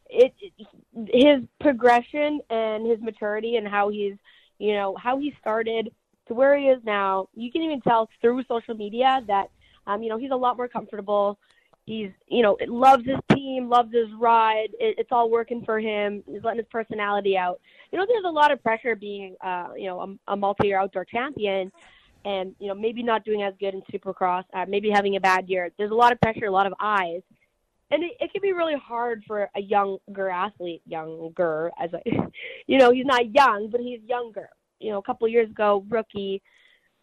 it, 0.10 0.34
it 0.42 0.68
his 1.14 1.44
progression 1.60 2.42
and 2.50 2.86
his 2.86 3.00
maturity 3.02 3.56
and 3.56 3.68
how 3.68 3.90
he's, 3.90 4.16
you 4.60 4.74
know, 4.74 4.96
how 5.02 5.18
he 5.18 5.34
started 5.40 5.90
to 6.28 6.34
where 6.34 6.58
he 6.58 6.66
is 6.66 6.82
now. 6.84 7.30
You 7.34 7.52
can 7.52 7.62
even 7.62 7.82
tell 7.82 8.10
through 8.20 8.44
social 8.48 8.76
media 8.76 9.22
that, 9.28 9.50
um, 9.88 10.04
you 10.04 10.10
know, 10.10 10.18
he's 10.18 10.32
a 10.32 10.36
lot 10.36 10.58
more 10.58 10.68
comfortable. 10.68 11.40
He's, 11.86 12.12
you 12.28 12.44
know, 12.44 12.58
loves 12.68 13.06
his 13.06 13.18
team, 13.34 13.68
loves 13.68 13.94
his 13.94 14.08
ride. 14.18 14.70
It, 14.80 14.96
it's 15.00 15.12
all 15.12 15.30
working 15.30 15.64
for 15.66 15.80
him. 15.80 16.24
He's 16.28 16.44
letting 16.44 16.60
his 16.60 16.68
personality 16.72 17.38
out 17.38 17.60
you 17.92 18.00
know, 18.00 18.06
there's 18.08 18.26
a 18.26 18.30
lot 18.30 18.52
of 18.52 18.64
pressure 18.64 18.96
being, 18.96 19.36
uh, 19.42 19.70
you 19.78 19.88
know, 19.88 20.18
a, 20.28 20.34
a 20.34 20.38
multi-year 20.38 20.80
outdoor 20.80 21.06
champion, 21.06 21.72
and 22.24 22.56
you 22.60 22.68
know, 22.68 22.76
maybe 22.76 23.04
not 23.04 23.26
doing 23.26 23.44
as 23.44 23.54
good 23.60 23.74
in 23.74 23.82
Supercross, 23.92 24.44
uh, 24.54 24.66
maybe 24.68 24.90
having 24.90 25.16
a 25.16 25.20
bad 25.20 25.50
year. 25.50 25.72
There's 25.78 25.92
a 25.92 25.96
lot 25.96 26.12
of 26.12 26.22
pressure, 26.22 26.46
a 26.46 26.52
lot 26.52 26.68
of 26.68 26.74
eyes, 26.80 27.22
and 27.90 28.04
it, 28.04 28.12
it 28.20 28.32
can 28.32 28.42
be 28.42 28.54
really 28.54 28.76
hard 28.76 29.24
for 29.28 29.50
a 29.56 29.62
younger 29.62 30.30
athlete, 30.30 30.82
younger 30.86 31.72
as 31.82 31.90
I, 31.94 32.02
you 32.68 32.78
know, 32.78 32.92
he's 32.92 33.06
not 33.06 33.34
young, 33.34 33.70
but 33.70 33.82
he's 33.82 34.02
younger. 34.08 34.50
You 34.80 34.92
know, 34.92 35.00
a 35.00 35.04
couple 35.04 35.26
of 35.26 35.32
years 35.32 35.50
ago, 35.50 35.86
rookie. 35.90 36.42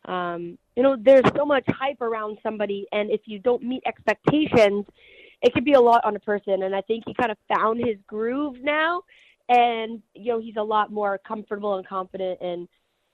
Um, 0.05 0.59
you 0.77 0.83
know, 0.83 0.97
there's 0.99 1.25
so 1.37 1.45
much 1.45 1.65
hype 1.69 2.01
around 2.01 2.39
somebody, 2.43 2.87
and 2.93 3.11
if 3.11 3.23
you 3.27 3.39
don't 3.39 3.63
meet 3.63 3.83
expectations, 3.87 4.87
it 5.43 5.53
could 5.53 5.65
be 5.65 5.75
a 5.75 5.81
lot 5.81 6.05
on 6.05 6.17
a 6.17 6.21
person. 6.21 6.63
And 6.63 6.75
I 6.75 6.81
think 6.83 7.05
he 7.07 7.15
kind 7.15 7.31
of 7.31 7.39
found 7.55 7.85
his 7.85 7.97
groove 8.07 8.57
now, 8.63 9.03
and 9.49 10.03
you 10.15 10.33
know, 10.33 10.39
he's 10.39 10.57
a 10.57 10.63
lot 10.63 10.93
more 10.93 11.19
comfortable 11.27 11.77
and 11.77 11.87
confident, 11.87 12.41
in 12.41 12.69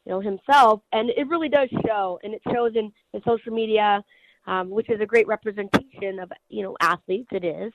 you 0.04 0.12
know, 0.12 0.20
himself, 0.20 0.82
and 0.92 1.10
it 1.10 1.26
really 1.28 1.48
does 1.48 1.68
show, 1.86 2.18
and 2.22 2.34
it 2.34 2.42
shows 2.52 2.72
in 2.74 2.92
his 3.12 3.22
social 3.26 3.52
media, 3.52 4.04
um, 4.46 4.68
which 4.68 4.90
is 4.90 5.00
a 5.00 5.06
great 5.06 5.26
representation 5.26 6.18
of 6.18 6.30
you 6.48 6.62
know 6.62 6.76
athletes. 6.80 7.28
It 7.32 7.44
is, 7.44 7.72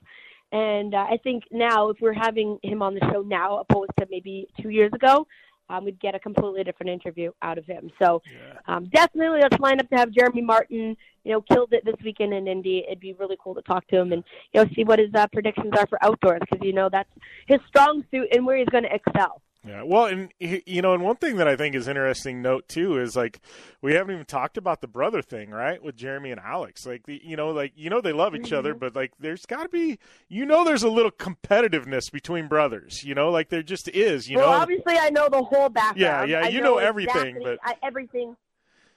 and 0.51 0.93
uh, 0.93 1.05
I 1.09 1.17
think 1.23 1.43
now 1.51 1.89
if 1.89 1.97
we're 1.99 2.13
having 2.13 2.59
him 2.63 2.81
on 2.81 2.93
the 2.93 3.01
show 3.11 3.21
now, 3.21 3.57
opposed 3.59 3.91
to 3.99 4.07
maybe 4.09 4.47
two 4.61 4.69
years 4.69 4.91
ago, 4.93 5.25
um, 5.69 5.85
we'd 5.85 5.99
get 5.99 6.15
a 6.15 6.19
completely 6.19 6.63
different 6.63 6.89
interview 6.89 7.31
out 7.41 7.57
of 7.57 7.65
him. 7.65 7.91
So 8.01 8.21
um, 8.67 8.89
definitely 8.93 9.41
let's 9.41 9.59
line 9.59 9.79
up 9.79 9.89
to 9.89 9.95
have 9.95 10.11
Jeremy 10.11 10.41
Martin. 10.41 10.95
You 11.23 11.33
know, 11.33 11.41
killed 11.41 11.73
it 11.73 11.83
this 11.85 11.95
weekend 12.03 12.33
in 12.33 12.47
Indy. 12.47 12.85
It'd 12.87 12.99
be 12.99 13.13
really 13.13 13.37
cool 13.43 13.53
to 13.55 13.61
talk 13.61 13.85
to 13.87 13.97
him 13.97 14.13
and 14.13 14.23
you 14.53 14.63
know 14.63 14.69
see 14.75 14.83
what 14.83 14.99
his 14.99 15.09
uh, 15.13 15.27
predictions 15.31 15.73
are 15.77 15.85
for 15.87 16.03
outdoors 16.03 16.41
because 16.41 16.65
you 16.65 16.73
know 16.73 16.89
that's 16.91 17.09
his 17.47 17.59
strong 17.67 18.03
suit 18.09 18.27
and 18.31 18.45
where 18.45 18.57
he's 18.57 18.69
going 18.69 18.85
to 18.85 18.93
excel. 18.93 19.41
Yeah, 19.67 19.83
well, 19.83 20.05
and 20.05 20.31
you 20.39 20.81
know, 20.81 20.93
and 20.93 21.03
one 21.03 21.17
thing 21.17 21.35
that 21.35 21.47
I 21.49 21.57
think 21.57 21.75
is 21.75 21.89
interesting 21.89 22.41
note 22.41 22.69
too 22.69 22.97
is 22.97 23.17
like 23.17 23.41
we 23.81 23.93
haven't 23.93 24.13
even 24.13 24.25
talked 24.25 24.55
about 24.55 24.79
the 24.79 24.87
brother 24.87 25.21
thing, 25.21 25.49
right? 25.49 25.83
With 25.83 25.97
Jeremy 25.97 26.31
and 26.31 26.39
Alex, 26.39 26.85
like 26.85 27.05
the, 27.05 27.19
you 27.21 27.35
know, 27.35 27.49
like 27.49 27.73
you 27.75 27.89
know 27.89 27.99
they 27.99 28.13
love 28.13 28.35
each 28.35 28.53
other, 28.53 28.69
mm-hmm. 28.71 28.79
but 28.79 28.95
like 28.95 29.11
there's 29.19 29.45
got 29.45 29.63
to 29.63 29.69
be, 29.69 29.99
you 30.29 30.45
know, 30.45 30.63
there's 30.63 30.83
a 30.83 30.89
little 30.89 31.11
competitiveness 31.11 32.09
between 32.09 32.47
brothers, 32.47 33.03
you 33.03 33.13
know, 33.13 33.29
like 33.31 33.49
there 33.49 33.61
just 33.61 33.89
is, 33.89 34.29
you 34.29 34.37
well, 34.37 34.49
know. 34.49 34.57
obviously 34.57 34.97
I 34.97 35.09
know 35.09 35.27
the 35.29 35.43
whole 35.43 35.67
background. 35.67 36.29
yeah, 36.29 36.39
I 36.39 36.47
you 36.47 36.61
know 36.61 36.77
everything, 36.77 37.35
exactly- 37.35 37.43
but- 37.43 37.59
I, 37.61 37.75
everything. 37.85 38.37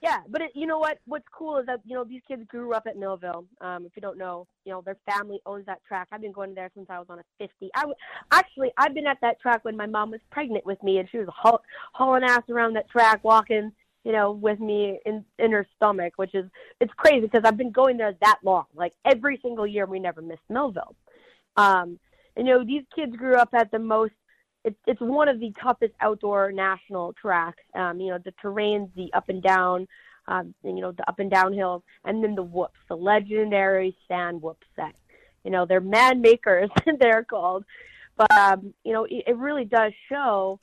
Yeah, 0.03 0.19
but 0.27 0.41
it, 0.41 0.51
you 0.53 0.67
know 0.67 0.79
what? 0.79 0.99
What's 1.05 1.23
cool 1.31 1.59
is 1.59 1.65
that 1.67 1.79
you 1.85 1.95
know 1.95 2.03
these 2.03 2.21
kids 2.27 2.43
grew 2.49 2.73
up 2.73 2.87
at 2.87 2.97
Millville. 2.97 3.45
Um, 3.61 3.85
if 3.85 3.93
you 3.95 4.01
don't 4.01 4.17
know, 4.17 4.45
you 4.65 4.73
know 4.73 4.81
their 4.81 4.97
family 5.09 5.39
owns 5.45 5.65
that 5.65 5.81
track. 5.87 6.09
I've 6.11 6.19
been 6.19 6.33
going 6.33 6.53
there 6.53 6.69
since 6.75 6.87
I 6.89 6.99
was 6.99 7.07
on 7.09 7.19
a 7.19 7.23
50. 7.39 7.69
I 7.73 7.79
w- 7.79 7.95
actually 8.29 8.73
I've 8.77 8.93
been 8.93 9.07
at 9.07 9.19
that 9.21 9.39
track 9.39 9.63
when 9.63 9.77
my 9.77 9.85
mom 9.85 10.11
was 10.11 10.19
pregnant 10.29 10.65
with 10.65 10.83
me, 10.83 10.97
and 10.97 11.09
she 11.09 11.19
was 11.19 11.29
haul- 11.33 11.63
hauling 11.93 12.25
ass 12.25 12.43
around 12.49 12.73
that 12.73 12.89
track, 12.89 13.23
walking, 13.23 13.71
you 14.03 14.11
know, 14.11 14.33
with 14.33 14.59
me 14.59 14.99
in 15.05 15.23
in 15.39 15.53
her 15.53 15.65
stomach, 15.77 16.11
which 16.17 16.35
is 16.35 16.49
it's 16.81 16.93
crazy 16.97 17.21
because 17.21 17.43
I've 17.45 17.55
been 17.55 17.71
going 17.71 17.95
there 17.95 18.13
that 18.19 18.39
long. 18.43 18.65
Like 18.75 18.91
every 19.05 19.39
single 19.41 19.65
year, 19.65 19.85
we 19.85 19.99
never 19.99 20.21
missed 20.21 20.41
Millville. 20.49 20.97
Um, 21.55 21.97
and 22.35 22.45
you 22.45 22.53
know 22.53 22.65
these 22.65 22.83
kids 22.93 23.15
grew 23.15 23.35
up 23.35 23.53
at 23.53 23.71
the 23.71 23.79
most 23.79 24.11
it's 24.63 24.77
it's 24.87 25.01
one 25.01 25.27
of 25.27 25.39
the 25.39 25.51
toughest 25.61 25.93
outdoor 26.01 26.51
national 26.51 27.13
tracks. 27.13 27.63
Um, 27.75 27.99
you 27.99 28.11
know, 28.11 28.19
the 28.23 28.33
terrains, 28.43 28.89
the 28.95 29.11
up 29.13 29.29
and 29.29 29.41
down, 29.41 29.87
um, 30.27 30.53
you 30.63 30.81
know, 30.81 30.91
the 30.91 31.07
up 31.07 31.19
and 31.19 31.29
down 31.29 31.53
hills, 31.53 31.83
and 32.05 32.23
then 32.23 32.35
the 32.35 32.43
whoops, 32.43 32.79
the 32.87 32.95
legendary 32.95 33.95
sand 34.07 34.41
whoop 34.41 34.63
set. 34.75 34.95
You 35.43 35.51
know, 35.51 35.65
they're 35.65 35.81
man 35.81 36.21
makers, 36.21 36.69
they're 36.99 37.23
called. 37.23 37.65
But 38.15 38.31
um, 38.37 38.73
you 38.83 38.93
know, 38.93 39.05
it, 39.05 39.23
it 39.27 39.37
really 39.37 39.65
does 39.65 39.91
show, 40.07 40.59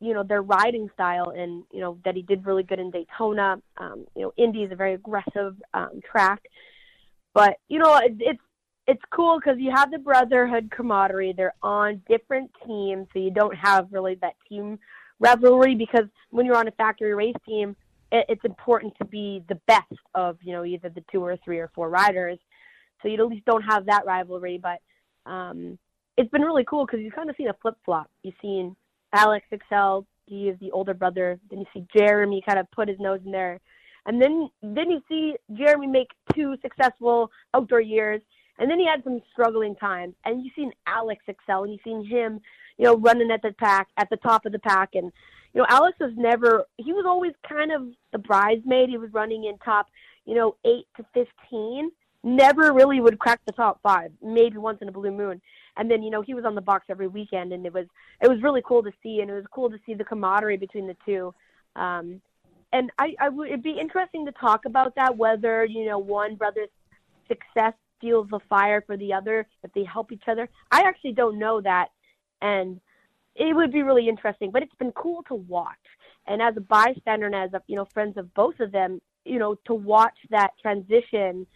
you 0.00 0.14
know, 0.14 0.24
their 0.24 0.42
riding 0.42 0.88
style, 0.94 1.30
and 1.30 1.64
you 1.70 1.80
know 1.80 1.98
that 2.04 2.16
he 2.16 2.22
did 2.22 2.46
really 2.46 2.64
good 2.64 2.80
in 2.80 2.90
Daytona. 2.90 3.60
Um, 3.76 4.06
you 4.16 4.22
know, 4.22 4.32
Indy 4.36 4.64
is 4.64 4.72
a 4.72 4.76
very 4.76 4.94
aggressive 4.94 5.54
um, 5.74 6.00
track, 6.10 6.42
but 7.34 7.58
you 7.68 7.78
know, 7.78 7.96
it, 7.98 8.16
it's 8.18 8.40
it's 8.86 9.02
cool 9.10 9.38
because 9.38 9.58
you 9.60 9.70
have 9.74 9.90
the 9.90 9.98
brotherhood 9.98 10.70
camaraderie. 10.70 11.34
They're 11.36 11.54
on 11.62 12.02
different 12.08 12.50
teams, 12.66 13.06
so 13.12 13.18
you 13.18 13.30
don't 13.30 13.56
have 13.56 13.88
really 13.90 14.16
that 14.16 14.34
team 14.48 14.78
rivalry. 15.20 15.74
Because 15.74 16.06
when 16.30 16.46
you're 16.46 16.56
on 16.56 16.68
a 16.68 16.72
factory 16.72 17.14
race 17.14 17.36
team, 17.46 17.76
it, 18.10 18.26
it's 18.28 18.44
important 18.44 18.94
to 18.98 19.04
be 19.04 19.44
the 19.48 19.60
best 19.66 19.86
of 20.14 20.36
you 20.42 20.52
know 20.52 20.64
either 20.64 20.88
the 20.88 21.04
two 21.12 21.22
or 21.22 21.36
three 21.44 21.58
or 21.58 21.70
four 21.74 21.88
riders. 21.88 22.38
So 23.02 23.08
you 23.08 23.14
at 23.14 23.26
least 23.26 23.44
don't 23.44 23.62
have 23.62 23.86
that 23.86 24.04
rivalry. 24.04 24.60
But 24.60 24.80
um, 25.30 25.78
it's 26.16 26.30
been 26.30 26.42
really 26.42 26.64
cool 26.64 26.84
because 26.84 27.00
you've 27.00 27.14
kind 27.14 27.30
of 27.30 27.36
seen 27.36 27.48
a 27.48 27.56
flip 27.62 27.76
flop. 27.84 28.10
You've 28.22 28.34
seen 28.42 28.74
Alex 29.12 29.46
excel. 29.52 30.06
He 30.26 30.48
is 30.48 30.58
the 30.60 30.72
older 30.72 30.94
brother. 30.94 31.38
Then 31.50 31.60
you 31.60 31.66
see 31.72 31.86
Jeremy 31.96 32.42
kind 32.44 32.58
of 32.58 32.70
put 32.72 32.88
his 32.88 32.98
nose 32.98 33.20
in 33.24 33.30
there, 33.30 33.60
and 34.06 34.20
then 34.20 34.50
then 34.60 34.90
you 34.90 35.00
see 35.08 35.36
Jeremy 35.54 35.86
make 35.86 36.08
two 36.34 36.56
successful 36.62 37.30
outdoor 37.54 37.80
years. 37.80 38.20
And 38.62 38.70
then 38.70 38.78
he 38.78 38.86
had 38.86 39.02
some 39.02 39.20
struggling 39.32 39.74
times, 39.74 40.14
and 40.24 40.44
you've 40.44 40.54
seen 40.54 40.70
Alex 40.86 41.24
excel, 41.26 41.64
and 41.64 41.72
you've 41.72 41.82
seen 41.82 42.06
him, 42.06 42.40
you 42.78 42.84
know, 42.84 42.96
running 42.96 43.32
at 43.32 43.42
the 43.42 43.52
pack 43.58 43.88
at 43.96 44.08
the 44.08 44.16
top 44.18 44.46
of 44.46 44.52
the 44.52 44.60
pack. 44.60 44.90
And 44.94 45.10
you 45.52 45.60
know, 45.60 45.66
Alex 45.68 45.98
was 45.98 46.12
never 46.16 46.64
he 46.76 46.92
was 46.92 47.04
always 47.04 47.32
kind 47.46 47.72
of 47.72 47.88
the 48.12 48.18
bridesmaid. 48.18 48.88
He 48.88 48.98
was 48.98 49.12
running 49.12 49.46
in 49.46 49.58
top, 49.58 49.88
you 50.26 50.36
know, 50.36 50.54
eight 50.64 50.86
to 50.96 51.04
fifteen. 51.12 51.90
Never 52.22 52.72
really 52.72 53.00
would 53.00 53.18
crack 53.18 53.40
the 53.46 53.52
top 53.52 53.80
five, 53.82 54.12
maybe 54.22 54.58
once 54.58 54.78
in 54.80 54.88
a 54.88 54.92
blue 54.92 55.10
moon. 55.10 55.42
And 55.76 55.90
then 55.90 56.00
you 56.04 56.10
know 56.10 56.22
he 56.22 56.34
was 56.34 56.44
on 56.44 56.54
the 56.54 56.60
box 56.60 56.84
every 56.88 57.08
weekend, 57.08 57.52
and 57.52 57.66
it 57.66 57.74
was 57.74 57.86
it 58.20 58.28
was 58.28 58.40
really 58.44 58.62
cool 58.64 58.84
to 58.84 58.92
see, 59.02 59.22
and 59.22 59.28
it 59.28 59.34
was 59.34 59.44
cool 59.50 59.70
to 59.70 59.78
see 59.84 59.94
the 59.94 60.04
camaraderie 60.04 60.56
between 60.56 60.86
the 60.86 60.96
two. 61.04 61.34
Um, 61.74 62.20
and 62.72 62.92
I, 62.96 63.16
I 63.20 63.28
would 63.28 63.48
it'd 63.48 63.64
be 63.64 63.76
interesting 63.80 64.24
to 64.26 64.32
talk 64.32 64.66
about 64.66 64.94
that 64.94 65.16
whether 65.16 65.64
you 65.64 65.84
know 65.84 65.98
one 65.98 66.36
brother's 66.36 66.68
success 67.26 67.74
fuels 68.02 68.28
the 68.30 68.40
fire 68.50 68.82
for 68.86 68.98
the 68.98 69.14
other 69.14 69.46
if 69.62 69.72
they 69.72 69.84
help 69.84 70.12
each 70.12 70.24
other. 70.28 70.50
I 70.70 70.82
actually 70.82 71.12
don't 71.12 71.38
know 71.38 71.62
that, 71.62 71.88
and 72.42 72.78
it 73.34 73.56
would 73.56 73.72
be 73.72 73.82
really 73.82 74.08
interesting. 74.10 74.50
But 74.50 74.62
it's 74.62 74.74
been 74.74 74.92
cool 74.92 75.22
to 75.28 75.34
watch, 75.34 75.86
and 76.26 76.42
as 76.42 76.54
a 76.58 76.60
bystander 76.60 77.26
and 77.26 77.34
as 77.34 77.54
a 77.54 77.62
you 77.68 77.76
know 77.76 77.86
friends 77.86 78.18
of 78.18 78.34
both 78.34 78.60
of 78.60 78.72
them, 78.72 79.00
you 79.24 79.38
know 79.38 79.54
to 79.64 79.72
watch 79.74 80.18
that 80.28 80.50
transition 80.60 81.46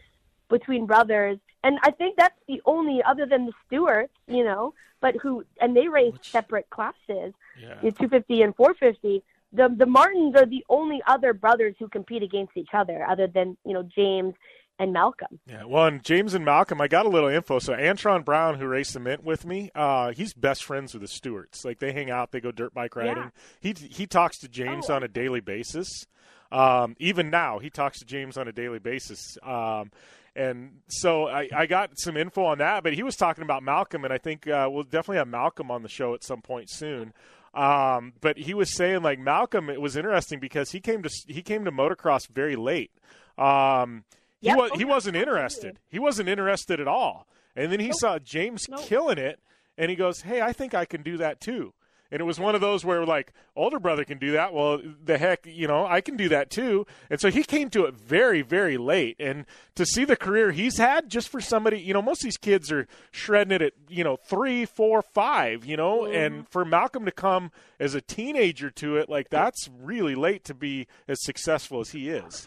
between 0.49 0.87
brothers. 0.87 1.39
And 1.65 1.79
I 1.83 1.91
think 1.91 2.17
that's 2.17 2.39
the 2.47 2.63
only 2.65 3.03
other 3.03 3.27
than 3.27 3.47
the 3.47 3.53
Stewarts, 3.67 4.15
you 4.29 4.45
know, 4.45 4.73
but 5.01 5.17
who 5.17 5.45
and 5.61 5.77
they 5.77 5.89
race 5.89 6.15
separate 6.23 6.71
classes, 6.71 7.35
Yeah. 7.61 7.79
you 7.83 7.91
know, 7.91 7.91
250 7.91 8.43
and 8.43 8.55
450. 8.57 9.23
The 9.53 9.69
the 9.77 9.87
Martins 9.87 10.37
are 10.37 10.47
the 10.47 10.65
only 10.69 11.03
other 11.07 11.33
brothers 11.35 11.75
who 11.79 11.89
compete 11.89 12.23
against 12.23 12.57
each 12.57 12.73
other, 12.73 13.05
other 13.09 13.27
than 13.27 13.57
you 13.65 13.75
know 13.75 13.83
James 13.83 14.35
and 14.79 14.93
Malcolm. 14.93 15.41
Yeah, 15.47 15.65
well, 15.65 15.87
and 15.87 16.03
James 16.03 16.35
and 16.35 16.45
Malcolm, 16.45 16.81
I 16.81 16.89
got 16.89 17.07
a 17.07 17.09
little 17.09 17.29
info. 17.29 17.59
So 17.59 17.73
Antron 17.73 18.25
Brown, 18.25 18.59
who 18.59 18.67
raced 18.67 18.95
the 18.95 19.01
Mint 19.01 19.25
with 19.25 19.47
me, 19.47 19.71
uh, 19.75 20.13
he's 20.13 20.35
best 20.35 20.65
friends 20.65 20.93
with 20.93 21.03
the 21.03 21.09
Stewarts. 21.09 21.65
Like 21.65 21.79
they 21.79 21.93
hang 21.93 22.11
out, 22.11 22.33
they 22.33 22.41
go 22.41 22.53
dirt 22.53 22.75
bike 22.75 22.97
riding. 22.97 23.33
He 23.61 23.73
he 23.73 24.07
talks 24.07 24.39
to 24.39 24.49
James 24.49 24.91
on 24.91 25.03
a 25.03 25.09
daily 25.09 25.41
basis. 25.41 26.07
Um, 26.53 26.95
even 26.99 27.31
now, 27.31 27.59
he 27.59 27.71
talks 27.71 27.99
to 27.99 28.05
James 28.05 28.37
on 28.37 28.49
a 28.49 28.53
daily 28.53 28.79
basis. 28.79 29.37
Um, 29.43 29.91
and 30.37 30.81
so 30.89 31.27
I, 31.27 31.49
I 31.55 31.67
got 31.67 31.99
some 31.99 32.17
info 32.17 32.45
on 32.45 32.59
that, 32.59 32.85
but 32.85 32.93
he 32.93 33.03
was 33.03 33.17
talking 33.17 33.43
about 33.43 33.63
Malcolm, 33.63 34.05
and 34.05 34.13
I 34.13 34.19
think 34.19 34.47
uh, 34.47 34.69
we'll 34.71 34.85
definitely 34.85 35.17
have 35.17 35.29
Malcolm 35.29 35.71
on 35.71 35.83
the 35.83 35.89
show 35.89 36.15
at 36.15 36.23
some 36.23 36.43
point 36.43 36.69
soon. 36.71 37.15
Um, 37.55 38.13
but 38.21 38.37
he 38.37 38.53
was 38.53 38.75
saying 38.75 39.03
like 39.03 39.19
Malcolm, 39.19 39.71
it 39.71 39.81
was 39.81 39.97
interesting 39.97 40.39
because 40.39 40.71
he 40.73 40.81
came 40.81 41.03
to 41.03 41.11
he 41.27 41.41
came 41.41 41.65
to 41.65 41.73
motocross 41.73 42.29
very 42.29 42.55
late. 42.55 42.91
Um, 43.39 44.05
he 44.41 44.49
Yep. 44.49 44.77
he 44.77 44.85
wasn't 44.85 45.17
interested. 45.17 45.79
He 45.89 45.99
wasn't 45.99 46.29
interested 46.29 46.81
at 46.81 46.89
all. 46.89 47.27
And 47.55 47.73
then 47.73 47.81
he 47.81 47.93
saw 47.93 48.19
James 48.19 48.67
killing 48.79 49.19
it, 49.19 49.41
and 49.79 49.91
he 49.91 49.97
goes, 49.97 50.23
"Hey, 50.23 50.43
I 50.43 50.53
think 50.53 50.75
I 50.75 50.85
can 50.85 51.03
do 51.03 51.17
that 51.17 51.41
too." 51.41 51.73
And 52.11 52.21
it 52.21 52.25
was 52.25 52.39
one 52.39 52.55
of 52.55 52.61
those 52.61 52.85
where 52.85 53.05
like 53.05 53.33
older 53.57 53.81
brother 53.81 54.05
can 54.05 54.19
do 54.19 54.33
that. 54.33 54.53
Well, 54.53 54.81
the 55.05 55.19
heck, 55.19 55.45
you 55.45 55.67
know, 55.67 55.87
I 55.87 56.01
can 56.01 56.17
do 56.17 56.29
that 56.29 56.51
too. 56.51 56.87
And 57.11 57.21
so 57.21 57.31
he 57.31 57.43
came 57.43 57.69
to 57.71 57.85
it 57.85 57.95
very, 57.95 58.43
very 58.43 58.77
late. 58.77 59.17
And 59.19 59.45
to 59.75 59.85
see 59.85 60.05
the 60.05 60.17
career 60.17 60.53
he's 60.53 60.79
had, 60.79 61.09
just 61.09 61.29
for 61.29 61.41
somebody, 61.41 61.81
you 61.81 61.93
know, 61.93 62.03
most 62.03 62.21
of 62.21 62.25
these 62.25 62.37
kids 62.37 62.71
are 62.71 62.87
shredding 63.11 63.53
it 63.53 63.63
at 63.63 63.73
you 63.89 64.05
know 64.05 64.17
three, 64.17 64.65
four, 64.65 65.03
five, 65.03 65.65
you 65.65 65.77
know. 65.77 66.05
And 66.05 66.35
mm-hmm. 66.35 66.45
for 66.51 66.65
Malcolm 66.65 67.05
to 67.07 67.13
come 67.13 67.51
as 67.81 67.95
a 67.95 68.01
teenager 68.01 68.71
to 68.71 68.97
it, 68.97 69.09
like 69.09 69.31
that's 69.31 69.69
really 69.83 70.15
late 70.15 70.45
to 70.45 70.55
be 70.55 70.87
as 71.09 71.23
successful 71.23 71.81
as 71.81 71.91
he 71.91 72.09
is. 72.09 72.47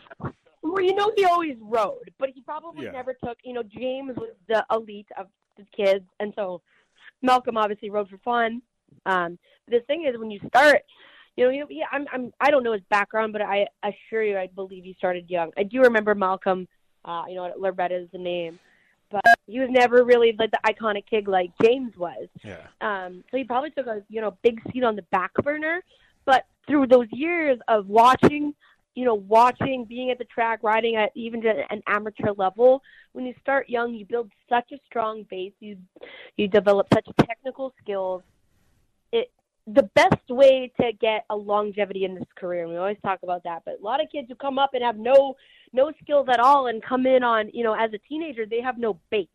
Well, 0.62 0.82
you 0.84 0.94
know, 0.96 1.12
he 1.16 1.26
always 1.26 1.58
rode, 1.62 2.12
but 2.18 2.30
he 2.30 2.42
probably 2.42 2.86
Yeah. 2.86 2.92
never 2.92 3.14
took. 3.14 3.38
You 3.44 3.54
know, 3.54 3.64
James 3.64 4.16
was 4.18 4.32
the 4.48 4.66
elite 4.72 5.08
of 5.18 5.28
the 5.58 5.66
kids, 5.76 6.06
and 6.20 6.34
so 6.36 6.62
Malcolm 7.22 7.58
obviously 7.58 7.90
rode 7.90 8.10
for 8.10 8.18
fun. 8.20 8.62
Um, 9.06 9.38
but 9.66 9.80
the 9.80 9.86
thing 9.86 10.06
is, 10.06 10.18
when 10.18 10.32
you 10.32 10.40
start, 10.48 10.82
you 11.38 11.46
know, 11.46 11.52
you, 11.52 11.68
yeah, 11.70 11.86
I'm, 11.92 12.06
I'm, 12.12 12.34
I 12.42 12.52
don't 12.52 12.64
know 12.64 12.74
his 12.74 12.82
background, 12.90 13.34
but 13.34 13.42
I 13.42 13.68
assure 13.84 14.24
you, 14.24 14.38
I 14.38 14.48
believe 14.48 14.84
he 14.84 14.94
started 14.96 15.30
young. 15.30 15.52
I 15.58 15.64
do 15.64 15.82
remember 15.82 16.16
Malcolm. 16.16 16.68
Uh, 17.06 17.24
you 17.30 17.36
know, 17.36 17.54
Loretta 17.58 17.96
is 17.96 18.10
the 18.12 18.18
name, 18.18 18.60
but 19.10 19.22
he 19.48 19.60
was 19.60 19.70
never 19.72 20.04
really 20.04 20.36
like 20.38 20.52
the 20.52 20.60
iconic 20.66 21.06
kid 21.10 21.28
like 21.30 21.52
James 21.64 21.96
was. 21.96 22.28
Yeah. 22.44 22.68
Um, 22.82 23.24
so 23.32 23.38
he 23.38 23.46
probably 23.46 23.72
took 23.72 23.88
a 23.88 24.04
you 24.10 24.20
know 24.20 24.38
big 24.44 24.60
seat 24.72 24.84
on 24.84 24.98
the 24.98 25.04
back 25.04 25.34
burner, 25.36 25.82
but 26.26 26.46
through 26.68 26.88
those 26.88 27.08
years 27.12 27.58
of 27.70 27.88
watching, 27.88 28.54
you 28.96 29.06
know, 29.06 29.16
watching, 29.16 29.86
being 29.86 30.12
at 30.12 30.18
the 30.18 30.26
track, 30.26 30.60
riding 30.62 30.96
at 30.96 31.12
even 31.16 31.46
an 31.46 31.82
amateur 31.88 32.32
level, 32.36 32.82
when 33.14 33.26
you 33.26 33.34
start 33.42 33.70
young, 33.70 33.94
you 33.94 34.06
build 34.06 34.32
such 34.50 34.72
a 34.72 34.78
strong 34.86 35.26
base. 35.30 35.54
You 35.60 35.78
you 36.38 36.48
develop 36.48 36.88
such 36.94 37.08
technical 37.28 37.74
skills. 37.82 38.24
It 39.12 39.32
the 39.68 39.84
best 39.96 40.30
way 40.30 40.72
to 40.82 40.92
get 40.94 41.26
a 41.30 41.36
longevity 41.36 42.06
in 42.06 42.16
this 42.16 42.28
career, 42.36 42.64
and 42.64 42.72
we 42.72 42.78
always 42.78 42.98
talk 43.04 43.20
about 43.24 43.44
that, 43.44 43.64
but 43.66 43.80
a 43.80 43.84
lot 43.84 44.02
of 44.02 44.10
kids 44.12 44.28
who 44.28 44.36
come 44.36 44.58
up 44.58 44.72
and 44.74 44.84
have 44.84 44.98
no 44.98 45.36
no 45.72 45.92
skills 46.02 46.28
at 46.30 46.40
all 46.40 46.68
and 46.68 46.82
come 46.82 47.06
in 47.06 47.24
on, 47.24 47.50
you 47.54 47.64
know, 47.64 47.74
as 47.74 47.94
a 47.94 48.00
teenager, 48.00 48.46
they 48.46 48.62
have 48.62 48.78
no 48.78 49.00
base. 49.10 49.28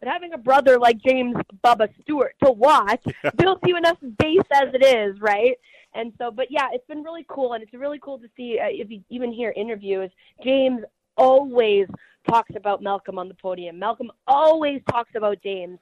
But 0.00 0.08
having 0.08 0.32
a 0.32 0.38
brother 0.38 0.78
like 0.78 0.98
James 0.98 1.36
Bubba 1.64 1.88
Stewart 2.02 2.34
to 2.44 2.52
watch 2.52 3.02
builds 3.36 3.60
you 3.64 3.76
enough 3.76 3.98
base 4.18 4.46
as 4.52 4.72
it 4.72 4.84
is, 4.84 5.20
right? 5.20 5.58
And 5.94 6.12
so, 6.18 6.30
but 6.30 6.46
yeah, 6.50 6.68
it's 6.72 6.86
been 6.86 7.02
really 7.02 7.24
cool, 7.28 7.54
and 7.54 7.62
it's 7.62 7.72
really 7.72 7.98
cool 7.98 8.18
to 8.18 8.28
see 8.36 8.58
uh, 8.62 8.68
if 8.68 8.90
you 8.90 9.02
even 9.08 9.32
hear 9.32 9.52
interviews. 9.56 10.10
James 10.44 10.82
always 11.16 11.86
talks 12.28 12.54
about 12.56 12.82
Malcolm 12.82 13.18
on 13.18 13.28
the 13.28 13.34
podium. 13.34 13.78
Malcolm 13.78 14.10
always 14.26 14.80
talks 14.90 15.10
about 15.16 15.42
James. 15.42 15.78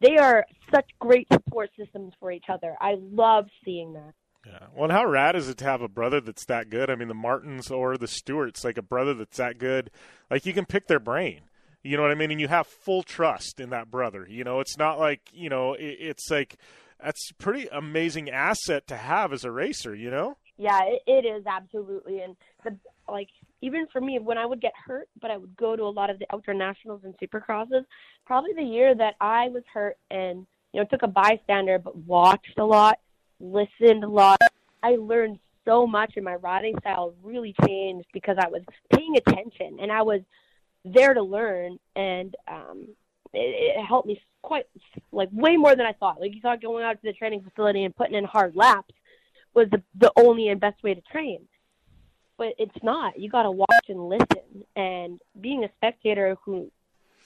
They 0.00 0.16
are 0.16 0.46
such 0.72 0.88
great 1.00 1.26
support 1.32 1.70
systems 1.76 2.12
for 2.20 2.30
each 2.30 2.46
other. 2.48 2.76
I 2.80 2.96
love 2.98 3.46
seeing 3.64 3.94
that. 3.94 4.14
Yeah. 4.46 4.66
Well, 4.74 4.84
and 4.84 4.92
how 4.92 5.04
rad 5.04 5.36
is 5.36 5.48
it 5.48 5.58
to 5.58 5.64
have 5.64 5.82
a 5.82 5.88
brother 5.88 6.20
that's 6.20 6.44
that 6.46 6.70
good? 6.70 6.88
I 6.88 6.94
mean, 6.94 7.08
the 7.08 7.14
Martins 7.14 7.70
or 7.70 7.98
the 7.98 8.08
Stewarts, 8.08 8.64
like 8.64 8.78
a 8.78 8.82
brother 8.82 9.12
that's 9.12 9.36
that 9.36 9.58
good. 9.58 9.90
Like 10.30 10.46
you 10.46 10.52
can 10.52 10.64
pick 10.64 10.86
their 10.86 11.00
brain. 11.00 11.40
You 11.82 11.96
know 11.96 12.02
what 12.02 12.10
I 12.12 12.14
mean? 12.14 12.30
And 12.30 12.40
you 12.40 12.48
have 12.48 12.66
full 12.66 13.02
trust 13.02 13.60
in 13.60 13.70
that 13.70 13.90
brother. 13.90 14.26
You 14.28 14.44
know, 14.44 14.60
it's 14.60 14.78
not 14.78 14.98
like 14.98 15.20
you 15.32 15.48
know, 15.48 15.74
it, 15.74 15.96
it's 16.00 16.30
like 16.30 16.56
that's 17.02 17.32
pretty 17.38 17.68
amazing 17.70 18.30
asset 18.30 18.86
to 18.88 18.96
have 18.96 19.32
as 19.32 19.44
a 19.44 19.50
racer. 19.50 19.94
You 19.94 20.10
know? 20.10 20.36
Yeah, 20.56 20.80
it, 20.84 21.02
it 21.06 21.26
is 21.26 21.46
absolutely, 21.46 22.20
and 22.20 22.36
the 22.64 22.76
like 23.08 23.28
even 23.60 23.86
for 23.92 24.00
me 24.00 24.18
when 24.18 24.38
I 24.38 24.46
would 24.46 24.60
get 24.60 24.72
hurt, 24.86 25.08
but 25.20 25.30
I 25.30 25.36
would 25.36 25.56
go 25.56 25.76
to 25.76 25.82
a 25.82 25.84
lot 25.84 26.10
of 26.10 26.18
the 26.18 26.26
outdoor 26.32 26.54
nationals 26.54 27.02
and 27.04 27.14
supercrosses. 27.18 27.84
Probably 28.26 28.52
the 28.54 28.62
year 28.62 28.94
that 28.94 29.14
I 29.20 29.48
was 29.48 29.62
hurt 29.72 29.96
and 30.10 30.46
you 30.72 30.80
know 30.80 30.86
took 30.90 31.02
a 31.02 31.08
bystander, 31.08 31.78
but 31.78 31.96
watched 31.96 32.58
a 32.58 32.64
lot, 32.64 32.98
listened 33.40 34.04
a 34.04 34.08
lot. 34.08 34.40
I 34.82 34.96
learned 34.96 35.38
so 35.64 35.86
much, 35.86 36.14
and 36.16 36.24
my 36.24 36.36
riding 36.36 36.76
style 36.80 37.14
really 37.22 37.54
changed 37.66 38.08
because 38.12 38.36
I 38.38 38.48
was 38.48 38.62
paying 38.92 39.16
attention 39.16 39.78
and 39.80 39.92
I 39.92 40.02
was 40.02 40.22
there 40.84 41.14
to 41.14 41.22
learn, 41.22 41.78
and 41.96 42.34
um, 42.46 42.88
it, 43.32 43.76
it 43.78 43.84
helped 43.84 44.06
me 44.06 44.20
quite 44.42 44.66
like 45.12 45.28
way 45.32 45.56
more 45.56 45.74
than 45.76 45.86
I 45.86 45.92
thought. 45.92 46.20
Like 46.20 46.34
you 46.34 46.40
thought 46.40 46.62
going 46.62 46.84
out 46.84 47.00
to 47.00 47.00
the 47.02 47.12
training 47.12 47.42
facility 47.42 47.84
and 47.84 47.94
putting 47.94 48.14
in 48.14 48.24
hard 48.24 48.56
laps 48.56 48.94
was 49.54 49.68
the 49.70 49.82
the 49.96 50.12
only 50.16 50.48
and 50.48 50.60
best 50.60 50.82
way 50.82 50.94
to 50.94 51.00
train. 51.12 51.40
But 52.36 52.54
it's 52.58 52.82
not. 52.82 53.18
You 53.18 53.28
got 53.28 53.42
to 53.42 53.50
watch 53.50 53.88
and 53.88 54.08
listen. 54.08 54.64
And 54.76 55.20
being 55.40 55.64
a 55.64 55.70
spectator 55.76 56.36
who 56.44 56.70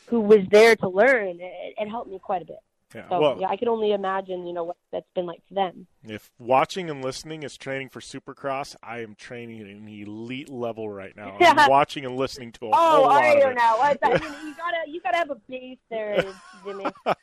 who 0.06 0.20
was 0.20 0.40
there 0.50 0.74
to 0.76 0.88
learn, 0.88 1.38
it, 1.40 1.74
it 1.78 1.88
helped 1.88 2.10
me 2.10 2.18
quite 2.18 2.42
a 2.42 2.46
bit. 2.46 2.56
Yeah, 2.94 3.08
So 3.08 3.20
well- 3.20 3.38
yeah, 3.40 3.48
I 3.48 3.56
can 3.56 3.68
only 3.68 3.92
imagine, 3.92 4.46
you 4.46 4.52
know, 4.52 4.64
what 4.64 4.76
that's 4.92 5.06
been 5.14 5.26
like 5.26 5.40
for 5.48 5.54
them. 5.54 5.86
If 6.04 6.30
watching 6.38 6.90
and 6.90 7.02
listening 7.02 7.42
is 7.42 7.56
training 7.56 7.88
for 7.88 8.00
Supercross, 8.00 8.76
I 8.82 9.00
am 9.00 9.14
training 9.14 9.60
at 9.60 9.66
an 9.66 9.88
elite 9.88 10.48
level 10.50 10.88
right 10.90 11.16
now. 11.16 11.36
Yeah. 11.40 11.54
I'm 11.56 11.70
watching 11.70 12.04
and 12.04 12.16
listening 12.16 12.52
to 12.52 12.66
a 12.66 12.70
Oh, 12.72 12.72
whole 12.96 13.02
lot 13.04 13.22
I 13.24 13.28
of 13.34 13.40
don't 13.40 13.52
it. 13.52 13.54
know. 13.54 13.62
I, 13.80 13.96
I 14.02 14.08
mean, 14.18 14.22
you 14.46 14.54
gotta 14.54 14.76
you 14.90 15.00
gotta 15.00 15.16
have 15.16 15.30
a 15.30 15.36
base 15.48 15.78
there, 15.90 16.24
Jimmy. 16.64 16.86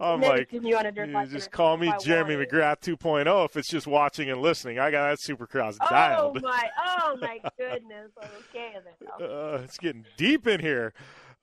I'm 0.00 0.20
like, 0.20 0.48
continue 0.48 0.76
on 0.76 0.86
a 0.86 0.92
dirt 0.92 1.08
you 1.08 1.26
just 1.26 1.50
call 1.50 1.76
me 1.76 1.92
Jeremy 2.02 2.34
McGrath 2.36 2.80
2.0 2.80 3.44
if 3.44 3.56
it's 3.56 3.68
just 3.68 3.86
watching 3.86 4.30
and 4.30 4.40
listening. 4.40 4.78
I 4.78 4.90
got 4.90 5.10
that 5.10 5.18
Supercross 5.18 5.76
Oh 5.80 5.88
dialed. 5.90 6.42
my! 6.42 6.68
Oh 6.86 7.16
my 7.20 7.40
goodness! 7.58 8.10
Okay 8.52 8.72
then. 8.84 9.28
Uh, 9.28 9.60
it's 9.64 9.78
getting 9.78 10.04
deep 10.16 10.46
in 10.46 10.60
here. 10.60 10.92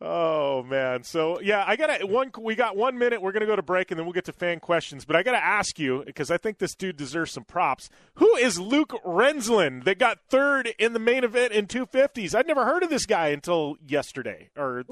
Oh 0.01 0.63
man. 0.63 1.03
So 1.03 1.41
yeah, 1.41 1.63
I 1.67 1.76
gotta 1.76 2.05
one. 2.07 2.31
We 2.39 2.55
got 2.55 2.77
one 2.77 2.97
minute. 2.97 3.21
We're 3.21 3.34
gonna 3.34 3.45
go 3.45 3.55
to 3.57 3.61
break 3.61 3.91
and 3.91 3.99
then 3.99 4.05
we'll 4.05 4.13
get 4.13 4.26
to 4.26 4.34
fan 4.34 4.59
questions. 4.61 5.03
But 5.03 5.15
I 5.17 5.23
gotta 5.23 5.43
ask 5.43 5.77
you 5.77 6.03
because 6.05 6.31
I 6.31 6.38
think 6.38 6.57
this 6.57 6.73
dude 6.73 6.95
deserves 6.95 7.31
some 7.31 7.43
props. 7.43 7.89
Who 8.15 8.35
is 8.38 8.59
Luke 8.59 8.93
Renzland 9.05 9.84
that 9.84 9.99
got 9.99 10.19
third 10.30 10.73
in 10.80 10.93
the 10.93 10.99
main 10.99 11.23
event 11.26 11.51
in 11.51 11.67
250s? 11.67 12.34
I'd 12.34 12.47
never 12.47 12.63
heard 12.63 12.84
of 12.84 12.89
this 12.89 13.05
guy 13.05 13.27
until 13.30 13.76
yesterday 13.85 14.49
or 14.55 14.85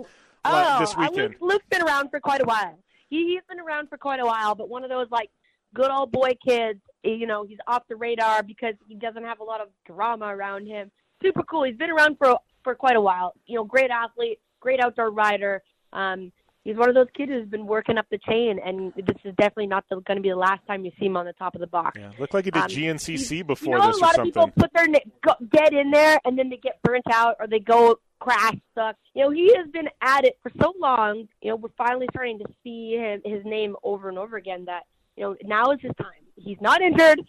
Oh, 0.44 0.80
this 0.80 0.96
weekend. 0.96 1.36
Luke, 1.40 1.54
Luke's 1.54 1.66
been 1.70 1.82
around 1.82 2.10
for 2.10 2.20
quite 2.20 2.42
a 2.42 2.46
while. 2.46 2.78
He, 3.10 3.28
he's 3.34 3.42
been 3.50 3.60
around 3.60 3.90
for 3.90 3.98
quite 3.98 4.20
a 4.20 4.26
while, 4.26 4.56
but 4.56 4.70
one 4.70 4.84
of 4.84 4.90
those 4.90 5.08
like 5.10 5.30
good 5.74 5.90
old 5.90 6.12
boy 6.12 6.32
kids. 6.46 6.80
Eh, 7.06 7.12
you 7.12 7.28
know, 7.28 7.46
he's 7.46 7.58
off 7.68 7.84
the 7.88 7.96
radar 7.96 8.44
because 8.44 8.76
he 8.88 8.96
doesn't 8.96 9.24
have 9.24 9.40
a 9.40 9.44
lot 9.44 9.62
of 9.62 9.70
drama 9.86 10.26
around 10.28 10.68
him. 10.68 10.92
Super 11.22 11.44
cool. 11.44 11.64
He's 11.64 11.78
been 11.78 11.90
around 11.90 12.18
for 12.18 12.38
for 12.64 12.76
quite 12.76 12.96
a 12.98 13.02
while. 13.02 13.34
You 13.46 13.56
know, 13.56 13.64
great 13.64 13.90
athlete, 13.90 14.40
great 14.60 14.80
outdoor 14.80 15.12
rider. 15.12 15.62
Um, 15.94 16.32
he's 16.64 16.76
one 16.76 16.90
of 16.90 16.96
those 16.96 17.08
kids 17.16 17.32
who's 17.32 17.48
been 17.48 17.66
working 17.66 17.98
up 17.98 18.06
the 18.12 18.18
chain, 18.20 18.60
and 18.64 18.94
this 18.96 19.16
is 19.24 19.34
definitely 19.36 19.68
not 19.68 19.86
going 19.90 20.18
to 20.18 20.22
be 20.22 20.30
the 20.30 20.36
last 20.36 20.66
time 20.68 20.84
you 20.84 20.92
see 21.00 21.06
him 21.06 21.18
on 21.18 21.26
the 21.26 21.34
top 21.34 21.56
of 21.56 21.62
the 21.62 21.68
box. 21.68 21.98
Yeah, 22.00 22.12
looked 22.20 22.34
like 22.34 22.46
he 22.46 22.52
did 22.52 22.64
Um, 22.64 22.70
GNCC 22.70 23.46
before 23.48 23.76
you 23.76 23.82
know, 23.82 23.88
this 23.88 23.98
a 23.98 24.02
lot 24.02 24.10
of 24.12 24.16
something. 24.16 24.32
people 24.34 24.52
put 24.58 24.72
their 24.74 24.88
go, 25.24 25.34
get 25.52 25.74
in 25.74 25.92
there 25.92 26.20
and 26.26 26.38
then 26.38 26.50
they 26.50 26.58
get 26.58 26.82
burnt 26.84 27.06
out 27.12 27.36
or 27.40 27.48
they 27.48 27.60
go 27.60 28.00
crash 28.20 28.56
stuck. 28.72 28.96
You 29.14 29.24
know, 29.24 29.32
he 29.32 29.56
has 29.56 29.68
been 29.72 29.88
at 30.02 30.26
it 30.26 30.38
for 30.44 30.52
so 30.62 30.74
long. 30.80 31.28
You 31.42 31.52
know, 31.52 31.56
we're 31.56 31.70
finally 31.78 32.08
starting 32.12 32.40
to 32.40 32.46
see 32.64 32.96
him, 32.96 33.22
his 33.24 33.46
name 33.46 33.76
over 33.84 34.10
and 34.10 34.18
over 34.18 34.38
again. 34.38 34.66
That 34.66 34.84
you 35.16 35.24
know 35.24 35.36
now 35.44 35.72
is 35.72 35.80
his 35.82 35.92
time. 35.98 36.24
He's 36.36 36.58
not 36.62 36.82
injured. 36.82 37.22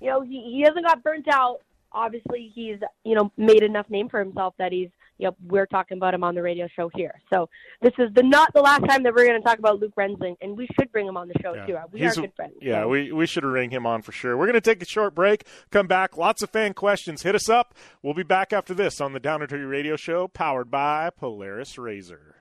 You 0.00 0.08
know, 0.08 0.20
he 0.20 0.42
he 0.52 0.62
hasn't 0.66 0.84
got 0.84 1.02
burnt 1.02 1.28
out. 1.28 1.58
Obviously, 1.92 2.50
he's 2.54 2.76
you 3.04 3.14
know 3.14 3.30
made 3.36 3.62
enough 3.62 3.88
name 3.88 4.08
for 4.08 4.18
himself 4.18 4.54
that 4.58 4.72
he's 4.72 4.88
you 5.22 5.28
know 5.28 5.36
we're 5.46 5.66
talking 5.66 5.96
about 5.96 6.14
him 6.14 6.24
on 6.24 6.34
the 6.34 6.42
radio 6.42 6.66
show 6.74 6.90
here. 6.96 7.14
So 7.32 7.48
this 7.80 7.92
is 7.96 8.12
the 8.14 8.24
not 8.24 8.52
the 8.52 8.60
last 8.60 8.84
time 8.88 9.04
that 9.04 9.14
we're 9.14 9.24
going 9.24 9.40
to 9.40 9.46
talk 9.46 9.60
about 9.60 9.78
Luke 9.78 9.92
Renzland, 9.96 10.36
and 10.40 10.56
we 10.56 10.66
should 10.76 10.90
bring 10.90 11.06
him 11.06 11.16
on 11.16 11.28
the 11.28 11.34
show 11.40 11.54
too. 11.64 11.76
We 11.92 12.00
He's 12.00 12.18
are 12.18 12.22
good 12.22 12.34
friends. 12.34 12.54
Yeah, 12.60 12.82
so. 12.82 12.88
we, 12.88 13.12
we 13.12 13.26
should 13.26 13.44
ring 13.44 13.70
him 13.70 13.86
on 13.86 14.02
for 14.02 14.10
sure. 14.10 14.36
We're 14.36 14.46
going 14.46 14.54
to 14.54 14.60
take 14.60 14.82
a 14.82 14.86
short 14.86 15.14
break, 15.14 15.46
come 15.70 15.86
back. 15.86 16.16
Lots 16.16 16.42
of 16.42 16.50
fan 16.50 16.74
questions. 16.74 17.22
Hit 17.22 17.36
us 17.36 17.48
up. 17.48 17.74
We'll 18.02 18.14
be 18.14 18.24
back 18.24 18.52
after 18.52 18.74
this 18.74 19.00
on 19.00 19.12
the 19.12 19.20
Down 19.20 19.42
and 19.42 19.48
Dirty 19.48 19.62
Radio 19.62 19.94
Show, 19.94 20.26
powered 20.26 20.70
by 20.70 21.10
Polaris 21.10 21.76
RZR. 21.76 22.34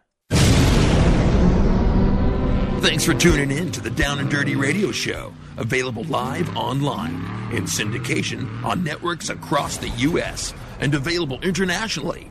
Thanks 2.82 3.06
for 3.06 3.14
tuning 3.14 3.56
in 3.56 3.72
to 3.74 3.82
the 3.82 3.92
Down 3.92 4.18
and 4.18 4.28
Dirty 4.32 4.56
Radio 4.56 4.92
Show, 4.92 5.32
available 5.58 6.04
live 6.06 6.58
online 6.58 7.14
in 7.54 7.66
syndication 7.66 8.64
on 8.64 8.84
networks 8.84 9.30
across 9.30 9.78
the 9.78 9.90
U.S. 9.90 10.56
and 10.80 10.96
available 10.96 11.40
internationally 11.42 12.31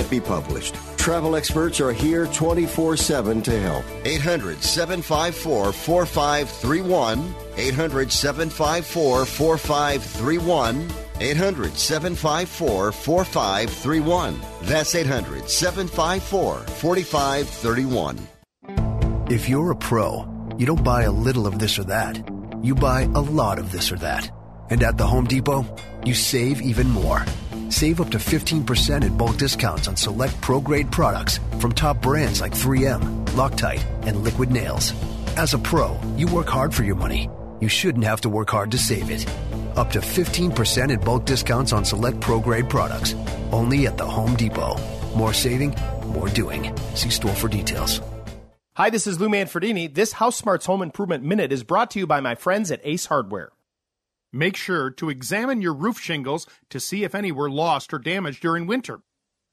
be 0.09 0.19
published. 0.19 0.75
Travel 0.97 1.35
experts 1.35 1.79
are 1.81 1.91
here 1.91 2.27
24 2.27 2.95
7 2.97 3.41
to 3.41 3.59
help. 3.59 3.83
800 4.05 4.61
754 4.61 5.73
4531. 5.73 7.35
800 7.57 8.11
754 8.11 9.25
4531. 9.25 10.91
800 11.19 11.77
754 11.77 12.91
4531. 12.91 14.41
That's 14.63 14.95
800 14.95 15.49
754 15.49 16.59
4531. 16.59 18.27
If 19.29 19.47
you're 19.47 19.71
a 19.71 19.75
pro, 19.75 20.27
you 20.57 20.65
don't 20.65 20.83
buy 20.83 21.03
a 21.03 21.11
little 21.11 21.47
of 21.47 21.59
this 21.59 21.79
or 21.79 21.83
that. 21.85 22.21
You 22.61 22.75
buy 22.75 23.03
a 23.03 23.21
lot 23.21 23.59
of 23.59 23.71
this 23.71 23.91
or 23.91 23.97
that. 23.97 24.29
And 24.69 24.83
at 24.83 24.97
the 24.97 25.07
Home 25.07 25.25
Depot, 25.25 25.65
you 26.05 26.13
save 26.13 26.61
even 26.61 26.89
more. 26.89 27.25
Save 27.71 28.01
up 28.01 28.09
to 28.09 28.17
15% 28.17 29.05
in 29.05 29.17
bulk 29.17 29.37
discounts 29.37 29.87
on 29.87 29.95
select 29.95 30.39
pro 30.41 30.59
grade 30.59 30.91
products 30.91 31.39
from 31.59 31.71
top 31.71 32.01
brands 32.01 32.41
like 32.41 32.51
3M, 32.51 33.25
Loctite, 33.27 33.81
and 34.05 34.25
Liquid 34.25 34.51
Nails. 34.51 34.93
As 35.37 35.53
a 35.53 35.57
pro, 35.57 35.97
you 36.17 36.27
work 36.27 36.49
hard 36.49 36.73
for 36.73 36.83
your 36.83 36.97
money. 36.97 37.29
You 37.61 37.69
shouldn't 37.69 38.03
have 38.03 38.19
to 38.21 38.29
work 38.29 38.49
hard 38.49 38.71
to 38.71 38.77
save 38.77 39.09
it. 39.09 39.25
Up 39.77 39.89
to 39.91 39.99
15% 39.99 40.91
in 40.91 40.99
bulk 40.99 41.25
discounts 41.25 41.71
on 41.71 41.85
select 41.85 42.19
pro 42.19 42.41
grade 42.41 42.69
products. 42.69 43.15
Only 43.53 43.87
at 43.87 43.97
the 43.97 44.05
Home 44.05 44.35
Depot. 44.35 44.75
More 45.15 45.33
saving, 45.33 45.73
more 46.07 46.27
doing. 46.27 46.75
See 46.95 47.09
store 47.09 47.35
for 47.35 47.47
details. 47.47 48.01
Hi, 48.73 48.89
this 48.89 49.07
is 49.07 49.17
Lou 49.17 49.29
Manfredini. 49.29 49.93
This 49.93 50.11
House 50.11 50.35
Smarts 50.35 50.65
Home 50.65 50.81
Improvement 50.81 51.23
Minute 51.23 51.53
is 51.53 51.63
brought 51.63 51.91
to 51.91 51.99
you 51.99 52.05
by 52.05 52.19
my 52.19 52.35
friends 52.35 52.69
at 52.69 52.81
Ace 52.83 53.05
Hardware. 53.05 53.53
Make 54.33 54.55
sure 54.55 54.89
to 54.91 55.09
examine 55.09 55.61
your 55.61 55.73
roof 55.73 55.99
shingles 55.99 56.47
to 56.69 56.79
see 56.79 57.03
if 57.03 57.13
any 57.13 57.31
were 57.31 57.49
lost 57.49 57.93
or 57.93 57.99
damaged 57.99 58.41
during 58.41 58.65
winter. 58.65 59.01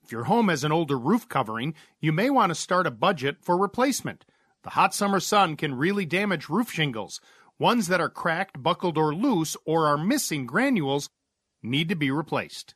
If 0.05 0.13
your 0.13 0.25
home 0.25 0.49
has 0.49 0.65
an 0.65 0.73
older 0.73 0.99
roof 0.99 1.29
covering, 1.29 1.75
you 2.01 2.13
may 2.13 2.31
want 2.31 2.51
to 2.51 2.55
start 2.55 2.87
a 2.87 2.91
budget 2.91 3.39
for 3.43 3.57
replacement. 3.57 4.25
The 4.63 4.71
hot 4.71 4.95
summer 4.95 5.21
sun 5.21 5.57
can 5.57 5.75
really 5.75 6.07
damage 6.07 6.49
roof 6.49 6.71
shingles. 6.71 7.21
Ones 7.59 7.89
that 7.89 8.01
are 8.01 8.09
cracked, 8.09 8.63
buckled, 8.63 8.97
or 8.97 9.15
loose 9.15 9.57
or 9.67 9.87
are 9.87 9.99
missing 9.99 10.47
granules 10.47 11.11
need 11.63 11.89
to 11.89 11.97
be 11.97 12.11
replaced. 12.11 12.75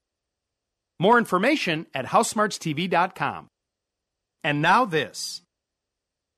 More 0.98 1.18
information 1.18 1.86
at 1.94 2.06
housesmartstv.com. 2.06 3.48
And 4.44 4.60
now 4.60 4.84
this. 4.84 5.42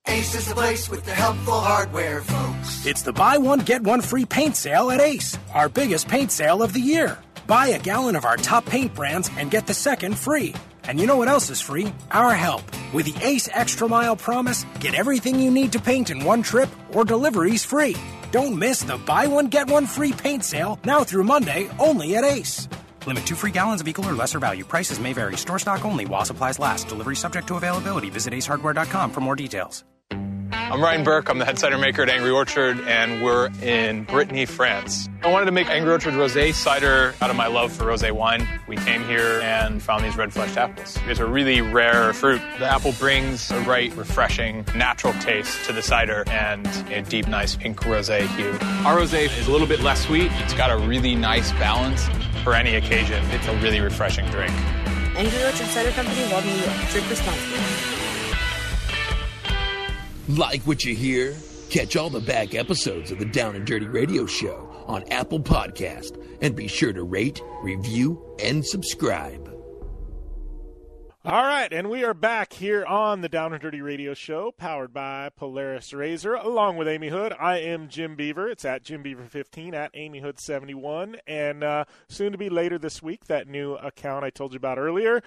Ace 0.07 0.35
is 0.35 0.49
the 0.49 0.55
place 0.55 0.89
with 0.89 1.05
the 1.05 1.15
helpful 1.15 1.59
hardware, 1.61 2.21
folks. 2.21 2.87
It's 2.87 3.03
the 3.03 3.13
buy 3.13 3.39
one, 3.39 3.61
get 3.61 3.83
one 3.83 4.01
free 4.01 4.25
paint 4.27 4.55
sale 4.55 4.91
at 4.91 5.01
Ace, 5.01 5.39
our 5.53 5.69
biggest 5.69 6.09
paint 6.09 6.31
sale 6.31 6.63
of 6.63 6.73
the 6.73 6.81
year. 6.81 7.19
Buy 7.47 7.69
a 7.69 7.79
gallon 7.79 8.15
of 8.15 8.25
our 8.25 8.37
top 8.37 8.67
paint 8.67 8.95
brands 8.95 9.31
and 9.39 9.51
get 9.51 9.67
the 9.67 9.75
second 9.75 10.19
free. 10.19 10.55
And 10.85 11.01
you 11.01 11.07
know 11.07 11.17
what 11.17 11.29
else 11.29 11.49
is 11.49 11.61
free? 11.61 11.93
Our 12.11 12.35
help. 12.35 12.63
With 12.93 13.07
the 13.07 13.27
Ace 13.27 13.49
Extra 13.53 13.89
Mile 13.89 14.17
Promise, 14.17 14.67
get 14.79 14.95
everything 14.95 15.41
you 15.41 15.51
need 15.51 15.73
to 15.73 15.81
paint 15.81 16.11
in 16.11 16.23
one 16.25 16.43
trip 16.43 16.69
or 16.93 17.05
deliveries 17.05 17.65
free. 17.65 17.97
Don't 18.31 18.59
miss 18.59 18.83
the 18.83 18.99
buy 18.99 19.27
one, 19.27 19.47
get 19.47 19.69
one 19.69 19.87
free 19.87 20.13
paint 20.13 20.45
sale 20.45 20.79
now 20.85 21.03
through 21.03 21.25
Monday 21.25 21.69
only 21.79 22.17
at 22.17 22.25
Ace. 22.25 22.69
Limit 23.07 23.27
two 23.27 23.37
free 23.37 23.51
gallons 23.51 23.81
of 23.81 23.89
equal 23.89 24.09
or 24.09 24.15
lesser 24.15 24.39
value. 24.39 24.65
Prices 24.65 25.01
may 25.01 25.13
vary. 25.15 25.37
Store 25.37 25.59
stock 25.59 25.85
only 25.85 26.05
while 26.07 26.25
supplies 26.25 26.59
last. 26.59 26.89
Delivery 26.89 27.17
subject 27.17 27.49
to 27.49 27.57
availability. 27.57 28.11
Visit 28.11 28.33
acehardware.com 28.33 29.11
for 29.11 29.21
more 29.21 29.37
details. 29.37 29.85
I'm 30.71 30.81
Ryan 30.83 31.05
Burke. 31.05 31.29
I'm 31.29 31.39
the 31.39 31.45
head 31.45 31.59
cider 31.59 31.77
maker 31.77 32.03
at 32.03 32.09
Angry 32.09 32.31
Orchard, 32.31 32.81
and 32.81 33.23
we're 33.23 33.51
in 33.63 34.05
Brittany, 34.05 34.47
France. 34.47 35.09
I 35.23 35.31
wanted 35.31 35.45
to 35.45 35.53
make 35.53 35.69
Angry 35.69 35.93
Orchard 35.93 36.15
rosé 36.15 36.55
cider 36.55 37.15
out 37.21 37.29
of 37.29 37.37
my 37.37 37.47
love 37.49 37.71
for 37.71 37.85
rosé 37.85 38.13
wine. 38.13 38.49
We 38.67 38.77
came 38.77 39.05
here 39.05 39.41
and 39.43 39.83
found 39.83 40.05
these 40.05 40.17
red 40.17 40.33
fleshed 40.33 40.57
apples. 40.57 40.99
It's 41.07 41.21
a 41.21 41.27
really 41.27 41.61
rare 41.61 42.13
fruit. 42.15 42.41
The 42.59 42.65
apple 42.65 42.93
brings 42.93 43.51
a 43.51 43.61
bright, 43.63 43.95
refreshing, 43.95 44.65
natural 44.75 45.13
taste 45.15 45.65
to 45.67 45.73
the 45.73 45.83
cider 45.83 46.25
and 46.29 46.67
a 46.91 47.03
deep, 47.03 47.29
nice 47.29 47.55
pink 47.57 47.81
rosé 47.83 48.27
hue. 48.37 48.53
Our 48.87 48.99
rosé 48.99 49.27
is 49.39 49.47
a 49.47 49.53
little 49.53 49.69
bit 49.69 49.81
less 49.81 50.05
sweet. 50.05 50.33
It's 50.37 50.55
got 50.55 50.71
a 50.71 50.79
really 50.79 51.15
nice 51.15 51.53
balance 51.53 52.09
for 52.43 52.55
any 52.55 52.77
occasion. 52.77 53.23
It's 53.31 53.47
a 53.47 53.57
really 53.59 53.81
refreshing 53.81 54.27
drink. 54.31 54.53
Angry 55.15 55.45
Orchard 55.45 55.67
Cider 55.67 55.91
Company, 55.93 56.33
Walden, 56.33 56.51
New 56.51 56.57
York. 56.57 56.91
Drink 56.91 57.09
responsibly. 57.11 57.94
Like 60.29 60.63
what 60.63 60.85
you 60.85 60.95
hear? 60.95 61.37
Catch 61.69 61.97
all 61.97 62.09
the 62.09 62.19
back 62.19 62.55
episodes 62.55 63.11
of 63.11 63.19
the 63.19 63.27
Down 63.27 63.57
and 63.57 63.67
Dirty 63.67 63.87
Radio 63.87 64.25
Show 64.25 64.71
on 64.87 65.05
Apple 65.13 65.39
Podcast 65.41 66.19
and 66.41 66.57
be 66.57 66.67
sure 66.67 66.95
to 66.95 67.03
rate, 67.03 67.43
review, 67.63 68.35
and 68.43 68.65
subscribe. 68.65 69.51
All 71.27 71.43
right, 71.43 71.71
and 71.71 71.91
we 71.91 72.05
are 72.05 72.15
back 72.15 72.55
here 72.55 72.87
on 72.87 73.21
the 73.21 73.29
Down 73.29 73.53
and 73.53 73.61
Dirty 73.61 73.83
Radio 73.83 74.15
Show, 74.15 74.53
powered 74.53 74.95
by 74.95 75.29
Polaris 75.37 75.91
RZR, 75.91 76.43
along 76.43 76.79
with 76.79 76.89
Amy 76.89 77.09
Hood. 77.09 77.35
I 77.39 77.59
am 77.59 77.89
Jim 77.89 78.15
Beaver. 78.15 78.49
It's 78.49 78.65
at 78.65 78.83
Jim 78.83 79.03
Beaver 79.03 79.25
15 79.25 79.75
at 79.75 79.91
Amy 79.93 80.21
Hood 80.21 80.41
71, 80.41 81.17
and 81.27 81.63
uh, 81.63 81.85
soon 82.09 82.33
to 82.33 82.39
be 82.39 82.49
later 82.49 82.79
this 82.79 83.03
week 83.03 83.27
that 83.27 83.47
new 83.47 83.75
account 83.75 84.25
I 84.25 84.31
told 84.31 84.53
you 84.53 84.57
about 84.57 84.79
earlier 84.79 85.23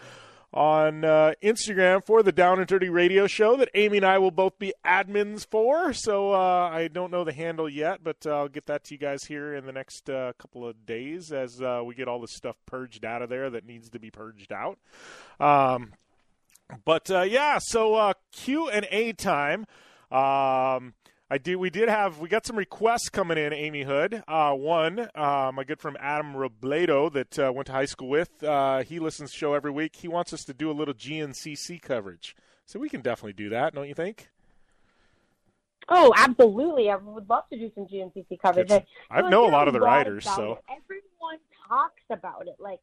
on 0.54 1.04
uh, 1.04 1.34
Instagram 1.44 2.06
for 2.06 2.24
the 2.24 2.32
Down 2.32 2.60
and 2.60 2.68
Dirty 2.68 2.90
Radio 2.90 3.28
Show 3.28 3.58
that 3.58 3.70
Amy 3.76 3.98
and 3.98 4.06
I 4.06 4.18
will 4.18 4.32
both 4.32 4.58
be 4.58 4.74
admins 4.86 5.46
for. 5.46 5.94
So 5.94 6.34
uh, 6.34 6.70
I 6.72 6.88
don't 6.88 7.12
know 7.12 7.24
the 7.24 7.34
handle 7.34 7.70
yet, 7.70 8.04
but 8.04 8.18
uh, 8.26 8.38
I'll 8.38 8.48
get 8.48 8.66
that 8.68 8.86
to 8.86 8.94
you 8.94 8.98
guys 8.98 9.24
here 9.26 9.54
in 9.54 9.66
the 9.66 9.74
next 9.74 10.10
uh, 10.10 10.34
couple 10.40 10.68
of 10.68 10.86
days 10.86 11.32
as 11.32 11.62
uh, 11.62 11.82
we 11.86 11.96
get 11.96 12.08
all 12.08 12.22
the 12.22 12.28
stuff 12.28 12.56
purged 12.66 13.06
out 13.06 13.22
of 13.22 13.30
there 13.30 13.50
that 13.50 13.66
needs 13.66 13.90
to 13.90 14.00
be 14.00 14.10
purged 14.10 14.52
out. 14.52 14.80
Um, 15.40 15.94
but 16.86 17.12
uh, 17.12 17.22
yeah, 17.22 17.60
so 17.60 18.14
Q 18.32 18.70
and 18.70 18.88
A 18.92 19.14
time. 19.14 19.66
Um, 20.12 20.94
I 21.30 21.38
do. 21.38 21.60
We 21.60 21.70
did 21.70 21.90
have. 21.90 22.20
We 22.20 22.30
got 22.30 22.46
some 22.46 22.56
requests 22.56 23.10
coming 23.10 23.38
in. 23.38 23.52
Amy 23.52 23.84
Hood. 23.84 24.24
Uh, 24.28 24.54
one, 24.54 25.10
uh, 25.14 25.52
my 25.54 25.66
good 25.66 25.80
friend 25.82 25.98
Adam 26.00 26.34
Robledo 26.34 27.12
that 27.12 27.38
uh, 27.38 27.52
went 27.54 27.66
to 27.68 27.74
high 27.74 27.86
school 27.86 28.08
with. 28.08 28.42
Uh, 28.42 28.84
he 28.84 29.00
listens 29.00 29.32
to 29.32 29.36
the 29.36 29.38
show 29.40 29.54
every 29.54 29.72
week. 29.72 29.98
He 29.98 30.08
wants 30.08 30.32
us 30.32 30.46
to 30.46 30.54
do 30.54 30.72
a 30.72 30.74
little 30.74 30.94
GNCC 30.94 31.82
coverage. 31.82 32.34
So 32.66 32.80
we 32.80 32.88
can 32.88 33.02
definitely 33.02 33.34
do 33.34 33.50
that, 33.50 33.76
don't 33.76 33.90
you 33.90 33.94
think? 33.94 34.30
Oh, 35.90 36.14
absolutely! 36.16 36.90
I 36.90 36.96
would 36.96 37.30
love 37.30 37.44
to 37.52 37.58
do 37.60 37.72
some 37.76 37.86
GNCC 37.88 38.40
coverage. 38.42 38.72
I, 38.72 38.86
I 39.10 39.30
know 39.30 39.46
a 39.48 39.52
lot 39.52 39.68
of 39.68 39.74
the 39.74 39.80
writers, 39.82 40.24
so- 40.24 40.54
it. 40.54 40.60
everyone 40.70 41.40
talks 41.68 42.04
about 42.10 42.48
it. 42.48 42.56
Like, 42.60 42.80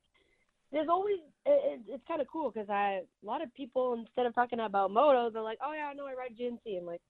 there's 0.71 0.89
always 0.89 1.19
it, 1.47 1.81
it- 1.89 1.95
it's 1.95 2.07
kind 2.07 2.21
of 2.21 2.27
cool 2.29 2.51
because 2.51 2.69
I 2.69 3.03
a 3.23 3.27
lot 3.27 3.43
of 3.43 3.53
people 3.55 3.95
instead 3.95 4.27
of 4.27 4.35
talking 4.35 4.61
about 4.61 4.91
motos, 4.91 5.33
they're 5.33 5.43
like, 5.43 5.59
"Oh 5.65 5.73
yeah, 5.73 5.87
I 5.87 5.95
know 5.95 6.07
I 6.07 6.13
ride 6.13 6.37
GNC," 6.39 6.77
and 6.77 6.87
like. 6.87 7.01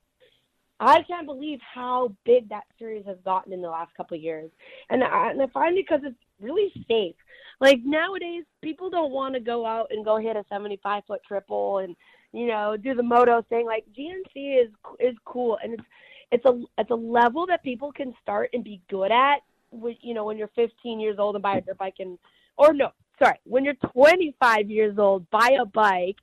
I 0.86 1.02
can't 1.02 1.26
believe 1.26 1.60
how 1.62 2.14
big 2.24 2.48
that 2.50 2.64
series 2.78 3.06
has 3.06 3.16
gotten 3.24 3.52
in 3.52 3.62
the 3.62 3.68
last 3.68 3.94
couple 3.96 4.16
of 4.16 4.22
years, 4.22 4.50
and 4.90 5.02
I, 5.02 5.30
and 5.30 5.40
I 5.40 5.46
find 5.48 5.78
it 5.78 5.86
because 5.88 6.04
it's 6.04 6.16
really 6.40 6.72
safe. 6.88 7.14
Like 7.60 7.80
nowadays, 7.84 8.44
people 8.62 8.90
don't 8.90 9.12
want 9.12 9.34
to 9.34 9.40
go 9.40 9.64
out 9.64 9.88
and 9.90 10.04
go 10.04 10.18
hit 10.18 10.36
a 10.36 10.44
75 10.48 11.04
foot 11.06 11.20
triple 11.26 11.78
and 11.78 11.96
you 12.32 12.46
know 12.46 12.76
do 12.76 12.94
the 12.94 13.02
moto 13.02 13.42
thing. 13.48 13.66
Like 13.66 13.84
GNC 13.96 14.64
is 14.64 14.70
is 15.00 15.16
cool, 15.24 15.58
and 15.62 15.74
it's 15.74 15.84
it's 16.32 16.44
a 16.44 16.62
it's 16.78 16.90
a 16.90 16.94
level 16.94 17.46
that 17.46 17.62
people 17.62 17.92
can 17.92 18.12
start 18.22 18.50
and 18.52 18.64
be 18.64 18.82
good 18.90 19.10
at. 19.12 19.38
With 19.70 19.96
you 20.02 20.14
know 20.14 20.24
when 20.24 20.36
you're 20.36 20.50
15 20.54 21.00
years 21.00 21.16
old 21.18 21.36
and 21.36 21.42
buy 21.42 21.56
a 21.56 21.60
dirt 21.60 21.78
bike 21.78 21.96
and 21.98 22.18
or 22.56 22.72
no, 22.72 22.90
sorry, 23.18 23.38
when 23.44 23.64
you're 23.64 23.74
25 23.74 24.70
years 24.70 24.98
old, 24.98 25.28
buy 25.30 25.56
a 25.60 25.66
bike 25.66 26.16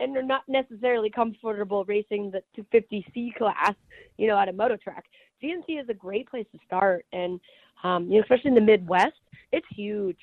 and 0.00 0.12
you're 0.12 0.22
not 0.22 0.42
necessarily 0.48 1.10
comfortable 1.10 1.84
racing 1.84 2.30
the 2.30 2.42
250C 2.60 3.34
class, 3.36 3.74
you 4.18 4.26
know, 4.26 4.38
at 4.38 4.48
a 4.48 4.52
moto 4.52 4.76
track. 4.76 5.04
GNC 5.42 5.82
is 5.82 5.88
a 5.88 5.94
great 5.94 6.28
place 6.28 6.46
to 6.52 6.58
start, 6.66 7.04
and 7.12 7.40
um, 7.84 8.08
you 8.08 8.16
know, 8.16 8.22
especially 8.22 8.48
in 8.48 8.54
the 8.54 8.60
Midwest, 8.60 9.12
it's 9.52 9.66
huge. 9.74 10.18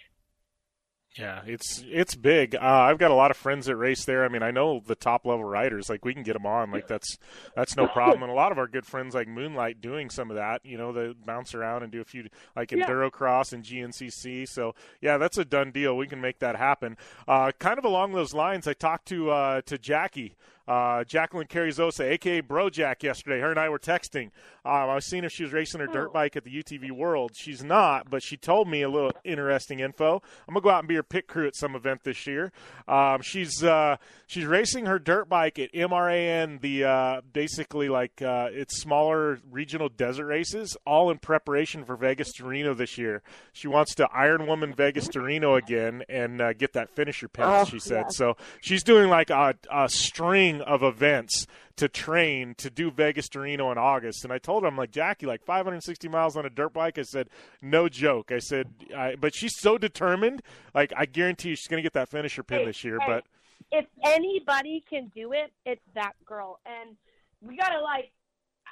Yeah, 1.18 1.42
it's 1.46 1.84
it's 1.88 2.16
big. 2.16 2.56
Uh, 2.56 2.60
I've 2.62 2.98
got 2.98 3.12
a 3.12 3.14
lot 3.14 3.30
of 3.30 3.38
friends 3.38 3.68
that 3.68 3.76
race 3.76 4.04
there. 4.06 4.26
I 4.26 4.30
mean, 4.30 4.42
I 4.42 4.50
know 4.50 4.82
the 4.84 4.96
top 4.96 5.28
level 5.28 5.44
riders. 5.46 5.88
Like 5.88 6.04
we 6.04 6.12
can 6.14 6.24
get 6.24 6.34
them 6.34 6.48
on. 6.48 6.72
Like 6.72 6.88
that's 6.88 7.20
that's 7.56 7.78
no 7.78 7.88
problem. 7.88 8.24
And 8.24 8.32
a 8.32 8.36
lot 8.36 8.52
of 8.52 8.58
our 8.58 8.68
good 8.68 8.86
friends 8.86 9.14
like 9.14 9.28
Moonlight 9.28 9.80
doing 9.80 10.10
some 10.10 10.32
of 10.32 10.38
that. 10.38 10.66
You 10.66 10.76
know, 10.78 10.92
they 10.92 11.14
bounce 11.14 11.54
around 11.54 11.84
and 11.84 11.92
do 11.92 12.02
a 12.02 12.06
few 12.06 12.30
like 12.56 12.72
Yeah. 12.72 12.88
Endurocross 12.88 13.54
and 13.54 13.64
GNCC. 13.64 14.48
So 14.48 14.74
yeah, 15.02 15.18
that's 15.20 15.38
a 15.38 15.46
done 15.46 15.72
deal. 15.72 15.96
We 15.96 16.08
can 16.08 16.20
make 16.20 16.40
that 16.40 16.56
happen. 16.56 16.98
Uh, 17.28 17.52
kind 17.60 17.78
of 17.78 17.86
along 17.86 18.14
those 18.14 18.34
lines, 18.34 18.68
I 18.68 18.74
talked 18.74 19.08
to 19.10 19.30
uh, 19.30 19.62
to 19.68 19.78
Jackie. 19.78 20.36
Uh, 20.68 21.04
Jacqueline 21.04 21.48
Carrizosa, 21.48 22.06
aka 22.06 22.42
Brojaq, 22.42 23.04
yesterday. 23.04 23.40
Her 23.40 23.52
and 23.52 23.60
I 23.60 23.70
were 23.70 23.80
texting. 23.80 24.32
Um, 24.66 24.90
I 24.90 24.96
was 24.96 25.06
seeing 25.06 25.26
if 25.26 25.32
she 25.34 25.44
was 25.44 25.52
racing 25.52 25.82
her 25.82 25.88
dirt 25.88 26.14
bike 26.14 26.38
at 26.38 26.46
the 26.46 26.64
UTV 26.64 26.92
World. 26.92 27.32
She's 27.36 27.64
not, 27.64 28.10
but 28.10 28.24
she 28.24 28.38
told 28.38 28.70
me 28.70 28.82
a 28.82 28.90
little 28.90 29.12
interesting 29.26 29.80
info. 29.80 30.22
I'm 30.48 30.54
gonna 30.54 30.64
go 30.64 30.70
out 30.70 30.80
and 30.80 30.88
be 30.88 30.96
her 30.96 31.04
pit 31.04 31.28
crew 31.28 31.48
at 31.48 31.56
some 31.56 31.76
event 31.76 32.04
this 32.04 32.26
year. 32.26 32.54
Um, 32.88 33.22
she's 33.22 33.62
uh, 33.62 33.98
she's 34.26 34.46
racing 34.46 34.86
her 34.86 35.00
dirt 35.00 35.28
bike 35.28 35.60
at 35.60 35.74
MRAN, 35.74 36.62
the 36.62 36.86
uh, 36.86 37.22
basically 37.34 37.90
like 37.90 38.22
uh, 38.22 38.48
it's 38.52 38.80
smaller 38.80 39.40
regional 39.52 39.90
desert 39.90 40.28
races, 40.28 40.78
all 40.86 41.12
in 41.12 41.18
preparation 41.18 41.84
for 41.84 41.98
Vegas 41.98 42.32
to 42.34 42.46
Reno 42.46 42.74
this 42.74 42.98
year. 42.98 43.22
She 43.52 43.68
wants 43.68 43.96
to 43.96 44.08
Iron 44.14 44.48
Woman 44.48 44.74
Vegas 44.74 45.10
to 45.10 45.20
Reno 45.20 45.56
again 45.56 46.04
and 46.08 46.42
uh, 46.42 46.54
get 46.54 46.72
that 46.74 46.90
finisher 46.90 47.28
pin. 47.28 47.44
Oh, 47.46 47.66
she 47.66 47.80
said 47.80 48.06
yeah. 48.06 48.10
so. 48.10 48.38
She's 48.62 48.84
doing 48.84 49.10
like 49.10 49.30
a, 49.30 49.56
a 49.70 49.90
string 49.90 50.53
of 50.62 50.84
events 50.84 51.46
to 51.78 51.88
train 51.90 52.54
to 52.60 52.70
do 52.70 52.92
Vegas 52.92 53.28
to 53.30 53.40
Reno 53.40 53.72
in 53.72 53.78
August. 53.78 54.24
And 54.24 54.32
I 54.32 54.38
told 54.38 54.64
her, 54.64 54.68
I'm 54.70 54.78
like, 54.78 54.92
Jackie, 54.92 55.26
like 55.26 55.44
560 55.44 56.08
miles 56.08 56.38
on 56.38 56.46
a 56.46 56.50
dirt 56.50 56.74
bike. 56.74 56.98
I 57.00 57.04
said, 57.04 57.30
no 57.62 57.90
joke. 57.90 58.32
I 58.32 58.40
said, 58.40 58.70
I, 58.96 59.16
but 59.16 59.34
she's 59.36 59.60
so 59.60 59.78
determined. 59.78 60.42
Like, 60.74 60.94
I 60.96 61.06
guarantee 61.06 61.50
you 61.50 61.56
she's 61.56 61.68
going 61.68 61.80
to 61.82 61.84
get 61.84 61.94
that 61.94 62.10
finisher 62.10 62.44
pin 62.44 62.66
this 62.66 62.84
year. 62.84 63.00
Hey, 63.00 63.06
But 63.08 63.24
if 63.72 63.86
anybody 64.06 64.84
can 64.90 65.12
do 65.16 65.34
it, 65.34 65.52
it's 65.66 65.82
that 65.96 66.14
girl. 66.26 66.60
And 66.66 66.96
we 67.42 67.58
gotta 67.58 67.82
like, 67.82 68.12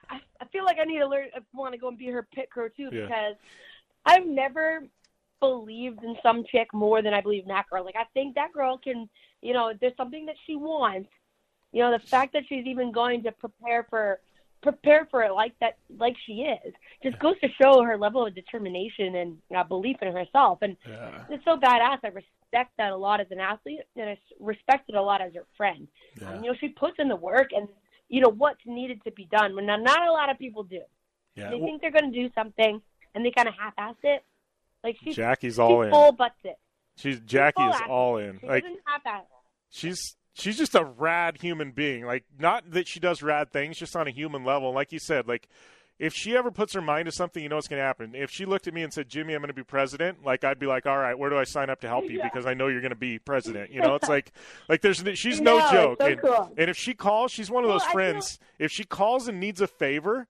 I, 0.09 0.19
I 0.39 0.45
feel 0.45 0.63
like 0.63 0.77
I 0.79 0.85
need 0.85 0.99
to 0.99 1.07
learn. 1.07 1.27
I 1.35 1.39
want 1.53 1.73
to 1.73 1.79
go 1.79 1.87
and 1.87 1.97
be 1.97 2.07
her 2.07 2.27
pit 2.33 2.49
crew 2.51 2.69
too 2.69 2.89
Yeah. 2.91 3.05
because 3.05 3.35
I've 4.05 4.25
never 4.27 4.83
believed 5.39 6.03
in 6.03 6.15
some 6.21 6.43
chick 6.51 6.67
more 6.73 7.01
than 7.01 7.13
I 7.15 7.21
believe 7.21 7.43
in 7.43 7.49
that 7.49 7.65
girl. 7.71 7.83
Like 7.83 7.95
I 7.97 8.05
think 8.13 8.35
that 8.35 8.53
girl 8.53 8.77
can, 8.77 9.09
you 9.41 9.53
know, 9.53 9.71
there's 9.81 9.95
something 9.97 10.25
that 10.27 10.35
she 10.45 10.55
wants. 10.55 11.09
You 11.71 11.83
know, 11.83 11.91
the 11.91 11.99
fact 12.07 12.33
that 12.33 12.43
she's 12.47 12.65
even 12.65 12.91
going 12.91 13.23
to 13.23 13.31
prepare 13.31 13.85
for 13.89 14.19
prepare 14.61 15.07
for 15.09 15.23
it 15.23 15.33
like 15.33 15.53
that, 15.59 15.77
like 15.97 16.15
she 16.25 16.33
is, 16.43 16.73
just 17.01 17.17
goes 17.19 17.39
to 17.39 17.47
show 17.59 17.81
her 17.81 17.97
level 17.97 18.25
of 18.27 18.35
determination 18.35 19.15
and 19.15 19.37
uh, 19.55 19.63
belief 19.63 19.97
in 20.01 20.13
herself. 20.13 20.59
And 20.61 20.77
it's 21.29 21.43
so 21.45 21.57
badass. 21.57 21.97
I 22.03 22.07
respect 22.09 22.71
that 22.77 22.91
a 22.91 22.95
lot 22.95 23.21
as 23.21 23.27
an 23.31 23.39
athlete, 23.39 23.79
and 23.95 24.09
i 24.09 24.17
respect 24.39 24.89
it 24.89 24.95
a 24.95 25.01
lot 25.01 25.21
as 25.21 25.33
her 25.33 25.45
friend. 25.57 25.87
Um, 26.25 26.43
you 26.43 26.51
know, 26.51 26.57
she 26.59 26.69
puts 26.69 26.97
in 26.99 27.07
the 27.07 27.15
work, 27.15 27.49
and 27.55 27.67
you 28.09 28.21
know 28.21 28.29
what's 28.29 28.61
needed 28.65 29.03
to 29.05 29.11
be 29.11 29.25
done. 29.31 29.55
When 29.55 29.65
not, 29.65 29.79
a 30.07 30.11
lot 30.11 30.29
of 30.29 30.37
people 30.37 30.63
do. 30.63 30.81
Yeah, 31.35 31.49
They 31.49 31.55
well- 31.55 31.65
think 31.65 31.81
they're 31.81 31.91
going 31.91 32.11
to 32.11 32.19
do 32.19 32.29
something, 32.35 32.81
and 33.15 33.25
they 33.25 33.31
kind 33.31 33.47
of 33.47 33.55
half-ass 33.57 33.95
it. 34.03 34.23
Like 34.83 34.97
she's 35.03 35.15
Jackie's 35.15 35.59
all 35.59 35.81
she's 35.81 35.85
in. 35.87 35.91
full 35.91 36.11
butts 36.11 36.35
it. 36.43 36.57
She's 36.97 37.19
Jackie 37.21 37.61
full 37.61 37.69
is 37.69 37.81
all 37.87 38.17
in. 38.17 38.39
She 38.39 38.47
Like 38.47 38.63
have 38.63 39.23
she's 39.69 40.15
she's 40.33 40.57
just 40.57 40.75
a 40.75 40.83
rad 40.83 41.37
human 41.41 41.71
being. 41.71 42.05
Like 42.05 42.25
not 42.39 42.71
that 42.71 42.87
she 42.87 42.99
does 42.99 43.21
rad 43.21 43.51
things, 43.51 43.77
just 43.77 43.95
on 43.95 44.07
a 44.07 44.11
human 44.11 44.43
level. 44.43 44.71
Like 44.73 44.91
you 44.91 44.99
said, 44.99 45.27
like 45.27 45.47
if 45.99 46.15
she 46.15 46.35
ever 46.35 46.49
puts 46.49 46.73
her 46.73 46.81
mind 46.81 47.05
to 47.05 47.11
something, 47.11 47.43
you 47.43 47.47
know 47.49 47.57
what's 47.57 47.67
going 47.67 47.79
to 47.79 47.83
happen. 47.85 48.15
If 48.15 48.31
she 48.31 48.43
looked 48.45 48.67
at 48.67 48.73
me 48.73 48.81
and 48.81 48.91
said, 48.91 49.07
"Jimmy, 49.07 49.35
I'm 49.35 49.41
going 49.41 49.49
to 49.49 49.53
be 49.53 49.63
president," 49.63 50.25
like 50.25 50.43
I'd 50.43 50.57
be 50.57 50.65
like, 50.65 50.87
"All 50.87 50.97
right, 50.97 51.17
where 51.17 51.29
do 51.29 51.37
I 51.37 51.43
sign 51.43 51.69
up 51.69 51.79
to 51.81 51.87
help 51.87 52.09
you?" 52.09 52.21
Because 52.23 52.47
I 52.47 52.55
know 52.55 52.67
you're 52.69 52.81
going 52.81 52.89
to 52.89 52.95
be 52.95 53.19
president. 53.19 53.71
You 53.71 53.81
know, 53.81 53.93
it's 53.95 54.09
like 54.09 54.31
like 54.67 54.81
there's 54.81 55.03
she's 55.13 55.39
no 55.39 55.59
No, 55.59 55.71
joke. 55.71 55.97
so 56.01 56.07
and, 56.07 56.21
cool. 56.21 56.51
and 56.57 56.69
if 56.71 56.77
she 56.77 56.93
calls, 56.95 57.31
she's 57.31 57.51
one 57.51 57.63
of 57.63 57.67
Well, 57.69 57.75
those 57.77 57.83
I 57.83 57.91
feel- 57.91 57.93
friends. 57.93 58.39
If 58.57 58.71
she 58.71 58.83
calls 58.83 59.27
and 59.27 59.39
needs 59.39 59.61
a 59.61 59.67
favor, 59.67 60.27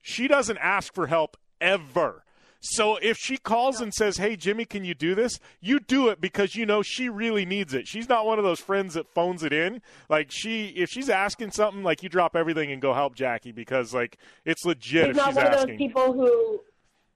she 0.00 0.26
doesn't 0.26 0.58
ask 0.58 0.94
for 0.94 1.06
help 1.06 1.36
ever. 1.60 2.23
So 2.66 2.96
if 2.96 3.18
she 3.18 3.36
calls 3.36 3.80
and 3.82 3.92
says, 3.92 4.16
"Hey 4.16 4.36
Jimmy, 4.36 4.64
can 4.64 4.84
you 4.84 4.94
do 4.94 5.14
this?" 5.14 5.38
You 5.60 5.80
do 5.80 6.08
it 6.08 6.18
because 6.18 6.54
you 6.54 6.64
know 6.64 6.82
she 6.82 7.10
really 7.10 7.44
needs 7.44 7.74
it. 7.74 7.86
She's 7.86 8.08
not 8.08 8.24
one 8.24 8.38
of 8.38 8.44
those 8.44 8.58
friends 8.58 8.94
that 8.94 9.06
phones 9.14 9.42
it 9.42 9.52
in. 9.52 9.82
Like 10.08 10.30
she 10.30 10.68
if 10.68 10.88
she's 10.88 11.10
asking 11.10 11.50
something, 11.50 11.82
like 11.82 12.02
you 12.02 12.08
drop 12.08 12.34
everything 12.34 12.72
and 12.72 12.80
go 12.80 12.94
help 12.94 13.14
Jackie 13.14 13.52
because 13.52 13.92
like 13.92 14.16
it's 14.46 14.64
legit 14.64 15.08
She's 15.08 15.10
if 15.10 15.16
not 15.16 15.26
she's 15.28 15.36
one 15.36 15.46
of 15.46 15.66
those 15.66 15.76
people 15.76 16.12
who 16.14 16.60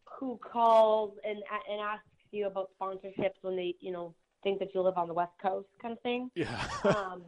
who 0.05 0.37
calls 0.37 1.15
and 1.25 1.39
and 1.71 1.81
asks 1.81 2.05
you 2.31 2.47
about 2.47 2.69
sponsorships 2.79 3.37
when 3.41 3.57
they 3.57 3.75
you 3.81 3.91
know 3.91 4.15
think 4.43 4.59
that 4.59 4.75
you 4.75 4.83
live 4.83 4.99
on 4.99 5.09
the 5.09 5.15
West 5.15 5.33
Coast 5.41 5.69
kind 5.81 5.93
of 5.93 6.01
thing. 6.01 6.31
Yeah. 6.35 6.69
Um, 6.85 7.23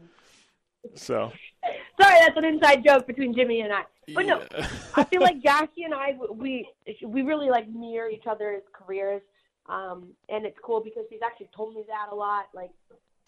So 0.94 1.32
sorry, 2.00 2.16
that's 2.20 2.36
an 2.36 2.44
inside 2.44 2.84
joke 2.84 3.06
between 3.06 3.34
Jimmy 3.34 3.60
and 3.60 3.72
I. 3.72 3.82
But 4.14 4.26
no, 4.26 4.42
I 4.94 5.04
feel 5.04 5.20
like 5.20 5.42
Jackie 5.42 5.84
and 5.84 5.94
I 5.94 6.16
we 6.32 6.68
we 7.04 7.22
really 7.22 7.50
like 7.50 7.68
mirror 7.68 8.08
each 8.08 8.26
other's 8.26 8.62
careers, 8.72 9.22
um, 9.66 10.08
and 10.28 10.44
it's 10.44 10.58
cool 10.62 10.80
because 10.80 11.04
she's 11.10 11.20
actually 11.24 11.48
told 11.54 11.74
me 11.74 11.84
that 11.88 12.08
a 12.12 12.14
lot. 12.14 12.46
Like, 12.54 12.70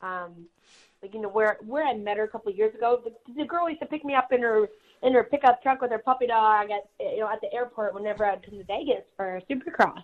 um, 0.00 0.46
like 1.02 1.14
you 1.14 1.20
know 1.20 1.28
where 1.28 1.58
where 1.64 1.84
I 1.84 1.94
met 1.94 2.16
her 2.16 2.24
a 2.24 2.28
couple 2.28 2.50
of 2.50 2.58
years 2.58 2.74
ago, 2.74 3.02
the, 3.04 3.34
the 3.34 3.44
girl 3.44 3.68
used 3.68 3.80
to 3.80 3.86
pick 3.86 4.04
me 4.04 4.14
up 4.14 4.32
in 4.32 4.42
her 4.42 4.68
in 5.02 5.12
her 5.14 5.24
pickup 5.24 5.62
truck 5.62 5.80
with 5.80 5.90
her 5.90 5.98
puppy 5.98 6.26
dog 6.26 6.70
at 6.70 6.88
you 7.00 7.20
know 7.20 7.28
at 7.28 7.40
the 7.40 7.52
airport 7.52 7.94
whenever 7.94 8.24
I'd 8.24 8.42
come 8.42 8.58
to 8.58 8.64
Vegas 8.64 9.04
for 9.16 9.40
Supercross 9.50 10.02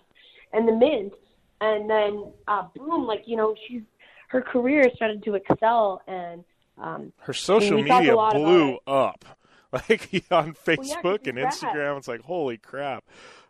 and 0.53 0.67
the 0.67 0.73
Mint, 0.73 1.13
and 1.61 1.89
then 1.89 2.31
uh, 2.47 2.67
boom, 2.75 3.05
like 3.05 3.23
you 3.25 3.35
know 3.35 3.55
she's 3.67 3.81
her 4.29 4.41
career 4.41 4.89
started 4.95 5.23
to 5.23 5.35
excel 5.35 6.01
and. 6.07 6.43
Um, 6.79 7.13
her 7.19 7.33
social 7.33 7.77
we 7.77 7.87
talk 7.87 7.99
media 7.99 8.15
blew 8.15 8.79
up. 8.87 9.25
Like 9.71 10.09
on 10.31 10.55
yeah, 11.27 11.37
and. 11.37 11.37
Instagram, 11.37 11.99
it's 11.99 12.07
like 12.07 12.21
holy 12.21 12.57
crap. 12.57 13.03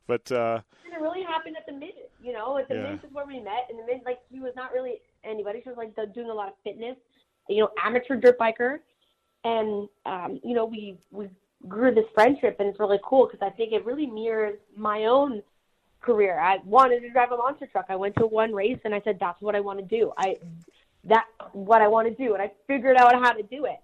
But 0.05 0.29
uh 0.33 0.59
And 0.83 0.93
it 0.93 0.99
really 0.99 1.23
happened 1.23 1.55
at 1.55 1.65
the 1.65 1.71
mid. 1.71 1.93
You 2.21 2.33
know, 2.33 2.57
at 2.57 2.67
the 2.67 2.75
Yeah. 2.75 2.89
Mint 2.89 3.05
is 3.05 3.13
where 3.13 3.25
we 3.25 3.39
met. 3.39 3.67
And 3.69 3.79
the 3.79 3.85
mid 3.85 4.01
like, 4.05 4.19
she 4.29 4.41
was 4.41 4.51
not 4.53 4.73
really 4.73 4.99
anybody. 5.23 5.61
She 5.63 5.69
was 5.69 5.77
like 5.77 5.95
doing 6.13 6.29
a 6.29 6.33
lot 6.33 6.49
of 6.49 6.55
fitness, 6.61 6.97
you 7.47 7.61
know, 7.61 7.69
amateur 7.81 8.17
dirt 8.17 8.37
biker. 8.37 8.79
And 9.45 9.87
um, 10.05 10.41
you 10.43 10.53
know, 10.55 10.65
we 10.65 10.97
we 11.11 11.29
grew 11.67 11.93
this 11.93 12.05
friendship, 12.13 12.57
and 12.59 12.67
it's 12.67 12.79
really 12.79 12.99
cool 13.03 13.25
because 13.25 13.45
I 13.45 13.49
think 13.55 13.71
it 13.71 13.85
really 13.85 14.05
mirrors 14.05 14.57
my 14.75 15.05
own 15.05 15.41
career. 16.01 16.39
I 16.39 16.57
wanted 16.65 17.01
to 17.01 17.09
drive 17.11 17.31
a 17.31 17.37
monster 17.37 17.67
truck. 17.67 17.85
I 17.89 17.95
went 17.95 18.15
to 18.17 18.27
one 18.27 18.53
race, 18.53 18.79
and 18.83 18.93
I 18.93 19.01
said, 19.01 19.17
"That's 19.19 19.41
what 19.41 19.55
I 19.55 19.59
want 19.59 19.79
to 19.79 19.85
do." 19.85 20.11
I 20.17 20.37
that's 21.03 21.27
what 21.53 21.81
I 21.81 21.87
want 21.87 22.07
to 22.07 22.23
do, 22.23 22.33
and 22.33 22.41
I 22.41 22.51
figured 22.67 22.97
out 22.97 23.13
how 23.13 23.31
to 23.31 23.43
do 23.43 23.65
it. 23.65 23.79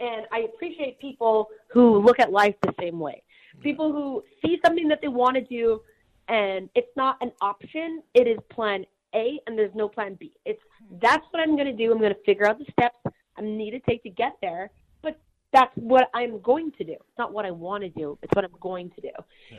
And 0.00 0.26
I 0.32 0.40
appreciate 0.40 0.98
people 0.98 1.48
who 1.68 1.98
look 1.98 2.18
at 2.18 2.32
life 2.32 2.54
the 2.62 2.74
same 2.80 2.98
way. 2.98 3.22
People 3.62 3.92
who 3.92 4.22
see 4.44 4.58
something 4.64 4.88
that 4.88 5.00
they 5.02 5.08
want 5.08 5.36
to 5.36 5.42
do, 5.42 5.82
and 6.28 6.70
it's 6.74 6.94
not 6.96 7.16
an 7.20 7.32
option. 7.40 8.02
It 8.14 8.26
is 8.26 8.38
plan 8.50 8.86
A, 9.14 9.38
and 9.46 9.58
there's 9.58 9.74
no 9.74 9.88
plan 9.88 10.16
B. 10.18 10.32
It's 10.44 10.62
that's 11.02 11.24
what 11.30 11.42
I'm 11.42 11.56
going 11.56 11.66
to 11.66 11.72
do. 11.72 11.92
I'm 11.92 11.98
going 11.98 12.14
to 12.14 12.22
figure 12.24 12.46
out 12.46 12.58
the 12.58 12.66
steps 12.72 12.96
I 13.36 13.42
need 13.42 13.72
to 13.72 13.80
take 13.80 14.02
to 14.04 14.10
get 14.10 14.36
there. 14.40 14.70
But 15.02 15.18
that's 15.52 15.72
what 15.74 16.08
I'm 16.14 16.40
going 16.40 16.72
to 16.78 16.84
do. 16.84 16.92
It's 16.92 17.18
not 17.18 17.32
what 17.32 17.44
I 17.44 17.50
want 17.50 17.82
to 17.82 17.90
do. 17.90 18.18
It's 18.22 18.32
what 18.34 18.44
I'm 18.44 18.54
going 18.60 18.90
to 18.90 19.00
do. 19.00 19.10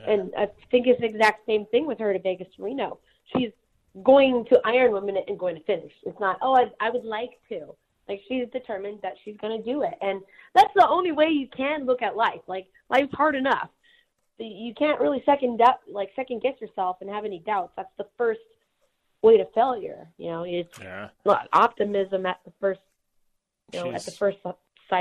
And 0.08 0.32
I 0.38 0.48
think 0.72 0.88
it's 0.88 1.00
the 1.02 1.08
exact 1.08 1.46
same 1.46 1.66
thing 1.68 1.86
with 1.86 2.00
her 2.00 2.14
to 2.14 2.20
Vegas 2.20 2.48
Reno. 2.58 3.00
She's 3.36 3.52
going 4.04 4.46
to 4.50 4.60
Iron 4.66 4.92
Woman 4.92 5.18
and 5.28 5.38
going 5.38 5.56
to 5.56 5.64
finish. 5.64 5.92
It's 6.04 6.20
not, 6.20 6.38
oh, 6.42 6.56
I, 6.56 6.66
I 6.80 6.90
would 6.90 7.04
like 7.04 7.32
to. 7.50 7.76
Like 8.10 8.22
she's 8.28 8.48
determined 8.52 9.00
that 9.04 9.14
she's 9.24 9.38
going 9.38 9.58
to 9.58 9.64
do 9.64 9.84
it, 9.84 9.94
and 10.02 10.22
that's 10.54 10.74
the 10.76 10.88
only 10.88 11.12
way 11.12 11.28
you 11.28 11.48
can 11.56 11.86
look 11.86 12.02
at 12.02 12.18
life. 12.18 12.42
Like 12.48 12.68
life's 12.90 13.14
hard 13.14 13.36
enough. 13.36 13.70
You 14.38 14.74
can't 14.74 15.00
really 15.00 15.22
second 15.26 15.58
doubt, 15.58 15.80
like 15.88 16.10
second 16.16 16.42
guess 16.42 16.60
yourself 16.60 16.98
and 17.02 17.10
have 17.10 17.26
any 17.26 17.40
doubts. 17.40 17.74
That's 17.78 17.94
the 17.98 18.08
first 18.18 18.40
way 19.22 19.38
to 19.38 19.46
failure. 19.54 20.08
You 20.18 20.30
know, 20.32 20.44
it's 20.44 20.78
Yeah. 20.80 21.10
not 21.26 21.48
optimism 21.54 22.26
at 22.26 22.40
the 22.44 22.52
first, 22.60 22.82
you 23.72 23.80
know, 23.84 23.92
at 23.92 24.04
the 24.04 24.12
first 24.12 24.40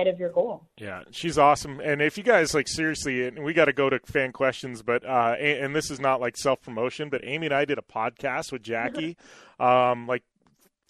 of 0.06 0.18
your 0.18 0.30
goal. 0.30 0.62
Yeah, 0.78 1.02
she's 1.10 1.36
awesome. 1.38 1.80
And 1.80 2.00
if 2.00 2.16
you 2.16 2.24
guys 2.24 2.54
like 2.54 2.68
seriously, 2.68 3.26
and 3.26 3.42
we 3.44 3.52
got 3.52 3.66
to 3.66 3.72
go 3.72 3.90
to 3.90 3.98
fan 4.06 4.32
questions, 4.32 4.82
but 4.82 5.04
uh, 5.04 5.34
and, 5.38 5.66
and 5.66 5.76
this 5.76 5.90
is 5.90 6.00
not 6.00 6.20
like 6.20 6.36
self 6.36 6.60
promotion, 6.62 7.08
but 7.08 7.20
Amy 7.24 7.46
and 7.46 7.54
I 7.54 7.64
did 7.64 7.78
a 7.78 7.82
podcast 7.82 8.52
with 8.52 8.62
Jackie, 8.62 9.16
um, 9.60 10.06
like 10.06 10.22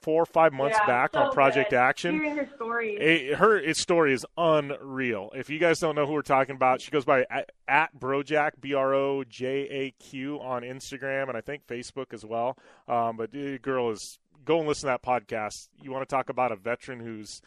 four 0.02 0.22
or 0.22 0.26
five 0.26 0.52
months 0.52 0.78
Yeah, 0.80 0.86
back 0.86 1.10
so 1.12 1.20
on 1.20 1.32
Project 1.32 1.70
good. 1.70 1.76
Action. 1.76 2.14
Hearing 2.14 2.36
her 2.36 2.48
stories. 2.56 2.98
A- 3.00 3.34
her 3.34 3.74
story 3.74 4.14
is 4.14 4.24
unreal. 4.38 5.30
If 5.34 5.50
you 5.50 5.58
guys 5.58 5.78
don't 5.78 5.94
know 5.94 6.06
who 6.06 6.12
we're 6.14 6.22
talking 6.22 6.54
about, 6.54 6.80
she 6.80 6.90
goes 6.90 7.04
by 7.04 7.26
at, 7.30 7.50
at 7.68 7.90
Brojaq 7.98 8.52
B 8.60 8.72
R 8.74 8.94
O 8.94 9.24
J 9.24 9.46
A 9.68 9.90
Q 10.02 10.40
on 10.40 10.62
Instagram 10.62 11.28
and 11.28 11.36
I 11.36 11.40
think 11.42 11.66
Facebook 11.66 12.12
as 12.14 12.24
well. 12.24 12.56
Um, 12.88 13.16
but 13.16 13.32
the 13.32 13.58
girl 13.58 13.90
is 13.90 14.18
go 14.46 14.58
and 14.60 14.66
listen 14.68 14.88
to 14.88 14.98
that 14.98 15.02
podcast. 15.02 15.68
You 15.82 15.92
want 15.92 16.08
to 16.08 16.14
talk 16.14 16.30
about 16.30 16.50
a 16.50 16.56
veteran 16.56 17.00
who's 17.00 17.42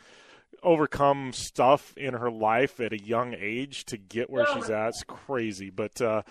overcome 0.61 1.33
stuff 1.33 1.95
in 1.97 2.13
her 2.13 2.29
life 2.29 2.79
at 2.79 2.93
a 2.93 3.01
young 3.01 3.35
age 3.37 3.85
to 3.85 3.97
get 3.97 4.29
where 4.29 4.45
she's 4.53 4.69
at. 4.69 4.89
It's 4.89 5.03
crazy, 5.03 5.69
but. 5.69 6.01
uh 6.01 6.21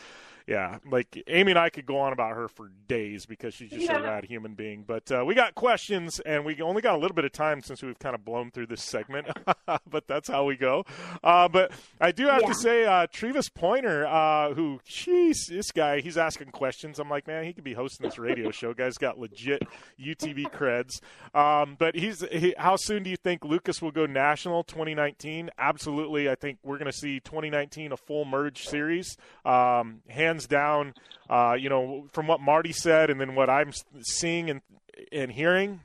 yeah, 0.53 0.79
like 0.91 1.23
Amy 1.29 1.53
and 1.53 1.59
I 1.59 1.71
could 1.71 1.87
go 1.87 1.99
on 1.99 2.13
about 2.13 2.37
her 2.37 2.47
for 2.47 2.71
days 2.87 3.25
because 3.25 3.55
she's 3.55 3.71
just 3.71 3.85
Yeah. 3.87 3.99
a 4.01 4.03
rad 4.03 4.25
human 4.27 4.53
being. 4.55 4.85
But 4.87 5.11
uh, 5.11 5.25
we 5.27 5.35
got 5.35 5.55
questions, 5.55 6.21
and 6.21 6.45
we 6.45 6.61
only 6.61 6.83
got 6.83 6.95
a 6.95 6.99
little 6.99 7.15
bit 7.15 7.25
of 7.25 7.33
time 7.33 7.63
since 7.63 7.83
we've 7.83 7.99
kind 7.99 8.15
of 8.15 8.23
blown 8.25 8.51
through 8.51 8.67
this 8.67 8.83
segment. 8.83 9.29
but 9.89 10.07
that's 10.07 10.29
how 10.29 10.45
we 10.45 10.57
go. 10.57 10.85
Uh, 11.25 11.49
but 11.49 11.73
I 12.01 12.13
do 12.13 12.27
have 12.27 12.43
Yeah. 12.43 12.49
to 12.49 12.55
say, 12.55 12.85
uh, 12.85 13.07
Trevis 13.11 13.49
Pointer, 13.49 14.07
uh, 14.07 14.53
who, 14.53 14.79
jeez, 14.87 15.37
this 15.49 15.71
guy, 15.73 16.01
he's 16.01 16.19
asking 16.19 16.51
questions. 16.51 16.99
I'm 16.99 17.09
like, 17.09 17.27
man, 17.27 17.45
he 17.45 17.53
could 17.55 17.65
be 17.65 17.73
hosting 17.75 18.05
this 18.07 18.19
radio 18.19 18.51
show. 18.51 18.75
Guy's 18.83 18.99
got 18.99 19.19
legit 19.19 19.63
UTV 19.99 20.51
creds. 20.53 21.01
Um, 21.35 21.77
but 21.79 21.95
he's, 21.95 22.23
he, 22.31 22.55
how 22.59 22.77
soon 22.77 23.03
do 23.05 23.11
you 23.11 23.17
think 23.17 23.45
Lucas 23.45 23.81
will 23.81 23.91
go 23.91 24.05
national? 24.07 24.65
2019? 24.65 25.49
Absolutely. 25.57 26.29
I 26.29 26.35
think 26.35 26.59
we're 26.63 26.79
going 26.79 26.91
to 26.91 26.97
see 26.97 27.21
2019 27.21 27.93
a 27.93 27.97
full 27.97 28.25
merge 28.27 28.65
series. 28.67 29.17
Um, 29.47 30.03
hands 30.09 30.42
down, 30.47 30.95
uh, 31.29 31.57
you 31.59 31.69
know, 31.69 32.07
from 32.13 32.27
what 32.27 32.41
Marty 32.41 32.73
said 32.73 33.11
and 33.11 33.21
then 33.21 33.35
what 33.35 33.51
I'm 33.51 33.73
seeing 34.03 34.51
and 34.51 34.61
and 35.11 35.33
hearing. 35.33 35.81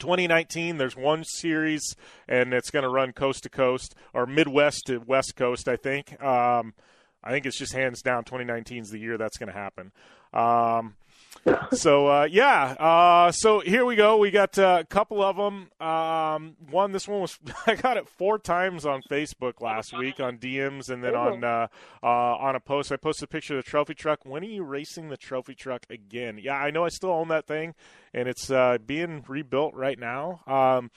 2019, 0.00 0.76
there's 0.76 0.96
one 0.96 1.24
series, 1.24 1.96
and 2.28 2.52
it's 2.52 2.70
going 2.70 2.84
to 2.84 2.88
run 2.88 3.12
coast 3.12 3.42
to 3.44 3.48
coast 3.48 3.94
or 4.12 4.26
Midwest 4.26 4.82
to 4.86 4.98
West 4.98 5.34
Coast. 5.36 5.68
I 5.68 5.76
think. 5.76 6.22
Um, 6.22 6.74
I 7.22 7.30
think 7.30 7.46
it's 7.46 7.58
just 7.58 7.72
hands 7.72 8.00
down. 8.00 8.24
2019 8.24 8.82
is 8.82 8.90
the 8.90 8.98
year 8.98 9.18
that's 9.18 9.38
going 9.38 9.52
to 9.52 9.58
happen. 9.58 9.92
Um, 10.32 10.94
so 11.72 12.06
uh, 12.06 12.28
yeah, 12.30 12.74
uh, 12.78 13.32
so 13.32 13.60
here 13.60 13.84
we 13.84 13.96
go. 13.96 14.16
We 14.16 14.30
got 14.30 14.58
uh, 14.58 14.78
a 14.80 14.84
couple 14.84 15.22
of 15.22 15.36
them. 15.36 15.70
Um, 15.80 16.56
one, 16.70 16.92
this 16.92 17.08
one 17.08 17.20
was 17.20 17.38
I 17.66 17.74
got 17.74 17.96
it 17.96 18.08
four 18.08 18.38
times 18.38 18.86
on 18.86 19.02
Facebook 19.10 19.60
last 19.60 19.96
week 19.96 20.20
on 20.20 20.38
DMs, 20.38 20.90
and 20.90 21.02
then 21.02 21.14
on 21.14 21.44
uh, 21.44 21.68
uh, 22.02 22.06
on 22.06 22.56
a 22.56 22.60
post. 22.60 22.92
I 22.92 22.96
posted 22.96 23.24
a 23.24 23.28
picture 23.28 23.58
of 23.58 23.64
the 23.64 23.70
trophy 23.70 23.94
truck. 23.94 24.20
When 24.24 24.42
are 24.42 24.46
you 24.46 24.62
racing 24.62 25.08
the 25.08 25.16
trophy 25.16 25.54
truck 25.54 25.86
again? 25.90 26.38
Yeah, 26.42 26.54
I 26.54 26.70
know 26.70 26.84
I 26.84 26.88
still 26.88 27.10
own 27.10 27.28
that 27.28 27.46
thing, 27.46 27.74
and 28.12 28.28
it's 28.28 28.50
uh, 28.50 28.78
being 28.84 29.24
rebuilt 29.26 29.74
right 29.74 29.98
now. 29.98 30.40
Um, 30.46 30.90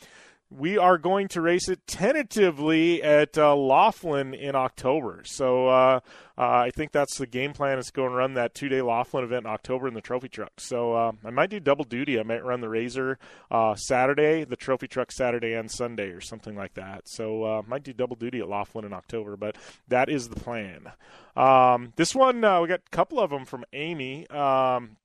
we 0.51 0.77
are 0.77 0.97
going 0.97 1.29
to 1.29 1.41
race 1.41 1.69
it 1.69 1.87
tentatively 1.87 3.01
at 3.01 3.37
uh, 3.37 3.55
Laughlin 3.55 4.33
in 4.33 4.53
October. 4.53 5.21
So 5.25 5.67
uh, 5.69 5.99
uh, 6.37 6.41
I 6.41 6.71
think 6.71 6.91
that's 6.91 7.17
the 7.17 7.25
game 7.25 7.53
plan 7.53 7.79
is 7.79 7.87
to 7.87 7.93
go 7.93 8.05
and 8.05 8.13
run 8.13 8.33
that 8.33 8.53
two 8.53 8.67
day 8.67 8.81
Laughlin 8.81 9.23
event 9.23 9.45
in 9.45 9.51
October 9.51 9.87
in 9.87 9.93
the 9.93 10.01
trophy 10.01 10.27
truck. 10.27 10.51
So 10.57 10.93
uh, 10.93 11.11
I 11.23 11.29
might 11.29 11.49
do 11.49 11.61
double 11.61 11.85
duty. 11.85 12.19
I 12.19 12.23
might 12.23 12.43
run 12.43 12.59
the 12.59 12.67
RZR 12.67 13.15
uh, 13.49 13.75
Saturday, 13.75 14.43
the 14.43 14.57
trophy 14.57 14.87
truck 14.87 15.11
Saturday 15.13 15.53
and 15.53 15.71
Sunday, 15.71 16.09
or 16.09 16.19
something 16.19 16.55
like 16.55 16.73
that. 16.73 17.07
So 17.07 17.43
uh, 17.43 17.61
might 17.65 17.83
do 17.83 17.93
double 17.93 18.17
duty 18.17 18.39
at 18.41 18.49
Laughlin 18.49 18.83
in 18.83 18.91
October, 18.91 19.37
but 19.37 19.55
that 19.87 20.09
is 20.09 20.27
the 20.27 20.39
plan. 20.39 20.91
Um, 21.37 21.93
this 21.95 22.13
one 22.13 22.37
we 22.37 22.67
got 22.67 22.81
a 22.85 22.89
couple 22.91 23.21
of 23.21 23.29
them 23.29 23.45
from 23.45 23.63
Amy. 23.71 24.29
Um, 24.29 24.97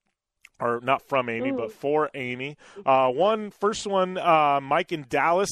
or 0.61 0.81
not 0.83 1.03
from 1.03 1.29
Amy, 1.29 1.51
but 1.53 1.73
for 1.73 2.11
Amy. 2.15 2.57
Uh, 2.85 3.11
one 3.11 3.51
first 3.51 3.87
one, 3.87 4.19
uh, 4.19 4.61
Mike 4.63 4.93
in 4.93 5.07
Dallas. 5.09 5.51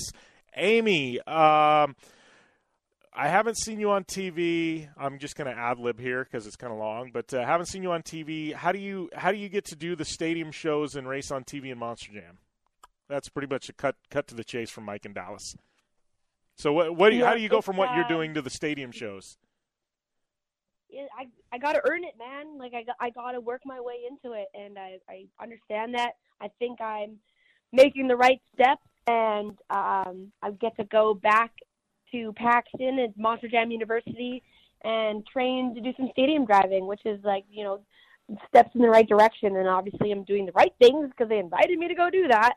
Amy, 0.57 1.19
um, 1.21 1.97
I 3.17 3.29
haven't 3.29 3.59
seen 3.59 3.79
you 3.81 3.91
on 3.91 4.05
TV. 4.05 4.89
I'm 4.97 5.19
just 5.19 5.37
going 5.37 5.53
to 5.53 5.57
ad 5.57 5.79
lib 5.79 6.01
here 6.01 6.25
because 6.25 6.47
it's 6.47 6.57
kind 6.57 6.73
of 6.73 6.79
long, 6.79 7.11
but 7.13 7.33
uh, 7.33 7.45
haven't 7.45 7.67
seen 7.67 7.83
you 7.83 7.93
on 7.93 8.03
TV. 8.03 8.53
How 8.53 8.73
do 8.73 8.79
you 8.79 9.11
how 9.15 9.31
do 9.31 9.39
you 9.39 9.49
get 9.49 9.67
to 9.67 9.77
do 9.77 9.95
the 9.95 10.05
stadium 10.05 10.51
shows 10.51 10.95
and 10.95 11.09
race 11.09 11.31
on 11.31 11.45
TV 11.45 11.71
and 11.71 11.79
Monster 11.79 12.13
Jam? 12.13 12.39
That's 13.09 13.29
pretty 13.29 13.49
much 13.53 13.69
a 13.69 13.73
cut 13.73 13.97
cut 14.11 14.27
to 14.29 14.35
the 14.35 14.45
chase 14.45 14.71
from 14.71 14.85
Mike 14.85 15.05
in 15.05 15.13
Dallas. 15.13 15.55
So 16.57 16.73
what 16.73 16.97
what 16.97 17.11
do 17.11 17.17
you, 17.17 17.23
Yeah, 17.23 17.29
how 17.29 17.35
do 17.35 17.41
you 17.41 17.49
go 17.49 17.61
from 17.61 17.77
what 17.77 17.95
you're 17.95 18.05
uh, 18.05 18.09
doing 18.09 18.35
to 18.35 18.43
the 18.43 18.51
stadium 18.51 18.91
shows? 18.91 19.37
I 21.17 21.27
I 21.53 21.59
got 21.59 21.73
to 21.73 21.83
earn 21.89 22.05
it, 22.05 22.15
man. 22.19 22.59
Like 22.59 22.73
I 22.75 22.85
I 23.01 23.11
got 23.11 23.33
to 23.33 23.41
work 23.41 23.63
my 23.65 23.81
way 23.81 24.03
into 24.09 24.37
it, 24.37 24.49
and 24.55 24.79
I 24.79 24.99
I 25.09 25.27
understand 25.41 25.95
that. 25.95 26.13
I 26.41 26.49
think 26.59 26.81
I'm 26.81 27.19
making 27.73 28.09
the 28.09 28.17
right 28.17 28.41
steps, 28.55 28.87
and 29.07 29.53
um, 29.71 30.33
I 30.43 30.51
get 30.61 30.77
to 30.77 30.85
go 30.85 31.15
back 31.15 31.53
to 32.13 32.33
Paxton 32.35 32.99
at 32.99 33.19
Monster 33.19 33.49
Jam 33.49 33.71
University 33.71 34.43
and 34.85 35.27
train 35.27 35.75
to 35.75 35.81
do 35.81 35.93
some 35.97 36.09
stadium 36.13 36.45
driving, 36.45 36.87
which 36.87 37.05
is 37.05 37.19
like 37.25 37.45
you 37.51 37.65
know 37.65 37.81
steps 38.49 38.71
in 38.75 38.83
the 38.83 38.89
right 38.89 39.09
direction. 39.09 39.57
And 39.57 39.69
obviously, 39.69 40.13
I'm 40.13 40.25
doing 40.25 40.47
the 40.47 40.53
right 40.53 40.73
things 40.81 41.09
because 41.09 41.29
they 41.29 41.39
invited 41.39 41.79
me 41.79 41.89
to 41.89 41.95
go 41.95 42.11
do 42.11 42.29
that. 42.29 42.55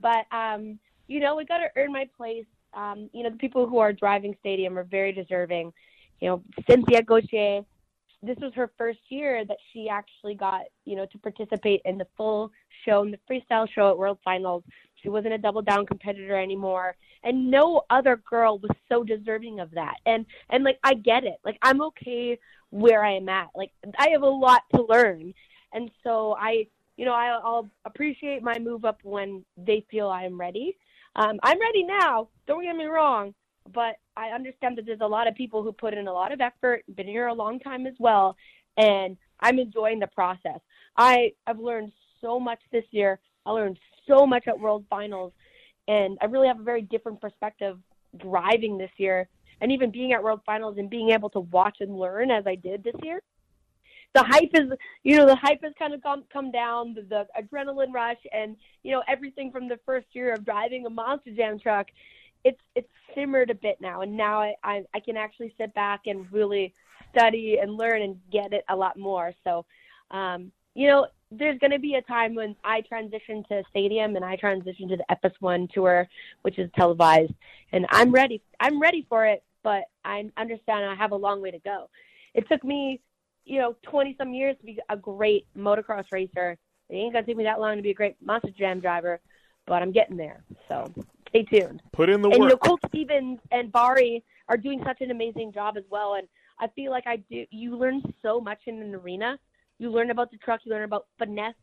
But 0.00 0.26
um, 0.34 0.78
you 1.06 1.20
know, 1.20 1.36
we 1.36 1.44
got 1.44 1.58
to 1.58 1.68
earn 1.76 1.92
my 1.92 2.08
place. 2.16 2.46
Um, 2.74 3.08
you 3.12 3.22
know, 3.22 3.30
the 3.30 3.38
people 3.38 3.66
who 3.66 3.78
are 3.78 3.92
driving 3.92 4.36
stadium 4.40 4.78
are 4.78 4.84
very 4.84 5.12
deserving. 5.12 5.72
You 6.20 6.28
know, 6.28 6.42
Cynthia 6.68 7.02
Gauthier, 7.02 7.62
this 8.22 8.36
was 8.40 8.52
her 8.54 8.70
first 8.76 8.98
year 9.08 9.44
that 9.44 9.58
she 9.72 9.88
actually 9.88 10.34
got, 10.34 10.62
you 10.84 10.96
know, 10.96 11.06
to 11.06 11.18
participate 11.18 11.80
in 11.84 11.98
the 11.98 12.06
full 12.16 12.50
show, 12.84 13.02
in 13.02 13.10
the 13.10 13.18
freestyle 13.30 13.68
show 13.70 13.90
at 13.90 13.98
World 13.98 14.18
Finals. 14.24 14.64
She 14.96 15.08
wasn't 15.08 15.34
a 15.34 15.38
double 15.38 15.62
down 15.62 15.86
competitor 15.86 16.36
anymore. 16.36 16.96
And 17.22 17.50
no 17.50 17.82
other 17.90 18.16
girl 18.16 18.58
was 18.58 18.72
so 18.88 19.04
deserving 19.04 19.60
of 19.60 19.70
that. 19.72 19.96
And 20.06 20.26
and 20.50 20.64
like 20.64 20.78
I 20.82 20.94
get 20.94 21.24
it. 21.24 21.36
Like 21.44 21.58
I'm 21.62 21.80
okay 21.82 22.38
where 22.70 23.04
I 23.04 23.12
am 23.12 23.28
at. 23.28 23.48
Like 23.54 23.70
I 23.98 24.08
have 24.10 24.22
a 24.22 24.28
lot 24.28 24.62
to 24.74 24.82
learn. 24.82 25.32
And 25.72 25.90
so 26.02 26.36
I 26.38 26.66
you 26.96 27.04
know, 27.04 27.14
I, 27.14 27.28
I'll 27.28 27.70
appreciate 27.84 28.42
my 28.42 28.58
move 28.58 28.84
up 28.84 28.98
when 29.04 29.44
they 29.56 29.86
feel 29.88 30.08
I'm 30.10 30.38
ready. 30.38 30.76
Um, 31.14 31.38
I'm 31.42 31.60
ready 31.60 31.84
now. 31.84 32.28
Don't 32.46 32.64
get 32.64 32.76
me 32.76 32.86
wrong, 32.86 33.34
but 33.72 33.96
I 34.16 34.28
understand 34.28 34.78
that 34.78 34.86
there's 34.86 35.00
a 35.00 35.06
lot 35.06 35.28
of 35.28 35.34
people 35.34 35.62
who 35.62 35.72
put 35.72 35.94
in 35.94 36.08
a 36.08 36.12
lot 36.12 36.32
of 36.32 36.40
effort, 36.40 36.84
been 36.94 37.06
here 37.06 37.26
a 37.26 37.34
long 37.34 37.60
time 37.60 37.86
as 37.86 37.94
well, 37.98 38.36
and 38.76 39.16
I'm 39.40 39.58
enjoying 39.58 40.00
the 40.00 40.06
process. 40.08 40.60
I 40.96 41.32
I've 41.46 41.58
learned 41.58 41.92
so 42.20 42.40
much 42.40 42.60
this 42.72 42.84
year. 42.90 43.20
I 43.46 43.50
learned 43.50 43.78
so 44.06 44.26
much 44.26 44.48
at 44.48 44.58
World 44.58 44.84
Finals, 44.90 45.32
and 45.86 46.18
I 46.20 46.26
really 46.26 46.48
have 46.48 46.60
a 46.60 46.64
very 46.64 46.82
different 46.82 47.20
perspective 47.20 47.78
driving 48.16 48.78
this 48.78 48.90
year, 48.96 49.28
and 49.60 49.70
even 49.70 49.90
being 49.90 50.12
at 50.12 50.22
World 50.22 50.40
Finals 50.46 50.78
and 50.78 50.90
being 50.90 51.10
able 51.10 51.30
to 51.30 51.40
watch 51.40 51.78
and 51.80 51.98
learn 51.98 52.30
as 52.30 52.46
I 52.46 52.54
did 52.54 52.84
this 52.84 52.96
year 53.02 53.22
the 54.14 54.22
hype 54.22 54.50
is 54.54 54.70
you 55.02 55.16
know 55.16 55.26
the 55.26 55.36
hype 55.36 55.62
has 55.62 55.72
kind 55.78 55.94
of 55.94 56.02
come 56.02 56.24
come 56.32 56.50
down 56.50 56.94
the, 56.94 57.02
the 57.02 57.26
adrenaline 57.40 57.92
rush 57.92 58.18
and 58.32 58.56
you 58.82 58.92
know 58.92 59.02
everything 59.06 59.50
from 59.52 59.68
the 59.68 59.78
first 59.84 60.06
year 60.12 60.32
of 60.32 60.44
driving 60.44 60.86
a 60.86 60.90
monster 60.90 61.30
jam 61.30 61.58
truck 61.58 61.88
it's 62.48 62.60
it's 62.74 62.88
simmered 63.14 63.50
a 63.50 63.54
bit 63.54 63.80
now 63.80 64.00
and 64.02 64.16
now 64.16 64.40
I, 64.40 64.54
I 64.62 64.84
i 64.94 65.00
can 65.00 65.16
actually 65.16 65.54
sit 65.58 65.72
back 65.74 66.02
and 66.06 66.30
really 66.32 66.74
study 67.10 67.58
and 67.60 67.76
learn 67.76 68.02
and 68.02 68.16
get 68.30 68.52
it 68.52 68.64
a 68.68 68.76
lot 68.76 68.98
more 68.98 69.32
so 69.44 69.64
um 70.10 70.52
you 70.74 70.86
know 70.86 71.06
there's 71.30 71.58
going 71.58 71.70
to 71.70 71.78
be 71.78 71.94
a 71.94 72.02
time 72.02 72.34
when 72.34 72.54
i 72.64 72.80
transition 72.82 73.44
to 73.48 73.62
stadium 73.70 74.16
and 74.16 74.24
i 74.24 74.36
transition 74.36 74.88
to 74.88 74.96
the 74.96 75.04
fs1 75.24 75.70
tour 75.72 76.08
which 76.42 76.58
is 76.58 76.70
televised 76.76 77.32
and 77.72 77.86
i'm 77.90 78.12
ready 78.12 78.42
i'm 78.60 78.80
ready 78.80 79.06
for 79.08 79.26
it 79.26 79.42
but 79.62 79.84
i 80.04 80.24
understand 80.36 80.84
i 80.84 80.94
have 80.94 81.12
a 81.12 81.16
long 81.16 81.40
way 81.40 81.50
to 81.50 81.58
go 81.60 81.88
it 82.34 82.48
took 82.48 82.62
me 82.64 83.00
you 83.48 83.58
know, 83.58 83.74
20 83.82 84.14
some 84.18 84.34
years 84.34 84.56
to 84.58 84.66
be 84.66 84.78
a 84.90 84.96
great 84.96 85.46
motocross 85.56 86.04
racer. 86.12 86.56
It 86.90 86.94
ain't 86.94 87.14
to 87.14 87.22
take 87.22 87.36
me 87.36 87.44
that 87.44 87.60
long 87.60 87.76
to 87.76 87.82
be 87.82 87.90
a 87.90 87.94
great 87.94 88.16
Monster 88.20 88.50
Jam 88.56 88.78
driver, 88.78 89.20
but 89.66 89.82
I'm 89.82 89.90
getting 89.90 90.16
there. 90.16 90.44
So 90.68 90.92
stay 91.28 91.44
tuned. 91.44 91.82
Put 91.92 92.08
in 92.08 92.22
the 92.22 92.28
and, 92.28 92.40
work. 92.40 92.48
you 92.48 92.48
know, 92.48 92.56
Colt 92.56 92.80
Stephens 92.88 93.38
and 93.50 93.70
Bari 93.72 94.24
are 94.48 94.56
doing 94.56 94.82
such 94.84 95.00
an 95.00 95.10
amazing 95.10 95.52
job 95.52 95.76
as 95.76 95.84
well. 95.90 96.14
And 96.14 96.28
I 96.58 96.68
feel 96.68 96.90
like 96.90 97.06
I 97.06 97.16
do, 97.16 97.44
you 97.50 97.76
learn 97.76 98.02
so 98.22 98.40
much 98.40 98.60
in 98.66 98.80
an 98.80 98.94
arena. 98.94 99.38
You 99.78 99.90
learn 99.90 100.10
about 100.10 100.30
the 100.30 100.38
truck, 100.38 100.60
you 100.64 100.72
learn 100.72 100.84
about 100.84 101.06
finesse, 101.18 101.54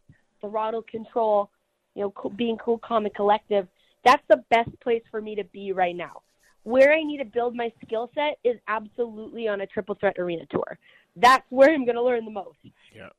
throttle 0.42 0.84
control, 0.84 1.50
you 1.96 2.04
know, 2.04 2.12
co- 2.12 2.30
being 2.30 2.58
cool, 2.58 2.78
calm, 2.78 3.06
and 3.06 3.14
collective. 3.14 3.68
That's 4.04 4.24
the 4.30 4.44
best 4.50 4.70
place 4.82 5.04
for 5.12 5.22
me 5.22 5.36
to 5.36 5.44
be 5.46 5.72
right 5.72 5.96
now. 5.96 6.22
Where 6.64 6.94
I 6.94 7.04
need 7.04 7.18
to 7.18 7.26
build 7.26 7.56
my 7.56 7.72
skill 7.84 8.10
set 8.16 8.38
is 8.44 8.58
absolutely 8.68 9.48
on 9.48 9.62
a 9.62 9.68
triple 9.68 9.96
threat 9.96 10.18
arena 10.18 10.46
tour 10.50 10.80
that's 11.16 11.46
where 11.50 11.74
I'm 11.74 11.86
going 11.86 11.96
to 11.96 12.04
learn 12.04 12.26
the 12.26 12.32
most. 12.32 12.58
Yeah. 12.94 13.10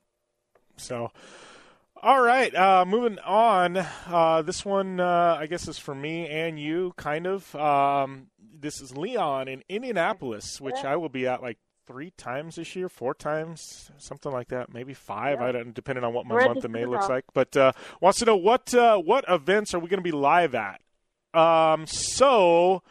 So, 0.76 1.10
all 2.02 2.20
right. 2.20 2.54
Uh, 2.54 2.84
moving 2.86 3.18
on. 3.20 3.76
Uh, 4.06 4.42
this 4.42 4.64
one, 4.64 5.00
uh, 5.00 5.36
I 5.38 5.46
guess, 5.46 5.68
is 5.68 5.78
for 5.78 5.94
me 5.94 6.28
and 6.28 6.58
you, 6.58 6.92
kind 6.96 7.26
of. 7.26 7.54
Um, 7.56 8.28
this 8.38 8.80
is 8.80 8.96
Leon 8.96 9.48
in 9.48 9.62
Indianapolis, 9.68 10.60
which 10.60 10.76
I 10.84 10.96
will 10.96 11.08
be 11.08 11.26
at 11.26 11.42
like 11.42 11.58
three 11.86 12.10
times 12.10 12.56
this 12.56 12.74
year, 12.74 12.88
four 12.88 13.14
times, 13.14 13.90
something 13.98 14.32
like 14.32 14.48
that, 14.48 14.72
maybe 14.72 14.94
five. 14.94 15.40
I 15.40 15.52
don't, 15.52 15.72
depending 15.74 16.04
on 16.04 16.12
what 16.12 16.26
my 16.26 16.34
We're 16.34 16.46
month 16.46 16.64
of 16.64 16.70
May 16.70 16.84
looks 16.84 17.08
like. 17.08 17.24
But 17.32 17.56
uh, 17.56 17.72
wants 18.00 18.18
to 18.18 18.24
know 18.24 18.36
what 18.36 18.74
uh, 18.74 18.98
what 18.98 19.24
events 19.28 19.74
are 19.74 19.78
we 19.78 19.88
going 19.88 19.98
to 19.98 20.04
be 20.04 20.12
live 20.12 20.54
at? 20.54 20.80
Um, 21.34 21.86
so. 21.86 22.82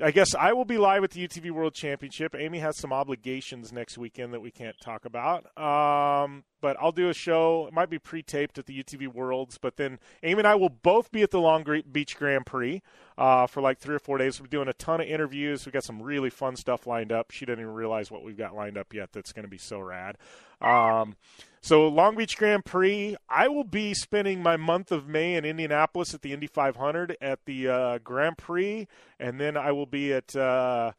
I 0.00 0.12
guess 0.12 0.32
I 0.36 0.52
will 0.52 0.64
be 0.64 0.78
live 0.78 1.02
at 1.02 1.10
the 1.10 1.26
UTV 1.26 1.50
World 1.50 1.74
Championship. 1.74 2.36
Amy 2.38 2.60
has 2.60 2.78
some 2.78 2.92
obligations 2.92 3.72
next 3.72 3.98
weekend 3.98 4.32
that 4.32 4.38
we 4.38 4.52
can't 4.52 4.76
talk 4.80 5.04
about. 5.04 5.44
Um, 5.58 6.44
but 6.60 6.76
I'll 6.80 6.92
do 6.92 7.08
a 7.08 7.14
show. 7.14 7.66
It 7.66 7.72
might 7.72 7.90
be 7.90 7.98
pre-taped 7.98 8.58
at 8.58 8.66
the 8.66 8.82
UTV 8.82 9.08
Worlds, 9.08 9.58
but 9.58 9.76
then 9.76 9.98
Amy 10.22 10.40
and 10.40 10.48
I 10.48 10.54
will 10.54 10.68
both 10.68 11.10
be 11.10 11.22
at 11.22 11.30
the 11.30 11.40
Long 11.40 11.64
Beach 11.90 12.16
Grand 12.16 12.46
Prix 12.46 12.82
uh, 13.16 13.46
for 13.46 13.60
like 13.60 13.78
three 13.78 13.94
or 13.94 14.00
four 14.00 14.18
days. 14.18 14.40
We're 14.40 14.46
doing 14.46 14.68
a 14.68 14.72
ton 14.72 15.00
of 15.00 15.06
interviews. 15.06 15.66
We 15.66 15.72
got 15.72 15.84
some 15.84 16.02
really 16.02 16.30
fun 16.30 16.56
stuff 16.56 16.86
lined 16.86 17.12
up. 17.12 17.30
She 17.30 17.44
doesn't 17.44 17.60
even 17.60 17.74
realize 17.74 18.10
what 18.10 18.24
we've 18.24 18.36
got 18.36 18.54
lined 18.54 18.78
up 18.78 18.92
yet. 18.92 19.12
That's 19.12 19.32
going 19.32 19.44
to 19.44 19.50
be 19.50 19.58
so 19.58 19.80
rad. 19.80 20.16
Um, 20.60 21.16
so 21.60 21.88
Long 21.88 22.16
Beach 22.16 22.36
Grand 22.36 22.64
Prix, 22.64 23.16
I 23.28 23.48
will 23.48 23.64
be 23.64 23.94
spending 23.94 24.42
my 24.42 24.56
month 24.56 24.92
of 24.92 25.08
May 25.08 25.34
in 25.34 25.44
Indianapolis 25.44 26.14
at 26.14 26.22
the 26.22 26.32
Indy 26.32 26.46
500 26.46 27.16
at 27.20 27.44
the 27.44 27.68
uh, 27.68 27.98
Grand 27.98 28.38
Prix, 28.38 28.88
and 29.18 29.40
then 29.40 29.56
I 29.56 29.72
will 29.72 29.86
be 29.86 30.12
at 30.12 30.34
uh, 30.36 30.92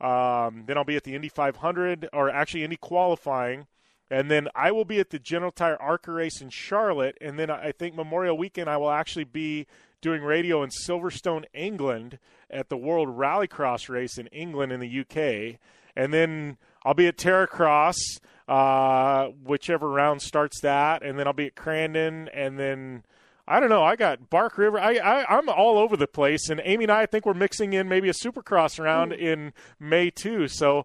um, 0.00 0.64
then 0.66 0.76
I'll 0.76 0.84
be 0.84 0.96
at 0.96 1.04
the 1.04 1.14
Indy 1.14 1.28
500 1.28 2.08
or 2.12 2.28
actually 2.28 2.64
Indy 2.64 2.76
qualifying. 2.76 3.66
And 4.10 4.30
then 4.30 4.48
I 4.54 4.70
will 4.70 4.84
be 4.84 5.00
at 5.00 5.10
the 5.10 5.18
General 5.18 5.50
Tire 5.50 5.80
ARCA 5.80 6.12
race 6.12 6.40
in 6.40 6.50
Charlotte. 6.50 7.16
And 7.20 7.38
then 7.38 7.50
I 7.50 7.72
think 7.72 7.94
Memorial 7.94 8.36
Weekend, 8.36 8.68
I 8.68 8.76
will 8.76 8.90
actually 8.90 9.24
be 9.24 9.66
doing 10.00 10.22
radio 10.22 10.62
in 10.62 10.70
Silverstone, 10.70 11.44
England 11.54 12.18
at 12.50 12.68
the 12.68 12.76
World 12.76 13.08
Rallycross 13.08 13.88
race 13.88 14.18
in 14.18 14.26
England 14.28 14.72
in 14.72 14.80
the 14.80 15.00
UK. 15.00 15.58
And 15.96 16.12
then 16.12 16.58
I'll 16.84 16.94
be 16.94 17.06
at 17.06 17.16
Terracross, 17.16 17.96
uh, 18.46 19.28
whichever 19.42 19.88
round 19.88 20.20
starts 20.20 20.60
that. 20.60 21.02
And 21.02 21.18
then 21.18 21.26
I'll 21.26 21.32
be 21.32 21.46
at 21.46 21.54
Crandon. 21.54 22.28
And 22.34 22.58
then 22.58 23.04
I 23.48 23.60
don't 23.60 23.70
know. 23.70 23.82
I 23.82 23.96
got 23.96 24.30
Bark 24.30 24.58
River. 24.58 24.78
I, 24.78 24.96
I 24.96 25.38
I'm 25.38 25.48
all 25.48 25.78
over 25.78 25.96
the 25.96 26.06
place. 26.06 26.48
And 26.50 26.60
Amy 26.64 26.84
and 26.84 26.92
I, 26.92 27.02
I 27.02 27.06
think 27.06 27.24
we're 27.24 27.34
mixing 27.34 27.72
in 27.72 27.88
maybe 27.88 28.08
a 28.08 28.14
Supercross 28.14 28.82
round 28.82 29.12
in 29.12 29.52
May 29.80 30.10
too. 30.10 30.48
So 30.48 30.84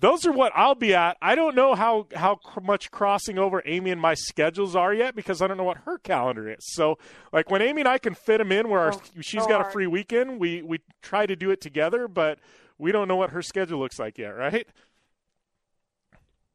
those 0.00 0.26
are 0.26 0.32
what 0.32 0.52
I'll 0.54 0.74
be 0.74 0.94
at. 0.94 1.16
I 1.22 1.34
don't 1.34 1.54
know 1.54 1.74
how 1.74 2.06
how 2.14 2.38
much 2.62 2.90
crossing 2.90 3.38
over 3.38 3.62
Amy 3.64 3.90
and 3.90 4.00
my 4.00 4.14
schedules 4.14 4.74
are 4.74 4.92
yet 4.92 5.14
because 5.14 5.40
I 5.40 5.46
don't 5.46 5.56
know 5.56 5.64
what 5.64 5.78
her 5.78 5.98
calendar 5.98 6.48
is. 6.50 6.58
So 6.60 6.98
like 7.32 7.50
when 7.50 7.62
Amy 7.62 7.82
and 7.82 7.88
I 7.88 7.98
can 7.98 8.14
fit 8.14 8.38
them 8.38 8.50
in 8.50 8.68
where 8.68 8.80
our, 8.80 8.92
she's 9.20 9.42
so 9.42 9.48
got 9.48 9.66
a 9.66 9.70
free 9.70 9.86
weekend, 9.86 10.40
we 10.40 10.62
we 10.62 10.80
try 11.00 11.26
to 11.26 11.36
do 11.36 11.50
it 11.50 11.60
together, 11.60 12.08
but 12.08 12.38
we 12.78 12.92
don't 12.92 13.08
know 13.08 13.16
what 13.16 13.30
her 13.30 13.42
schedule 13.42 13.78
looks 13.78 13.98
like 13.98 14.18
yet, 14.18 14.30
right? 14.30 14.66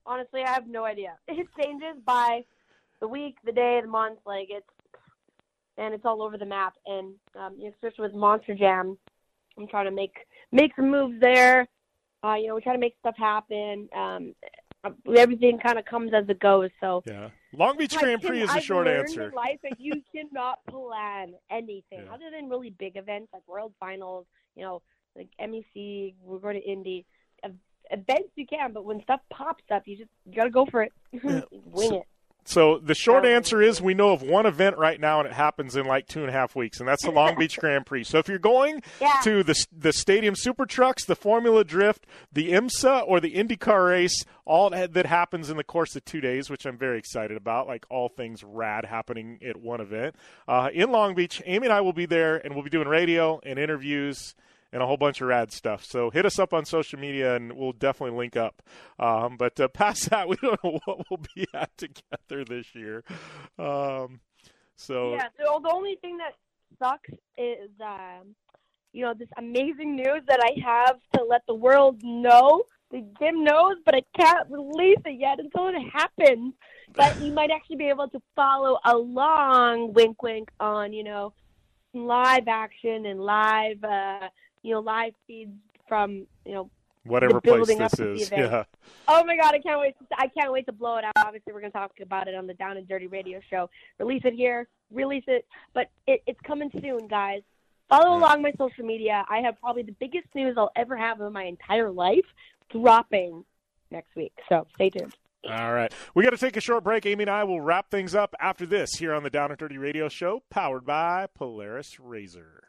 Honestly, 0.06 0.42
I 0.42 0.50
have 0.50 0.68
no 0.68 0.86
idea. 0.86 1.16
It 1.28 1.48
changes 1.60 1.96
by 2.06 2.44
the 3.00 3.08
week, 3.08 3.38
the 3.46 3.52
day, 3.52 3.80
the 3.82 3.88
month. 3.88 4.20
Like 4.26 4.48
it's 4.50 4.68
and 5.78 5.94
it's 5.94 6.06
all 6.06 6.22
over 6.22 6.38
the 6.38 6.46
map. 6.46 6.74
And 6.86 7.14
um, 7.40 7.56
especially 7.68 8.04
with 8.04 8.14
Monster 8.14 8.54
Jam, 8.54 8.98
I'm 9.58 9.68
trying 9.68 9.86
to 9.86 9.92
make 9.92 10.14
make 10.52 10.76
some 10.76 10.92
moves 10.92 11.20
there. 11.22 11.68
Uh, 12.24 12.36
you 12.36 12.48
know, 12.48 12.56
we 12.56 12.62
try 12.62 12.74
to 12.74 12.80
make 12.80 12.96
stuff 13.00 13.16
happen. 13.18 13.88
Um, 13.96 14.36
everything 15.16 15.60
kind 15.60 15.78
of 15.80 15.86
comes 15.86 16.12
as 16.14 16.28
it 16.30 16.40
goes. 16.40 16.70
So 16.82 17.04
Yeah. 17.06 17.30
Long 17.54 17.78
Beach 17.78 17.98
Grand 17.98 18.22
Prix 18.22 18.42
is 18.42 18.50
the 18.50 18.56
I've 18.58 18.64
short 18.64 18.88
answer. 18.88 19.32
Life 19.36 19.60
that 19.64 19.80
you 19.80 19.94
cannot 20.16 20.60
plan 20.68 21.34
anything 21.50 22.04
Yeah. 22.06 22.14
other 22.14 22.30
than 22.32 22.50
really 22.50 22.70
big 22.72 22.96
events 22.98 23.30
like 23.34 23.48
World 23.48 23.74
Finals. 23.80 24.26
You 24.56 24.64
know, 24.64 24.82
like 25.16 25.30
MEC. 25.40 26.14
We're 26.22 26.40
going 26.40 26.56
to 26.62 26.64
Indy. 26.70 27.06
Events 27.92 28.30
you 28.36 28.46
can, 28.46 28.72
but 28.72 28.86
when 28.86 29.02
stuff 29.02 29.20
pops 29.32 29.64
up, 29.72 29.88
you 29.88 29.98
just 29.98 30.12
you 30.26 30.36
gotta 30.36 30.52
go 30.52 30.68
for 30.68 30.84
it. 30.84 30.94
Wing 31.24 31.42
So- 31.90 31.96
it. 32.02 32.04
So 32.50 32.80
the 32.80 32.96
short 32.96 33.26
answer 33.26 33.62
is 33.62 33.80
we 33.80 33.94
know 33.94 34.10
of 34.10 34.24
one 34.24 34.48
event 34.48 34.80
right 34.80 35.00
now, 35.00 35.20
and 35.20 35.28
it 35.28 35.34
happens 35.34 35.76
in 35.76 35.86
like 35.86 36.08
two 36.08 36.22
and 36.22 36.30
a 36.30 36.32
half 36.32 36.56
weeks, 36.56 36.80
and 36.80 36.88
that's 36.90 37.04
the 37.06 37.12
Long 37.12 37.36
Beach 37.38 37.58
Grand 37.60 37.86
Prix. 37.86 38.06
So 38.06 38.18
if 38.18 38.28
you're 38.28 38.40
going 38.40 38.82
Yeah. 39.00 39.20
to 39.24 39.44
the 39.44 39.54
the 39.72 39.94
Stadium 39.94 40.36
Super 40.36 40.66
Trucks, 40.66 41.06
the 41.06 41.16
Formula 41.16 41.64
Drift, 41.64 42.08
the 42.34 42.52
IMSA, 42.52 43.04
or 43.08 43.20
the 43.20 43.36
IndyCar 43.36 43.90
race, 43.90 44.26
all 44.46 44.72
that 44.72 44.94
that 44.96 45.06
happens 45.06 45.52
in 45.52 45.58
the 45.58 45.64
course 45.64 45.96
of 45.96 46.04
two 46.06 46.22
days, 46.22 46.50
which 46.50 46.66
I'm 46.66 46.76
very 46.78 46.98
excited 46.98 47.38
about. 47.38 47.68
Like 47.68 47.86
all 47.92 48.10
things 48.10 48.44
rad 48.44 48.84
happening 48.86 49.38
at 49.48 49.56
one 49.58 49.80
event 49.80 50.16
uh, 50.48 50.70
in 50.74 50.92
Long 50.92 51.14
Beach. 51.14 51.44
Amy 51.46 51.68
and 51.68 51.74
I 51.74 51.82
will 51.82 51.94
be 51.94 52.08
there, 52.08 52.38
and 52.44 52.56
we'll 52.56 52.64
be 52.64 52.72
doing 52.72 52.88
radio 52.88 53.40
and 53.46 53.60
interviews 53.60 54.34
and 54.72 54.84
a 54.84 54.86
whole 54.86 54.98
bunch 54.98 55.22
of 55.22 55.28
rad 55.28 55.52
stuff. 55.52 55.84
So 55.84 56.10
hit 56.10 56.26
us 56.26 56.40
up 56.40 56.54
on 56.54 56.66
social 56.66 57.00
media, 57.00 57.36
and 57.36 57.54
we'll 57.54 57.72
definitely 57.72 58.18
link 58.18 58.38
up. 58.38 58.62
Um, 59.00 59.38
but 59.38 59.60
uh, 59.60 59.68
past 59.74 60.10
that, 60.10 60.28
we 60.30 60.36
don't 60.38 60.64
know 60.64 60.80
what 60.86 61.06
we'll 61.10 61.22
be 61.36 61.48
at 61.54 61.76
together 61.78 62.46
this 62.46 62.76
year. 62.76 63.04
Um, 63.58 64.20
so 64.76 65.14
Yeah. 65.14 65.28
So 65.38 65.60
the 65.64 65.72
only 65.74 65.98
thing 66.02 66.18
that 66.18 66.34
sucks 66.82 67.10
is, 67.38 67.70
um, 67.84 68.36
you 68.94 69.04
know, 69.04 69.14
this 69.14 69.30
amazing 69.38 69.96
news 69.96 70.22
that 70.28 70.40
I 70.42 70.60
have 70.66 70.98
to 71.16 71.24
let 71.24 71.42
the 71.48 71.56
world 71.56 72.02
know. 72.04 72.64
The 72.92 73.06
Jim 73.20 73.44
knows, 73.44 73.76
but 73.86 73.94
I 73.94 74.02
can't 74.18 74.50
release 74.50 74.98
it 75.06 75.20
yet 75.20 75.40
until 75.40 75.68
it 75.68 75.76
happens. 75.94 76.56
But 76.96 77.22
you 77.22 77.32
might 77.32 77.52
actually 77.52 77.76
be 77.76 77.90
able 77.90 78.08
to 78.10 78.20
follow 78.36 78.80
along, 78.84 79.94
wink, 79.94 80.24
wink, 80.24 80.50
on 80.60 80.92
you 80.92 81.04
know, 81.04 81.34
live 81.94 82.48
action 82.48 83.06
and 83.06 83.20
live, 83.20 83.84
uh, 83.84 84.30
you 84.64 84.74
know, 84.74 84.80
live 84.80 85.14
feeds 85.28 85.58
from 85.88 86.28
you 86.46 86.54
know 86.54 86.70
whatever 87.06 87.42
place 87.42 87.68
this 87.68 88.00
is, 88.00 88.32
yeah. 88.32 88.64
Oh 89.08 89.24
my 89.24 89.36
god, 89.38 89.56
I 89.56 89.60
can't 89.60 89.80
wait! 89.80 89.96
To, 90.00 90.06
I 90.18 90.28
can't 90.28 90.52
wait 90.52 90.66
to 90.68 90.72
blow 90.72 90.98
it 90.98 91.06
out. 91.06 91.14
Obviously, 91.18 91.54
we're 91.54 91.62
gonna 91.62 91.72
talk 91.72 91.92
about 92.02 92.28
it 92.28 92.36
on 92.36 92.48
the 92.48 92.54
Down 92.54 92.78
and 92.78 92.88
Dirty 92.88 93.08
Radio 93.08 93.40
Show. 93.50 93.70
Release 94.00 94.22
it 94.26 94.34
here, 94.34 94.68
release 94.92 95.24
it, 95.28 95.46
but 95.74 95.90
it, 96.08 96.22
it's 96.28 96.40
coming 96.42 96.70
soon, 96.82 97.08
guys. 97.08 97.42
Follow 97.90 98.16
mm. 98.16 98.22
along 98.22 98.42
my 98.42 98.52
social 98.58 98.86
media. 98.86 99.26
I 99.30 99.40
have 99.40 99.60
probably 99.60 99.84
the 99.84 99.96
biggest 100.00 100.28
news 100.36 100.56
I'll 100.58 100.72
ever 100.76 100.96
have 100.96 101.20
in 101.22 101.34
my 101.34 101.44
entire 101.44 101.90
life 101.90 102.26
dropping 102.72 103.44
next 103.92 104.16
week. 104.16 104.34
So 104.48 104.68
stay 104.76 104.90
tuned. 104.90 105.16
All 105.50 105.74
right. 105.74 105.92
We 106.14 106.24
got 106.24 106.32
to 106.32 106.38
take 106.38 106.58
a 106.58 106.62
short 106.62 106.84
break. 106.84 107.06
Amy 107.06 107.24
and 107.24 107.32
I 107.32 107.44
will 107.46 107.62
wrap 107.62 107.90
things 107.90 108.14
up 108.14 108.36
after 108.40 108.66
this 108.66 108.96
here 108.96 109.14
on 109.14 109.24
the 109.24 109.30
Down 109.30 109.52
and 109.52 109.58
Dirty 109.58 109.78
Radio 109.78 110.10
Show, 110.10 110.44
powered 110.50 110.86
by 110.86 111.28
Polaris 111.34 111.96
RZR. 111.96 112.69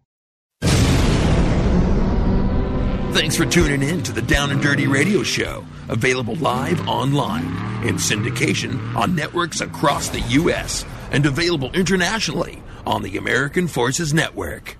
Thanks 3.13 3.35
for 3.35 3.45
tuning 3.45 3.83
in 3.83 4.01
to 4.03 4.13
the 4.13 4.21
Down 4.21 4.51
and 4.51 4.61
Dirty 4.61 4.87
Radio 4.87 5.21
Show, 5.21 5.65
available 5.89 6.35
live 6.35 6.87
online 6.87 7.45
in 7.85 7.95
syndication 7.95 8.95
on 8.95 9.15
networks 9.15 9.59
across 9.59 10.07
the 10.07 10.21
U.S. 10.21 10.85
and 11.11 11.25
available 11.25 11.71
internationally 11.73 12.63
on 12.85 13.03
the 13.03 13.17
American 13.17 13.67
Forces 13.67 14.13
Network. 14.13 14.77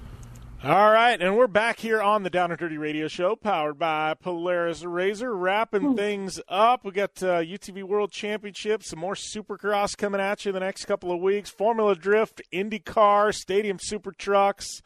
All 0.63 0.91
right, 0.91 1.21
and 1.21 1.35
we're 1.35 1.47
back 1.47 1.79
here 1.79 2.01
on 2.01 2.23
the 2.23 2.29
Down 2.29 2.51
and 2.51 2.59
Dirty 2.59 2.77
Radio 2.77 3.09
Show, 3.09 3.35
powered 3.35 3.77
by 3.77 4.13
Polaris 4.13 4.81
RZR, 4.81 5.31
wrapping 5.33 5.97
things 5.97 6.39
up. 6.47 6.85
We 6.85 6.91
got 6.91 7.21
uh, 7.21 7.41
UTV 7.41 7.83
World 7.83 8.11
Championship, 8.11 8.83
some 8.83 8.99
more 8.99 9.15
Supercross 9.15 9.97
coming 9.97 10.21
at 10.21 10.45
you 10.45 10.53
the 10.53 10.59
next 10.61 10.85
couple 10.85 11.11
of 11.11 11.19
weeks. 11.19 11.49
Formula 11.49 11.95
Drift, 11.95 12.41
IndyCar, 12.53 13.35
Stadium 13.35 13.77
Super 13.77 14.13
Trucks. 14.13 14.81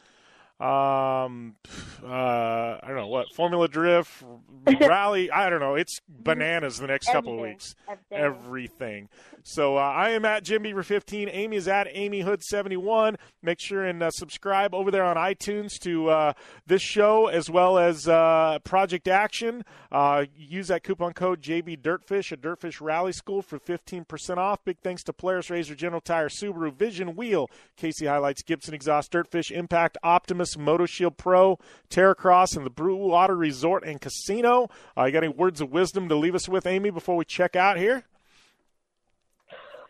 Um, 0.59 1.55
uh, 2.03 2.07
I 2.07 2.81
don't 2.87 2.95
know 2.95 3.07
what 3.07 3.33
Formula 3.33 3.67
Drift, 3.67 4.23
Rally. 4.79 5.29
I 5.29 5.49
don't 5.49 5.59
know. 5.59 5.75
It's 5.75 5.99
bananas 6.07 6.77
the 6.77 6.87
next 6.87 7.07
couple 7.07 7.33
of 7.33 7.39
weeks. 7.41 7.75
Everything. 7.87 8.17
Everything. 8.17 9.09
So 9.47 9.77
uh, 9.77 9.81
I 9.81 10.09
am 10.09 10.25
at 10.25 10.43
Jim 10.43 10.63
Beaver 10.63 10.81
15. 10.81 11.29
Amy 11.29 11.55
is 11.55 11.67
at 11.67 11.87
Amy 11.91 12.21
Hood 12.21 12.41
71. 12.41 13.15
Make 13.43 13.59
sure 13.59 13.85
and 13.85 14.01
uh, 14.01 14.09
subscribe 14.09 14.73
over 14.73 14.89
there 14.89 15.03
on 15.03 15.17
iTunes 15.17 15.77
to 15.81 16.09
uh, 16.09 16.33
this 16.65 16.81
show 16.81 17.27
as 17.27 17.47
well 17.47 17.77
as 17.77 18.07
uh, 18.07 18.57
Project 18.63 19.07
Action. 19.07 19.63
Uh, 19.91 20.25
use 20.35 20.69
that 20.69 20.83
coupon 20.83 21.13
code 21.13 21.43
JB 21.43 21.79
Dirtfish 21.83 22.31
at 22.31 22.41
Dirtfish 22.41 22.81
Rally 22.81 23.11
School 23.11 23.43
for 23.43 23.59
15% 23.59 24.37
off. 24.37 24.65
Big 24.65 24.79
thanks 24.79 25.03
to 25.03 25.13
Polaris 25.13 25.49
RZR, 25.49 25.77
General 25.77 26.01
Tire, 26.01 26.27
Subaru, 26.27 26.73
Vision 26.73 27.15
Wheel, 27.15 27.47
KC 27.79 28.07
HiLiTES, 28.07 28.43
Gibson 28.47 28.73
Exhaust, 28.73 29.11
Dirtfish, 29.11 29.51
Impact, 29.51 29.95
Optimus, 30.01 30.55
MotoShield 30.55 31.17
Pro, 31.17 31.59
Terracross, 31.91 32.57
and 32.57 32.65
the 32.65 32.71
Blue 32.71 32.95
Water 32.95 33.35
Resort 33.35 33.83
and 33.83 34.01
Casino. 34.01 34.71
Uh, 34.97 35.03
you 35.03 35.11
got 35.11 35.23
any 35.23 35.31
words 35.31 35.61
of 35.61 35.71
wisdom 35.71 36.09
to 36.09 36.15
leave 36.15 36.33
us 36.33 36.49
with, 36.49 36.65
Amy, 36.65 36.89
before 36.89 37.15
we 37.15 37.25
check 37.25 37.55
out 37.55 37.77
here? 37.77 38.05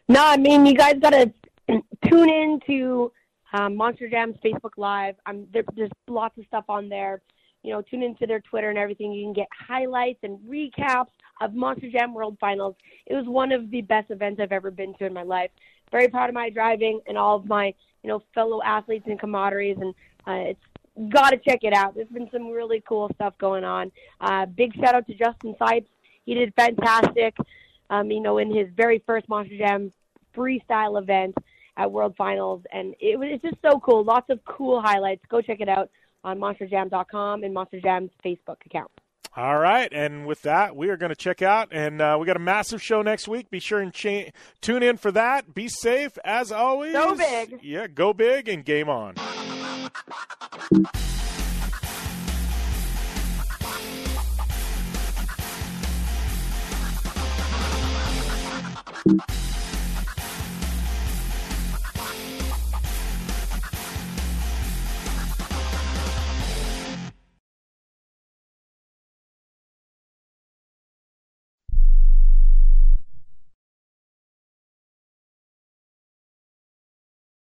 No, 0.08 0.24
I 0.24 0.38
mean 0.38 0.66
you 0.66 0.76
guys 0.76 0.96
gotta 1.02 1.34
tune 2.06 2.30
in 2.30 2.60
to 2.68 3.12
um, 3.54 3.76
Monster 3.76 4.10
Jam's 4.10 4.36
Facebook 4.44 4.78
Live. 4.78 5.16
Um, 5.26 5.48
there, 5.52 5.64
there's 5.76 5.90
lots 6.08 6.38
of 6.38 6.46
stuff 6.46 6.66
on 6.70 6.90
there. 6.90 7.22
You 7.64 7.72
know, 7.72 7.82
tune 7.82 8.04
into 8.04 8.28
their 8.28 8.42
Twitter 8.42 8.70
and 8.70 8.78
everything. 8.78 9.12
You 9.12 9.26
can 9.26 9.34
get 9.34 9.48
highlights 9.52 10.20
and 10.22 10.38
recaps 10.48 11.08
of 11.42 11.56
Monster 11.56 11.90
Jam 11.90 12.14
World 12.14 12.38
Finals. 12.40 12.76
It 13.08 13.16
was 13.16 13.26
one 13.26 13.52
of 13.52 13.72
the 13.72 13.82
best 13.82 14.12
events 14.12 14.40
I've 14.40 14.52
ever 14.52 14.70
been 14.70 14.94
to 14.96 15.06
in 15.06 15.14
my 15.14 15.24
life. 15.24 15.50
Very 15.92 16.08
proud 16.08 16.30
of 16.30 16.36
my 16.36 16.52
driving 16.52 17.02
and 17.08 17.18
all 17.18 17.38
of 17.38 17.46
my 17.46 17.74
you 18.04 18.10
know 18.10 18.22
fellow 18.36 18.62
athletes 18.62 19.06
and 19.08 19.20
camaraderies, 19.20 19.82
and 19.82 19.96
uh, 20.28 20.52
it's 20.52 21.12
got 21.12 21.32
to 21.32 21.38
check 21.38 21.60
it 21.64 21.74
out. 21.74 21.96
There's 21.96 22.08
been 22.10 22.30
some 22.32 22.52
really 22.52 22.84
cool 22.88 23.10
stuff 23.16 23.36
going 23.40 23.64
on. 23.64 23.92
Uh, 24.22 24.46
big 24.46 24.76
shout 24.76 24.94
out 24.94 25.08
to 25.08 25.16
Justin 25.16 25.56
Sipes. 25.60 25.88
He 26.26 26.36
did 26.36 26.54
fantastic. 26.56 27.36
Um, 27.90 28.10
you 28.12 28.20
know, 28.20 28.38
in 28.38 28.54
his 28.54 28.68
very 28.76 29.04
first 29.06 29.30
Monster 29.30 29.58
Jam 29.58 29.92
freestyle 30.36 31.02
event 31.02 31.36
at 31.78 31.92
World 31.92 32.16
Finals, 32.18 32.64
and 32.72 32.96
it 33.00 33.20
was 33.20 33.30
it's 33.32 33.44
just 33.44 33.62
so 33.62 33.80
cool. 33.80 34.04
Lots 34.04 34.30
of 34.30 34.40
cool 34.46 34.82
highlights. 34.82 35.24
Go 35.30 35.42
check 35.42 35.60
it 35.60 35.70
out 35.70 35.90
on 36.24 36.40
MonsterJam.com 36.40 37.44
and 37.44 37.54
Monster 37.54 37.80
Jam's 37.82 38.12
Facebook 38.24 38.58
account. 38.66 38.92
All 39.38 39.58
right, 39.58 39.92
and 39.92 40.26
with 40.26 40.42
that, 40.44 40.78
we 40.78 40.88
are 40.90 40.96
going 40.96 41.10
to 41.10 41.16
check 41.16 41.42
out, 41.42 41.68
and 41.72 42.02
uh, 42.02 42.16
we 42.18 42.26
got 42.26 42.38
a 42.38 42.40
massive 42.40 42.82
show 42.82 43.02
next 43.02 43.28
week. 43.28 43.50
Be 43.50 43.60
sure 43.60 43.82
and 43.82 43.94
cha- 43.94 44.30
tune 44.62 44.82
in 44.82 44.96
for 44.96 45.12
that. 45.12 45.54
Be 45.54 45.68
safe 45.68 46.18
as 46.24 46.54
always. 46.54 46.94
Go 46.94 47.16
big. 47.16 47.60
Yeah, 47.62 47.88
go 47.88 48.14
big 48.14 48.48
and 48.48 48.64
game 48.64 48.88
on. 48.88 49.16